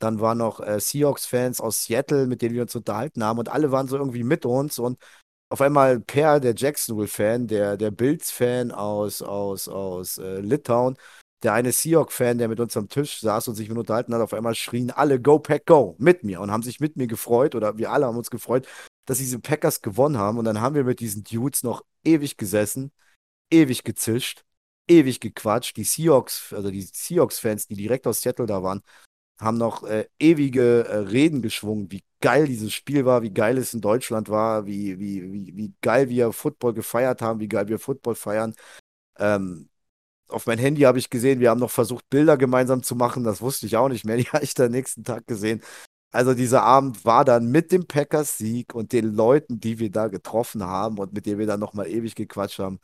dann 0.00 0.20
waren 0.20 0.38
noch 0.38 0.60
äh, 0.60 0.80
Seahawks-Fans 0.80 1.60
aus 1.60 1.84
Seattle, 1.84 2.26
mit 2.26 2.42
denen 2.42 2.54
wir 2.54 2.62
uns 2.62 2.74
unterhalten 2.74 3.22
haben 3.24 3.38
und 3.38 3.48
alle 3.48 3.72
waren 3.72 3.88
so 3.88 3.96
irgendwie 3.96 4.24
mit 4.24 4.44
uns 4.46 4.78
und 4.78 4.98
auf 5.48 5.60
einmal 5.60 6.00
Per, 6.00 6.40
der 6.40 6.54
Jacksonville-Fan, 6.56 7.46
der, 7.46 7.76
der 7.76 7.92
Bills-Fan 7.92 8.72
aus, 8.72 9.22
aus, 9.22 9.68
aus 9.68 10.18
äh, 10.18 10.40
Litauen, 10.40 10.96
der 11.42 11.52
eine 11.52 11.72
Seahawk-Fan, 11.72 12.38
der 12.38 12.48
mit 12.48 12.60
uns 12.60 12.76
am 12.76 12.88
Tisch 12.88 13.20
saß 13.20 13.48
und 13.48 13.54
sich 13.54 13.68
mit 13.68 13.78
unterhalten 13.78 14.14
hat, 14.14 14.20
auf 14.20 14.32
einmal 14.32 14.54
schrien 14.54 14.90
alle 14.90 15.20
Go 15.20 15.38
Pack 15.38 15.66
Go 15.66 15.96
mit 15.98 16.24
mir 16.24 16.40
und 16.40 16.50
haben 16.50 16.62
sich 16.62 16.80
mit 16.80 16.96
mir 16.96 17.06
gefreut 17.06 17.54
oder 17.54 17.76
wir 17.78 17.90
alle 17.92 18.06
haben 18.06 18.16
uns 18.16 18.30
gefreut, 18.30 18.66
dass 19.04 19.18
diese 19.18 19.38
Packers 19.38 19.82
gewonnen 19.82 20.18
haben 20.18 20.38
und 20.38 20.44
dann 20.44 20.60
haben 20.60 20.74
wir 20.74 20.84
mit 20.84 21.00
diesen 21.00 21.24
Dudes 21.24 21.62
noch 21.62 21.82
ewig 22.04 22.36
gesessen, 22.36 22.92
ewig 23.50 23.84
gezischt, 23.84 24.44
ewig 24.88 25.20
gequatscht. 25.20 25.76
Die 25.76 25.84
Seahawks, 25.84 26.52
also 26.52 26.70
die 26.70 26.82
Seahawks-Fans, 26.82 27.66
die 27.68 27.76
direkt 27.76 28.06
aus 28.06 28.22
Seattle 28.22 28.46
da 28.46 28.62
waren, 28.62 28.82
haben 29.38 29.58
noch 29.58 29.84
äh, 29.84 30.08
ewige 30.18 30.86
äh, 30.88 30.96
Reden 30.98 31.42
geschwungen, 31.42 31.90
wie 31.92 32.02
geil 32.20 32.46
dieses 32.46 32.72
Spiel 32.72 33.04
war, 33.04 33.22
wie 33.22 33.32
geil 33.32 33.58
es 33.58 33.74
in 33.74 33.80
Deutschland 33.80 34.28
war, 34.30 34.66
wie, 34.66 34.98
wie, 34.98 35.30
wie, 35.32 35.56
wie 35.56 35.74
geil 35.82 36.08
wir 36.08 36.32
Football 36.32 36.72
gefeiert 36.74 37.20
haben, 37.22 37.40
wie 37.40 37.48
geil 37.48 37.68
wir 37.68 37.78
Football 37.78 38.14
feiern. 38.14 38.54
Ähm, 39.18 39.68
auf 40.28 40.46
mein 40.46 40.58
Handy 40.58 40.82
habe 40.82 40.98
ich 40.98 41.10
gesehen, 41.10 41.40
wir 41.40 41.50
haben 41.50 41.60
noch 41.60 41.70
versucht, 41.70 42.08
Bilder 42.10 42.36
gemeinsam 42.36 42.82
zu 42.82 42.96
machen. 42.96 43.24
Das 43.24 43.40
wusste 43.40 43.66
ich 43.66 43.76
auch 43.76 43.88
nicht 43.88 44.04
mehr. 44.04 44.16
Die 44.18 44.28
habe 44.28 44.44
ich 44.44 44.54
dann 44.54 44.72
nächsten 44.72 45.04
Tag 45.04 45.26
gesehen. 45.26 45.62
Also 46.12 46.34
dieser 46.34 46.62
Abend 46.62 47.04
war 47.04 47.24
dann 47.24 47.50
mit 47.50 47.72
dem 47.72 47.86
Packers-Sieg 47.86 48.74
und 48.74 48.92
den 48.92 49.14
Leuten, 49.14 49.60
die 49.60 49.78
wir 49.78 49.90
da 49.90 50.08
getroffen 50.08 50.64
haben 50.64 50.98
und 50.98 51.12
mit 51.12 51.26
denen 51.26 51.38
wir 51.38 51.46
dann 51.46 51.60
nochmal 51.60 51.88
ewig 51.88 52.14
gequatscht 52.14 52.58
haben, 52.58 52.80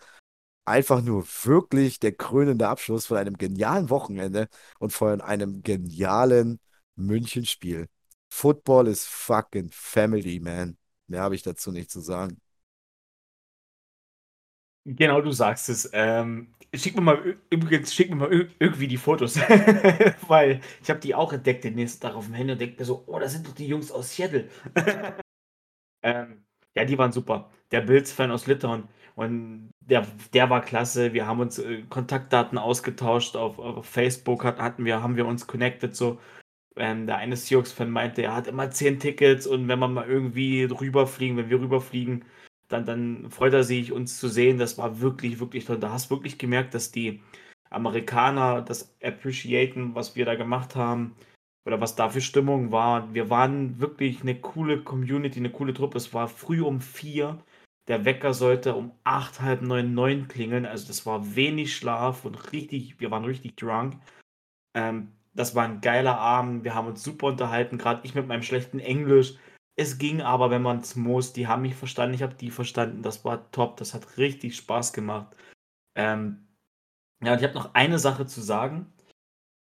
einfach 0.64 1.02
nur 1.02 1.24
wirklich 1.44 1.98
der 2.00 2.12
krönende 2.12 2.68
Abschluss 2.68 3.06
von 3.06 3.16
einem 3.16 3.36
genialen 3.38 3.90
Wochenende 3.90 4.48
und 4.78 4.92
von 4.92 5.20
einem 5.20 5.62
genialen 5.62 6.60
Münchenspiel. 6.96 7.88
Football 8.30 8.88
is 8.88 9.06
fucking 9.06 9.70
family, 9.72 10.40
man. 10.40 10.76
Mehr 11.06 11.22
habe 11.22 11.34
ich 11.34 11.42
dazu 11.42 11.72
nicht 11.72 11.90
zu 11.90 12.00
sagen. 12.00 12.40
Genau, 14.84 15.20
du 15.20 15.32
sagst 15.32 15.68
es. 15.68 15.88
Ähm, 15.92 16.54
schick 16.74 16.94
mir 16.94 17.02
mal 17.02 17.36
übrigens, 17.50 17.94
schick 17.94 18.10
mir 18.10 18.16
mal 18.16 18.48
irgendwie 18.58 18.88
die 18.88 18.96
Fotos, 18.96 19.36
weil 20.28 20.60
ich 20.82 20.90
habe 20.90 21.00
die 21.00 21.14
auch 21.14 21.32
entdeckt 21.32 21.64
den 21.64 21.74
nächsten 21.74 22.00
Tag 22.00 22.14
auf 22.14 22.26
dem 22.26 22.34
Handy 22.34 22.52
und 22.52 22.60
denke 22.60 22.78
mir 22.78 22.84
so, 22.84 23.04
oh, 23.06 23.18
das 23.18 23.32
sind 23.32 23.46
doch 23.46 23.54
die 23.54 23.66
Jungs 23.66 23.90
aus 23.92 24.14
Seattle. 24.14 24.48
ähm, 26.02 26.44
ja, 26.74 26.84
die 26.84 26.98
waren 26.98 27.12
super. 27.12 27.50
Der 27.70 27.82
Bills-Fan 27.82 28.30
aus 28.30 28.46
Litauen 28.46 28.88
und 29.14 29.70
der, 29.80 30.06
der 30.32 30.50
war 30.50 30.62
klasse. 30.62 31.12
Wir 31.12 31.26
haben 31.26 31.40
uns 31.40 31.58
äh, 31.58 31.82
Kontaktdaten 31.88 32.58
ausgetauscht 32.58 33.36
auf, 33.36 33.58
auf 33.58 33.86
Facebook, 33.86 34.44
hat, 34.44 34.58
hatten 34.58 34.84
wir, 34.84 35.02
haben 35.02 35.16
wir 35.16 35.26
uns 35.26 35.46
connected 35.46 35.94
so. 35.94 36.18
Ähm, 36.76 37.06
der 37.06 37.16
eine 37.18 37.36
Seahawks-Fan 37.36 37.90
meinte, 37.90 38.22
er 38.22 38.34
hat 38.34 38.46
immer 38.46 38.70
zehn 38.70 38.98
Tickets 38.98 39.46
und 39.46 39.68
wenn 39.68 39.78
wir 39.78 39.88
mal 39.88 40.08
irgendwie 40.08 40.64
rüberfliegen, 40.64 41.36
wenn 41.36 41.50
wir 41.50 41.60
rüberfliegen, 41.60 42.24
dann, 42.72 42.84
dann 42.84 43.30
freut 43.30 43.52
er 43.52 43.64
sich, 43.64 43.92
uns 43.92 44.18
zu 44.18 44.28
sehen. 44.28 44.58
Das 44.58 44.78
war 44.78 45.00
wirklich, 45.00 45.40
wirklich 45.40 45.64
toll. 45.64 45.78
Da 45.78 45.92
hast 45.92 46.10
du 46.10 46.16
wirklich 46.16 46.38
gemerkt, 46.38 46.74
dass 46.74 46.90
die 46.92 47.20
Amerikaner 47.70 48.62
das 48.62 48.94
appreciaten, 49.02 49.94
was 49.94 50.16
wir 50.16 50.24
da 50.24 50.34
gemacht 50.34 50.76
haben 50.76 51.14
oder 51.66 51.80
was 51.80 51.94
da 51.96 52.08
für 52.10 52.20
Stimmung 52.20 52.72
war. 52.72 53.12
Wir 53.14 53.30
waren 53.30 53.80
wirklich 53.80 54.22
eine 54.22 54.40
coole 54.40 54.82
Community, 54.82 55.38
eine 55.38 55.50
coole 55.50 55.74
Truppe. 55.74 55.98
Es 55.98 56.12
war 56.14 56.28
früh 56.28 56.62
um 56.62 56.80
vier. 56.80 57.38
Der 57.88 58.04
Wecker 58.04 58.34
sollte 58.34 58.74
um 58.74 58.92
acht, 59.04 59.40
halb 59.40 59.62
neun, 59.62 59.94
neun 59.94 60.28
klingeln. 60.28 60.66
Also 60.66 60.86
das 60.86 61.06
war 61.06 61.34
wenig 61.36 61.76
Schlaf 61.76 62.24
und 62.24 62.52
richtig, 62.52 63.00
wir 63.00 63.10
waren 63.10 63.24
richtig 63.24 63.56
drunk. 63.56 63.96
Ähm, 64.74 65.12
das 65.34 65.54
war 65.54 65.64
ein 65.64 65.80
geiler 65.80 66.18
Abend. 66.18 66.64
Wir 66.64 66.74
haben 66.74 66.88
uns 66.88 67.02
super 67.02 67.28
unterhalten, 67.28 67.78
gerade 67.78 68.00
ich 68.04 68.14
mit 68.14 68.26
meinem 68.26 68.42
schlechten 68.42 68.78
Englisch. 68.78 69.36
Es 69.76 69.98
ging 69.98 70.20
aber, 70.20 70.50
wenn 70.50 70.62
man 70.62 70.78
es 70.80 70.96
muss. 70.96 71.32
Die 71.32 71.46
haben 71.46 71.62
mich 71.62 71.74
verstanden, 71.74 72.14
ich 72.14 72.22
habe 72.22 72.34
die 72.34 72.50
verstanden. 72.50 73.02
Das 73.02 73.24
war 73.24 73.50
top. 73.52 73.76
Das 73.78 73.94
hat 73.94 74.18
richtig 74.18 74.56
Spaß 74.56 74.92
gemacht. 74.92 75.34
Ähm, 75.96 76.46
ja, 77.22 77.32
und 77.32 77.38
ich 77.38 77.44
habe 77.44 77.54
noch 77.54 77.74
eine 77.74 77.98
Sache 77.98 78.26
zu 78.26 78.40
sagen. 78.42 78.92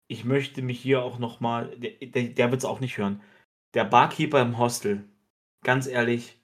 Ich 0.07 0.25
möchte 0.25 0.61
mich 0.61 0.79
hier 0.79 1.03
auch 1.03 1.19
noch 1.19 1.39
mal, 1.39 1.69
der, 1.77 1.91
der, 2.07 2.23
der 2.29 2.51
wird 2.51 2.61
es 2.61 2.65
auch 2.65 2.79
nicht 2.79 2.97
hören. 2.97 3.21
Der 3.75 3.85
Barkeeper 3.85 4.41
im 4.41 4.57
Hostel, 4.57 5.03
ganz 5.63 5.85
ehrlich, 5.85 6.41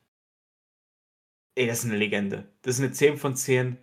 ey, 1.56 1.68
das 1.68 1.80
ist 1.80 1.86
eine 1.86 1.98
Legende. 1.98 2.48
Das 2.62 2.76
ist 2.76 2.84
eine 2.84 2.92
10 2.92 3.18
von 3.18 3.36
10. 3.36 3.78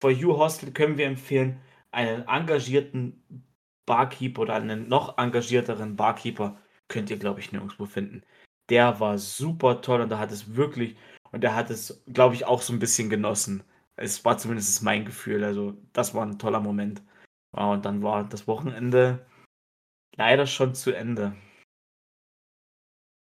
For 0.00 0.10
You 0.10 0.38
Hostel 0.38 0.72
können 0.72 0.96
wir 0.96 1.06
empfehlen. 1.06 1.60
Einen 1.90 2.26
engagierten 2.26 3.22
Barkeeper 3.86 4.42
oder 4.42 4.54
einen 4.54 4.88
noch 4.88 5.18
engagierteren 5.18 5.96
Barkeeper 5.96 6.58
könnt 6.88 7.10
ihr, 7.10 7.18
glaube 7.18 7.40
ich, 7.40 7.52
nirgendwo 7.52 7.86
finden 7.86 8.22
der 8.68 9.00
war 9.00 9.18
super 9.18 9.80
toll 9.80 10.00
und 10.00 10.08
da 10.10 10.18
hat 10.18 10.32
es 10.32 10.54
wirklich, 10.56 10.96
und 11.32 11.42
der 11.42 11.54
hat 11.54 11.70
es, 11.70 12.02
glaube 12.12 12.34
ich, 12.34 12.44
auch 12.46 12.62
so 12.62 12.72
ein 12.72 12.78
bisschen 12.78 13.10
genossen. 13.10 13.62
Es 13.96 14.24
war 14.24 14.38
zumindest 14.38 14.82
mein 14.82 15.04
Gefühl. 15.04 15.44
Also, 15.44 15.74
das 15.92 16.14
war 16.14 16.24
ein 16.24 16.38
toller 16.38 16.60
Moment. 16.60 17.02
Und 17.52 17.84
dann 17.84 18.02
war 18.02 18.24
das 18.24 18.46
Wochenende 18.46 19.26
leider 20.16 20.46
schon 20.46 20.74
zu 20.74 20.92
Ende. 20.94 21.34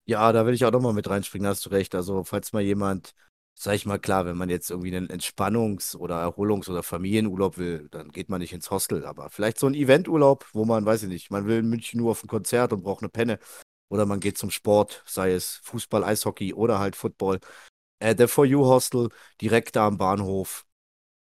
Ja, 0.06 0.32
da 0.34 0.46
will 0.46 0.54
ich 0.54 0.66
auch 0.66 0.72
nochmal 0.72 0.94
mit 0.94 1.10
reinspringen, 1.10 1.48
hast 1.48 1.66
du 1.66 1.70
recht. 1.70 1.96
Also, 1.96 2.24
falls 2.24 2.52
mal 2.54 2.62
jemand, 2.62 3.14
sag 3.56 3.76
ich 3.76 3.86
mal 3.86 4.00
klar, 4.00 4.26
wenn 4.26 4.38
man 4.38 4.50
jetzt 4.50 4.70
irgendwie 4.70 4.96
einen 4.96 5.08
Entspannungs- 5.08 5.96
oder 5.96 6.22
Erholungs- 6.22 6.70
oder 6.70 6.84
Familienurlaub 6.84 7.58
will, 7.58 7.88
dann 7.90 8.10
geht 8.12 8.30
man 8.30 8.42
nicht 8.42 8.54
ins 8.54 8.70
Hostel. 8.70 9.06
Aber 9.06 9.30
vielleicht 9.30 9.60
so 9.60 9.68
ein 9.68 9.74
Eventurlaub, 9.74 10.46
wo 10.54 10.66
man, 10.66 10.86
weiß 10.86 11.04
ich 11.04 11.10
nicht, 11.10 11.32
man 11.32 11.48
will 11.48 11.60
in 11.60 11.70
München 11.70 12.00
nur 12.00 12.12
auf 12.12 12.24
ein 12.24 12.28
Konzert 12.28 12.74
und 12.74 12.84
braucht 12.84 13.02
eine 13.02 13.10
Penne 13.10 13.40
oder 13.94 14.08
man 14.08 14.20
geht 14.20 14.40
zum 14.40 14.50
Sport, 14.50 15.04
sei 15.06 15.34
es 15.34 15.58
Fußball, 15.66 16.04
Eishockey 16.04 16.54
oder 16.56 16.80
halt 16.80 16.96
Football. 16.96 17.40
Äh, 18.00 18.16
der 18.16 18.28
For 18.28 18.44
You 18.46 18.66
Hostel 18.66 19.10
direkt 19.40 19.76
da 19.76 19.86
am 19.88 19.98
Bahnhof, 20.00 20.66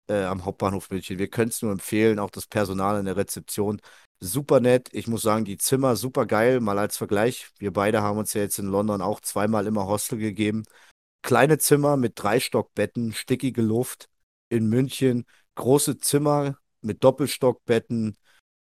äh, 0.08 0.22
am 0.24 0.44
Hauptbahnhof 0.44 0.88
München. 0.90 1.18
Wir 1.18 1.28
können 1.28 1.48
es 1.50 1.60
nur 1.62 1.72
empfehlen, 1.72 2.20
auch 2.20 2.30
das 2.30 2.46
Personal 2.46 3.00
in 3.00 3.06
der 3.06 3.16
Rezeption. 3.16 3.80
Super 4.20 4.60
nett. 4.60 4.90
Ich 4.92 5.08
muss 5.08 5.22
sagen, 5.22 5.44
die 5.44 5.58
Zimmer 5.58 5.96
super 5.96 6.24
geil. 6.26 6.60
Mal 6.60 6.78
als 6.78 6.96
Vergleich. 6.96 7.48
Wir 7.58 7.72
beide 7.72 8.02
haben 8.02 8.18
uns 8.18 8.32
ja 8.34 8.42
jetzt 8.42 8.60
in 8.60 8.66
London 8.66 9.02
auch 9.02 9.20
zweimal 9.20 9.66
immer 9.66 9.88
Hostel 9.88 10.18
gegeben. 10.18 10.62
Kleine 11.22 11.58
Zimmer 11.58 11.96
mit 11.96 12.12
drei 12.16 12.38
Stockbetten, 12.38 13.12
stickige 13.12 13.62
Luft. 13.62 14.08
In 14.50 14.68
München 14.68 15.24
große 15.56 15.98
Zimmer 15.98 16.58
mit 16.80 17.02
Doppelstockbetten, 17.02 18.16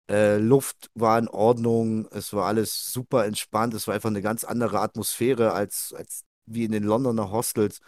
äh, 0.10 0.38
Luft 0.38 0.90
war 0.94 1.18
in 1.20 1.28
Ordnung, 1.28 2.08
es 2.12 2.34
war 2.34 2.48
alles 2.48 2.92
super 2.92 3.26
entspannt, 3.26 3.74
es 3.74 3.88
war 3.88 3.96
einfach 3.96 4.10
eine 4.10 4.22
ganz 4.22 4.44
andere 4.44 4.80
Atmosphäre 4.82 5.54
als, 5.54 5.94
als 5.98 6.24
wie 6.46 6.66
in 6.66 6.72
den 6.72 6.84
Londoner 6.84 7.32
Hostels. 7.32 7.82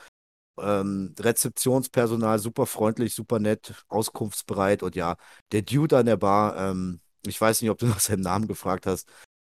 Ähm, 0.59 1.13
Rezeptionspersonal 1.19 2.39
super 2.39 2.65
freundlich, 2.65 3.13
super 3.13 3.39
nett, 3.39 3.85
auskunftsbereit 3.89 4.81
und 4.83 4.95
ja, 4.95 5.15
der 5.51 5.61
Dude 5.61 5.97
an 5.97 6.07
der 6.07 6.17
Bar, 6.17 6.57
ähm, 6.57 6.99
ich 7.25 7.39
weiß 7.39 7.61
nicht, 7.61 7.69
ob 7.69 7.77
du 7.77 7.85
nach 7.87 7.99
seinem 7.99 8.21
Namen 8.21 8.47
gefragt 8.47 8.87
hast, 8.87 9.07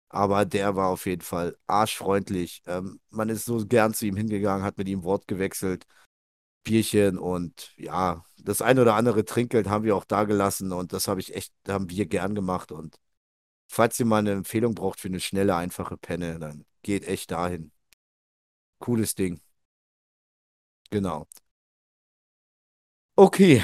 aber 0.08 0.44
der 0.46 0.76
war 0.76 0.88
auf 0.88 1.06
jeden 1.06 1.22
Fall 1.22 1.56
arschfreundlich. 1.66 2.62
Ähm, 2.66 3.00
man 3.10 3.28
ist 3.28 3.44
so 3.44 3.66
gern 3.66 3.92
zu 3.94 4.06
ihm 4.06 4.16
hingegangen, 4.16 4.64
hat 4.64 4.78
mit 4.78 4.88
ihm 4.88 5.02
Wort 5.04 5.28
gewechselt. 5.28 5.86
Bierchen 6.64 7.18
und 7.18 7.72
ja, 7.76 8.24
das 8.38 8.62
ein 8.62 8.78
oder 8.78 8.94
andere 8.94 9.24
Trinkgeld 9.24 9.68
haben 9.68 9.84
wir 9.84 9.96
auch 9.96 10.04
da 10.04 10.24
gelassen 10.24 10.72
und 10.72 10.92
das 10.92 11.08
habe 11.08 11.20
ich 11.20 11.34
echt, 11.34 11.52
haben 11.68 11.90
wir 11.90 12.06
gern 12.06 12.34
gemacht 12.34 12.72
und 12.72 12.96
falls 13.68 13.98
ihr 14.00 14.06
mal 14.06 14.18
eine 14.18 14.32
Empfehlung 14.32 14.74
braucht 14.74 15.00
für 15.00 15.08
eine 15.08 15.20
schnelle, 15.20 15.56
einfache 15.56 15.96
Penne, 15.96 16.38
dann 16.38 16.64
geht 16.82 17.06
echt 17.06 17.30
dahin. 17.30 17.72
Cooles 18.78 19.14
Ding. 19.14 19.40
Genau. 20.90 21.26
Okay. 23.16 23.62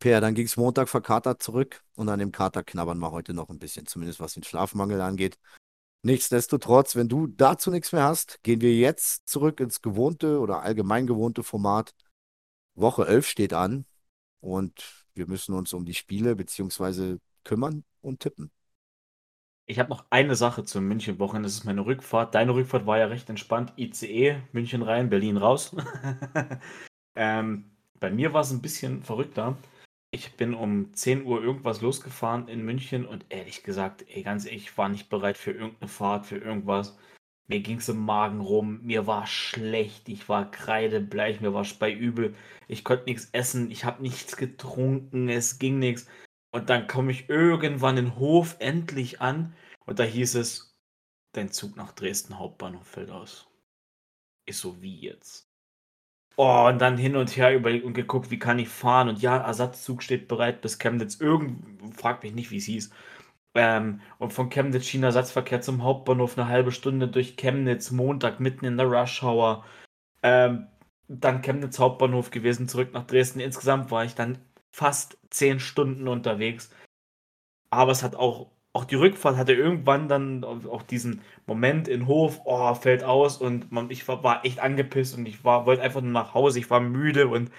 Per, 0.00 0.20
dann 0.20 0.34
ging 0.34 0.46
es 0.46 0.56
Montag 0.56 0.88
verkatert 0.88 1.42
zurück 1.42 1.82
und 1.96 2.08
an 2.08 2.20
dem 2.20 2.30
Kater 2.30 2.62
knabbern 2.62 2.98
wir 2.98 3.10
heute 3.10 3.34
noch 3.34 3.48
ein 3.48 3.58
bisschen, 3.58 3.86
zumindest 3.86 4.20
was 4.20 4.34
den 4.34 4.44
Schlafmangel 4.44 5.00
angeht. 5.00 5.38
Nichtsdestotrotz, 6.02 6.94
wenn 6.94 7.08
du 7.08 7.26
dazu 7.26 7.70
nichts 7.70 7.92
mehr 7.92 8.04
hast, 8.04 8.42
gehen 8.42 8.60
wir 8.60 8.74
jetzt 8.74 9.28
zurück 9.28 9.60
ins 9.60 9.82
gewohnte 9.82 10.38
oder 10.38 10.62
allgemein 10.62 11.06
gewohnte 11.06 11.42
Format. 11.42 11.94
Woche 12.74 13.06
11 13.06 13.26
steht 13.26 13.52
an 13.52 13.84
und 14.40 15.06
wir 15.14 15.26
müssen 15.26 15.54
uns 15.54 15.72
um 15.72 15.84
die 15.84 15.94
Spiele 15.94 16.36
beziehungsweise 16.36 17.18
kümmern 17.42 17.84
und 18.00 18.20
tippen. 18.20 18.52
Ich 19.66 19.78
habe 19.78 19.90
noch 19.90 20.06
eine 20.08 20.34
Sache 20.34 20.64
zum 20.64 20.86
München-Wochenende. 20.88 21.46
Das 21.46 21.54
ist 21.54 21.64
meine 21.64 21.84
Rückfahrt. 21.84 22.34
Deine 22.34 22.54
Rückfahrt 22.54 22.86
war 22.86 22.98
ja 22.98 23.06
recht 23.06 23.28
entspannt. 23.28 23.74
ICE, 23.76 24.40
München 24.52 24.82
rein, 24.82 25.10
Berlin 25.10 25.36
raus. 25.36 25.76
ähm, 27.16 27.70
bei 28.00 28.10
mir 28.10 28.32
war 28.32 28.40
es 28.40 28.50
ein 28.50 28.62
bisschen 28.62 29.02
verrückter. 29.02 29.58
Ich 30.10 30.36
bin 30.36 30.54
um 30.54 30.94
10 30.94 31.24
Uhr 31.26 31.42
irgendwas 31.42 31.82
losgefahren 31.82 32.48
in 32.48 32.64
München 32.64 33.04
und 33.06 33.26
ehrlich 33.28 33.62
gesagt, 33.62 34.06
ey, 34.08 34.22
ganz 34.22 34.46
ehrlich, 34.46 34.64
ich 34.64 34.78
war 34.78 34.88
nicht 34.88 35.10
bereit 35.10 35.36
für 35.36 35.52
irgendeine 35.52 35.88
Fahrt, 35.88 36.24
für 36.24 36.38
irgendwas. 36.38 36.96
Mir 37.46 37.60
ging 37.60 37.78
es 37.78 37.88
im 37.88 37.98
Magen 38.04 38.40
rum, 38.40 38.80
mir 38.82 39.06
war 39.06 39.26
schlecht, 39.26 40.08
ich 40.08 40.28
war 40.28 40.50
kreidebleich, 40.50 41.40
mir 41.40 41.54
war 41.54 41.64
speiübel, 41.64 42.34
ich 42.68 42.84
konnte 42.84 43.04
nichts 43.04 43.28
essen, 43.32 43.70
ich 43.70 43.84
habe 43.84 44.02
nichts 44.02 44.36
getrunken, 44.36 45.28
es 45.28 45.58
ging 45.58 45.78
nichts. 45.78 46.06
Und 46.52 46.70
dann 46.70 46.86
komme 46.86 47.12
ich 47.12 47.28
irgendwann 47.28 47.96
in 47.98 48.16
Hof 48.16 48.56
endlich 48.60 49.20
an 49.20 49.54
und 49.86 49.98
da 49.98 50.04
hieß 50.04 50.36
es, 50.36 50.78
dein 51.32 51.50
Zug 51.52 51.76
nach 51.76 51.92
Dresden 51.92 52.38
Hauptbahnhof 52.38 52.86
fällt 52.86 53.10
aus. 53.10 53.48
Ich 54.46 54.56
so, 54.56 54.80
wie 54.82 55.00
jetzt? 55.00 55.47
Oh, 56.40 56.68
und 56.68 56.78
dann 56.78 56.96
hin 56.96 57.16
und 57.16 57.36
her 57.36 57.52
überlegt 57.52 57.84
und 57.84 57.94
geguckt, 57.94 58.30
wie 58.30 58.38
kann 58.38 58.60
ich 58.60 58.68
fahren? 58.68 59.08
Und 59.08 59.20
ja, 59.20 59.38
Ersatzzug 59.38 60.04
steht 60.04 60.28
bereit 60.28 60.60
bis 60.60 60.78
Chemnitz. 60.78 61.20
Irgend, 61.20 61.96
frag 61.96 62.22
mich 62.22 62.32
nicht, 62.32 62.52
wie 62.52 62.58
es 62.58 62.66
hieß. 62.66 62.90
Ähm, 63.54 64.00
und 64.18 64.32
von 64.32 64.50
Chemnitz 64.50 64.86
China-Ersatzverkehr 64.86 65.62
zum 65.62 65.82
Hauptbahnhof 65.82 66.38
eine 66.38 66.48
halbe 66.48 66.70
Stunde 66.72 67.08
durch 67.08 67.36
Chemnitz, 67.36 67.90
Montag 67.90 68.38
mitten 68.40 68.64
in 68.66 68.76
der 68.76 68.86
Rush 68.86 69.22
Hour. 69.24 69.64
Ähm, 70.22 70.68
dann 71.08 71.42
Chemnitz 71.42 71.78
Hauptbahnhof 71.80 72.30
gewesen, 72.30 72.68
zurück 72.68 72.92
nach 72.92 73.06
Dresden. 73.06 73.40
Insgesamt 73.40 73.90
war 73.90 74.04
ich 74.04 74.14
dann 74.14 74.38
fast 74.70 75.18
zehn 75.30 75.60
Stunden 75.60 76.08
unterwegs. 76.08 76.70
Aber 77.70 77.92
es 77.92 78.02
hat 78.02 78.14
auch, 78.16 78.50
auch 78.78 78.84
die 78.84 78.94
Rückfahrt 78.94 79.36
hatte 79.36 79.54
irgendwann 79.54 80.08
dann 80.08 80.44
auch 80.44 80.82
diesen 80.82 81.20
Moment 81.46 81.88
in 81.88 82.06
Hof, 82.06 82.40
oh, 82.44 82.72
fällt 82.74 83.02
aus 83.02 83.38
und 83.38 83.72
man, 83.72 83.90
ich 83.90 84.06
war, 84.06 84.22
war 84.22 84.44
echt 84.44 84.60
angepisst 84.60 85.18
und 85.18 85.26
ich 85.26 85.42
war, 85.44 85.66
wollte 85.66 85.82
einfach 85.82 86.00
nur 86.00 86.12
nach 86.12 86.32
Hause, 86.32 86.60
ich 86.60 86.70
war 86.70 86.78
müde 86.78 87.26
und 87.26 87.50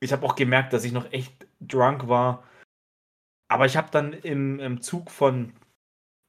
ich 0.00 0.12
habe 0.12 0.24
auch 0.24 0.36
gemerkt, 0.36 0.72
dass 0.72 0.84
ich 0.84 0.92
noch 0.92 1.12
echt 1.12 1.32
drunk 1.60 2.06
war. 2.06 2.44
Aber 3.50 3.66
ich 3.66 3.76
habe 3.76 3.88
dann 3.90 4.12
im, 4.12 4.60
im 4.60 4.80
Zug 4.80 5.10
von 5.10 5.54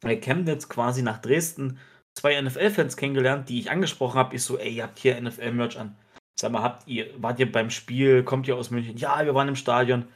Chemnitz 0.03 0.69
quasi 0.69 1.03
nach 1.03 1.19
Dresden 1.19 1.77
zwei 2.15 2.41
NFL-Fans 2.41 2.97
kennengelernt, 2.97 3.47
die 3.47 3.59
ich 3.59 3.69
angesprochen 3.69 4.17
habe. 4.17 4.35
Ich 4.35 4.43
so, 4.43 4.57
ey, 4.57 4.73
ihr 4.73 4.83
habt 4.83 4.97
hier 4.97 5.21
NFL-Merch 5.21 5.77
an. 5.77 5.95
Sag 6.39 6.51
mal, 6.51 6.63
habt 6.63 6.87
ihr, 6.87 7.13
wart 7.21 7.39
ihr 7.39 7.51
beim 7.51 7.69
Spiel, 7.69 8.23
kommt 8.23 8.47
ihr 8.47 8.55
aus 8.55 8.71
München? 8.71 8.97
Ja, 8.97 9.23
wir 9.23 9.35
waren 9.35 9.49
im 9.49 9.55
Stadion. 9.55 10.07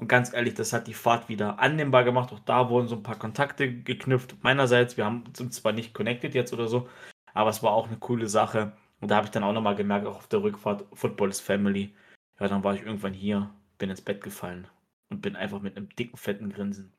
Und 0.00 0.08
ganz 0.08 0.32
ehrlich, 0.32 0.54
das 0.54 0.72
hat 0.72 0.86
die 0.86 0.94
Fahrt 0.94 1.28
wieder 1.28 1.58
annehmbar 1.58 2.04
gemacht. 2.04 2.32
Auch 2.32 2.38
da 2.40 2.70
wurden 2.70 2.88
so 2.88 2.96
ein 2.96 3.02
paar 3.02 3.18
Kontakte 3.18 3.70
geknüpft. 3.70 4.42
Meinerseits, 4.42 4.96
wir 4.96 5.04
haben 5.04 5.24
sind 5.36 5.52
zwar 5.52 5.72
nicht 5.72 5.92
connected 5.92 6.34
jetzt 6.34 6.54
oder 6.54 6.68
so, 6.68 6.88
aber 7.34 7.50
es 7.50 7.62
war 7.62 7.72
auch 7.72 7.86
eine 7.86 7.98
coole 7.98 8.26
Sache. 8.26 8.72
Und 9.00 9.10
da 9.10 9.16
habe 9.16 9.26
ich 9.26 9.30
dann 9.30 9.44
auch 9.44 9.52
nochmal 9.52 9.76
gemerkt, 9.76 10.06
auch 10.06 10.16
auf 10.16 10.28
der 10.28 10.42
Rückfahrt, 10.42 10.86
Football 10.94 11.28
is 11.28 11.40
Family. 11.40 11.94
Ja, 12.40 12.48
dann 12.48 12.64
war 12.64 12.74
ich 12.74 12.82
irgendwann 12.82 13.12
hier, 13.12 13.50
bin 13.76 13.90
ins 13.90 14.00
Bett 14.00 14.22
gefallen 14.22 14.66
und 15.10 15.20
bin 15.20 15.36
einfach 15.36 15.60
mit 15.60 15.76
einem 15.76 15.90
dicken, 15.90 16.16
fetten 16.16 16.50
Grinsen 16.50 16.94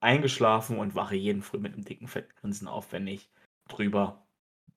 eingeschlafen 0.00 0.78
und 0.78 0.94
wache 0.94 1.16
jeden 1.16 1.42
Früh 1.42 1.58
mit 1.58 1.74
einem 1.74 1.84
dicken, 1.84 2.08
fetten 2.08 2.32
Grinsen 2.40 2.68
auf, 2.68 2.92
wenn 2.92 3.06
ich 3.06 3.28
drüber 3.68 4.26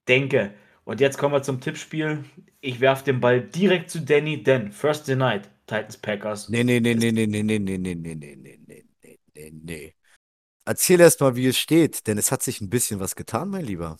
denke. 0.09 0.53
Und 0.83 0.99
jetzt 0.99 1.17
kommen 1.17 1.33
wir 1.33 1.43
zum 1.43 1.61
Tippspiel. 1.61 2.25
Ich 2.61 2.81
werfe 2.81 3.05
den 3.05 3.21
Ball 3.21 3.41
direkt 3.41 3.91
zu 3.91 4.01
Danny, 4.01 4.43
denn 4.43 4.71
First 4.71 5.05
the 5.05 5.15
Night, 5.15 5.49
Titans 5.69 5.97
Packers. 5.97 6.49
Nee, 6.49 6.63
nee, 6.63 6.79
nee, 6.79 6.95
nee, 6.95 7.11
nee, 7.11 7.27
nee, 7.27 7.43
nee, 7.43 7.59
nee, 7.59 7.77
nee, 7.77 7.95
nee, 7.95 8.15
nee, 8.15 8.35
nee, 8.35 8.35
nee, 8.35 8.85
nee, 9.03 9.19
nee, 9.35 9.51
nee. 9.53 9.95
Erzähl 10.65 10.99
erst 10.99 11.21
mal, 11.21 11.35
wie 11.35 11.47
es 11.47 11.57
steht, 11.57 12.07
denn 12.07 12.17
es 12.17 12.31
hat 12.31 12.41
sich 12.41 12.59
ein 12.59 12.69
bisschen 12.69 12.99
was 12.99 13.15
getan, 13.15 13.49
mein 13.49 13.65
Lieber. 13.65 13.97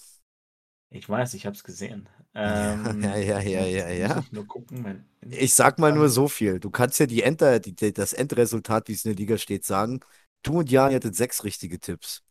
Ich 0.89 1.07
weiß, 1.07 1.35
ich 1.35 1.45
habe 1.45 1.55
es 1.55 1.63
gesehen. 1.63 2.09
Ähm, 2.33 3.01
ja, 3.03 3.17
ja, 3.17 3.39
ja, 3.39 3.65
ja, 3.65 3.89
ja. 3.89 4.19
Ich, 4.19 4.31
nur 4.31 4.47
gucken, 4.47 5.05
ich 5.29 5.53
sag 5.53 5.77
mal 5.77 5.93
nur 5.93 6.09
so 6.09 6.27
viel. 6.27 6.59
Du 6.59 6.71
kannst 6.71 6.99
ja 6.99 7.05
die 7.05 7.21
Enter, 7.21 7.59
die, 7.59 7.93
das 7.93 8.13
Endresultat, 8.13 8.87
wie 8.87 8.93
es 8.93 9.05
in 9.05 9.11
der 9.11 9.17
Liga 9.17 9.37
steht, 9.37 9.65
sagen. 9.65 9.99
Du 10.41 10.59
und 10.59 10.71
Jan 10.71 10.93
hattet 10.93 11.15
sechs 11.15 11.43
richtige 11.43 11.79
Tipps. 11.79 12.23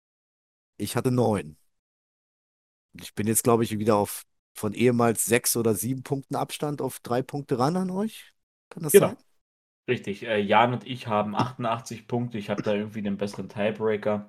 Ich 0.76 0.96
hatte 0.96 1.12
neun. 1.12 1.56
Ich 3.00 3.14
bin 3.14 3.28
jetzt, 3.28 3.44
glaube 3.44 3.62
ich, 3.62 3.78
wieder 3.78 3.96
auf 3.96 4.24
von 4.54 4.74
ehemals 4.74 5.24
sechs 5.24 5.56
oder 5.56 5.74
sieben 5.74 6.02
Punkten 6.02 6.34
Abstand 6.34 6.82
auf 6.82 6.98
drei 7.00 7.22
Punkte 7.22 7.60
ran 7.60 7.76
an 7.76 7.90
euch. 7.90 8.32
Kann 8.70 8.82
das 8.82 8.92
genau. 8.92 9.08
sein? 9.08 9.16
Richtig. 9.88 10.26
Äh, 10.26 10.38
Jan 10.40 10.74
und 10.74 10.86
ich 10.86 11.06
haben 11.06 11.34
88 11.34 12.06
Punkte. 12.06 12.38
Ich 12.38 12.50
habe 12.50 12.62
da 12.62 12.74
irgendwie 12.74 13.02
den 13.02 13.16
besseren 13.16 13.48
Tiebreaker. 13.48 14.28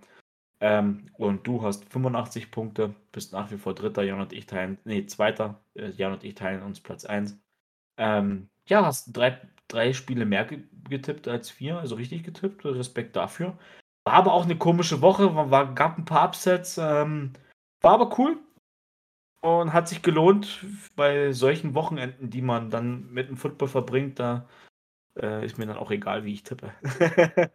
Ähm, 0.61 1.07
und 1.17 1.45
du 1.45 1.61
hast 1.61 1.85
85 1.91 2.51
Punkte, 2.51 2.95
bist 3.11 3.33
nach 3.33 3.51
wie 3.51 3.57
vor 3.57 3.75
Dritter. 3.75 4.03
Jan 4.03 4.21
und 4.21 4.33
ich 4.33 4.45
teilen, 4.45 4.77
nee, 4.85 5.05
Zweiter. 5.05 5.59
Äh, 5.75 5.89
Jan 5.91 6.13
und 6.13 6.23
ich 6.23 6.35
teilen 6.35 6.63
uns 6.63 6.79
Platz 6.79 7.05
1. 7.05 7.37
Ähm, 7.97 8.49
ja, 8.67 8.85
hast 8.85 9.11
drei, 9.15 9.39
drei 9.67 9.93
Spiele 9.93 10.25
mehr 10.25 10.47
getippt 10.89 11.27
als 11.27 11.49
vier, 11.49 11.77
also 11.77 11.95
richtig 11.95 12.23
getippt. 12.23 12.63
Respekt 12.65 13.15
dafür. 13.15 13.57
War 14.05 14.13
aber 14.13 14.33
auch 14.33 14.45
eine 14.45 14.57
komische 14.57 15.01
Woche, 15.01 15.35
war, 15.35 15.73
gab 15.75 15.97
ein 15.97 16.05
paar 16.05 16.29
Upsets. 16.29 16.77
Ähm, 16.77 17.33
war 17.81 17.93
aber 17.93 18.17
cool 18.17 18.37
und 19.41 19.73
hat 19.73 19.87
sich 19.89 20.01
gelohnt 20.01 20.65
bei 20.95 21.31
solchen 21.33 21.73
Wochenenden, 21.73 22.29
die 22.29 22.41
man 22.41 22.69
dann 22.69 23.11
mit 23.11 23.29
dem 23.29 23.37
Football 23.37 23.67
verbringt. 23.67 24.19
Da 24.19 24.47
äh, 25.17 25.45
ist 25.45 25.57
mir 25.57 25.65
dann 25.65 25.77
auch 25.77 25.91
egal, 25.91 26.23
wie 26.23 26.33
ich 26.33 26.43
tippe. 26.43 26.73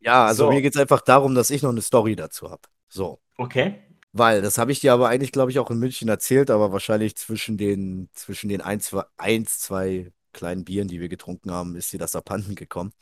ja, 0.00 0.26
also 0.26 0.46
so. 0.46 0.50
mir 0.50 0.62
geht 0.62 0.74
es 0.74 0.80
einfach 0.80 1.00
darum, 1.00 1.34
dass 1.34 1.50
ich 1.50 1.62
noch 1.62 1.70
eine 1.70 1.82
Story 1.82 2.16
dazu 2.16 2.50
habe. 2.50 2.62
So. 2.88 3.20
Okay. 3.36 3.82
Weil, 4.12 4.40
das 4.40 4.56
habe 4.56 4.72
ich 4.72 4.80
dir 4.80 4.92
aber 4.92 5.08
eigentlich, 5.08 5.32
glaube 5.32 5.50
ich, 5.50 5.58
auch 5.58 5.70
in 5.70 5.78
München 5.78 6.08
erzählt, 6.08 6.50
aber 6.50 6.72
wahrscheinlich 6.72 7.16
zwischen 7.16 7.58
den, 7.58 8.08
zwischen 8.14 8.48
den 8.48 8.62
ein, 8.62 8.80
zwei, 8.80 9.04
eins, 9.18 9.58
zwei 9.58 10.10
kleinen 10.32 10.64
Bieren, 10.64 10.88
die 10.88 11.00
wir 11.00 11.08
getrunken 11.08 11.50
haben, 11.50 11.76
ist 11.76 11.92
dir 11.92 11.98
das 11.98 12.16
abhanden 12.16 12.54
gekommen. 12.54 12.92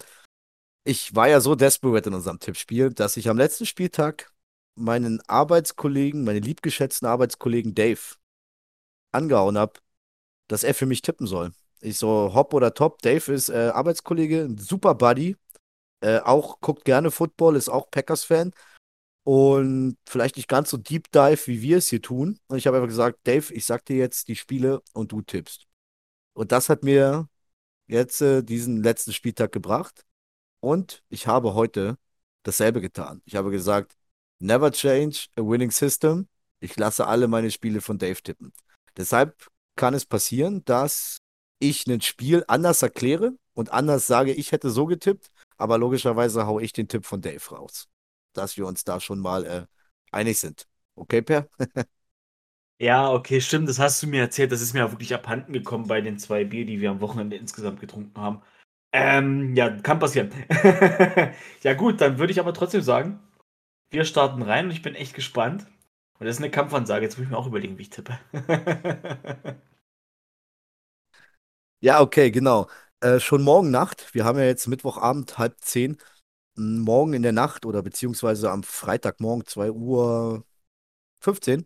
Ich 0.84 1.14
war 1.14 1.28
ja 1.28 1.40
so 1.40 1.54
desperate 1.54 2.08
in 2.08 2.14
unserem 2.14 2.40
Tippspiel, 2.40 2.90
dass 2.90 3.16
ich 3.16 3.28
am 3.28 3.38
letzten 3.38 3.64
Spieltag 3.64 4.32
meinen 4.74 5.20
Arbeitskollegen, 5.28 6.24
meinen 6.24 6.42
liebgeschätzten 6.42 7.06
Arbeitskollegen 7.06 7.74
Dave 7.74 8.16
angehauen 9.12 9.56
habe, 9.56 9.74
dass 10.48 10.64
er 10.64 10.74
für 10.74 10.86
mich 10.86 11.02
tippen 11.02 11.26
soll. 11.26 11.52
Ich 11.84 11.98
so, 11.98 12.32
hopp 12.34 12.54
oder 12.54 12.72
top. 12.72 13.02
Dave 13.02 13.30
ist 13.32 13.50
äh, 13.50 13.70
Arbeitskollege, 13.74 14.44
ein 14.44 14.56
super 14.56 14.94
Buddy. 14.94 15.36
Äh, 16.00 16.20
auch 16.20 16.60
guckt 16.60 16.86
gerne 16.86 17.10
Football, 17.10 17.56
ist 17.56 17.68
auch 17.68 17.90
Packers-Fan. 17.90 18.52
Und 19.24 19.98
vielleicht 20.08 20.36
nicht 20.36 20.48
ganz 20.48 20.70
so 20.70 20.78
Deep 20.78 21.10
Dive, 21.12 21.46
wie 21.46 21.60
wir 21.60 21.78
es 21.78 21.88
hier 21.88 22.00
tun. 22.00 22.38
Und 22.46 22.56
ich 22.56 22.66
habe 22.66 22.78
einfach 22.78 22.88
gesagt, 22.88 23.18
Dave, 23.24 23.52
ich 23.52 23.66
sag 23.66 23.84
dir 23.84 23.96
jetzt 23.96 24.28
die 24.28 24.36
Spiele 24.36 24.80
und 24.94 25.12
du 25.12 25.20
tippst. 25.20 25.66
Und 26.32 26.52
das 26.52 26.70
hat 26.70 26.84
mir 26.84 27.28
jetzt 27.86 28.22
äh, 28.22 28.42
diesen 28.42 28.82
letzten 28.82 29.12
Spieltag 29.12 29.52
gebracht. 29.52 30.06
Und 30.60 31.02
ich 31.10 31.26
habe 31.26 31.52
heute 31.54 31.98
dasselbe 32.44 32.80
getan. 32.80 33.20
Ich 33.26 33.36
habe 33.36 33.50
gesagt, 33.50 33.94
never 34.38 34.72
change 34.72 35.26
a 35.36 35.42
winning 35.42 35.70
system. 35.70 36.28
Ich 36.60 36.76
lasse 36.78 37.06
alle 37.06 37.28
meine 37.28 37.50
Spiele 37.50 37.82
von 37.82 37.98
Dave 37.98 38.22
tippen. 38.22 38.54
Deshalb 38.96 39.48
kann 39.76 39.92
es 39.92 40.06
passieren, 40.06 40.64
dass 40.64 41.18
ich 41.58 41.86
ein 41.86 42.00
Spiel 42.00 42.44
anders 42.48 42.82
erkläre 42.82 43.32
und 43.54 43.72
anders 43.72 44.06
sage, 44.06 44.32
ich 44.32 44.52
hätte 44.52 44.70
so 44.70 44.86
getippt, 44.86 45.30
aber 45.56 45.78
logischerweise 45.78 46.46
haue 46.46 46.62
ich 46.62 46.72
den 46.72 46.88
Tipp 46.88 47.06
von 47.06 47.20
Dave 47.20 47.44
raus. 47.50 47.88
Dass 48.32 48.56
wir 48.56 48.66
uns 48.66 48.84
da 48.84 49.00
schon 49.00 49.20
mal 49.20 49.44
äh, 49.44 49.66
einig 50.12 50.38
sind. 50.38 50.66
Okay, 50.96 51.22
Per? 51.22 51.48
ja, 52.78 53.10
okay, 53.10 53.40
stimmt. 53.40 53.68
Das 53.68 53.78
hast 53.78 54.02
du 54.02 54.06
mir 54.06 54.20
erzählt. 54.20 54.52
Das 54.52 54.60
ist 54.60 54.74
mir 54.74 54.84
auch 54.86 54.90
wirklich 54.92 55.14
abhanden 55.14 55.52
gekommen 55.52 55.86
bei 55.86 56.00
den 56.00 56.18
zwei 56.18 56.44
Bier, 56.44 56.66
die 56.66 56.80
wir 56.80 56.90
am 56.90 57.00
Wochenende 57.00 57.36
insgesamt 57.36 57.80
getrunken 57.80 58.20
haben. 58.20 58.42
Ähm, 58.92 59.56
ja, 59.56 59.70
kann 59.80 59.98
passieren. 59.98 60.30
ja, 61.62 61.74
gut, 61.74 62.00
dann 62.00 62.18
würde 62.18 62.32
ich 62.32 62.40
aber 62.40 62.54
trotzdem 62.54 62.82
sagen, 62.82 63.20
wir 63.90 64.04
starten 64.04 64.42
rein 64.42 64.66
und 64.66 64.70
ich 64.72 64.82
bin 64.82 64.94
echt 64.94 65.14
gespannt. 65.14 65.66
Und 66.18 66.26
das 66.26 66.36
ist 66.36 66.42
eine 66.42 66.50
Kampfansage. 66.50 67.04
Jetzt 67.04 67.18
muss 67.18 67.24
ich 67.24 67.30
mir 67.30 67.38
auch 67.38 67.46
überlegen, 67.46 67.78
wie 67.78 67.82
ich 67.82 67.90
tippe. 67.90 68.18
ja, 71.80 72.00
okay, 72.00 72.30
genau. 72.30 72.68
Äh, 73.00 73.20
schon 73.20 73.42
morgen 73.42 73.70
Nacht, 73.70 74.14
wir 74.14 74.24
haben 74.24 74.38
ja 74.38 74.44
jetzt 74.44 74.66
Mittwochabend, 74.66 75.38
halb 75.38 75.60
zehn, 75.60 75.98
morgen 76.56 77.12
in 77.14 77.22
der 77.22 77.32
Nacht 77.32 77.66
oder 77.66 77.82
beziehungsweise 77.82 78.50
am 78.50 78.62
Freitagmorgen 78.62 79.46
2 79.46 79.70
Uhr 79.72 80.44
15 81.20 81.64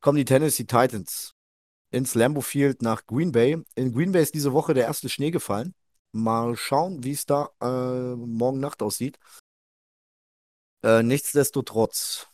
kommen 0.00 0.18
die 0.18 0.24
Tennessee 0.24 0.64
Titans 0.64 1.32
ins 1.90 2.14
Lambeau 2.14 2.40
Field 2.40 2.82
nach 2.82 3.06
Green 3.06 3.32
Bay. 3.32 3.62
In 3.74 3.92
Green 3.92 4.12
Bay 4.12 4.22
ist 4.22 4.34
diese 4.34 4.52
Woche 4.52 4.74
der 4.74 4.84
erste 4.84 5.08
Schnee 5.08 5.30
gefallen. 5.30 5.74
Mal 6.12 6.56
schauen, 6.56 7.04
wie 7.04 7.12
es 7.12 7.26
da 7.26 7.50
äh, 7.60 8.16
morgen 8.16 8.60
Nacht 8.60 8.82
aussieht. 8.82 9.18
Äh, 10.84 11.02
nichtsdestotrotz, 11.02 12.28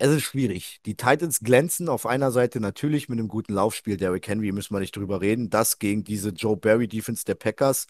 es 0.00 0.10
ist 0.10 0.22
schwierig. 0.22 0.80
Die 0.86 0.96
Titans 0.96 1.40
glänzen 1.40 1.88
auf 1.88 2.06
einer 2.06 2.30
Seite 2.32 2.58
natürlich 2.58 3.08
mit 3.08 3.18
einem 3.18 3.28
guten 3.28 3.52
Laufspiel. 3.52 3.98
Derrick 3.98 4.26
Henry 4.28 4.50
müssen 4.50 4.74
wir 4.74 4.80
nicht 4.80 4.96
drüber 4.96 5.20
reden. 5.20 5.50
Das 5.50 5.78
gegen 5.78 6.04
diese 6.04 6.30
Joe 6.30 6.56
Barry 6.56 6.88
Defense 6.88 7.24
der 7.24 7.34
Packers. 7.34 7.86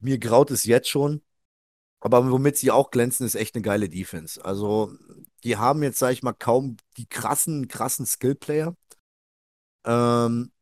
Mir 0.00 0.18
graut 0.18 0.50
es 0.50 0.64
jetzt 0.64 0.88
schon. 0.88 1.22
Aber 2.00 2.30
womit 2.30 2.56
sie 2.56 2.70
auch 2.70 2.90
glänzen, 2.90 3.26
ist 3.26 3.34
echt 3.34 3.54
eine 3.54 3.62
geile 3.62 3.88
Defense. 3.88 4.44
Also, 4.44 4.92
die 5.44 5.56
haben 5.56 5.82
jetzt, 5.82 5.98
sag 5.98 6.12
ich 6.12 6.22
mal, 6.22 6.32
kaum 6.32 6.76
die 6.96 7.06
krassen, 7.06 7.68
krassen 7.68 8.06
Skill-Player. 8.06 8.74
Ähm, 9.84 10.52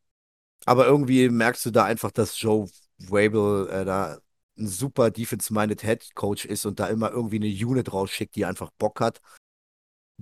aber 0.66 0.86
irgendwie 0.86 1.28
merkst 1.28 1.64
du 1.66 1.70
da 1.70 1.84
einfach, 1.84 2.10
dass 2.10 2.40
Joe 2.40 2.68
Wabel 2.98 3.68
äh, 3.70 3.84
da 3.84 4.18
ein 4.58 4.66
super 4.66 5.10
defense-minded 5.10 5.82
Head 5.82 6.14
Coach 6.14 6.44
ist 6.44 6.66
und 6.66 6.80
da 6.80 6.88
immer 6.88 7.10
irgendwie 7.10 7.36
eine 7.36 7.46
Unit 7.46 7.92
rausschickt, 7.92 8.36
die 8.36 8.44
einfach 8.44 8.70
Bock 8.72 9.00
hat. 9.00 9.20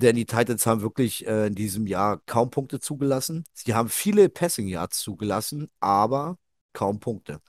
Denn 0.00 0.14
die 0.14 0.26
Titans 0.26 0.64
haben 0.64 0.80
wirklich 0.80 1.26
äh, 1.26 1.48
in 1.48 1.56
diesem 1.56 1.88
Jahr 1.88 2.20
kaum 2.24 2.50
Punkte 2.50 2.78
zugelassen. 2.78 3.44
Sie 3.52 3.74
haben 3.74 3.88
viele 3.88 4.28
Passing 4.28 4.68
Yards 4.68 5.00
zugelassen, 5.00 5.68
aber 5.80 6.38
kaum 6.72 7.00
Punkte. 7.00 7.40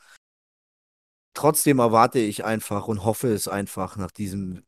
Trotzdem 1.35 1.77
erwarte 1.77 2.17
ich 2.17 2.43
einfach 2.45 2.87
und 2.87 3.05
hoffe 3.05 3.31
es 3.31 3.47
einfach 3.47 3.97
nach 3.97 4.09
diesem 4.09 4.63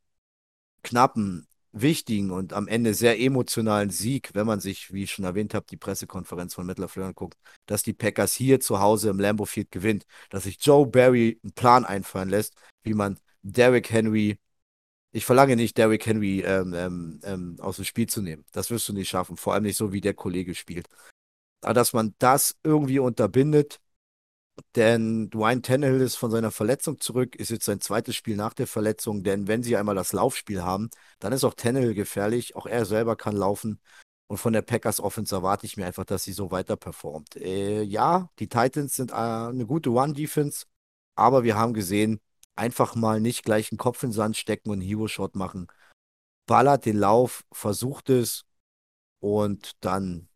knappen, 0.84 1.48
wichtigen 1.72 2.30
und 2.30 2.54
am 2.54 2.68
Ende 2.68 2.94
sehr 2.94 3.20
emotionalen 3.20 3.90
Sieg, 3.90 4.30
wenn 4.34 4.46
man 4.46 4.60
sich, 4.60 4.94
wie 4.94 5.04
ich 5.04 5.12
schon 5.12 5.26
erwähnt 5.26 5.56
habe, 5.56 5.66
die 5.68 5.78
Pressekonferenz 5.78 6.54
von 6.54 6.68
Matt 6.68 6.78
LaFleur 6.78 7.08
anguckt, 7.08 7.38
dass 7.66 7.82
die 7.82 7.94
Packers 7.94 8.36
hier 8.36 8.60
zu 8.60 8.80
Hause 8.80 9.10
im 9.10 9.20
Lambeau 9.20 9.46
Field 9.46 9.72
gewinnt, 9.72 10.06
dass 10.30 10.44
sich 10.44 10.58
Joe 10.64 10.86
Barry 10.86 11.40
einen 11.42 11.54
Plan 11.54 11.84
einfallen 11.86 12.30
lässt, 12.30 12.54
wie 12.84 12.94
man 12.94 13.20
Derrick 13.42 13.90
Henry 13.90 14.38
ich 15.12 15.26
verlange 15.26 15.56
nicht, 15.56 15.78
Derrick 15.78 16.06
Henry 16.06 16.42
ähm, 16.42 16.74
ähm, 16.74 17.20
ähm, 17.24 17.58
aus 17.60 17.76
dem 17.78 17.86
Spiel 17.86 18.08
zu 18.08 18.22
nehmen. 18.22 18.46
Das 18.52 18.70
wirst 18.72 18.88
du 18.88 18.94
nicht 18.94 19.10
schaffen. 19.10 19.38
Vor 19.38 19.54
allem 19.54 19.64
nicht 19.64 19.78
so, 19.78 19.92
wie 19.92 20.02
der 20.02 20.14
Kollege 20.14 20.56
spielt. 20.56 20.88
Aber 21.62 21.74
dass 21.74 21.94
man 21.94 22.16
das 22.20 22.58
irgendwie 22.64 23.00
unterbindet, 23.00 23.80
denn 24.76 25.30
Dwayne 25.30 25.62
Tannehill 25.62 26.02
ist 26.02 26.16
von 26.16 26.32
seiner 26.32 26.52
Verletzung 26.52 27.00
zurück, 27.00 27.36
ist 27.36 27.50
jetzt 27.50 27.66
sein 27.66 27.82
zweites 27.82 28.16
Spiel 28.16 28.36
nach 28.36 28.54
der 28.54 28.68
Verletzung. 28.68 29.24
Denn 29.24 29.48
wenn 29.48 29.64
sie 29.64 29.76
einmal 29.78 29.96
das 29.96 30.14
Laufspiel 30.14 30.64
haben, 30.64 30.90
dann 31.20 31.34
ist 31.34 31.44
auch 31.44 31.54
Tannehill 31.56 31.94
gefährlich. 31.94 32.56
Auch 32.56 32.66
er 32.66 32.86
selber 32.86 33.16
kann 33.16 33.36
laufen. 33.36 33.80
Und 34.28 34.38
von 34.38 34.54
der 34.54 34.62
Packers 34.62 35.02
Offense 35.02 35.36
erwarte 35.36 35.66
ich 35.66 35.76
mir 35.76 35.86
einfach, 35.86 36.06
dass 36.06 36.24
sie 36.24 36.32
so 36.32 36.52
weiter 36.52 36.78
performt. 36.78 37.36
Äh, 37.36 37.82
ja, 37.82 38.30
die 38.40 38.48
Titans 38.48 38.96
sind 38.96 39.12
äh, 39.12 39.16
eine 39.16 39.66
gute 39.66 39.92
One-Defense, 39.92 40.68
aber 41.16 41.44
wir 41.44 41.58
haben 41.58 41.74
gesehen, 41.74 42.22
einfach 42.56 42.96
mal 42.96 43.20
nicht 43.20 43.44
gleich 43.44 43.72
einen 43.72 43.78
Kopf 43.78 44.04
in 44.04 44.10
den 44.10 44.16
Sand 44.16 44.38
stecken 44.38 44.70
und 44.70 44.80
einen 44.80 44.88
Hero-Shot 44.88 45.36
machen. 45.36 45.68
Ballert 46.46 46.86
den 46.86 46.98
Lauf, 46.98 47.44
versucht 47.52 48.10
es 48.10 48.46
und 49.20 49.74
dann 49.82 50.28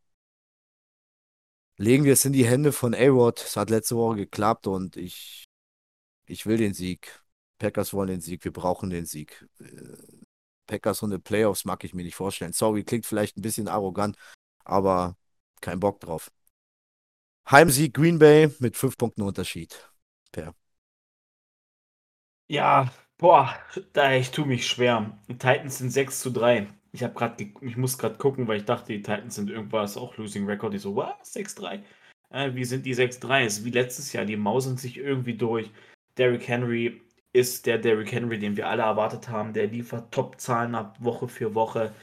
legen 1.77 2.03
wir 2.03 2.13
es 2.13 2.25
in 2.25 2.33
die 2.33 2.45
Hände 2.45 2.71
von 2.71 2.93
A-Rod. 2.93 3.41
Es 3.41 3.57
hat 3.57 3.69
letzte 3.69 3.95
Woche 3.97 4.15
geklappt 4.17 4.67
und 4.67 4.97
ich, 4.97 5.45
ich 6.25 6.45
will 6.45 6.57
den 6.57 6.73
Sieg. 6.73 7.21
Packers 7.57 7.93
wollen 7.93 8.09
den 8.09 8.21
Sieg, 8.21 8.43
wir 8.43 8.53
brauchen 8.53 8.89
den 8.89 9.05
Sieg. 9.05 9.47
Äh, 9.59 9.97
Packers 10.67 11.03
und 11.03 11.11
die 11.11 11.19
Playoffs 11.19 11.65
mag 11.65 11.83
ich 11.83 11.93
mir 11.93 12.03
nicht 12.03 12.15
vorstellen. 12.15 12.53
Sorry, 12.53 12.83
klingt 12.83 13.05
vielleicht 13.05 13.37
ein 13.37 13.41
bisschen 13.41 13.67
arrogant, 13.67 14.17
aber 14.63 15.17
kein 15.61 15.79
Bock 15.79 15.99
drauf. 15.99 16.31
Heimsieg 17.49 17.93
Green 17.93 18.17
Bay 18.17 18.49
mit 18.59 18.75
fünf 18.75 18.97
Punkten 18.97 19.21
Unterschied. 19.21 19.91
Per. 20.31 20.55
Ja, 22.47 22.91
boah, 23.17 23.55
da 23.93 24.13
ich 24.13 24.31
tue 24.31 24.45
mich 24.45 24.67
schwer. 24.67 25.17
Die 25.27 25.37
Titans 25.37 25.79
sind 25.79 25.89
6 25.89 26.19
zu 26.21 26.29
3. 26.31 26.67
Ich 26.91 27.03
habe 27.03 27.13
gerade, 27.13 27.43
ich 27.61 27.77
muss 27.77 27.97
gerade 27.97 28.17
gucken, 28.17 28.47
weil 28.47 28.57
ich 28.57 28.65
dachte, 28.65 28.93
die 28.93 29.01
Titans 29.01 29.35
sind 29.35 29.49
irgendwas 29.49 29.97
auch 29.97 30.15
Losing 30.17 30.45
Record. 30.45 30.73
Ich 30.75 30.81
so, 30.81 30.95
was? 30.95 31.33
6-3? 31.35 31.81
Äh, 32.29 32.53
wie 32.55 32.63
sind 32.65 32.85
die 32.85 32.95
6-3? 32.95 33.45
Es 33.45 33.59
ist 33.59 33.65
wie 33.65 33.71
letztes 33.71 34.13
Jahr, 34.13 34.25
die 34.25 34.37
mausen 34.37 34.77
sich 34.77 34.97
irgendwie 34.97 35.35
durch. 35.35 35.71
Derrick 36.17 36.47
Henry 36.47 37.01
ist 37.33 37.65
der 37.65 37.79
Derrick 37.79 38.11
Henry, 38.11 38.39
den 38.39 38.55
wir 38.57 38.69
alle 38.69 38.83
erwartet 38.83 39.29
haben. 39.29 39.53
Der 39.53 39.67
liefert 39.67 40.13
Top-Zahlen 40.13 40.75
ab 40.75 40.97
Woche 41.03 41.27
für 41.27 41.53
Woche. 41.55 41.93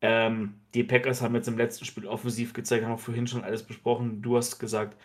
Ähm, 0.00 0.60
die 0.74 0.84
Packers 0.84 1.22
haben 1.22 1.34
jetzt 1.34 1.48
im 1.48 1.58
letzten 1.58 1.84
Spiel 1.84 2.06
offensiv 2.06 2.52
gezeigt, 2.54 2.84
haben 2.84 2.92
wir 2.92 2.98
vorhin 2.98 3.26
schon 3.26 3.44
alles 3.44 3.62
besprochen. 3.64 4.22
Du 4.22 4.36
hast 4.36 4.58
gesagt, 4.58 4.96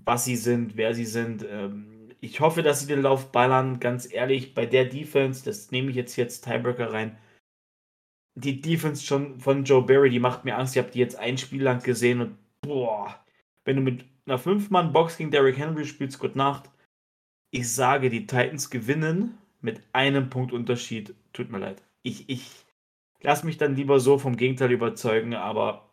was 0.00 0.24
sie 0.24 0.36
sind, 0.36 0.76
wer 0.76 0.94
sie 0.94 1.06
sind. 1.06 1.44
Ähm, 1.48 1.93
ich 2.24 2.40
hoffe, 2.40 2.62
dass 2.62 2.80
sie 2.80 2.86
den 2.86 3.02
Lauf 3.02 3.32
ballern. 3.32 3.80
Ganz 3.80 4.10
ehrlich, 4.10 4.54
bei 4.54 4.64
der 4.64 4.86
Defense, 4.86 5.44
das 5.44 5.70
nehme 5.70 5.90
ich 5.90 5.96
jetzt 5.96 6.16
jetzt 6.16 6.44
Tiebreaker 6.44 6.90
rein. 6.92 7.18
Die 8.34 8.62
Defense 8.62 9.04
schon 9.04 9.38
von 9.40 9.64
Joe 9.64 9.82
Barry, 9.82 10.08
die 10.08 10.20
macht 10.20 10.44
mir 10.44 10.56
Angst. 10.56 10.74
Ich 10.74 10.82
habe 10.82 10.90
die 10.90 10.98
jetzt 10.98 11.16
ein 11.16 11.36
Spiel 11.36 11.62
lang 11.62 11.82
gesehen 11.82 12.22
und 12.22 12.38
boah, 12.62 13.22
wenn 13.64 13.76
du 13.76 13.82
mit 13.82 14.06
einer 14.26 14.38
5-Mann-Box 14.38 15.18
gegen 15.18 15.30
Derrick 15.30 15.58
Henry 15.58 15.84
spielst, 15.84 16.18
gute 16.18 16.38
Nacht. 16.38 16.70
Ich 17.50 17.70
sage, 17.70 18.08
die 18.08 18.26
Titans 18.26 18.70
gewinnen 18.70 19.36
mit 19.60 19.82
einem 19.92 20.30
Punkt 20.30 20.52
Unterschied. 20.52 21.14
Tut 21.34 21.50
mir 21.50 21.58
leid. 21.58 21.82
Ich, 22.02 22.28
ich 22.28 22.50
lasse 23.20 23.44
mich 23.44 23.58
dann 23.58 23.76
lieber 23.76 24.00
so 24.00 24.18
vom 24.18 24.36
Gegenteil 24.36 24.72
überzeugen, 24.72 25.34
aber 25.34 25.90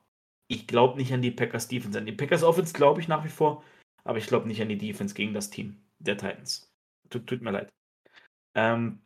ich 0.48 0.66
glaube 0.66 0.98
nicht 0.98 1.14
an 1.14 1.22
die 1.22 1.32
Packers 1.32 1.68
Defense. 1.68 2.00
An 2.00 2.06
die 2.06 2.14
Packers 2.14 2.44
Offense 2.44 2.74
glaube 2.74 3.02
ich 3.02 3.10
nach 3.10 3.26
wie 3.26 3.30
vor, 3.30 3.64
aber 4.06 4.18
ich 4.18 4.28
glaube 4.28 4.48
nicht 4.48 4.62
an 4.62 4.70
die 4.70 4.78
Defense 4.78 5.14
gegen 5.14 5.34
das 5.34 5.50
Team 5.50 5.76
der 6.04 6.18
Titans. 6.18 6.72
Tut, 7.10 7.28
tut 7.28 7.42
mir 7.42 7.52
leid. 7.52 7.74
Ähm, 8.56 9.02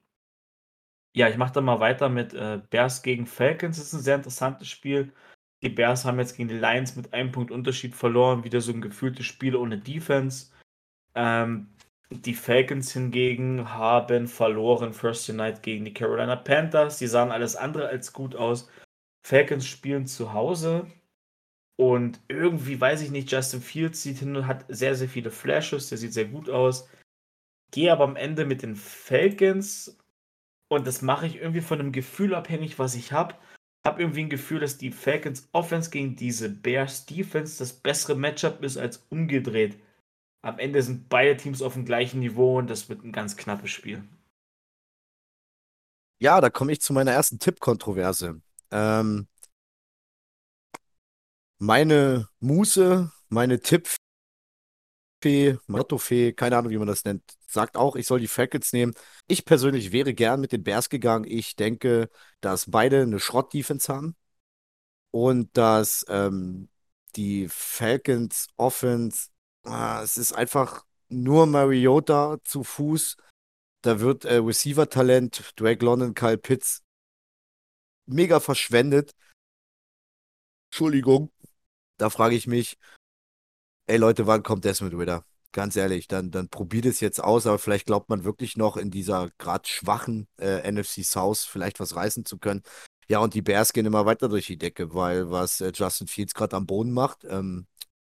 ja, 1.15 1.29
ich 1.29 1.37
mache 1.37 1.53
dann 1.53 1.65
mal 1.65 1.79
weiter 1.79 2.09
mit 2.09 2.33
äh, 2.33 2.61
Bears 2.69 3.01
gegen 3.01 3.25
Falcons. 3.25 3.77
Das 3.77 3.87
ist 3.87 3.93
ein 3.93 4.01
sehr 4.01 4.15
interessantes 4.15 4.67
Spiel. 4.67 5.13
Die 5.63 5.69
Bears 5.69 6.05
haben 6.05 6.19
jetzt 6.19 6.35
gegen 6.35 6.49
die 6.49 6.57
Lions 6.57 6.95
mit 6.95 7.13
einem 7.13 7.31
Punkt 7.31 7.51
Unterschied 7.51 7.95
verloren. 7.95 8.43
Wieder 8.43 8.61
so 8.61 8.73
ein 8.73 8.81
gefühltes 8.81 9.25
Spiel 9.25 9.55
ohne 9.55 9.77
Defense. 9.77 10.51
Ähm, 11.15 11.69
die 12.11 12.33
Falcons 12.33 12.91
hingegen 12.91 13.73
haben 13.73 14.27
verloren 14.27 14.93
First 14.93 15.29
Night 15.29 15.63
gegen 15.63 15.85
die 15.85 15.93
Carolina 15.93 16.35
Panthers. 16.35 16.97
Die 16.99 17.07
sahen 17.07 17.31
alles 17.31 17.55
andere 17.55 17.87
als 17.87 18.13
gut 18.13 18.35
aus. 18.35 18.69
Falcons 19.25 19.65
spielen 19.65 20.05
zu 20.05 20.33
Hause. 20.33 20.85
Und 21.77 22.21
irgendwie 22.29 22.79
weiß 22.79 23.01
ich 23.01 23.11
nicht, 23.11 23.31
Justin 23.31 23.61
Fields 23.61 24.01
sieht 24.01 24.19
hin 24.19 24.35
und 24.35 24.47
hat 24.47 24.65
sehr, 24.69 24.95
sehr 24.95 25.09
viele 25.09 25.31
Flashes, 25.31 25.89
der 25.89 25.97
sieht 25.97 26.13
sehr 26.13 26.25
gut 26.25 26.49
aus. 26.49 26.87
Gehe 27.71 27.91
aber 27.91 28.05
am 28.05 28.15
Ende 28.15 28.45
mit 28.45 28.61
den 28.61 28.75
Falcons 28.75 29.97
und 30.69 30.87
das 30.87 31.01
mache 31.01 31.27
ich 31.27 31.35
irgendwie 31.35 31.61
von 31.61 31.79
einem 31.79 31.91
Gefühl 31.91 32.33
abhängig, 32.33 32.79
was 32.79 32.95
ich 32.95 33.11
habe. 33.11 33.35
Habe 33.85 34.01
irgendwie 34.01 34.21
ein 34.21 34.29
Gefühl, 34.29 34.59
dass 34.59 34.77
die 34.77 34.91
Falcons 34.91 35.47
Offense 35.51 35.89
gegen 35.89 36.15
diese 36.15 36.49
Bears 36.49 37.05
Defense 37.05 37.59
das 37.59 37.73
bessere 37.73 38.15
Matchup 38.15 38.63
ist 38.63 38.77
als 38.77 39.05
umgedreht. 39.09 39.77
Am 40.41 40.59
Ende 40.59 40.81
sind 40.81 41.09
beide 41.09 41.37
Teams 41.37 41.61
auf 41.61 41.73
dem 41.73 41.85
gleichen 41.85 42.19
Niveau 42.19 42.57
und 42.57 42.69
das 42.69 42.89
wird 42.89 43.03
ein 43.03 43.11
ganz 43.11 43.35
knappes 43.35 43.71
Spiel. 43.71 44.03
Ja, 46.19 46.39
da 46.39 46.49
komme 46.49 46.71
ich 46.71 46.81
zu 46.81 46.93
meiner 46.93 47.11
ersten 47.11 47.39
Tipp-Kontroverse. 47.39 48.41
Ähm, 48.71 49.27
meine 51.57 52.29
Muse, 52.39 53.11
meine 53.29 53.59
Tippfee, 53.59 53.97
Mottofee, 55.67 56.33
keine 56.33 56.57
Ahnung, 56.57 56.71
wie 56.71 56.77
man 56.77 56.87
das 56.87 57.05
nennt, 57.05 57.23
sagt 57.47 57.77
auch, 57.77 57.95
ich 57.95 58.07
soll 58.07 58.19
die 58.19 58.27
Falcons 58.27 58.73
nehmen. 58.73 58.93
Ich 59.27 59.45
persönlich 59.45 59.91
wäre 59.91 60.13
gern 60.13 60.41
mit 60.41 60.51
den 60.51 60.63
Bears 60.63 60.89
gegangen. 60.89 61.25
Ich 61.27 61.55
denke, 61.55 62.09
dass 62.41 62.69
beide 62.69 63.01
eine 63.01 63.19
Schrott-Defense 63.19 63.91
haben 63.91 64.15
und 65.11 65.55
dass 65.57 66.05
ähm, 66.09 66.69
die 67.15 67.47
Falcons 67.49 68.47
Offense, 68.57 69.29
äh, 69.65 70.03
es 70.03 70.17
ist 70.17 70.33
einfach 70.33 70.85
nur 71.09 71.45
Mariota 71.45 72.37
zu 72.43 72.63
Fuß. 72.63 73.17
Da 73.81 73.99
wird 73.99 74.25
äh, 74.25 74.35
Receiver-Talent, 74.35 75.53
Drake 75.55 75.85
London, 75.85 76.13
Kyle 76.13 76.37
Pitts 76.37 76.83
mega 78.05 78.39
verschwendet. 78.39 79.15
Entschuldigung. 80.69 81.31
Da 81.97 82.09
frage 82.09 82.35
ich 82.35 82.47
mich, 82.47 82.77
ey 83.87 83.97
Leute, 83.97 84.27
wann 84.27 84.43
kommt 84.43 84.65
Desmond 84.65 84.93
Ritter? 84.93 85.25
Ganz 85.51 85.75
ehrlich, 85.75 86.07
dann, 86.07 86.31
dann 86.31 86.49
probiert 86.49 86.85
es 86.85 86.99
jetzt 86.99 87.23
aus, 87.23 87.47
aber 87.47 87.59
vielleicht 87.59 87.85
glaubt 87.85 88.09
man 88.09 88.25
wirklich 88.25 88.57
noch 88.57 88.75
in 88.75 88.91
dieser 88.91 89.29
gerade 89.37 89.67
schwachen 89.67 90.27
äh, 90.37 90.69
NFC 90.69 91.03
South 91.05 91.45
vielleicht 91.45 91.79
was 91.79 91.95
reißen 91.95 92.25
zu 92.25 92.37
können. 92.37 92.61
Ja, 93.07 93.19
und 93.19 93.33
die 93.35 93.41
Bears 93.41 93.71
gehen 93.71 93.85
immer 93.85 94.05
weiter 94.05 94.27
durch 94.29 94.47
die 94.47 94.57
Decke, 94.57 94.93
weil 94.93 95.31
was 95.31 95.61
äh, 95.61 95.71
Justin 95.73 96.07
Fields 96.07 96.33
gerade 96.33 96.55
am 96.57 96.65
Boden 96.65 96.91
macht, 96.91 97.23
ähm, 97.25 97.67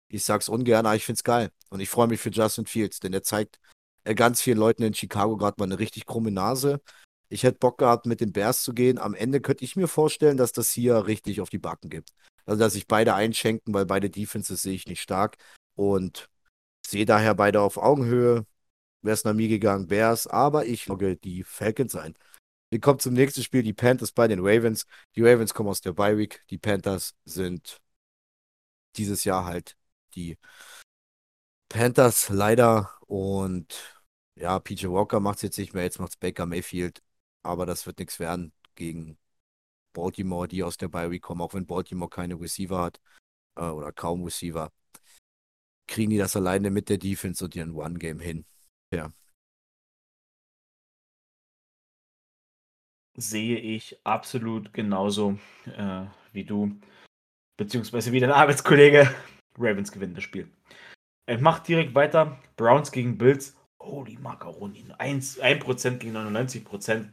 ich 0.10 0.24
sag's 0.24 0.50
ungern, 0.50 0.86
aber 0.86 0.96
ich 0.96 1.06
find's 1.06 1.24
geil. 1.24 1.52
Und 1.70 1.80
ich 1.80 1.90
freue 1.90 2.08
mich 2.08 2.20
für 2.20 2.30
Justin 2.30 2.66
Fields, 2.66 3.00
denn 3.00 3.14
er 3.14 3.24
zeigt, 3.24 3.60
äh, 4.04 4.16
ganz 4.16 4.42
vielen 4.42 4.58
Leuten 4.58 4.84
in 4.84 4.94
Chicago 4.94 5.38
gerade 5.38 5.56
mal 5.60 5.66
eine 5.66 5.80
richtig 5.80 6.06
krumme 6.06 6.32
Nase. 6.32 6.82
Ich 7.30 7.44
hätte 7.44 7.60
Bock 7.60 7.78
gehabt, 7.78 8.06
mit 8.06 8.22
den 8.22 8.32
Bears 8.32 8.64
zu 8.64 8.74
gehen. 8.74 8.98
Am 8.98 9.14
Ende 9.14 9.42
könnte 9.42 9.66
ich 9.66 9.76
mir 9.76 9.88
vorstellen, 9.88 10.38
dass 10.38 10.54
das 10.54 10.72
hier 10.72 11.08
richtig 11.08 11.42
auf 11.42 11.50
die 11.50 11.60
Backen 11.60 11.90
gibt. 11.90 12.14
Also, 12.48 12.60
dass 12.60 12.74
sich 12.74 12.88
beide 12.88 13.14
einschenken, 13.14 13.74
weil 13.74 13.86
beide 13.86 14.10
Defenses 14.10 14.62
sehe 14.64 14.74
ich 14.74 14.88
nicht 14.88 15.02
stark. 15.02 15.38
Und 15.76 16.30
sehe 16.86 17.06
daher 17.06 17.36
beide 17.36 17.62
auf 17.62 17.78
Augenhöhe. 17.78 18.46
Wäre 19.02 19.14
es 19.14 19.24
nach 19.26 19.34
mir 19.34 19.48
gegangen, 19.48 19.88
Bears, 19.88 20.28
aber 20.28 20.66
ich 20.66 20.88
logge 20.88 21.18
die 21.18 21.44
Falcons 21.44 21.96
ein. 21.96 22.16
Wir 22.70 22.80
kommen 22.82 23.00
zum 23.00 23.14
nächsten 23.14 23.44
Spiel, 23.44 23.64
die 23.64 23.74
Panthers 23.74 24.12
bei 24.12 24.28
den 24.28 24.40
Ravens. 24.42 24.86
Die 25.16 25.24
Ravens 25.24 25.54
kommen 25.54 25.70
aus 25.70 25.82
der 25.82 25.94
Bye 25.94 26.18
Week. 26.18 26.44
Die 26.50 26.58
Panthers 26.58 27.16
sind 27.26 27.80
dieses 28.98 29.24
Jahr 29.24 29.46
halt 29.46 29.78
die 30.16 30.38
Panthers 31.70 32.30
leider. 32.30 32.92
Und 33.08 34.02
ja, 34.36 34.60
PJ 34.60 34.88
Walker 34.88 35.20
macht 35.20 35.38
es 35.38 35.44
jetzt 35.44 35.58
nicht 35.58 35.74
mehr. 35.74 35.84
Jetzt 35.84 36.00
macht 36.00 36.12
es 36.12 36.18
Baker 36.18 36.46
Mayfield. 36.46 37.02
Aber 37.44 37.66
das 37.66 37.86
wird 37.86 38.00
nichts 38.00 38.20
werden 38.20 38.54
gegen 38.76 39.18
Baltimore, 39.98 40.48
die 40.48 40.64
aus 40.64 40.78
der 40.78 40.90
Bye 40.90 41.20
kommen, 41.20 41.42
auch 41.42 41.56
wenn 41.56 41.66
Baltimore 41.66 42.10
keine 42.10 42.40
Receiver 42.40 42.80
hat 42.84 43.02
äh, 43.58 43.64
oder 43.64 43.92
kaum 43.92 44.24
Receiver. 44.24 44.72
Kriegen 45.88 46.12
die 46.12 46.18
das 46.18 46.36
alleine 46.36 46.70
mit 46.70 46.90
der 46.90 46.98
Defense 46.98 47.44
und 47.44 47.56
ihren 47.56 47.72
One-Game 47.72 48.20
hin. 48.20 48.46
Ja. 48.94 49.12
sehe 53.18 53.58
ich 53.58 53.98
absolut 54.04 54.74
genauso 54.74 55.40
äh, 55.76 56.06
wie 56.34 56.44
du, 56.44 56.80
beziehungsweise 57.58 58.12
wie 58.12 58.20
dein 58.20 58.32
Arbeitskollege. 58.32 59.14
Ravens 59.58 59.92
gewinnen 59.92 60.14
das 60.14 60.24
Spiel. 60.24 60.48
Ich 61.26 61.42
mache 61.42 61.64
direkt 61.64 61.96
weiter. 61.96 62.40
Browns 62.56 62.92
gegen 62.92 63.18
Bills. 63.18 63.58
Holy 63.80 64.18
Macaroni. 64.18 64.86
1%, 65.00 65.42
1 65.42 66.00
gegen 66.00 66.16
99%. 66.16 67.10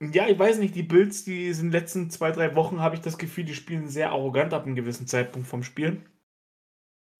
Ja, 0.00 0.28
ich 0.28 0.38
weiß 0.38 0.58
nicht, 0.58 0.74
die 0.74 0.82
Bills, 0.82 1.24
die 1.24 1.46
in 1.48 1.56
den 1.56 1.70
letzten 1.70 2.10
zwei, 2.10 2.30
drei 2.30 2.54
Wochen 2.54 2.80
habe 2.80 2.94
ich 2.94 3.00
das 3.00 3.16
Gefühl, 3.16 3.44
die 3.44 3.54
spielen 3.54 3.88
sehr 3.88 4.10
arrogant 4.10 4.52
ab 4.52 4.66
einem 4.66 4.74
gewissen 4.76 5.06
Zeitpunkt 5.06 5.48
vom 5.48 5.62
Spiel. 5.62 6.02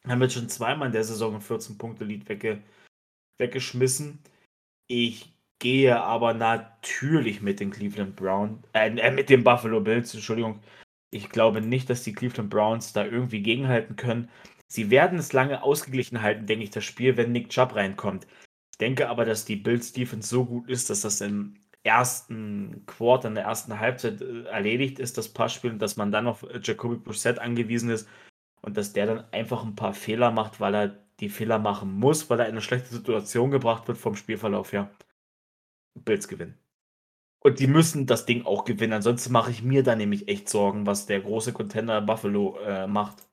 Haben 0.07 0.23
jetzt 0.23 0.35
schon 0.35 0.49
zweimal 0.49 0.87
in 0.87 0.93
der 0.93 1.05
Saison 1.05 1.35
ein 1.35 1.41
14-Punkte-Lead 1.41 2.29
wegge 2.29 2.63
weggeschmissen. 3.39 4.21
Ich 4.89 5.35
gehe 5.59 6.01
aber 6.01 6.35
natürlich 6.35 7.43
mit 7.43 7.61
den 7.61 7.71
Cleveland 7.71 8.17
Browns, 8.17 8.63
äh, 8.75 8.91
äh, 8.91 9.11
mit 9.11 9.31
den 9.31 9.45
Buffalo 9.45 9.81
Bills, 9.81 10.15
Entschuldigung. 10.15 10.61
Ich 11.11 11.31
glaube 11.31 11.61
nicht, 11.63 11.89
dass 11.91 12.03
die 12.03 12.13
Cleveland 12.13 12.51
Browns 12.51 12.93
da 12.93 13.05
irgendwie 13.07 13.43
gegenhalten 13.43 13.97
können. 13.97 14.31
Sie 14.69 14.91
werden 14.91 15.19
es 15.19 15.33
lange 15.33 15.63
ausgeglichen 15.63 16.23
halten, 16.23 16.47
denke 16.47 16.65
ich, 16.65 16.71
das 16.71 16.85
Spiel, 16.85 17.17
wenn 17.17 17.33
Nick 17.33 17.51
Chubb 17.51 17.75
reinkommt. 17.75 18.27
Ich 18.73 18.79
denke 18.79 19.09
aber, 19.09 19.25
dass 19.25 19.45
die 19.45 19.57
Bills 19.57 19.93
Defense 19.93 20.29
so 20.29 20.45
gut 20.45 20.69
ist, 20.69 20.91
dass 20.91 21.03
das 21.03 21.21
im 21.21 21.57
ersten 21.87 22.85
Quarter, 22.87 23.29
in 23.29 23.35
der 23.37 23.45
ersten 23.45 23.79
Halbzeit 23.81 24.21
äh, 24.21 24.45
erledigt 24.45 24.99
ist, 24.99 25.17
das 25.19 25.29
Passspiel, 25.29 25.73
und 25.73 25.81
dass 25.81 25.97
man 25.97 26.13
dann 26.13 26.27
auf 26.27 26.47
Jacoby 26.63 26.97
Brissett 26.97 27.39
angewiesen 27.39 27.91
ist 27.91 28.09
und 28.63 28.77
dass 28.77 28.93
der 28.93 29.07
dann 29.07 29.25
einfach 29.33 29.65
ein 29.65 29.77
paar 29.77 29.95
Fehler 29.95 30.31
macht, 30.31 30.61
weil 30.61 30.75
er 30.75 30.89
die 31.21 31.29
Fehler 31.29 31.59
machen 31.59 31.93
muss, 31.99 32.29
weil 32.29 32.41
er 32.41 32.47
in 32.47 32.53
eine 32.53 32.61
schlechte 32.61 32.89
Situation 32.95 33.51
gebracht 33.51 33.89
wird 33.89 33.99
vom 33.99 34.17
Spielverlauf 34.17 34.73
her. 34.73 34.91
Bills 35.95 36.29
gewinnen. 36.29 36.59
Und 37.41 37.61
die 37.61 37.69
müssen 37.69 38.07
das 38.07 38.27
Ding 38.27 38.45
auch 38.45 38.65
gewinnen. 38.65 38.95
Ansonsten 38.95 39.33
mache 39.33 39.51
ich 39.51 39.63
mir 39.63 39.83
da 39.83 39.95
nämlich 39.95 40.29
echt 40.29 40.49
Sorgen, 40.49 40.85
was 40.87 41.07
der 41.07 41.21
große 41.21 41.53
Contender 41.53 42.01
Buffalo 42.01 42.59
äh, 42.59 42.87
macht. 42.87 43.27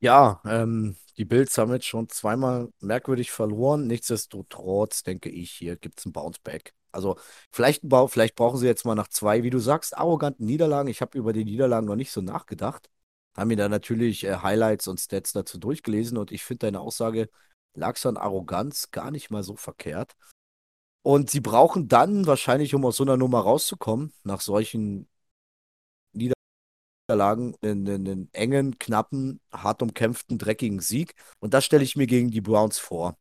Ja, 0.00 0.40
ähm, 0.44 0.96
die 1.16 1.24
Bills 1.24 1.58
haben 1.58 1.72
jetzt 1.72 1.86
schon 1.86 2.08
zweimal 2.08 2.68
merkwürdig 2.80 3.32
verloren. 3.32 3.86
Nichtsdestotrotz 3.86 5.02
denke 5.02 5.28
ich, 5.28 5.50
hier 5.50 5.76
gibt 5.76 5.98
es 5.98 6.06
ein 6.06 6.12
Bounceback. 6.12 6.74
Also 6.92 7.16
vielleicht, 7.50 7.82
vielleicht 8.08 8.36
brauchen 8.36 8.58
sie 8.58 8.66
jetzt 8.66 8.84
mal 8.84 8.94
nach 8.94 9.08
zwei, 9.08 9.42
wie 9.42 9.50
du 9.50 9.58
sagst, 9.58 9.96
arroganten 9.96 10.46
Niederlagen. 10.46 10.88
Ich 10.88 11.00
habe 11.00 11.18
über 11.18 11.32
die 11.32 11.44
Niederlagen 11.44 11.86
noch 11.86 11.96
nicht 11.96 12.12
so 12.12 12.20
nachgedacht. 12.20 12.88
Haben 13.36 13.48
mir 13.48 13.56
da 13.56 13.68
natürlich 13.68 14.24
äh, 14.24 14.36
Highlights 14.36 14.88
und 14.88 15.00
Stats 15.00 15.32
dazu 15.32 15.58
durchgelesen 15.58 16.16
und 16.16 16.32
ich 16.32 16.44
finde 16.44 16.66
deine 16.66 16.80
Aussage 16.80 17.28
lag 17.74 17.96
so 17.96 18.08
an 18.08 18.16
Arroganz 18.16 18.90
gar 18.90 19.10
nicht 19.10 19.30
mal 19.30 19.42
so 19.42 19.56
verkehrt. 19.56 20.16
Und 21.02 21.30
sie 21.30 21.40
brauchen 21.40 21.88
dann 21.88 22.26
wahrscheinlich, 22.26 22.74
um 22.74 22.84
aus 22.84 22.96
so 22.96 23.04
einer 23.04 23.16
Nummer 23.16 23.40
rauszukommen, 23.40 24.12
nach 24.24 24.40
solchen 24.40 25.08
Niederlagen, 27.08 27.54
einen, 27.62 27.88
einen 27.88 28.28
engen, 28.32 28.78
knappen, 28.78 29.40
hart 29.50 29.82
umkämpften, 29.82 30.38
dreckigen 30.38 30.80
Sieg. 30.80 31.14
Und 31.40 31.54
das 31.54 31.64
stelle 31.64 31.82
ich 31.82 31.96
mir 31.96 32.06
gegen 32.06 32.30
die 32.30 32.42
Browns 32.42 32.78
vor. 32.78 33.16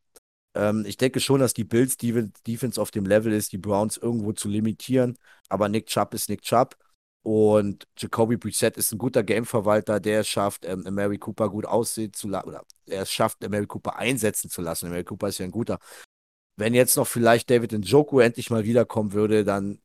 Ähm, 0.55 0.83
ich 0.85 0.97
denke 0.97 1.19
schon, 1.21 1.39
dass 1.39 1.53
die 1.53 1.63
Bills 1.63 1.97
Defense 1.97 2.81
auf 2.81 2.91
dem 2.91 3.05
Level 3.05 3.31
ist, 3.31 3.53
die 3.53 3.57
Browns 3.57 3.97
irgendwo 3.97 4.33
zu 4.33 4.49
limitieren. 4.49 5.17
Aber 5.49 5.69
Nick 5.69 5.87
Chubb 5.87 6.13
ist 6.13 6.29
Nick 6.29 6.41
Chubb. 6.41 6.75
Und 7.23 7.85
Jacoby 7.97 8.37
Brissett 8.37 8.77
ist 8.77 8.91
ein 8.93 8.97
guter 8.97 9.23
Gameverwalter, 9.23 9.99
der 9.99 10.21
es 10.21 10.29
schafft, 10.29 10.65
ähm, 10.65 10.85
Mary 10.91 11.17
Cooper 11.17 11.49
gut 11.49 11.65
aussehen 11.65 12.13
zu 12.13 12.29
lassen, 12.29 12.47
oder 12.47 12.63
er 12.85 13.01
es 13.01 13.11
schafft, 13.11 13.41
Mary 13.49 13.67
Cooper 13.67 13.97
einsetzen 13.97 14.49
zu 14.49 14.61
lassen. 14.61 14.89
Mary 14.89 15.03
Cooper 15.03 15.27
ist 15.27 15.37
ja 15.39 15.45
ein 15.45 15.51
guter. 15.51 15.79
Wenn 16.55 16.73
jetzt 16.73 16.95
noch 16.97 17.07
vielleicht 17.07 17.49
David 17.49 17.73
Njoku 17.73 18.19
endlich 18.19 18.49
mal 18.49 18.63
wiederkommen 18.63 19.11
würde, 19.13 19.43
dann 19.43 19.81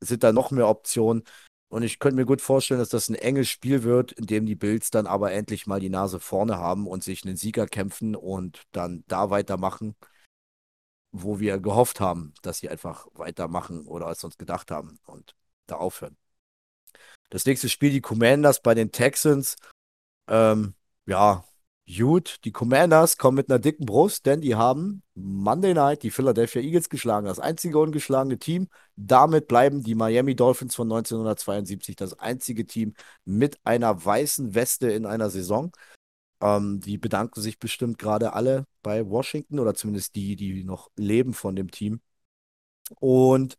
sind 0.00 0.22
da 0.24 0.32
noch 0.32 0.50
mehr 0.52 0.68
Optionen. 0.68 1.24
Und 1.68 1.82
ich 1.82 1.98
könnte 1.98 2.16
mir 2.16 2.26
gut 2.26 2.40
vorstellen, 2.40 2.80
dass 2.80 2.90
das 2.90 3.08
ein 3.08 3.16
enges 3.16 3.48
Spiel 3.48 3.82
wird, 3.82 4.12
in 4.12 4.26
dem 4.26 4.46
die 4.46 4.54
Bills 4.54 4.90
dann 4.90 5.06
aber 5.06 5.32
endlich 5.32 5.66
mal 5.66 5.80
die 5.80 5.90
Nase 5.90 6.20
vorne 6.20 6.58
haben 6.58 6.86
und 6.86 7.02
sich 7.02 7.24
einen 7.24 7.36
Sieger 7.36 7.66
kämpfen 7.66 8.14
und 8.14 8.62
dann 8.72 9.04
da 9.08 9.30
weitermachen, 9.30 9.96
wo 11.10 11.40
wir 11.40 11.58
gehofft 11.58 11.98
haben, 11.98 12.34
dass 12.42 12.58
sie 12.58 12.68
einfach 12.68 13.06
weitermachen 13.14 13.86
oder 13.86 14.06
als 14.06 14.22
uns 14.22 14.38
gedacht 14.38 14.70
haben 14.70 15.00
und 15.06 15.34
da 15.66 15.76
aufhören. 15.76 16.16
Das 17.30 17.44
nächste 17.44 17.68
Spiel, 17.68 17.90
die 17.90 18.00
Commanders 18.00 18.60
bei 18.62 18.74
den 18.74 18.92
Texans. 18.92 19.56
Ähm, 20.28 20.74
ja, 21.06 21.44
gut. 21.86 22.38
Die 22.44 22.52
Commanders 22.52 23.16
kommen 23.16 23.36
mit 23.36 23.50
einer 23.50 23.58
dicken 23.58 23.86
Brust, 23.86 24.26
denn 24.26 24.40
die 24.40 24.54
haben 24.54 25.02
Monday 25.14 25.74
Night 25.74 26.02
die 26.02 26.10
Philadelphia 26.10 26.62
Eagles 26.62 26.88
geschlagen. 26.88 27.26
Das 27.26 27.38
einzige 27.40 27.78
ungeschlagene 27.78 28.38
Team. 28.38 28.68
Damit 28.96 29.48
bleiben 29.48 29.82
die 29.82 29.94
Miami 29.94 30.34
Dolphins 30.34 30.74
von 30.74 30.86
1972 30.86 31.96
das 31.96 32.18
einzige 32.18 32.66
Team 32.66 32.94
mit 33.24 33.58
einer 33.64 34.04
weißen 34.04 34.54
Weste 34.54 34.90
in 34.90 35.06
einer 35.06 35.30
Saison. 35.30 35.72
Ähm, 36.40 36.80
die 36.80 36.98
bedanken 36.98 37.40
sich 37.40 37.58
bestimmt 37.58 37.98
gerade 37.98 38.32
alle 38.34 38.66
bei 38.82 39.08
Washington 39.08 39.58
oder 39.58 39.74
zumindest 39.74 40.16
die, 40.16 40.36
die 40.36 40.64
noch 40.64 40.90
leben 40.96 41.34
von 41.34 41.56
dem 41.56 41.70
Team. 41.70 42.00
Und 43.00 43.58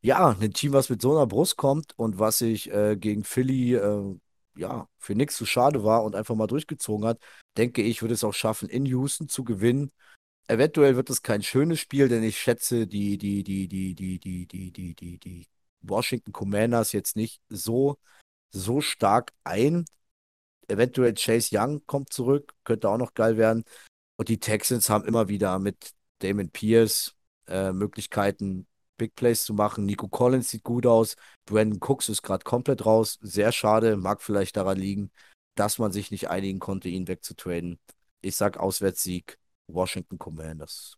ja, 0.00 0.30
ein 0.40 0.52
Team, 0.52 0.72
was 0.72 0.90
mit 0.90 1.00
so 1.00 1.12
einer 1.12 1.26
Brust 1.26 1.56
kommt 1.56 1.92
und 1.96 2.18
was 2.18 2.38
sich 2.38 2.70
äh, 2.72 2.96
gegen 2.96 3.24
Philly 3.24 3.74
äh, 3.74 4.16
ja, 4.56 4.88
für 4.98 5.14
nichts 5.14 5.36
zu 5.36 5.46
schade 5.46 5.84
war 5.84 6.04
und 6.04 6.14
einfach 6.14 6.34
mal 6.34 6.46
durchgezogen 6.46 7.06
hat, 7.06 7.18
denke 7.56 7.82
ich, 7.82 8.02
wird 8.02 8.12
es 8.12 8.24
auch 8.24 8.34
schaffen, 8.34 8.68
in 8.68 8.86
Houston 8.86 9.28
zu 9.28 9.44
gewinnen. 9.44 9.90
Eventuell 10.48 10.96
wird 10.96 11.10
es 11.10 11.22
kein 11.22 11.42
schönes 11.42 11.80
Spiel, 11.80 12.08
denn 12.08 12.22
ich 12.22 12.38
schätze 12.38 12.86
die, 12.86 13.18
die, 13.18 13.42
die, 13.44 13.68
die, 13.68 13.94
die, 13.94 14.18
die, 14.18 14.46
die, 14.46 14.72
die, 14.72 14.94
die, 14.94 15.18
die 15.18 15.46
Washington 15.80 16.32
Commanders 16.32 16.92
jetzt 16.92 17.16
nicht 17.16 17.40
so, 17.48 17.98
so 18.50 18.80
stark 18.80 19.32
ein. 19.44 19.84
Eventuell 20.68 21.14
Chase 21.14 21.50
Young 21.52 21.84
kommt 21.86 22.12
zurück, 22.12 22.54
könnte 22.64 22.88
auch 22.88 22.98
noch 22.98 23.14
geil 23.14 23.36
werden. 23.36 23.64
Und 24.16 24.28
die 24.28 24.38
Texans 24.38 24.90
haben 24.90 25.04
immer 25.04 25.28
wieder 25.28 25.58
mit 25.58 25.92
Damon 26.18 26.50
Pierce 26.50 27.16
äh, 27.46 27.72
Möglichkeiten, 27.72 28.66
Big 28.96 29.14
Plays 29.14 29.44
zu 29.44 29.54
machen. 29.54 29.84
Nico 29.86 30.08
Collins 30.08 30.50
sieht 30.50 30.62
gut 30.64 30.86
aus. 30.86 31.16
Brandon 31.44 31.80
Cooks 31.80 32.08
ist 32.08 32.22
gerade 32.22 32.44
komplett 32.44 32.86
raus. 32.86 33.18
Sehr 33.22 33.52
schade. 33.52 33.96
Mag 33.96 34.22
vielleicht 34.22 34.56
daran 34.56 34.78
liegen, 34.78 35.10
dass 35.54 35.78
man 35.78 35.92
sich 35.92 36.10
nicht 36.10 36.30
einigen 36.30 36.58
konnte, 36.58 36.88
ihn 36.88 37.08
wegzutraden. 37.08 37.78
Ich 38.20 38.36
sag 38.36 38.58
Auswärtssieg 38.58 39.38
Washington 39.66 40.18
Commanders. 40.18 40.96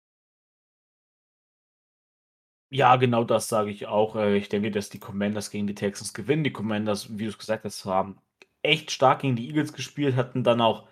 Ja, 2.70 2.96
genau 2.96 3.22
das 3.24 3.48
sage 3.48 3.70
ich 3.70 3.86
auch. 3.86 4.16
Äh, 4.16 4.36
ich 4.36 4.48
denke, 4.48 4.70
dass 4.70 4.88
die 4.88 4.98
Commanders 4.98 5.50
gegen 5.50 5.66
die 5.66 5.74
Texans 5.74 6.12
gewinnen. 6.12 6.44
Die 6.44 6.52
Commanders, 6.52 7.08
wie 7.18 7.24
du 7.24 7.30
es 7.30 7.38
gesagt 7.38 7.64
hast, 7.64 7.84
haben 7.84 8.18
echt 8.62 8.90
stark 8.90 9.20
gegen 9.20 9.36
die 9.36 9.46
Eagles 9.46 9.72
gespielt, 9.72 10.16
hatten 10.16 10.42
dann 10.42 10.60
auch 10.60 10.88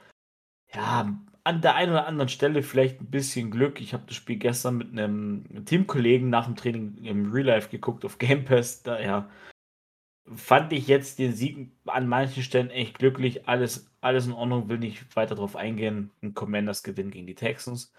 ja, 0.74 1.10
an 1.44 1.60
der 1.60 1.74
einen 1.74 1.92
oder 1.92 2.06
anderen 2.06 2.28
Stelle 2.28 2.62
vielleicht 2.62 3.00
ein 3.00 3.10
bisschen 3.10 3.50
Glück. 3.50 3.80
Ich 3.80 3.94
habe 3.94 4.04
das 4.06 4.16
Spiel 4.16 4.36
gestern 4.36 4.78
mit 4.78 4.92
einem 4.92 5.64
Teamkollegen 5.64 6.30
nach 6.30 6.46
dem 6.46 6.56
Training 6.56 6.98
im 7.04 7.32
Real 7.32 7.46
Life 7.46 7.68
geguckt 7.68 8.04
auf 8.04 8.18
Game 8.18 8.44
Pass. 8.44 8.82
Daher 8.82 9.28
fand 10.34 10.72
ich 10.72 10.86
jetzt 10.86 11.18
den 11.18 11.32
Sieg 11.32 11.72
an 11.86 12.06
manchen 12.08 12.42
Stellen 12.42 12.70
echt 12.70 12.98
glücklich. 12.98 13.48
Alles, 13.48 13.90
alles 14.00 14.26
in 14.26 14.32
Ordnung, 14.32 14.68
will 14.68 14.78
nicht 14.78 15.16
weiter 15.16 15.34
darauf 15.34 15.56
eingehen. 15.56 16.10
Ein 16.22 16.34
Commanders 16.34 16.82
Gewinn 16.82 17.10
gegen 17.10 17.26
die 17.26 17.34
Texans. 17.34 17.92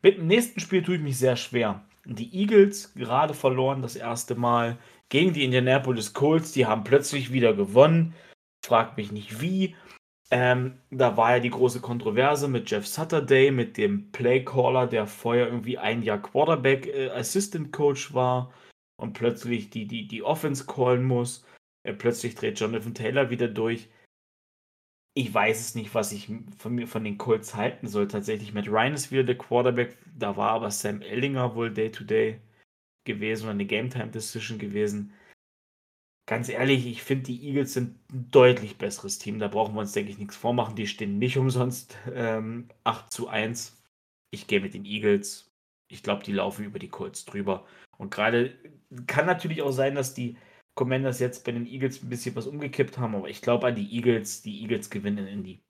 Mit 0.00 0.16
dem 0.16 0.26
nächsten 0.26 0.60
Spiel 0.60 0.82
tue 0.82 0.96
ich 0.96 1.02
mich 1.02 1.18
sehr 1.18 1.36
schwer. 1.36 1.84
Die 2.04 2.34
Eagles 2.34 2.94
gerade 2.94 3.34
verloren 3.34 3.82
das 3.82 3.94
erste 3.94 4.34
Mal 4.34 4.78
gegen 5.10 5.34
die 5.34 5.44
Indianapolis 5.44 6.14
Colts. 6.14 6.52
Die 6.52 6.66
haben 6.66 6.84
plötzlich 6.84 7.32
wieder 7.32 7.54
gewonnen. 7.54 8.14
Fragt 8.64 8.96
mich 8.96 9.12
nicht 9.12 9.40
wie. 9.40 9.76
Ähm, 10.32 10.78
da 10.90 11.18
war 11.18 11.32
ja 11.32 11.40
die 11.40 11.50
große 11.50 11.82
Kontroverse 11.82 12.48
mit 12.48 12.70
Jeff 12.70 12.86
Saturday, 12.86 13.50
mit 13.50 13.76
dem 13.76 14.10
Playcaller, 14.12 14.86
der 14.86 15.06
vorher 15.06 15.46
irgendwie 15.46 15.76
ein 15.76 16.02
Jahr 16.02 16.22
Quarterback 16.22 16.86
äh, 16.86 17.10
Assistant 17.10 17.70
Coach 17.70 18.14
war 18.14 18.50
und 18.96 19.12
plötzlich 19.12 19.68
die, 19.68 19.86
die, 19.86 20.08
die 20.08 20.22
Offense 20.22 20.64
callen 20.64 21.04
muss. 21.04 21.44
Äh, 21.82 21.92
plötzlich 21.92 22.34
dreht 22.34 22.58
Jonathan 22.58 22.94
Taylor 22.94 23.28
wieder 23.28 23.46
durch. 23.46 23.90
Ich 25.14 25.34
weiß 25.34 25.60
es 25.60 25.74
nicht, 25.74 25.94
was 25.94 26.12
ich 26.12 26.30
von 26.56 26.74
mir 26.74 26.88
von 26.88 27.04
den 27.04 27.18
Colts 27.18 27.54
halten 27.54 27.86
soll. 27.86 28.08
Tatsächlich, 28.08 28.54
Matt 28.54 28.68
Ryan 28.68 28.94
ist 28.94 29.12
wieder 29.12 29.24
der 29.24 29.36
Quarterback. 29.36 29.98
Da 30.16 30.38
war 30.38 30.52
aber 30.52 30.70
Sam 30.70 31.02
Ellinger 31.02 31.54
wohl 31.54 31.70
Day-to-Day 31.70 32.30
-Day 32.30 32.38
gewesen 33.04 33.42
oder 33.44 33.50
eine 33.50 33.66
Game-Time-Decision 33.66 34.58
gewesen 34.58 35.12
ganz 36.26 36.48
ehrlich, 36.48 36.86
ich 36.86 37.02
finde, 37.02 37.24
die 37.24 37.46
Eagles 37.46 37.74
sind 37.74 37.98
ein 38.12 38.30
deutlich 38.30 38.78
besseres 38.78 39.18
Team. 39.18 39.38
Da 39.38 39.48
brauchen 39.48 39.74
wir 39.74 39.80
uns, 39.80 39.92
denke 39.92 40.10
ich, 40.10 40.18
nichts 40.18 40.36
vormachen. 40.36 40.76
Die 40.76 40.86
stehen 40.86 41.18
nicht 41.18 41.36
umsonst 41.36 41.96
ähm, 42.12 42.68
8 42.84 43.12
zu 43.12 43.28
1. 43.28 43.82
Ich 44.30 44.46
gehe 44.46 44.60
mit 44.60 44.74
den 44.74 44.84
Eagles. 44.84 45.50
Ich 45.88 46.02
glaube, 46.02 46.22
die 46.24 46.32
laufen 46.32 46.64
über 46.64 46.78
die 46.78 46.88
Colts 46.88 47.24
drüber. 47.24 47.66
Und 47.98 48.10
gerade 48.10 48.56
kann 49.06 49.26
natürlich 49.26 49.62
auch 49.62 49.72
sein, 49.72 49.94
dass 49.94 50.14
die 50.14 50.36
Commanders 50.74 51.20
jetzt 51.20 51.44
bei 51.44 51.52
den 51.52 51.66
Eagles 51.66 52.02
ein 52.02 52.08
bisschen 52.08 52.34
was 52.34 52.46
umgekippt 52.46 52.96
haben, 52.98 53.14
aber 53.14 53.28
ich 53.28 53.42
glaube 53.42 53.66
an 53.66 53.74
die 53.74 53.94
Eagles. 53.94 54.42
Die 54.42 54.62
Eagles 54.62 54.90
gewinnen 54.90 55.26
in 55.26 55.44
die. 55.44 55.60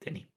Danny. 0.00 0.28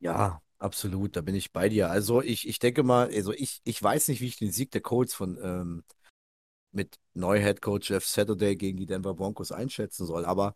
Ja, 0.00 0.42
absolut, 0.58 1.16
da 1.16 1.20
bin 1.20 1.34
ich 1.34 1.52
bei 1.52 1.68
dir. 1.68 1.90
Also 1.90 2.20
ich, 2.20 2.46
ich 2.48 2.58
denke 2.58 2.82
mal, 2.82 3.08
also 3.14 3.32
ich, 3.32 3.60
ich 3.64 3.82
weiß 3.82 4.08
nicht, 4.08 4.20
wie 4.20 4.26
ich 4.26 4.36
den 4.36 4.50
Sieg 4.52 4.70
der 4.72 4.82
Colts 4.82 5.14
von 5.14 5.38
ähm, 5.42 5.84
mit 6.74 6.98
Neu-Headcoach 7.14 7.90
Jeff 7.90 8.06
Saturday 8.06 8.56
gegen 8.56 8.78
die 8.78 8.86
Denver 8.86 9.14
Broncos 9.14 9.52
einschätzen 9.52 10.06
soll. 10.06 10.24
Aber 10.24 10.54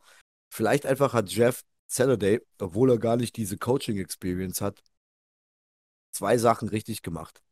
vielleicht 0.51 0.87
einfach 0.87 1.13
hat 1.13 1.31
Jeff 1.31 1.65
Saturday, 1.87 2.41
obwohl 2.59 2.91
er 2.91 2.99
gar 2.99 3.17
nicht 3.17 3.37
diese 3.37 3.57
Coaching-Experience 3.57 4.61
hat, 4.61 4.83
zwei 6.11 6.39
Sachen 6.39 6.69
richtig 6.69 7.03
gemacht. 7.03 7.43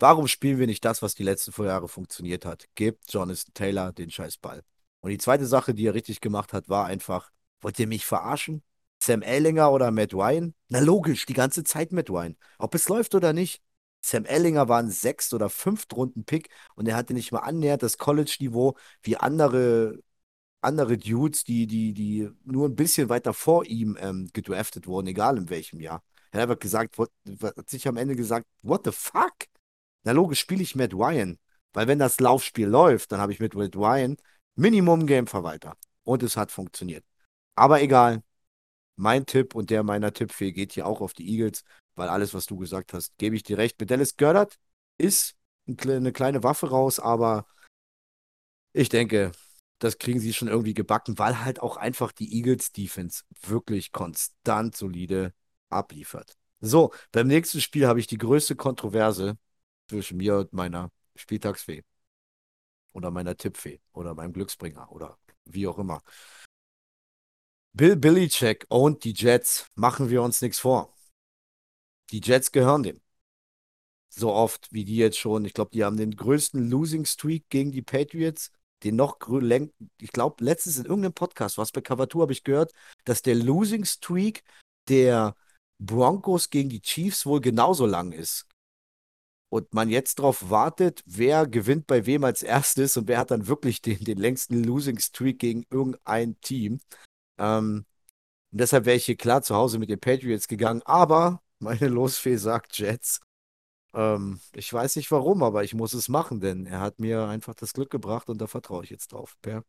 Warum 0.00 0.28
spielen 0.28 0.58
wir 0.58 0.66
nicht 0.66 0.84
das, 0.84 1.02
was 1.02 1.14
die 1.14 1.24
letzten 1.24 1.52
vier 1.52 1.66
Jahre 1.66 1.88
funktioniert 1.88 2.44
hat? 2.44 2.66
Gebt 2.74 3.12
Jonathan 3.12 3.52
Taylor 3.54 3.92
den 3.92 4.10
Scheißball. 4.10 4.62
Und 5.00 5.10
die 5.10 5.18
zweite 5.18 5.46
Sache, 5.46 5.74
die 5.74 5.86
er 5.86 5.94
richtig 5.94 6.20
gemacht 6.20 6.52
hat, 6.52 6.68
war 6.68 6.86
einfach, 6.86 7.30
wollt 7.60 7.78
ihr 7.78 7.86
mich 7.86 8.06
verarschen? 8.06 8.62
Sam 9.02 9.22
Ellinger 9.22 9.72
oder 9.72 9.90
Matt 9.90 10.14
Ryan? 10.14 10.54
Na 10.68 10.80
logisch, 10.80 11.26
die 11.26 11.34
ganze 11.34 11.64
Zeit 11.64 11.92
Matt 11.92 12.10
Ryan. 12.10 12.36
Ob 12.58 12.74
es 12.74 12.88
läuft 12.88 13.14
oder 13.14 13.32
nicht, 13.32 13.62
Sam 14.10 14.24
Ellinger 14.24 14.68
war 14.68 14.78
ein 14.78 14.90
Sechst- 14.90 15.34
oder 15.34 15.50
Fünftrunden-Pick 15.50 16.48
und 16.74 16.88
er 16.88 16.96
hatte 16.96 17.14
nicht 17.14 17.32
mal 17.32 17.40
annähernd 17.40 17.82
das 17.82 17.98
College-Niveau 17.98 18.76
wie 19.02 19.16
andere, 19.16 20.00
andere 20.60 20.98
Dudes, 20.98 21.44
die, 21.44 21.66
die, 21.66 21.92
die 21.94 22.30
nur 22.44 22.68
ein 22.68 22.76
bisschen 22.76 23.08
weiter 23.08 23.34
vor 23.34 23.66
ihm 23.66 23.96
ähm, 24.00 24.28
gedraftet 24.32 24.86
wurden, 24.86 25.06
egal 25.08 25.38
in 25.38 25.50
welchem 25.50 25.80
Jahr. 25.80 26.02
Er 26.30 26.40
hat 26.40 26.50
einfach 26.50 26.60
gesagt, 26.60 26.98
what, 26.98 27.10
hat 27.42 27.70
sich 27.70 27.88
am 27.88 27.96
Ende 27.96 28.16
gesagt, 28.16 28.46
what 28.62 28.82
the 28.84 28.92
fuck? 28.92 29.34
Na 30.04 30.12
logisch 30.12 30.40
spiele 30.40 30.62
ich 30.62 30.74
Matt 30.74 30.94
Ryan, 30.94 31.38
weil 31.72 31.86
wenn 31.86 31.98
das 31.98 32.20
Laufspiel 32.20 32.68
läuft, 32.68 33.12
dann 33.12 33.20
habe 33.20 33.32
ich 33.32 33.40
mit 33.40 33.54
Matt 33.54 33.76
Ryan 33.76 34.16
Minimum 34.56 35.06
Game-Verwalter. 35.06 35.76
Und 36.04 36.22
es 36.22 36.36
hat 36.36 36.50
funktioniert. 36.50 37.04
Aber 37.54 37.82
egal, 37.82 38.22
mein 38.98 39.26
Tipp 39.26 39.54
und 39.54 39.70
der 39.70 39.82
meiner 39.82 40.12
Tippfee 40.12 40.52
geht 40.52 40.72
hier 40.72 40.86
auch 40.86 41.00
auf 41.00 41.12
die 41.12 41.28
Eagles 41.28 41.64
weil 41.98 42.08
alles, 42.08 42.32
was 42.32 42.46
du 42.46 42.56
gesagt 42.56 42.94
hast, 42.94 43.18
gebe 43.18 43.36
ich 43.36 43.42
dir 43.42 43.58
recht. 43.58 43.78
Mit 43.78 43.90
Dallas 43.90 44.16
Goddard 44.16 44.58
ist 44.96 45.36
eine 45.66 46.12
kleine 46.12 46.42
Waffe 46.42 46.70
raus, 46.70 46.98
aber 46.98 47.44
ich 48.72 48.88
denke, 48.88 49.32
das 49.80 49.98
kriegen 49.98 50.20
sie 50.20 50.32
schon 50.32 50.48
irgendwie 50.48 50.74
gebacken, 50.74 51.18
weil 51.18 51.44
halt 51.44 51.60
auch 51.60 51.76
einfach 51.76 52.12
die 52.12 52.32
Eagles 52.34 52.72
Defense 52.72 53.24
wirklich 53.42 53.92
konstant 53.92 54.76
solide 54.76 55.34
abliefert. 55.68 56.36
So, 56.60 56.92
beim 57.12 57.26
nächsten 57.26 57.60
Spiel 57.60 57.86
habe 57.86 58.00
ich 58.00 58.06
die 58.06 58.18
größte 58.18 58.56
Kontroverse 58.56 59.36
zwischen 59.88 60.16
mir 60.16 60.38
und 60.38 60.52
meiner 60.52 60.90
Spieltagsfee 61.16 61.84
oder 62.92 63.10
meiner 63.10 63.36
Tippfee 63.36 63.80
oder 63.92 64.14
meinem 64.14 64.32
Glücksbringer 64.32 64.90
oder 64.90 65.18
wie 65.44 65.66
auch 65.66 65.78
immer. 65.78 66.00
Bill 67.72 67.96
Billycheck 67.96 68.66
und 68.68 69.04
die 69.04 69.12
Jets, 69.12 69.66
machen 69.74 70.10
wir 70.10 70.22
uns 70.22 70.42
nichts 70.42 70.58
vor. 70.58 70.94
Die 72.10 72.20
Jets 72.20 72.52
gehören 72.52 72.82
dem. 72.82 73.00
So 74.08 74.32
oft 74.32 74.72
wie 74.72 74.84
die 74.84 74.96
jetzt 74.96 75.18
schon. 75.18 75.44
Ich 75.44 75.54
glaube, 75.54 75.70
die 75.72 75.84
haben 75.84 75.96
den 75.96 76.16
größten 76.16 76.70
Losing 76.70 77.04
Streak 77.04 77.48
gegen 77.50 77.72
die 77.72 77.82
Patriots. 77.82 78.50
Den 78.84 78.96
noch 78.96 79.18
ich 80.00 80.12
glaube, 80.12 80.44
letztens 80.44 80.78
in 80.78 80.84
irgendeinem 80.84 81.12
Podcast, 81.12 81.58
was 81.58 81.72
bei 81.72 81.80
Cavatur 81.80 82.22
habe 82.22 82.32
ich 82.32 82.44
gehört, 82.44 82.72
dass 83.04 83.22
der 83.22 83.34
Losing 83.34 83.84
Streak 83.84 84.44
der 84.88 85.36
Broncos 85.78 86.50
gegen 86.50 86.68
die 86.68 86.80
Chiefs 86.80 87.26
wohl 87.26 87.40
genauso 87.40 87.86
lang 87.86 88.12
ist. 88.12 88.46
Und 89.50 89.72
man 89.72 89.88
jetzt 89.88 90.18
darauf 90.18 90.50
wartet, 90.50 91.02
wer 91.06 91.46
gewinnt 91.46 91.86
bei 91.86 92.06
wem 92.06 92.24
als 92.24 92.42
erstes 92.42 92.96
und 92.96 93.08
wer 93.08 93.18
hat 93.18 93.30
dann 93.30 93.46
wirklich 93.46 93.80
den, 93.80 94.02
den 94.04 94.18
längsten 94.18 94.62
Losing 94.62 94.98
Streak 94.98 95.38
gegen 95.38 95.64
irgendein 95.70 96.40
Team. 96.40 96.80
Ähm, 97.38 97.84
und 98.52 98.60
deshalb 98.60 98.86
wäre 98.86 98.96
ich 98.96 99.06
hier 99.06 99.16
klar 99.16 99.42
zu 99.42 99.54
Hause 99.56 99.78
mit 99.78 99.90
den 99.90 100.00
Patriots 100.00 100.48
gegangen. 100.48 100.82
Aber 100.84 101.42
meine 101.60 101.88
Losfee 101.88 102.36
sagt 102.36 102.78
Jets. 102.78 103.20
Ähm, 103.94 104.40
ich 104.54 104.72
weiß 104.72 104.96
nicht 104.96 105.10
warum, 105.12 105.42
aber 105.42 105.64
ich 105.64 105.74
muss 105.74 105.94
es 105.94 106.08
machen, 106.08 106.40
denn 106.40 106.66
er 106.66 106.80
hat 106.80 107.00
mir 107.00 107.26
einfach 107.28 107.54
das 107.54 107.72
Glück 107.74 107.90
gebracht 107.90 108.28
und 108.30 108.40
da 108.40 108.46
vertraue 108.48 108.84
ich 108.84 108.90
jetzt 108.90 109.12
drauf. 109.12 109.36
Per. 109.42 109.64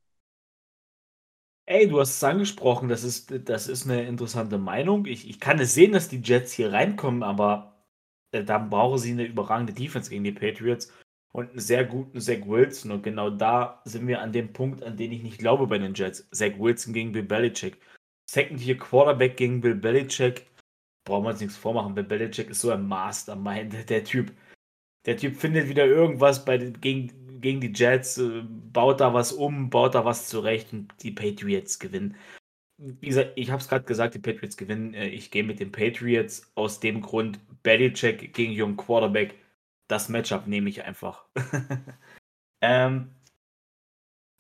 Ey, 1.66 1.88
du 1.88 2.00
hast 2.00 2.16
es 2.18 2.24
angesprochen, 2.24 2.90
das 2.90 3.04
ist, 3.04 3.32
das 3.48 3.68
ist 3.68 3.86
eine 3.86 4.04
interessante 4.08 4.58
Meinung. 4.58 5.06
Ich, 5.06 5.30
ich 5.30 5.40
kann 5.40 5.60
es 5.60 5.74
sehen, 5.76 5.92
dass 5.92 6.10
die 6.10 6.18
Jets 6.22 6.52
hier 6.54 6.72
reinkommen, 6.74 7.22
aber 7.22 7.86
äh, 8.32 8.44
dann 8.44 8.70
brauchen 8.72 8.98
sie 8.98 9.12
eine 9.12 9.26
überragende 9.26 9.74
Defense 9.74 10.10
gegen 10.10 10.24
die 10.24 10.32
Patriots 10.32 10.92
und 11.32 11.50
einen 11.52 11.60
sehr 11.60 11.86
guten 11.86 12.20
Zach 12.20 12.46
Wilson. 12.46 12.92
Und 12.92 13.04
genau 13.04 13.30
da 13.30 13.82
sind 13.86 14.08
wir 14.08 14.22
an 14.22 14.32
dem 14.32 14.52
Punkt, 14.54 14.84
an 14.84 14.98
den 14.98 15.12
ich 15.12 15.24
nicht 15.24 15.40
glaube 15.40 15.68
bei 15.68 15.78
den 15.78 15.94
Jets. 15.94 16.28
Zach 16.32 16.58
Wilson 16.58 16.94
gegen 16.94 17.12
Bill 17.12 17.24
Belichick. 17.24 17.78
Second 18.30 18.62
Year 18.62 18.78
Quarterback 18.78 19.38
gegen 19.38 19.62
Bill 19.62 19.76
Belichick 19.76 20.46
brauchen 21.06 21.26
wir 21.26 21.30
uns 21.32 21.42
nichts 21.42 21.58
vormachen. 21.58 21.96
Bill 21.96 22.04
Belichick 22.04 22.50
ist 22.50 22.62
so 22.62 22.72
ein 22.72 22.88
Mastermind. 22.88 23.74
Der 23.90 24.04
Typ, 24.04 24.32
der 25.06 25.18
Typ 25.18 25.36
findet 25.36 25.68
wieder 25.68 25.86
irgendwas 25.86 26.46
bei, 26.46 26.58
gegen, 26.58 27.42
gegen 27.42 27.62
die 27.62 27.74
Jets, 27.74 28.18
äh, 28.18 28.44
baut 28.44 29.00
da 29.00 29.14
was 29.14 29.32
um, 29.32 29.70
baut 29.70 29.96
da 29.96 30.06
was 30.06 30.28
zurecht 30.28 30.74
und 30.74 30.94
die 31.02 31.12
Patriots 31.12 31.80
gewinnen. 31.80 32.16
Wie 32.78 33.08
gesagt, 33.08 33.32
ich 33.36 33.50
habe 33.50 33.62
es 33.62 33.68
gerade 33.68 33.86
gesagt, 33.86 34.16
die 34.16 34.20
Patriots 34.20 34.58
gewinnen. 34.58 34.94
Äh, 34.94 35.08
ich 35.08 35.32
gehe 35.32 35.44
mit 35.44 35.60
den 35.60 35.72
Patriots 35.72 36.52
aus 36.56 36.80
dem 36.80 37.02
Grund, 37.02 37.40
Belichick 37.64 38.34
gegen 38.34 38.52
jungen 38.54 38.78
Quarterback. 38.78 39.36
Das 39.90 40.08
Matchup 40.08 40.48
nehme 40.48 40.70
ich 40.70 40.86
einfach. 40.86 41.26
ähm, 42.62 43.10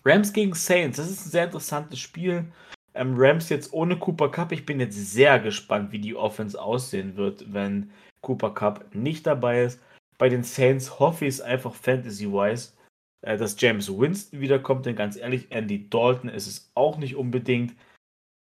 Rams 0.05 0.31
gegen 0.31 0.53
Saints, 0.53 0.97
das 0.97 1.09
ist 1.09 1.25
ein 1.25 1.31
sehr 1.31 1.45
interessantes 1.45 1.99
Spiel. 1.99 2.51
Ähm, 2.93 3.15
Rams 3.17 3.49
jetzt 3.49 3.73
ohne 3.73 3.97
Cooper 3.97 4.29
Cup. 4.29 4.51
Ich 4.51 4.65
bin 4.65 4.79
jetzt 4.79 4.95
sehr 4.95 5.39
gespannt, 5.39 5.91
wie 5.91 5.99
die 5.99 6.15
Offense 6.15 6.59
aussehen 6.61 7.17
wird, 7.17 7.51
wenn 7.51 7.91
Cooper 8.21 8.53
Cup 8.53 8.93
nicht 8.93 9.25
dabei 9.25 9.63
ist. 9.63 9.81
Bei 10.17 10.29
den 10.29 10.43
Saints 10.43 10.99
hoffe 10.99 11.25
ich 11.25 11.35
es 11.35 11.41
einfach 11.41 11.73
fantasy-wise, 11.73 12.73
äh, 13.21 13.37
dass 13.37 13.59
James 13.59 13.89
Winston 13.89 14.41
wiederkommt, 14.41 14.85
denn 14.85 14.95
ganz 14.95 15.15
ehrlich, 15.15 15.51
Andy 15.51 15.89
Dalton 15.89 16.29
ist 16.29 16.47
es 16.47 16.71
auch 16.75 16.97
nicht 16.97 17.15
unbedingt. 17.15 17.75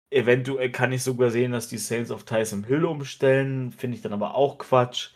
Eventuell 0.09 0.71
kann 0.71 0.93
ich 0.93 1.03
sogar 1.03 1.29
sehen, 1.29 1.51
dass 1.51 1.67
die 1.67 1.77
Saints 1.77 2.09
auf 2.09 2.23
Tyson 2.23 2.63
Hill 2.63 2.85
umstellen, 2.85 3.71
finde 3.71 3.97
ich 3.97 4.01
dann 4.01 4.13
aber 4.13 4.35
auch 4.35 4.57
Quatsch. 4.57 5.11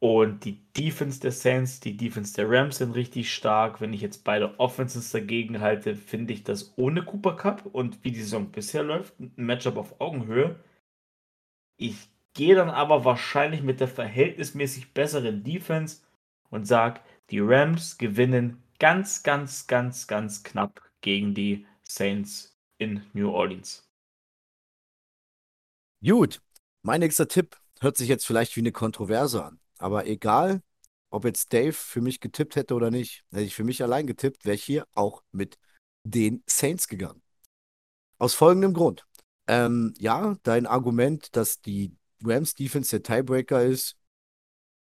Und 0.00 0.44
die 0.44 0.60
Defense 0.74 1.20
der 1.20 1.32
Saints, 1.32 1.80
die 1.80 1.96
Defense 1.96 2.32
der 2.34 2.48
Rams 2.48 2.78
sind 2.78 2.92
richtig 2.92 3.32
stark. 3.32 3.80
Wenn 3.80 3.92
ich 3.92 4.00
jetzt 4.00 4.22
beide 4.22 4.58
Offenses 4.60 5.10
dagegen 5.10 5.60
halte, 5.60 5.96
finde 5.96 6.32
ich 6.32 6.44
das 6.44 6.72
ohne 6.76 7.04
Cooper 7.04 7.34
Cup 7.34 7.66
und 7.66 8.04
wie 8.04 8.12
die 8.12 8.20
Saison 8.20 8.50
bisher 8.52 8.84
läuft, 8.84 9.18
ein 9.18 9.32
Matchup 9.36 9.76
auf 9.76 10.00
Augenhöhe. 10.00 10.56
Ich 11.76 12.08
gehe 12.34 12.54
dann 12.54 12.70
aber 12.70 13.04
wahrscheinlich 13.04 13.62
mit 13.62 13.80
der 13.80 13.88
verhältnismäßig 13.88 14.94
besseren 14.94 15.42
Defense 15.42 16.02
und 16.50 16.66
sage, 16.66 17.00
die 17.30 17.40
Rams 17.40 17.98
gewinnen 17.98 18.62
ganz, 18.78 19.24
ganz, 19.24 19.66
ganz, 19.66 20.06
ganz 20.06 20.44
knapp 20.44 20.80
gegen 21.00 21.34
die 21.34 21.66
Saints 21.82 22.56
in 22.78 23.02
New 23.12 23.30
Orleans. 23.30 23.88
Gut, 26.04 26.40
mein 26.82 27.00
nächster 27.00 27.26
Tipp 27.26 27.56
hört 27.80 27.96
sich 27.96 28.08
jetzt 28.08 28.26
vielleicht 28.26 28.54
wie 28.54 28.60
eine 28.60 28.72
Kontroverse 28.72 29.44
an. 29.44 29.58
Aber 29.78 30.06
egal, 30.06 30.62
ob 31.10 31.24
jetzt 31.24 31.52
Dave 31.52 31.72
für 31.72 32.00
mich 32.00 32.20
getippt 32.20 32.56
hätte 32.56 32.74
oder 32.74 32.90
nicht, 32.90 33.24
hätte 33.30 33.44
ich 33.44 33.54
für 33.54 33.64
mich 33.64 33.82
allein 33.82 34.06
getippt, 34.06 34.44
wäre 34.44 34.54
ich 34.54 34.64
hier 34.64 34.86
auch 34.94 35.22
mit 35.32 35.58
den 36.04 36.42
Saints 36.46 36.88
gegangen. 36.88 37.22
Aus 38.18 38.34
folgendem 38.34 38.74
Grund. 38.74 39.06
Ähm, 39.46 39.94
ja, 39.98 40.36
dein 40.42 40.66
Argument, 40.66 41.34
dass 41.36 41.60
die 41.60 41.96
Rams 42.22 42.54
Defense 42.54 42.90
der 42.90 43.02
Tiebreaker 43.02 43.62
ist, 43.62 43.96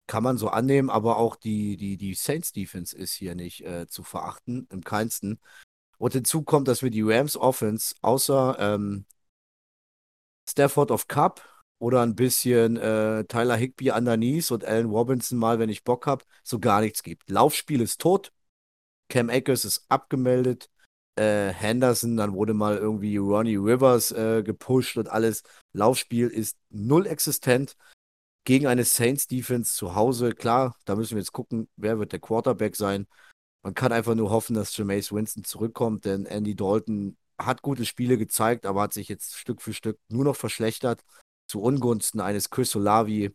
kann 0.07 0.25
man 0.25 0.39
so 0.39 0.49
annehmen, 0.49 0.91
aber 0.91 1.19
auch 1.19 1.37
die, 1.37 1.77
die, 1.77 1.97
die 1.97 2.15
Saints 2.15 2.53
Defense 2.53 2.97
ist 2.97 3.12
hier 3.15 3.37
nicht 3.37 3.65
äh, 3.65 3.87
zu 3.87 4.03
verachten, 4.03 4.67
im 4.71 4.83
keinsten. 4.83 5.39
Und 5.99 6.15
hinzu 6.15 6.43
kommt, 6.43 6.67
dass 6.67 6.83
wir 6.83 6.91
die 6.91 7.03
Rams 7.03 7.37
Offense 7.37 7.95
außer 8.03 8.57
ähm, 8.59 9.07
Stafford 10.49 10.91
of 10.91 11.07
Cup 11.07 11.45
oder 11.81 12.02
ein 12.02 12.15
bisschen 12.15 12.77
äh, 12.77 13.24
Tyler 13.24 13.57
Higby 13.57 13.90
underneath 13.90 14.51
und 14.52 14.65
Allen 14.65 14.90
Robinson 14.90 15.39
mal, 15.39 15.59
wenn 15.59 15.70
ich 15.70 15.82
Bock 15.82 16.07
habe, 16.07 16.24
so 16.44 16.61
gar 16.61 16.82
nichts 16.82 17.02
gibt. 17.02 17.28
Laufspiel 17.31 17.81
ist 17.81 18.01
tot. 18.01 18.32
Cam 19.09 19.31
Akers 19.31 19.65
ist 19.65 19.86
abgemeldet. 19.89 20.70
Äh, 21.16 21.48
Henderson, 21.48 22.19
dann 22.19 22.35
wurde 22.35 22.52
mal 22.52 22.77
irgendwie 22.77 23.16
Ronnie 23.16 23.57
Rivers 23.57 24.12
äh, 24.12 24.43
gepusht 24.43 24.98
und 24.98 25.09
alles. 25.09 25.43
Laufspiel 25.73 26.28
ist 26.28 26.59
null 26.69 27.07
existent 27.07 27.77
gegen 28.44 28.66
eine 28.66 28.85
Saints 28.85 29.27
Defense 29.27 29.74
zu 29.74 29.94
Hause. 29.94 30.35
Klar, 30.35 30.77
da 30.85 30.97
müssen 30.97 31.12
wir 31.12 31.20
jetzt 31.20 31.32
gucken, 31.32 31.66
wer 31.77 31.98
wird 31.98 32.12
der 32.12 32.20
Quarterback 32.20 32.77
sein. 32.77 33.07
Man 33.62 33.74
kann 33.74 33.93
einfach 33.93 34.15
nur 34.15 34.31
hoffen, 34.31 34.55
dass 34.55 34.77
Jameis 34.77 35.12
Winston 35.12 35.44
zurückkommt, 35.44 36.05
denn 36.05 36.27
Andy 36.27 36.55
Dalton 36.55 37.16
hat 37.39 37.62
gute 37.62 37.86
Spiele 37.86 38.19
gezeigt, 38.19 38.66
aber 38.66 38.82
hat 38.82 38.93
sich 38.93 39.09
jetzt 39.09 39.35
Stück 39.36 39.62
für 39.62 39.73
Stück 39.73 39.98
nur 40.11 40.24
noch 40.24 40.36
verschlechtert 40.36 41.05
zu 41.51 41.61
Ungunsten 41.61 42.21
eines 42.21 42.51
Chris 42.51 42.75
Olavi 42.77 43.35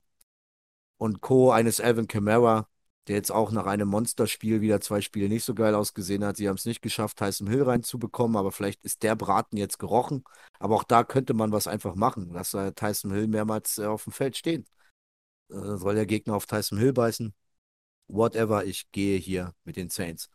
und 0.98 1.22
Co., 1.22 1.52
eines 1.52 1.82
Alvin 1.82 2.08
Kamara, 2.08 2.70
der 3.08 3.18
jetzt 3.18 3.32
auch 3.32 3.52
nach 3.52 3.66
einem 3.66 3.90
Monsterspiel 3.90 4.62
wieder 4.62 4.80
zwei 4.82 5.02
Spiele 5.02 5.28
nicht 5.28 5.44
so 5.44 5.54
geil 5.54 5.76
ausgesehen 5.76 6.24
hat. 6.24 6.38
Sie 6.38 6.48
haben 6.48 6.56
es 6.56 6.66
nicht 6.66 6.82
geschafft, 6.82 7.18
Tyson 7.18 7.48
Hill 7.48 7.64
reinzubekommen, 7.64 8.38
aber 8.38 8.52
vielleicht 8.54 8.84
ist 8.86 9.04
der 9.04 9.16
Braten 9.16 9.58
jetzt 9.58 9.80
gerochen. 9.80 10.24
Aber 10.60 10.76
auch 10.76 10.86
da 10.86 11.04
könnte 11.04 11.34
man 11.34 11.52
was 11.52 11.68
einfach 11.68 11.96
machen. 11.96 12.30
Lass 12.32 12.56
Tyson 12.76 13.12
Hill 13.12 13.28
mehrmals 13.28 13.78
äh, 13.78 13.86
auf 13.86 14.06
dem 14.06 14.14
Feld 14.14 14.38
stehen. 14.38 14.66
Äh, 15.50 15.76
soll 15.76 15.96
der 15.96 16.06
Gegner 16.06 16.36
auf 16.36 16.46
Tyson 16.46 16.80
Hill 16.80 16.94
beißen? 16.94 17.34
Whatever, 18.08 18.66
ich 18.66 18.92
gehe 18.92 19.18
hier 19.20 19.54
mit 19.66 19.76
den 19.76 19.90
Saints. 19.90 20.30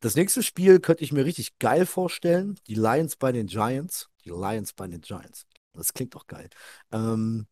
Das 0.00 0.14
nächste 0.14 0.42
Spiel 0.42 0.80
könnte 0.80 1.04
ich 1.04 1.12
mir 1.12 1.24
richtig 1.24 1.58
geil 1.58 1.84
vorstellen. 1.84 2.58
Die 2.68 2.74
Lions 2.74 3.16
bei 3.16 3.32
den 3.32 3.46
Giants. 3.46 4.08
Die 4.24 4.30
Lions 4.30 4.72
bei 4.72 4.86
den 4.86 5.00
Giants. 5.00 5.46
Das 5.74 5.92
klingt 5.94 6.14
doch 6.14 6.26
geil. 6.26 6.48
Ähm, 6.92 7.46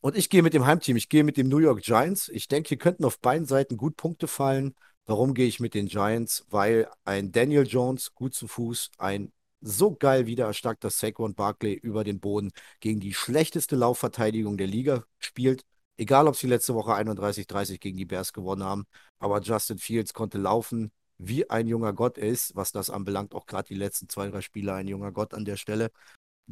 und 0.00 0.16
ich 0.16 0.30
gehe 0.30 0.42
mit 0.42 0.54
dem 0.54 0.66
Heimteam. 0.66 0.96
Ich 0.96 1.08
gehe 1.08 1.24
mit 1.24 1.36
dem 1.36 1.48
New 1.48 1.58
York 1.58 1.82
Giants. 1.82 2.28
Ich 2.28 2.48
denke, 2.48 2.68
hier 2.70 2.78
könnten 2.78 3.04
auf 3.04 3.20
beiden 3.20 3.46
Seiten 3.46 3.76
gut 3.76 3.96
Punkte 3.96 4.28
fallen. 4.28 4.74
Warum 5.06 5.34
gehe 5.34 5.46
ich 5.46 5.60
mit 5.60 5.74
den 5.74 5.86
Giants? 5.86 6.46
Weil 6.48 6.88
ein 7.04 7.32
Daniel 7.32 7.66
Jones 7.66 8.14
gut 8.14 8.34
zu 8.34 8.48
Fuß, 8.48 8.90
ein 8.98 9.32
so 9.60 9.94
geil 9.94 10.26
wieder 10.26 10.46
erstarkter 10.46 10.88
Saquon 10.90 11.34
Barkley 11.34 11.74
über 11.74 12.02
den 12.04 12.18
Boden 12.20 12.50
gegen 12.80 13.00
die 13.00 13.12
schlechteste 13.12 13.76
Laufverteidigung 13.76 14.56
der 14.56 14.66
Liga 14.66 15.04
spielt. 15.18 15.64
Egal, 15.98 16.28
ob 16.28 16.36
sie 16.36 16.46
letzte 16.46 16.74
Woche 16.74 16.94
31-30 16.94 17.78
gegen 17.78 17.98
die 17.98 18.06
Bears 18.06 18.32
gewonnen 18.32 18.64
haben. 18.64 18.86
Aber 19.18 19.40
Justin 19.42 19.78
Fields 19.78 20.14
konnte 20.14 20.38
laufen, 20.38 20.92
wie 21.18 21.50
ein 21.50 21.66
junger 21.66 21.92
Gott 21.92 22.16
ist, 22.16 22.56
was 22.56 22.72
das 22.72 22.88
anbelangt. 22.88 23.34
Auch 23.34 23.44
gerade 23.44 23.68
die 23.68 23.74
letzten 23.74 24.08
zwei, 24.08 24.28
drei 24.28 24.40
Spiele 24.40 24.72
ein 24.72 24.88
junger 24.88 25.12
Gott 25.12 25.34
an 25.34 25.44
der 25.44 25.56
Stelle. 25.56 25.90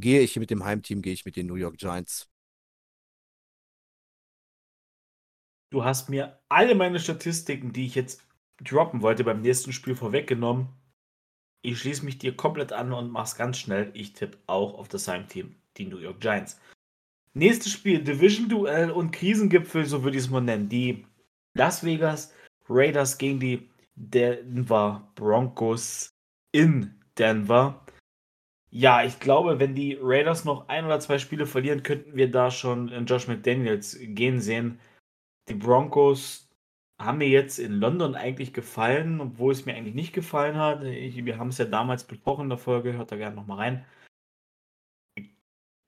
Gehe 0.00 0.20
ich 0.20 0.36
mit 0.36 0.50
dem 0.50 0.64
Heimteam, 0.64 1.02
gehe 1.02 1.12
ich 1.12 1.24
mit 1.24 1.34
den 1.34 1.48
New 1.48 1.56
York 1.56 1.76
Giants. 1.76 2.30
Du 5.70 5.84
hast 5.84 6.08
mir 6.08 6.40
alle 6.48 6.76
meine 6.76 7.00
Statistiken, 7.00 7.72
die 7.72 7.86
ich 7.86 7.96
jetzt 7.96 8.22
droppen 8.62 9.02
wollte, 9.02 9.24
beim 9.24 9.40
nächsten 9.40 9.72
Spiel 9.72 9.96
vorweggenommen. 9.96 10.68
Ich 11.62 11.80
schließe 11.80 12.04
mich 12.04 12.18
dir 12.18 12.36
komplett 12.36 12.72
an 12.72 12.92
und 12.92 13.10
mach's 13.10 13.34
ganz 13.34 13.58
schnell. 13.58 13.90
Ich 13.92 14.12
tippe 14.12 14.38
auch 14.46 14.74
auf 14.74 14.86
das 14.86 15.08
Heimteam, 15.08 15.56
die 15.76 15.86
New 15.86 15.98
York 15.98 16.20
Giants. 16.20 16.60
Nächstes 17.34 17.72
Spiel, 17.72 18.02
Division-Duell 18.02 18.92
und 18.92 19.10
Krisengipfel, 19.10 19.84
so 19.84 20.04
würde 20.04 20.16
ich 20.16 20.24
es 20.24 20.30
mal 20.30 20.40
nennen. 20.40 20.68
Die 20.68 21.06
Las 21.54 21.84
Vegas 21.84 22.32
Raiders 22.68 23.18
gegen 23.18 23.40
die 23.40 23.68
Denver 23.96 25.10
Broncos 25.16 26.14
in 26.52 26.94
Denver. 27.18 27.84
Ja, 28.70 29.02
ich 29.02 29.18
glaube, 29.18 29.58
wenn 29.60 29.74
die 29.74 29.98
Raiders 30.00 30.44
noch 30.44 30.68
ein 30.68 30.84
oder 30.84 31.00
zwei 31.00 31.18
Spiele 31.18 31.46
verlieren, 31.46 31.82
könnten 31.82 32.14
wir 32.16 32.30
da 32.30 32.50
schon 32.50 33.06
Josh 33.06 33.26
McDaniels 33.26 33.98
gehen 34.00 34.40
sehen. 34.40 34.78
Die 35.48 35.54
Broncos 35.54 36.48
haben 36.98 37.18
mir 37.18 37.28
jetzt 37.28 37.58
in 37.58 37.72
London 37.80 38.14
eigentlich 38.14 38.52
gefallen, 38.52 39.20
obwohl 39.20 39.52
es 39.52 39.64
mir 39.66 39.74
eigentlich 39.74 39.94
nicht 39.94 40.12
gefallen 40.12 40.56
hat. 40.56 40.82
Ich, 40.84 41.24
wir 41.24 41.38
haben 41.38 41.48
es 41.48 41.58
ja 41.58 41.64
damals 41.64 42.04
besprochen 42.04 42.44
in 42.44 42.48
der 42.50 42.58
Folge, 42.58 42.94
hört 42.94 43.12
da 43.12 43.16
gerne 43.16 43.36
nochmal 43.36 43.58
rein. 43.58 43.86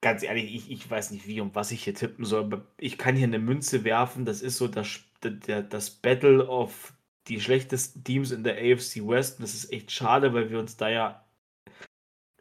Ganz 0.01 0.23
ehrlich, 0.23 0.55
ich, 0.55 0.71
ich 0.71 0.89
weiß 0.89 1.11
nicht, 1.11 1.27
wie 1.27 1.41
und 1.41 1.53
was 1.53 1.71
ich 1.71 1.83
hier 1.83 1.93
tippen 1.93 2.25
soll. 2.25 2.43
Aber 2.45 2.65
ich 2.77 2.97
kann 2.97 3.15
hier 3.15 3.27
eine 3.27 3.37
Münze 3.39 3.83
werfen. 3.83 4.25
Das 4.25 4.41
ist 4.41 4.57
so 4.57 4.67
das, 4.67 5.01
das 5.21 5.89
Battle 5.91 6.47
of 6.47 6.93
die 7.27 7.39
schlechtesten 7.39 8.03
Teams 8.03 8.31
in 8.31 8.43
der 8.43 8.55
AFC 8.55 9.07
West. 9.07 9.37
Und 9.37 9.43
das 9.43 9.53
ist 9.53 9.71
echt 9.71 9.91
schade, 9.91 10.33
weil 10.33 10.49
wir 10.49 10.59
uns 10.59 10.77
da 10.77 10.89
ja 10.89 11.20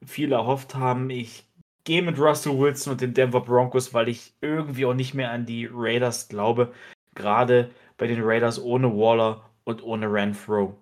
viel 0.05 0.33
erhofft 0.33 0.75
haben. 0.75 1.11
Ich 1.11 1.47
gehe 1.85 2.03
mit 2.03 2.19
Russell 2.19 2.59
Wilson 2.59 2.93
und 2.93 3.01
den 3.01 3.15
Denver 3.15 3.41
Broncos, 3.41 3.95
weil 3.95 4.09
ich 4.09 4.35
irgendwie 4.41 4.87
auch 4.87 4.95
nicht 4.95 5.15
mehr 5.15 5.31
an 5.31 5.47
die 5.47 5.69
Raiders 5.71 6.29
glaube. 6.29 6.73
Gerade 7.15 7.71
bei 7.97 8.07
den 8.07 8.23
Raiders 8.23 8.61
ohne 8.63 8.89
Waller 8.89 9.51
und 9.65 9.83
ohne 9.83 10.13
Renfro. 10.13 10.77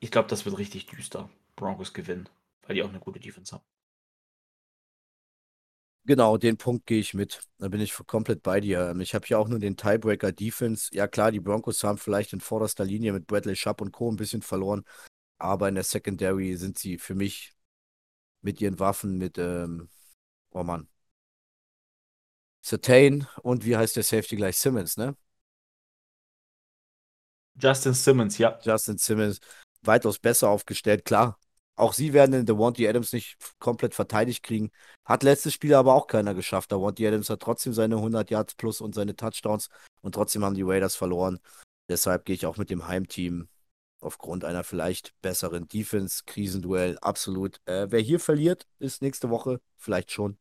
Ich 0.00 0.10
glaube, 0.10 0.28
das 0.28 0.44
wird 0.44 0.58
richtig 0.58 0.86
düster. 0.86 1.28
Broncos 1.56 1.92
gewinnen, 1.92 2.28
weil 2.66 2.74
die 2.74 2.82
auch 2.82 2.88
eine 2.88 3.00
gute 3.00 3.20
Defense 3.20 3.54
haben. 3.54 3.64
Genau, 6.04 6.36
den 6.36 6.56
Punkt 6.56 6.86
gehe 6.86 6.98
ich 6.98 7.14
mit. 7.14 7.40
Da 7.58 7.68
bin 7.68 7.80
ich 7.80 7.94
komplett 8.06 8.42
bei 8.42 8.60
dir. 8.60 8.90
Ähm, 8.90 9.00
ich 9.00 9.14
habe 9.14 9.24
ja 9.28 9.38
auch 9.38 9.48
nur 9.48 9.60
den 9.60 9.76
Tiebreaker 9.76 10.32
Defense. 10.32 10.88
Ja 10.92 11.06
klar, 11.06 11.30
die 11.30 11.38
Broncos 11.40 11.84
haben 11.84 11.98
vielleicht 11.98 12.32
in 12.32 12.40
vorderster 12.40 12.84
Linie 12.84 13.12
mit 13.12 13.26
Bradley 13.28 13.54
Sharp 13.54 13.80
und 13.80 13.92
Co. 13.92 14.10
ein 14.10 14.16
bisschen 14.16 14.42
verloren, 14.42 14.84
aber 15.38 15.68
in 15.68 15.76
der 15.76 15.84
Secondary 15.84 16.56
sind 16.56 16.78
sie 16.78 16.98
für 16.98 17.14
mich 17.14 17.52
mit 18.42 18.60
ihren 18.60 18.78
Waffen, 18.78 19.18
mit, 19.18 19.38
ähm, 19.38 19.88
oh 20.52 20.62
Mann, 20.62 20.88
Certain 22.62 23.26
und 23.42 23.64
wie 23.64 23.76
heißt 23.76 23.96
der 23.96 24.04
Safety 24.04 24.36
gleich? 24.36 24.56
Simmons, 24.56 24.96
ne? 24.96 25.16
Justin 27.60 27.94
Simmons, 27.94 28.38
ja. 28.38 28.58
Justin 28.62 28.98
Simmons 28.98 29.40
weitaus 29.82 30.18
besser 30.18 30.48
aufgestellt, 30.48 31.04
klar. 31.04 31.38
Auch 31.74 31.92
sie 31.92 32.12
werden 32.12 32.32
den 32.32 32.46
Devontae 32.46 32.88
Adams 32.88 33.12
nicht 33.12 33.36
komplett 33.58 33.94
verteidigt 33.94 34.42
kriegen. 34.42 34.70
Hat 35.04 35.22
letztes 35.22 35.54
Spiel 35.54 35.74
aber 35.74 35.94
auch 35.94 36.06
keiner 36.06 36.34
geschafft. 36.34 36.70
Devontae 36.70 37.08
Adams 37.08 37.30
hat 37.30 37.40
trotzdem 37.40 37.72
seine 37.72 37.96
100 37.96 38.30
Yards 38.30 38.54
plus 38.54 38.80
und 38.80 38.94
seine 38.94 39.16
Touchdowns 39.16 39.68
und 40.02 40.14
trotzdem 40.14 40.44
haben 40.44 40.54
die 40.54 40.62
Raiders 40.62 40.94
verloren. 40.94 41.40
Deshalb 41.88 42.24
gehe 42.24 42.34
ich 42.36 42.46
auch 42.46 42.58
mit 42.58 42.70
dem 42.70 42.86
Heimteam 42.86 43.48
aufgrund 44.02 44.44
einer 44.44 44.64
vielleicht 44.64 45.14
besseren 45.22 45.68
Defense, 45.68 46.22
Krisenduell, 46.26 46.98
absolut. 47.00 47.60
Äh, 47.66 47.86
wer 47.90 48.00
hier 48.00 48.20
verliert, 48.20 48.66
ist 48.78 49.02
nächste 49.02 49.30
Woche 49.30 49.60
vielleicht 49.76 50.10
schon 50.12 50.38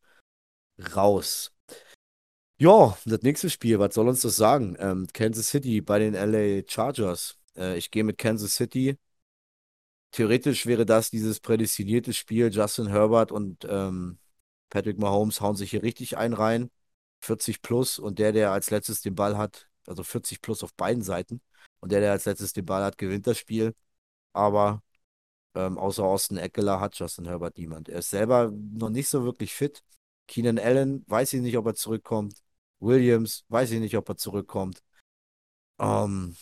raus. 0.95 1.53
Ja, 2.57 2.97
das 3.05 3.21
nächste 3.21 3.49
Spiel, 3.49 3.79
was 3.79 3.95
soll 3.95 4.07
uns 4.07 4.21
das 4.21 4.35
sagen? 4.35 4.75
Ähm, 4.79 5.07
Kansas 5.13 5.47
City 5.47 5.81
bei 5.81 5.99
den 5.99 6.13
LA 6.13 6.63
Chargers. 6.67 7.38
Äh, 7.55 7.77
ich 7.77 7.89
gehe 7.91 8.03
mit 8.03 8.17
Kansas 8.17 8.55
City. 8.55 8.97
Theoretisch 10.11 10.65
wäre 10.65 10.85
das 10.85 11.09
dieses 11.09 11.39
prädestinierte 11.39 12.13
Spiel. 12.13 12.51
Justin 12.51 12.88
Herbert 12.88 13.31
und 13.31 13.65
ähm, 13.69 14.19
Patrick 14.69 14.99
Mahomes 14.99 15.41
hauen 15.41 15.55
sich 15.55 15.71
hier 15.71 15.83
richtig 15.83 16.17
ein 16.17 16.33
rein. 16.33 16.69
40 17.21 17.61
plus 17.61 17.99
und 17.99 18.19
der, 18.19 18.31
der 18.31 18.51
als 18.51 18.71
letztes 18.71 19.01
den 19.01 19.15
Ball 19.15 19.38
hat, 19.38 19.69
also 19.88 20.03
40 20.03 20.41
plus 20.41 20.63
auf 20.63 20.73
beiden 20.73 21.03
Seiten. 21.03 21.41
Und 21.81 21.91
der, 21.91 21.99
der 22.01 22.11
als 22.11 22.25
letztes 22.25 22.53
den 22.53 22.65
Ball 22.65 22.83
hat, 22.83 22.97
gewinnt 22.97 23.27
das 23.27 23.37
Spiel. 23.37 23.75
Aber 24.33 24.83
ähm, 25.55 25.77
außer 25.77 26.03
Austin 26.03 26.37
Eckler 26.37 26.79
hat 26.79 26.95
Justin 26.97 27.25
Herbert 27.25 27.57
niemand. 27.57 27.89
Er 27.89 27.99
ist 27.99 28.09
selber 28.11 28.51
noch 28.51 28.89
nicht 28.89 29.09
so 29.09 29.23
wirklich 29.23 29.53
fit. 29.53 29.83
Keenan 30.27 30.59
Allen, 30.59 31.03
weiß 31.07 31.33
ich 31.33 31.41
nicht, 31.41 31.57
ob 31.57 31.65
er 31.67 31.75
zurückkommt. 31.75 32.35
Williams, 32.79 33.45
weiß 33.49 33.71
ich 33.71 33.79
nicht, 33.79 33.97
ob 33.97 34.09
er 34.09 34.17
zurückkommt. 34.17 34.83
Ähm, 35.79 36.35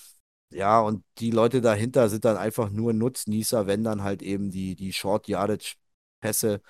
ja, 0.52 0.82
und 0.82 1.04
die 1.20 1.32
Leute 1.32 1.62
dahinter 1.62 2.10
sind 2.10 2.26
dann 2.26 2.38
einfach 2.38 2.70
nur 2.70 2.94
Nutznießer, 2.94 3.68
wenn 3.68 3.84
dann 3.84 4.04
halt 4.04 4.22
eben 4.22 4.52
die, 4.52 4.76
die 4.76 4.94
Short 4.94 5.28
Yardage 5.28 5.76
Pässe 6.20 6.62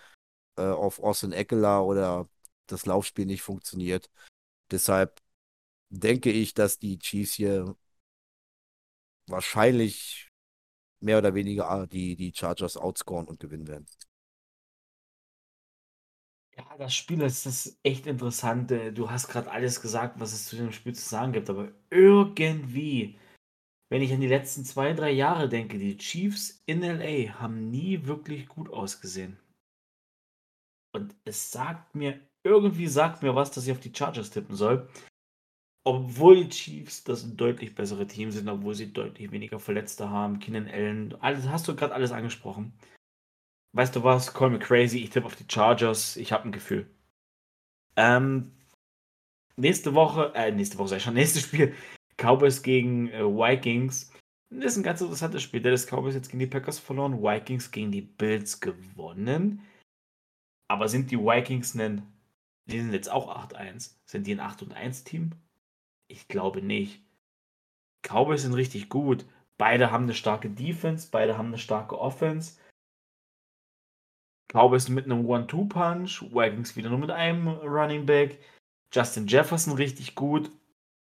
äh, 0.58 0.64
auf 0.64 1.00
Austin 1.00 1.32
Eckler 1.34 1.86
oder 1.86 2.30
das 2.68 2.86
Laufspiel 2.86 3.26
nicht 3.26 3.42
funktioniert. 3.42 4.10
Deshalb 4.72 5.22
denke 5.90 6.32
ich, 6.32 6.54
dass 6.54 6.80
die 6.80 7.00
Chiefs 7.00 7.34
hier 7.34 7.76
wahrscheinlich 9.30 10.30
mehr 11.02 11.18
oder 11.18 11.34
weniger 11.34 11.70
ah, 11.70 11.86
die, 11.86 12.16
die 12.16 12.34
Chargers 12.36 12.78
outscoren 12.78 13.28
und 13.28 13.40
gewinnen 13.40 13.68
werden. 13.68 13.86
Ja, 16.58 16.78
das 16.78 16.94
Spiel 16.94 17.22
ist, 17.22 17.46
das 17.46 17.80
echt 17.84 18.06
interessant. 18.06 18.72
Äh, 18.72 18.92
du 18.92 19.10
hast 19.10 19.30
gerade 19.30 19.50
alles 19.50 19.82
gesagt, 19.82 20.20
was 20.20 20.34
es 20.34 20.48
zu 20.48 20.58
dem 20.58 20.72
Spiel 20.74 20.94
zu 20.94 21.08
sagen 21.08 21.32
gibt, 21.32 21.50
aber 21.50 21.72
irgendwie, 21.90 23.18
wenn 23.90 24.02
ich 24.02 24.12
an 24.12 24.20
die 24.20 24.28
letzten 24.28 24.66
zwei, 24.66 24.94
drei 24.94 25.12
Jahre 25.12 25.48
denke, 25.48 25.78
die 25.78 25.98
Chiefs 25.98 26.62
in 26.66 26.84
LA 26.84 27.40
haben 27.40 27.70
nie 27.70 28.06
wirklich 28.06 28.48
gut 28.48 28.70
ausgesehen. 28.70 29.40
Und 30.92 31.16
es 31.24 31.52
sagt 31.52 31.96
mir, 31.96 32.20
irgendwie 32.44 32.88
sagt 32.88 33.24
mir 33.24 33.36
was, 33.36 33.52
dass 33.52 33.66
ich 33.66 33.72
auf 33.72 33.80
die 33.80 33.94
Chargers 33.96 34.32
tippen 34.32 34.56
soll. 34.56 34.90
Obwohl 35.86 36.44
die 36.44 36.50
Chiefs 36.50 37.04
das 37.04 37.36
deutlich 37.36 37.74
bessere 37.74 38.06
Team 38.06 38.32
sind, 38.32 38.50
obwohl 38.50 38.76
sie 38.76 38.92
deutlich 38.92 39.32
weniger 39.32 39.60
Verletzte 39.60 40.10
haben. 40.10 40.40
Keenan 40.40 40.68
Allen, 40.68 41.16
alles 41.22 41.48
hast 41.48 41.68
du 41.68 41.76
gerade 41.76 41.94
alles 41.94 42.12
angesprochen. 42.12 42.74
Weißt 43.74 43.96
du 43.96 44.04
was? 44.04 44.34
Call 44.34 44.50
me 44.50 44.60
crazy. 44.60 45.00
Ich 45.00 45.12
tippe 45.12 45.26
auf 45.26 45.36
die 45.36 45.46
Chargers. 45.48 46.18
Ich 46.18 46.32
habe 46.32 46.46
ein 46.46 46.52
Gefühl. 46.52 46.90
Ähm, 47.96 48.52
nächste 49.58 49.94
Woche, 49.94 50.34
äh, 50.36 50.52
nächste 50.52 50.78
Woche 50.78 50.90
sei 50.90 51.00
schon, 51.00 51.14
nächstes 51.16 51.44
Spiel. 51.44 51.76
Cowboys 52.18 52.64
gegen 52.64 53.10
äh, 53.10 53.24
Vikings. 53.24 54.12
Das 54.50 54.74
ist 54.74 54.78
ein 54.78 54.84
ganz 54.84 55.02
interessantes 55.02 55.44
Spiel. 55.44 55.62
Des 55.62 55.88
Cowboys 55.88 56.16
jetzt 56.16 56.30
gegen 56.30 56.40
die 56.40 56.48
Packers 56.48 56.80
verloren, 56.80 57.22
Vikings 57.22 57.72
gegen 57.72 57.92
die 57.92 58.02
Bills 58.02 58.60
gewonnen. 58.60 59.62
Aber 60.68 60.88
sind 60.88 61.12
die 61.12 61.18
Vikings 61.20 61.74
denn, 61.74 62.04
die 62.66 62.80
sind 62.80 62.94
jetzt 62.94 63.10
auch 63.10 63.30
8-1. 63.50 63.96
Sind 64.06 64.28
die 64.28 64.34
ein 64.34 64.42
8-1-Team? 64.42 65.32
Ich 66.10 66.28
glaube 66.28 66.62
nicht. 66.62 67.02
Cowboys 68.02 68.42
sind 68.42 68.54
richtig 68.54 68.90
gut. 68.90 69.26
Beide 69.58 69.92
haben 69.92 70.06
eine 70.06 70.14
starke 70.14 70.50
Defense, 70.50 71.10
beide 71.12 71.38
haben 71.38 71.48
eine 71.48 71.58
starke 71.58 72.00
Offense. 72.00 72.58
Cowboys 74.52 74.90
mit 74.90 75.06
einem 75.06 75.26
One-Two-Punch, 75.26 76.34
Vikings 76.34 76.76
wieder 76.76 76.90
nur 76.90 76.98
mit 76.98 77.12
einem 77.12 77.48
Running 77.48 78.06
Back. 78.06 78.40
Justin 78.92 79.28
Jefferson 79.28 79.74
richtig 79.74 80.16
gut. 80.16 80.52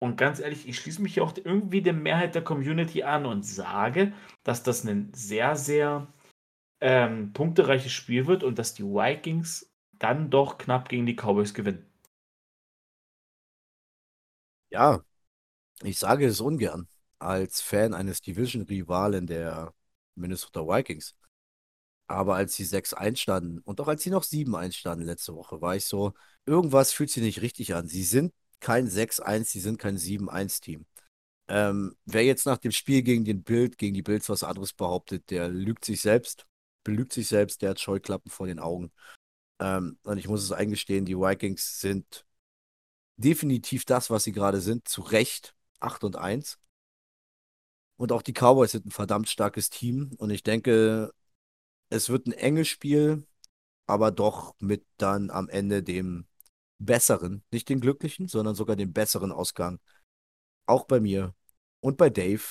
Und 0.01 0.17
ganz 0.17 0.39
ehrlich, 0.39 0.69
ich 0.69 0.79
schließe 0.79 1.01
mich 1.01 1.21
auch 1.21 1.35
irgendwie 1.37 1.83
der 1.83 1.95
Mehrheit 1.95 2.35
der 2.35 2.45
Community 2.45 3.03
an 3.03 3.25
und 3.25 3.45
sage, 3.45 4.13
dass 4.45 4.63
das 4.63 4.85
ein 4.85 5.13
sehr, 5.15 5.57
sehr 5.57 6.13
ähm, 6.81 7.33
punktereiches 7.33 7.93
Spiel 7.93 8.27
wird 8.27 8.45
und 8.45 8.59
dass 8.59 8.75
die 8.75 8.85
Vikings 8.85 9.73
dann 9.99 10.31
doch 10.31 10.59
knapp 10.59 10.89
gegen 10.89 11.07
die 11.07 11.17
Cowboys 11.17 11.55
gewinnen. 11.55 11.88
Ja, 14.71 15.03
ich 15.83 15.99
sage 15.99 16.27
es 16.27 16.41
ungern 16.41 16.89
als 17.19 17.61
Fan 17.61 17.95
eines 17.95 18.21
Division-Rivalen 18.21 19.27
der 19.27 19.75
Minnesota 20.15 20.63
Vikings. 20.67 21.15
Aber 22.07 22.37
als 22.37 22.55
sie 22.57 22.65
6-1 22.65 23.21
standen 23.21 23.61
und 23.61 23.81
auch 23.81 23.89
als 23.89 24.03
sie 24.03 24.11
noch 24.11 24.25
7-1 24.25 24.77
standen 24.77 25.05
letzte 25.05 25.35
Woche, 25.35 25.61
war 25.61 25.77
ich 25.77 25.85
so, 25.85 26.15
irgendwas 26.47 26.93
fühlt 26.93 27.11
sich 27.11 27.23
nicht 27.23 27.43
richtig 27.43 27.75
an. 27.75 27.87
Sie 27.89 28.03
sind 28.05 28.33
kein 28.61 28.89
6-1, 28.89 29.53
sie 29.53 29.61
sind 29.61 29.79
kein 29.79 29.99
7-1-Team. 29.99 30.87
Ähm, 31.49 31.97
wer 32.07 32.25
jetzt 32.25 32.47
nach 32.47 32.59
dem 32.59 32.73
Spiel 32.73 33.03
gegen 33.03 33.25
den 33.25 33.43
Bild, 33.43 33.79
gegen 33.79 33.95
die 33.95 34.03
Bills 34.03 34.29
was 34.29 34.43
anderes 34.45 34.73
behauptet, 34.73 35.31
der 35.31 35.49
lügt 35.49 35.85
sich 35.85 36.01
selbst, 36.03 36.47
belügt 36.85 37.13
sich 37.13 37.29
selbst, 37.29 37.63
der 37.63 37.71
hat 37.71 37.81
Scheuklappen 37.81 38.31
vor 38.31 38.47
den 38.47 38.59
Augen. 38.59 38.93
Ähm, 39.61 39.99
und 40.05 40.19
ich 40.19 40.29
muss 40.29 40.45
es 40.45 40.53
eingestehen, 40.53 41.05
die 41.05 41.17
Vikings 41.17 41.81
sind 41.81 42.27
definitiv 43.19 43.85
das, 43.85 44.11
was 44.11 44.25
sie 44.25 44.33
gerade 44.33 44.61
sind, 44.61 44.89
zu 44.89 45.03
Recht 45.03 45.55
8 45.81 46.05
und 46.05 46.17
1. 46.17 46.59
Und 47.97 48.13
auch 48.13 48.23
die 48.23 48.33
Cowboys 48.33 48.73
sind 48.73 48.87
ein 48.87 48.91
verdammt 48.91 49.29
starkes 49.29 49.71
Team. 49.71 50.13
Und 50.19 50.31
ich 50.31 50.43
denke, 50.43 51.13
es 51.91 52.09
wird 52.09 52.27
ein 52.27 52.33
enges 52.33 52.69
Spiel, 52.69 53.27
aber 53.87 54.11
doch 54.11 54.55
mit 54.61 54.87
dann 54.97 55.31
am 55.31 55.49
Ende 55.49 55.83
dem 55.83 56.27
besseren, 56.79 57.43
nicht 57.51 57.69
den 57.69 57.81
glücklichen, 57.81 58.29
sondern 58.29 58.55
sogar 58.55 58.77
den 58.77 58.93
besseren 58.93 59.33
Ausgang. 59.33 59.81
Auch 60.67 60.85
bei 60.85 61.01
mir 61.01 61.35
und 61.81 61.97
bei 61.97 62.11
Dave 62.11 62.43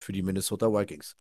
für 0.00 0.12
die 0.12 0.22
Minnesota 0.22 0.72
Vikings. 0.72 1.16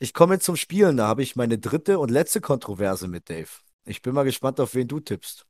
Ich 0.00 0.14
komme 0.14 0.40
zum 0.40 0.56
Spielen, 0.56 0.96
da 0.96 1.06
habe 1.06 1.22
ich 1.22 1.36
meine 1.36 1.58
dritte 1.58 2.00
und 2.00 2.10
letzte 2.10 2.40
Kontroverse 2.40 3.06
mit 3.06 3.30
Dave. 3.30 3.50
Ich 3.84 4.02
bin 4.02 4.14
mal 4.14 4.24
gespannt, 4.24 4.58
auf 4.58 4.74
wen 4.74 4.88
du 4.88 4.98
tippst. 4.98 5.46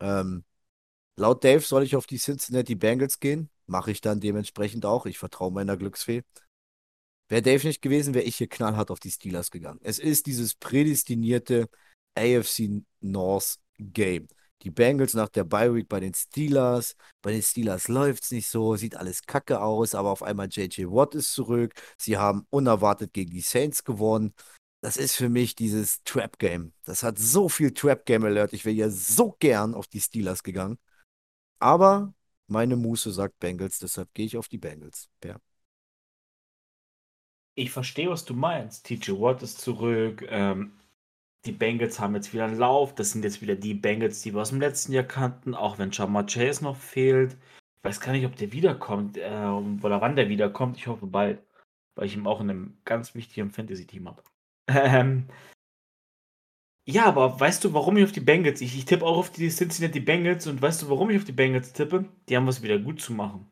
Ähm, 0.00 0.44
laut 1.16 1.44
Dave 1.44 1.60
soll 1.60 1.82
ich 1.82 1.96
auf 1.96 2.06
die 2.06 2.18
Cincinnati 2.18 2.74
Bengals 2.74 3.20
gehen. 3.20 3.50
Mache 3.66 3.90
ich 3.90 4.00
dann 4.00 4.20
dementsprechend 4.20 4.84
auch. 4.86 5.06
Ich 5.06 5.18
vertraue 5.18 5.52
meiner 5.52 5.76
Glücksfee. 5.76 6.22
Wäre 7.28 7.42
Dave 7.42 7.66
nicht 7.66 7.80
gewesen, 7.80 8.14
wäre 8.14 8.24
ich 8.24 8.36
hier 8.36 8.48
knallhart 8.48 8.90
auf 8.90 9.00
die 9.00 9.10
Steelers 9.10 9.50
gegangen. 9.50 9.80
Es 9.82 9.98
ist 9.98 10.26
dieses 10.26 10.54
prädestinierte 10.54 11.68
AFC 12.14 12.82
North 13.00 13.56
Game. 13.78 14.28
Die 14.62 14.70
Bengals 14.70 15.14
nach 15.14 15.28
der 15.28 15.44
Bye 15.44 15.74
Week 15.74 15.88
bei 15.88 16.00
den 16.00 16.14
Steelers. 16.14 16.96
Bei 17.22 17.32
den 17.32 17.42
Steelers 17.42 17.88
läuft 17.88 18.24
es 18.24 18.30
nicht 18.30 18.48
so, 18.48 18.76
sieht 18.76 18.96
alles 18.96 19.22
kacke 19.22 19.60
aus, 19.60 19.94
aber 19.94 20.10
auf 20.10 20.22
einmal 20.22 20.48
JJ 20.50 20.86
Watt 20.86 21.14
ist 21.14 21.32
zurück. 21.32 21.74
Sie 21.98 22.16
haben 22.16 22.46
unerwartet 22.50 23.12
gegen 23.12 23.30
die 23.30 23.40
Saints 23.40 23.84
gewonnen. 23.84 24.32
Das 24.80 24.96
ist 24.96 25.16
für 25.16 25.28
mich 25.28 25.54
dieses 25.54 26.02
Trap 26.04 26.38
Game. 26.38 26.72
Das 26.84 27.02
hat 27.02 27.18
so 27.18 27.48
viel 27.48 27.72
Trap 27.72 28.04
Game 28.06 28.24
Alert. 28.24 28.52
Ich 28.52 28.64
wäre 28.64 28.74
ja 28.74 28.90
so 28.90 29.34
gern 29.38 29.74
auf 29.74 29.86
die 29.86 30.00
Steelers 30.00 30.42
gegangen. 30.42 30.78
Aber 31.58 32.12
meine 32.46 32.76
Muße 32.76 33.12
sagt 33.12 33.38
Bengals, 33.40 33.78
deshalb 33.78 34.12
gehe 34.14 34.26
ich 34.26 34.36
auf 34.36 34.48
die 34.48 34.58
Bengals. 34.58 35.08
Ja. 35.22 35.38
Ich 37.54 37.70
verstehe, 37.70 38.10
was 38.10 38.24
du 38.24 38.34
meinst. 38.34 38.86
TJ 38.86 39.12
Watt 39.12 39.42
ist 39.42 39.60
zurück. 39.60 40.24
Ähm, 40.28 40.72
die 41.44 41.52
Bengals 41.52 42.00
haben 42.00 42.14
jetzt 42.14 42.32
wieder 42.32 42.46
einen 42.46 42.58
Lauf. 42.58 42.94
Das 42.94 43.12
sind 43.12 43.24
jetzt 43.24 43.42
wieder 43.42 43.54
die 43.54 43.74
Bengals, 43.74 44.22
die 44.22 44.34
wir 44.34 44.40
aus 44.40 44.50
dem 44.50 44.60
letzten 44.60 44.92
Jahr 44.92 45.04
kannten, 45.04 45.54
auch 45.54 45.78
wenn 45.78 45.90
Jamar 45.90 46.26
Chase 46.26 46.64
noch 46.64 46.76
fehlt. 46.76 47.36
Ich 47.78 47.84
weiß 47.84 48.00
gar 48.00 48.12
nicht, 48.12 48.26
ob 48.26 48.34
der 48.36 48.52
wiederkommt 48.52 49.18
äh, 49.18 49.46
oder 49.46 50.00
wann 50.00 50.16
der 50.16 50.28
wiederkommt. 50.28 50.76
Ich 50.78 50.86
hoffe 50.86 51.06
bald, 51.06 51.42
weil 51.94 52.06
ich 52.06 52.16
ihn 52.16 52.26
auch 52.26 52.40
in 52.40 52.50
einem 52.50 52.78
ganz 52.84 53.14
wichtigen 53.14 53.50
Fantasy-Team 53.50 54.08
habe. 54.08 54.22
Ähm, 54.66 55.28
ja, 56.86 57.06
aber 57.06 57.38
weißt 57.40 57.64
du, 57.64 57.72
warum 57.72 57.96
ich 57.96 58.04
auf 58.04 58.12
die 58.12 58.20
Bengals? 58.20 58.60
Ich, 58.60 58.76
ich 58.76 58.84
tippe 58.84 59.04
auch 59.04 59.16
auf 59.16 59.30
die 59.30 59.48
Cincinnati 59.48 60.00
Bengals 60.00 60.46
und 60.46 60.60
weißt 60.60 60.82
du, 60.82 60.90
warum 60.90 61.10
ich 61.10 61.16
auf 61.18 61.24
die 61.24 61.32
Bengals 61.32 61.72
tippe? 61.72 62.06
Die 62.28 62.36
haben 62.36 62.46
was 62.46 62.62
wieder 62.62 62.78
gut 62.78 63.00
zu 63.00 63.12
machen. 63.12 63.46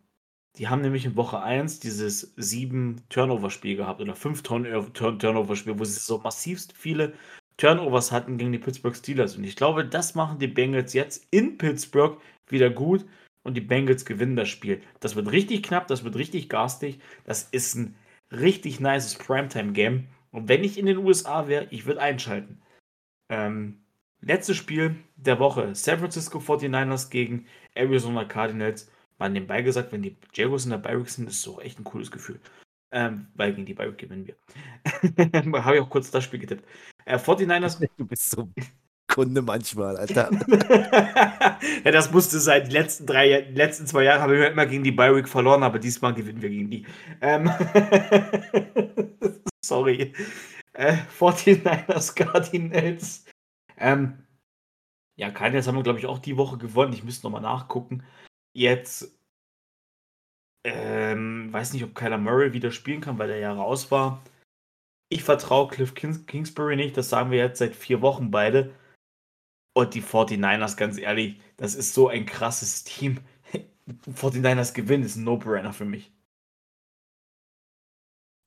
Die 0.59 0.69
haben 0.69 0.83
nämlich 0.83 1.07
in 1.07 1.17
Woche 1.17 1.41
1 1.43 1.81
dieses 1.81 2.35
7 2.37 3.03
Turnover-Spiel 3.09 3.77
gehabt 3.77 4.03
oder 4.03 4.15
5 4.15 4.43
Turnover-Spiel, 4.43 5.79
wo 5.79 5.85
sie 5.85 5.99
so 5.99 6.19
massivst 6.19 6.75
viele 6.77 7.15
Turnovers 7.57 8.13
hatten 8.13 8.39
gegen 8.39 8.53
die 8.53 8.59
Pittsburgh 8.59 8.97
Steelers. 8.97 9.37
Und 9.37 9.45
ich 9.45 9.57
glaube, 9.57 9.85
das 9.87 10.15
machen 10.15 10.39
die 10.39 10.49
Bengals 10.49 10.93
jetzt 10.93 11.27
in 11.31 11.59
Pittsburgh 11.59 12.21
wieder 12.49 12.71
gut 12.71 13.07
und 13.45 13.55
die 13.57 13.61
Bengals 13.61 14.05
gewinnen 14.05 14.37
das 14.37 14.49
Spiel. 14.49 14.83
Das 15.01 15.17
wird 15.17 15.33
richtig 15.33 15.63
knapp, 15.63 15.87
das 15.87 16.05
wird 16.05 16.17
richtig 16.17 16.49
garstig. 16.49 17.01
Das 17.25 17.45
ist 17.45 17.75
ein 17.77 17.97
richtig 18.31 18.81
nices 18.81 19.15
Primetime-Game. 19.17 20.09
Und 20.31 20.49
wenn 20.49 20.65
ich 20.65 20.79
in 20.79 20.87
den 20.87 20.99
USA 20.99 21.49
wäre, 21.49 21.67
ich 21.71 21.87
würde 21.87 22.01
einschalten. 22.01 22.62
Ähm, 23.29 23.85
letztes 24.21 24.57
Spiel 24.57 24.97
der 25.17 25.39
Woche: 25.39 25.75
San 25.75 25.99
Francisco 25.99 26.39
49ers 26.39 27.11
gegen 27.11 27.47
Arizona 27.75 28.25
Cardinals. 28.25 28.91
Man 29.19 29.33
nebenbei 29.33 29.63
gesagt, 29.63 29.93
wenn 29.93 30.03
die 30.03 30.17
Jaguars 30.35 30.65
in 30.65 30.71
der 30.71 30.79
Bayrex 30.79 31.15
sind, 31.15 31.29
ist 31.29 31.37
es 31.37 31.43
so 31.43 31.61
echt 31.61 31.79
ein 31.79 31.85
cooles 31.85 32.11
Gefühl. 32.11 32.41
Ähm, 32.91 33.29
weil 33.35 33.53
gegen 33.53 33.67
die 33.67 33.75
Bayrex 33.75 33.97
gewinnen 33.97 34.27
wir. 34.27 34.37
Habe 35.65 35.77
ich 35.77 35.83
auch 35.83 35.91
kurz 35.91 36.11
das 36.11 36.25
Spiel 36.25 36.41
getippt. 36.41 36.67
Äh, 37.05 37.17
49ers. 37.17 37.87
Du 37.97 38.07
bist 38.07 38.31
so 38.31 38.49
Kunde 39.13 39.43
manchmal, 39.43 39.99
Alter. 39.99 40.31
ja, 41.85 41.91
das 41.91 42.11
musste 42.13 42.41
sein. 42.41 42.65
Die 42.65 42.73
letzten 42.73 43.05
drei, 43.05 43.43
die 43.43 43.55
letzten 43.55 43.87
zwei 43.87 44.05
Jahre 44.05 44.23
haben 44.23 44.33
wir 44.33 44.51
immer 44.51 44.65
gegen 44.65 44.85
die 44.85 44.93
Bayrex 44.93 45.31
verloren, 45.31 45.63
aber 45.63 45.79
diesmal 45.79 46.15
gewinnen 46.15 46.41
wir 46.41 46.49
gegen 46.49 46.71
die. 46.71 46.87
Ähm 47.21 47.51
Sorry. 49.63 50.15
Äh, 50.73 50.97
49ers 51.19 52.15
Cardinals. 52.15 53.25
Ähm, 53.77 54.27
ja, 55.17 55.31
Cardinals 55.31 55.67
haben 55.67 55.77
wir, 55.77 55.83
glaube 55.83 55.99
ich, 55.99 56.07
auch 56.07 56.19
die 56.19 56.37
Woche 56.37 56.59
gewonnen. 56.59 56.93
Ich 56.93 57.05
müsste 57.05 57.27
nochmal 57.27 57.43
nachgucken. 57.43 58.05
Jetzt 58.55 59.19
ähm, 60.65 61.53
weiß 61.53 61.73
nicht, 61.73 61.85
ob 61.85 61.95
Kyler 61.95 62.19
Murray 62.19 62.53
wieder 62.53 62.71
spielen 62.71 63.01
kann, 63.01 63.19
weil 63.19 63.31
er 63.31 63.39
ja 63.39 63.53
raus 63.53 63.91
war. 63.91 64.23
Ich 65.09 65.25
vertraue 65.25 65.69
Cliff 65.69 65.95
Kings 65.95 66.25
Kingsbury 66.27 66.77
nicht, 66.77 66.97
das 66.97 67.11
sagen 67.11 67.31
wir 67.31 67.39
jetzt 67.39 67.59
seit 67.59 67.75
vier 67.75 68.01
Wochen 68.01 68.31
beide. 68.31 68.75
Und 69.75 69.95
die 69.95 70.03
49ers, 70.03 70.77
ganz 70.77 70.99
ehrlich, 70.99 71.41
das 71.57 71.75
ist 71.75 71.95
so 71.95 72.09
ein 72.09 72.27
krasses 72.27 72.85
Team. 72.85 73.21
49ers 74.07 74.75
gewinnen 74.75 75.05
ist 75.05 75.17
ein 75.17 75.25
No-Brainer 75.25 75.73
für 75.73 75.85
mich. 75.85 76.13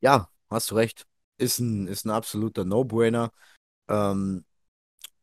Ja, 0.02 0.30
hast 0.50 0.72
du 0.72 0.76
recht. 0.76 1.08
Ist 1.38 1.60
ein, 1.60 1.88
ist 1.88 2.06
ein 2.06 2.12
absoluter 2.12 2.66
No-Brainer. 2.66 3.32
Ähm, 3.90 4.46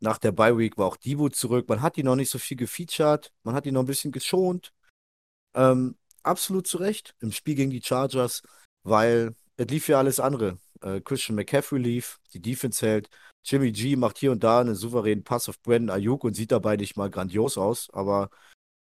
nach 0.00 0.18
der 0.18 0.32
Bye 0.32 0.58
Week 0.58 0.76
war 0.76 0.86
auch 0.86 0.96
Divo 0.96 1.28
zurück. 1.28 1.68
Man 1.68 1.80
hat 1.80 1.96
ihn 1.96 2.06
noch 2.06 2.16
nicht 2.16 2.30
so 2.30 2.38
viel 2.38 2.56
gefeatured. 2.56 3.32
Man 3.44 3.54
hat 3.54 3.66
ihn 3.66 3.74
noch 3.74 3.82
ein 3.82 3.86
bisschen 3.86 4.12
geschont. 4.12 4.72
Ähm, 5.54 5.96
absolut 6.22 6.66
zu 6.66 6.78
Recht 6.78 7.14
im 7.20 7.32
Spiel 7.32 7.54
gegen 7.54 7.70
die 7.70 7.82
Chargers, 7.82 8.42
weil 8.82 9.34
es 9.56 9.66
lief 9.66 9.88
ja 9.88 9.98
alles 9.98 10.20
andere. 10.20 10.58
Äh, 10.80 11.00
Christian 11.00 11.36
McCaffrey 11.36 11.78
lief, 11.78 12.20
die 12.34 12.40
Defense 12.40 12.84
hält. 12.84 13.08
Jimmy 13.44 13.72
G 13.72 13.96
macht 13.96 14.18
hier 14.18 14.32
und 14.32 14.42
da 14.44 14.60
einen 14.60 14.74
souveränen 14.74 15.24
Pass 15.24 15.48
auf 15.48 15.60
Brandon 15.62 15.90
Ayuk 15.90 16.24
und 16.24 16.34
sieht 16.34 16.52
dabei 16.52 16.76
nicht 16.76 16.96
mal 16.96 17.10
grandios 17.10 17.58
aus, 17.58 17.90
aber 17.92 18.30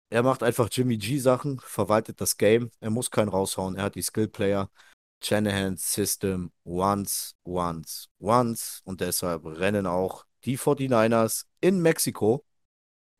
er 0.08 0.22
macht 0.22 0.42
einfach 0.42 0.68
Jimmy 0.70 0.98
G 0.98 1.18
Sachen, 1.18 1.58
verwaltet 1.60 2.20
das 2.20 2.36
Game. 2.36 2.70
Er 2.80 2.90
muss 2.90 3.10
keinen 3.10 3.28
raushauen. 3.28 3.76
Er 3.76 3.84
hat 3.84 3.96
die 3.96 4.02
Skill 4.02 4.28
Player. 4.28 4.70
Shanahan's 5.22 5.92
System 5.92 6.52
once, 6.64 7.34
once, 7.44 8.08
once. 8.18 8.80
Und 8.84 9.00
deshalb 9.00 9.44
rennen 9.44 9.86
auch 9.86 10.24
die 10.44 10.58
49ers 10.58 11.46
in 11.60 11.80
Mexiko 11.80 12.44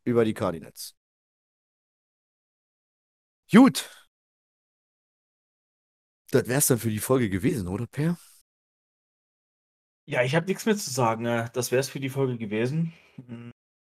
über 0.05 0.25
die 0.25 0.35
Cardinals. 0.35 0.95
Gut. 3.51 3.89
Das 6.31 6.49
wär's 6.49 6.67
dann 6.67 6.79
für 6.79 6.91
die 6.91 6.99
Folge 6.99 7.31
gewesen, 7.31 7.69
oder, 7.69 7.87
Per? 7.87 8.17
Ja, 10.09 10.23
ich 10.23 10.35
habe 10.37 10.47
nichts 10.47 10.67
mehr 10.67 10.77
zu 10.77 10.91
sagen. 10.91 11.27
Äh, 11.27 11.49
das 11.53 11.73
wäre 11.73 11.81
es 11.81 11.89
für 11.89 12.01
die 12.01 12.09
Folge 12.09 12.39
gewesen. 12.39 12.93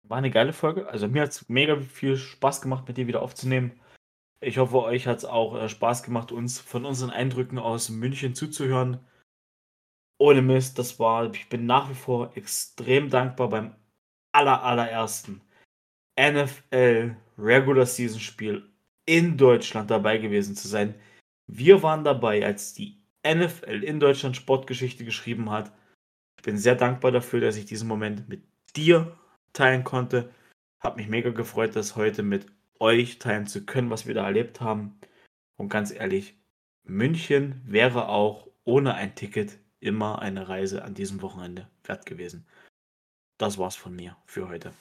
War 0.04 0.18
eine 0.18 0.32
geile 0.32 0.54
Folge. 0.54 0.88
Also 0.88 1.08
mir 1.08 1.24
hat 1.24 1.30
es 1.32 1.48
mega 1.50 1.80
viel 1.80 2.18
Spaß 2.18 2.62
gemacht, 2.62 2.88
mit 2.88 2.98
dir 2.98 3.08
wieder 3.08 3.22
aufzunehmen. 3.22 3.80
Ich 4.42 4.58
hoffe, 4.58 4.82
euch 4.84 5.06
hat 5.06 5.18
es 5.18 5.26
auch 5.26 5.56
äh, 5.56 5.68
Spaß 5.68 6.04
gemacht, 6.04 6.32
uns 6.32 6.60
von 6.60 6.86
unseren 6.86 7.10
Eindrücken 7.10 7.60
aus 7.60 7.90
München 7.90 8.36
zuzuhören. 8.36 9.06
Ohne 10.18 10.42
Mist, 10.42 10.80
das 10.80 11.00
war, 11.00 11.34
ich 11.34 11.50
bin 11.50 11.66
nach 11.66 11.90
wie 11.90 11.96
vor 11.96 12.36
extrem 12.36 13.10
dankbar 13.10 13.50
beim 13.50 13.76
aller, 14.32 14.64
allerersten 14.64 15.42
NFL 16.20 17.16
Regular 17.38 17.86
Season 17.86 18.20
Spiel 18.20 18.70
in 19.06 19.38
Deutschland 19.38 19.90
dabei 19.90 20.18
gewesen 20.18 20.56
zu 20.56 20.68
sein. 20.68 20.96
Wir 21.48 21.82
waren 21.82 22.04
dabei, 22.04 22.46
als 22.46 22.74
die 22.74 23.02
NFL 23.26 23.84
in 23.84 24.00
Deutschland 24.00 24.36
Sportgeschichte 24.36 25.06
geschrieben 25.06 25.50
hat. 25.50 25.72
Ich 26.38 26.44
bin 26.44 26.58
sehr 26.58 26.76
dankbar 26.76 27.12
dafür, 27.12 27.40
dass 27.42 27.56
ich 27.56 27.66
diesen 27.66 27.88
Moment 27.88 28.28
mit 28.30 28.44
dir 28.76 29.18
teilen 29.54 29.84
konnte. 29.84 30.34
Hab 30.80 30.98
mich 30.98 31.08
mega 31.08 31.32
gefreut, 31.32 31.76
das 31.76 31.96
heute 31.96 32.24
mit 32.24 32.46
euch 32.80 33.20
teilen 33.20 33.48
zu 33.48 33.66
können, 33.66 33.90
was 33.90 34.06
wir 34.06 34.14
da 34.14 34.26
erlebt 34.26 34.62
haben. 34.62 35.00
Und 35.58 35.70
ganz 35.70 35.92
ehrlich, 35.92 36.40
München 36.84 37.62
wäre 37.66 38.08
auch 38.08 38.48
ohne 38.64 38.96
ein 38.96 39.16
Ticket 39.16 39.60
immer 39.80 40.20
eine 40.22 40.50
Reise 40.50 40.84
an 40.84 40.94
diesem 40.94 41.22
Wochenende 41.22 41.70
wert 41.84 42.06
gewesen. 42.06 42.48
Das 43.38 43.58
war's 43.58 43.76
von 43.76 43.96
mir 43.96 44.18
für 44.26 44.50
heute. 44.50 44.74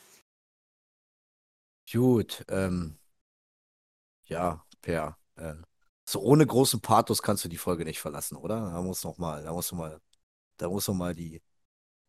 Gut, 1.90 2.44
ähm, 2.48 2.98
ja, 4.24 4.64
Per, 4.82 5.16
äh, 5.36 5.54
so 6.08 6.20
ohne 6.20 6.46
großen 6.46 6.80
Pathos 6.80 7.22
kannst 7.22 7.44
du 7.44 7.48
die 7.48 7.56
Folge 7.56 7.84
nicht 7.84 8.00
verlassen, 8.00 8.36
oder? 8.36 8.60
Da 8.60 8.82
muss 8.82 9.04
noch 9.04 9.18
mal, 9.18 9.42
da 9.42 9.52
muss 9.52 9.72
noch 9.72 9.78
mal, 9.78 10.00
da 10.58 10.68
muss 10.68 10.88
noch 10.88 10.94
mal 10.94 11.14
die 11.14 11.42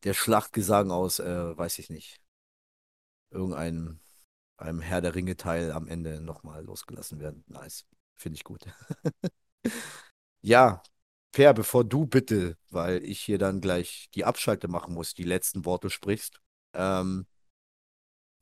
der 0.04 0.14
Schlachtgesang 0.14 0.92
aus, 0.92 1.20
äh, 1.20 1.58
weiß 1.58 1.80
ich 1.80 1.90
nicht, 1.90 2.22
irgendeinem 3.32 4.00
einem 4.60 4.82
Herr 4.82 5.02
der 5.02 5.16
Ringe-Teil 5.16 5.72
am 5.72 5.88
Ende 5.88 6.22
nochmal 6.22 6.64
losgelassen 6.64 7.20
werden. 7.20 7.44
Nice. 7.48 7.86
Finde 8.16 8.36
ich 8.36 8.44
gut. 8.44 8.66
ja, 10.42 10.82
Per, 11.32 11.54
bevor 11.54 11.84
du 11.84 12.06
bitte, 12.08 12.58
weil 12.70 13.04
ich 13.04 13.22
hier 13.22 13.38
dann 13.38 13.62
gleich 13.62 14.10
die 14.16 14.26
Abschalte 14.26 14.68
machen 14.68 14.94
muss, 14.94 15.14
die 15.14 15.24
letzten 15.24 15.64
Worte 15.66 15.90
sprichst, 15.90 16.42
ähm, 16.74 17.28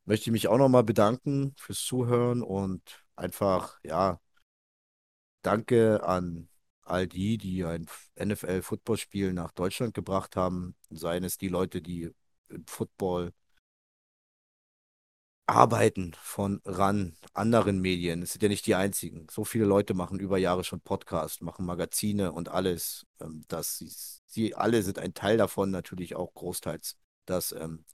möchte 0.06 0.30
ich 0.30 0.32
mich 0.32 0.48
auch 0.48 0.58
nochmal 0.58 0.84
bedanken 0.84 1.54
fürs 1.58 1.84
Zuhören 1.84 2.42
und 2.42 2.82
einfach, 3.16 3.80
ja, 3.84 4.20
danke 5.42 6.04
an 6.04 6.50
all 6.82 7.08
die, 7.08 7.38
die 7.38 7.66
ein 7.66 7.88
NFL-Footballspiel 8.18 9.34
nach 9.34 9.52
Deutschland 9.52 9.94
gebracht 9.94 10.36
haben, 10.38 10.76
seien 10.90 11.24
es 11.26 11.38
die 11.38 11.50
Leute, 11.50 11.82
die 11.82 12.10
im 12.50 12.66
Football 12.66 13.34
arbeiten 15.48 16.14
von 16.22 16.62
RAN, 16.66 17.16
anderen 17.34 17.80
Medien. 17.82 18.22
Es 18.22 18.34
sind 18.34 18.44
ja 18.44 18.50
nicht 18.50 18.66
die 18.68 18.76
einzigen. 18.76 19.28
So 19.32 19.46
viele 19.46 19.66
Leute 19.66 19.94
machen 19.94 20.20
über 20.20 20.38
Jahre 20.38 20.64
schon 20.64 20.82
Podcasts, 20.82 21.42
machen 21.42 21.66
Magazine 21.66 22.32
und 22.32 22.50
alles. 22.50 23.06
Ähm, 23.22 23.44
dass 23.48 23.78
sie, 23.78 23.90
sie 24.26 24.56
alle 24.56 24.84
sind 24.84 25.00
ein 25.00 25.14
Teil 25.14 25.38
davon, 25.38 25.72
natürlich 25.72 26.16
auch 26.16 26.34
großteils, 26.34 26.98
dass 27.26 27.52
ähm, 27.54 27.86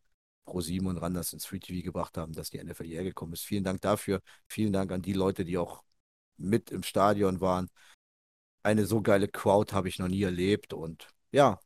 ProSieben 0.46 0.88
und 0.88 0.98
RAN 0.98 1.14
das 1.14 1.34
ins 1.34 1.46
Free 1.46 1.60
TV 1.60 1.84
gebracht 1.84 2.18
haben, 2.18 2.34
dass 2.34 2.50
die 2.50 2.64
NFL 2.64 2.86
hierher 2.86 3.04
gekommen 3.06 3.34
ist. 3.34 3.44
Vielen 3.46 3.64
Dank 3.64 3.82
dafür. 3.82 4.22
Vielen 4.48 4.74
Dank 4.74 4.92
an 4.92 5.02
die 5.02 5.14
Leute, 5.14 5.46
die 5.46 5.58
auch 5.58 5.84
mit 6.38 6.72
im 6.72 6.84
Stadion 6.84 7.40
waren 7.42 7.70
eine 8.64 8.86
so 8.86 9.02
geile 9.02 9.28
Crowd 9.28 9.74
habe 9.74 9.90
ich 9.90 10.00
noch 10.00 10.08
nie 10.08 10.24
erlebt. 10.24 10.74
Und 10.74 11.08
ja, 11.32 11.60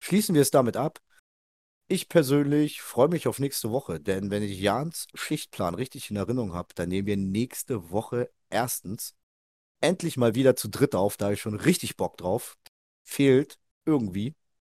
schließen 0.00 0.34
wir 0.34 0.42
es 0.42 0.50
damit 0.50 0.76
ab. 0.76 1.00
Ich 1.90 2.10
persönlich 2.10 2.82
freue 2.82 3.08
mich 3.08 3.26
auf 3.28 3.38
nächste 3.38 3.70
Woche, 3.70 3.98
denn 3.98 4.30
wenn 4.30 4.42
ich 4.42 4.60
Jans 4.60 5.06
Schichtplan 5.14 5.74
richtig 5.74 6.10
in 6.10 6.16
Erinnerung 6.16 6.52
habe, 6.52 6.68
dann 6.74 6.90
nehmen 6.90 7.06
wir 7.06 7.16
nächste 7.16 7.90
Woche 7.90 8.30
erstens 8.50 9.14
endlich 9.80 10.18
mal 10.18 10.34
wieder 10.34 10.56
zu 10.56 10.68
dritt 10.68 10.94
auf. 10.94 11.16
Da 11.16 11.26
habe 11.26 11.34
ich 11.34 11.40
schon 11.40 11.54
richtig 11.54 11.96
Bock 11.96 12.18
drauf. 12.18 12.58
Fehlt 13.04 13.58
irgendwie. 13.86 14.36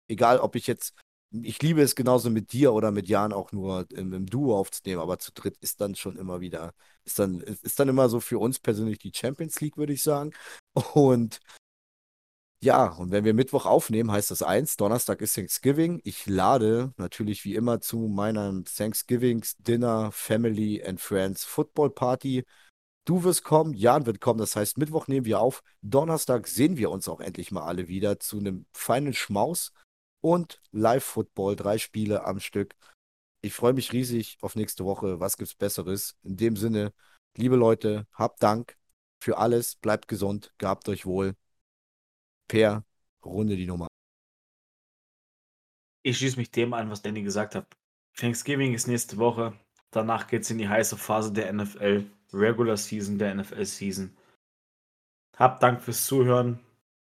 Egal, 0.09 0.39
ob 0.41 0.57
ich 0.57 0.69
jetzt 0.69 0.95
ich 1.32 1.62
liebe 1.62 1.81
es 1.82 1.95
genauso 1.95 2.31
mit 2.31 2.53
dir 2.53 2.73
oder 2.73 2.91
mit 2.91 3.09
Jan 3.09 3.32
auch 3.32 3.53
nur 3.53 3.87
im, 3.93 4.12
im, 4.12 4.27
Duo 4.27 4.59
aufzunehmen, 4.59 5.01
aber 5.01 5.19
zu 5.20 5.32
dritt 5.32 5.57
ist 5.61 5.81
dann 5.81 5.95
schon 5.95 6.16
immer 6.16 6.41
wieder, 6.41 6.74
ist 7.05 7.19
dann, 7.20 7.41
ist 7.41 7.78
dann 7.78 7.89
immer 7.89 8.09
so 8.09 8.19
für 8.20 8.39
uns 8.41 8.59
persönlich 8.59 8.99
die 8.99 9.12
Champions 9.15 9.61
League, 9.61 9.77
würde 9.77 9.93
ich 9.93 10.03
sagen. 10.03 10.32
Und 10.95 11.41
ja, 12.62 12.89
und 12.89 13.11
wenn 13.11 13.24
wir 13.24 13.32
Mittwoch 13.32 13.65
aufnehmen, 13.65 14.11
heißt 14.11 14.31
das 14.31 14.43
eins, 14.43 14.77
Donnerstag 14.77 15.23
ist 15.23 15.35
Thanksgiving. 15.35 16.01
Ich 16.05 16.27
lade 16.27 16.93
natürlich 16.99 17.45
wie 17.45 17.55
immer 17.55 17.81
zu 17.81 18.01
meiner 18.01 18.62
Thanksgiving 18.65 19.45
Dinner 19.59 20.12
Family 20.12 20.82
and 20.85 21.01
Friends 21.01 21.45
Football 21.45 21.91
Party. 21.91 22.45
Du 23.07 23.24
wirst 23.24 23.45
kommen, 23.45 23.73
Jan 23.73 24.05
wird 24.05 24.20
kommen, 24.20 24.41
das 24.41 24.57
heißt, 24.57 24.77
Mittwoch 24.77 25.09
nehmen 25.09 25.24
wir 25.24 25.41
auf. 25.41 25.62
Donnerstag 25.81 26.47
sehen 26.47 26.77
wir 26.77 26.91
uns 26.91 27.09
auch 27.09 27.20
endlich 27.20 27.51
mal 27.51 27.62
alle 27.65 27.89
wieder 27.89 28.20
zu 28.20 28.39
einem 28.39 28.66
feinen 28.74 29.15
Schmaus 29.15 29.73
und 30.20 30.61
Live-Football, 30.73 31.57
drei 31.57 31.78
Spiele 31.78 32.24
am 32.24 32.41
Stück. 32.41 32.77
Ich 33.41 33.55
freue 33.55 33.73
mich 33.73 33.93
riesig 33.93 34.37
auf 34.43 34.55
nächste 34.55 34.85
Woche. 34.85 35.19
Was 35.19 35.39
gibt's 35.39 35.55
Besseres? 35.55 36.16
In 36.23 36.37
dem 36.37 36.57
Sinne, 36.57 36.93
liebe 37.37 37.57
Leute, 37.57 38.07
habt 38.12 38.43
Dank 38.43 38.77
für 39.19 39.39
alles, 39.39 39.77
bleibt 39.77 40.09
gesund, 40.09 40.53
gehabt 40.59 40.89
euch 40.91 41.07
wohl. 41.07 41.35
Per 42.51 42.82
Runde 43.24 43.55
die 43.55 43.66
Nummer. 43.66 43.86
Ich 46.02 46.18
schließe 46.18 46.36
mich 46.36 46.51
dem 46.51 46.74
an, 46.74 46.90
was 46.90 47.01
Danny 47.01 47.22
gesagt 47.22 47.55
hat. 47.55 47.66
Thanksgiving 48.16 48.74
ist 48.74 48.89
nächste 48.89 49.18
Woche. 49.18 49.52
Danach 49.93 50.27
geht 50.27 50.43
es 50.43 50.51
in 50.51 50.59
die 50.59 50.68
heiße 50.68 50.97
Phase 50.97 51.32
der 51.32 51.52
NFL, 51.52 52.06
Regular 52.32 52.77
Season 52.77 53.18
der 53.18 53.36
NFL 53.36 53.64
Season. 53.64 54.16
Habt 55.36 55.62
Dank 55.62 55.81
fürs 55.81 56.05
Zuhören 56.05 56.59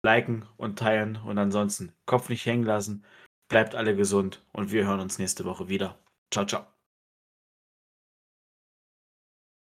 liken 0.05 0.45
und 0.55 0.79
teilen 0.79 1.17
und 1.17 1.37
ansonsten 1.37 1.91
Kopf 2.05 2.29
nicht 2.29 2.45
hängen 2.45 2.63
lassen. 2.63 3.03
Bleibt 3.49 3.75
alle 3.75 3.97
gesund 3.97 4.45
und 4.53 4.71
wir 4.71 4.87
hören 4.87 5.01
uns 5.01 5.19
nächste 5.19 5.43
Woche 5.43 5.67
wieder. 5.67 5.99
Ciao, 6.31 6.45
ciao. 6.45 6.72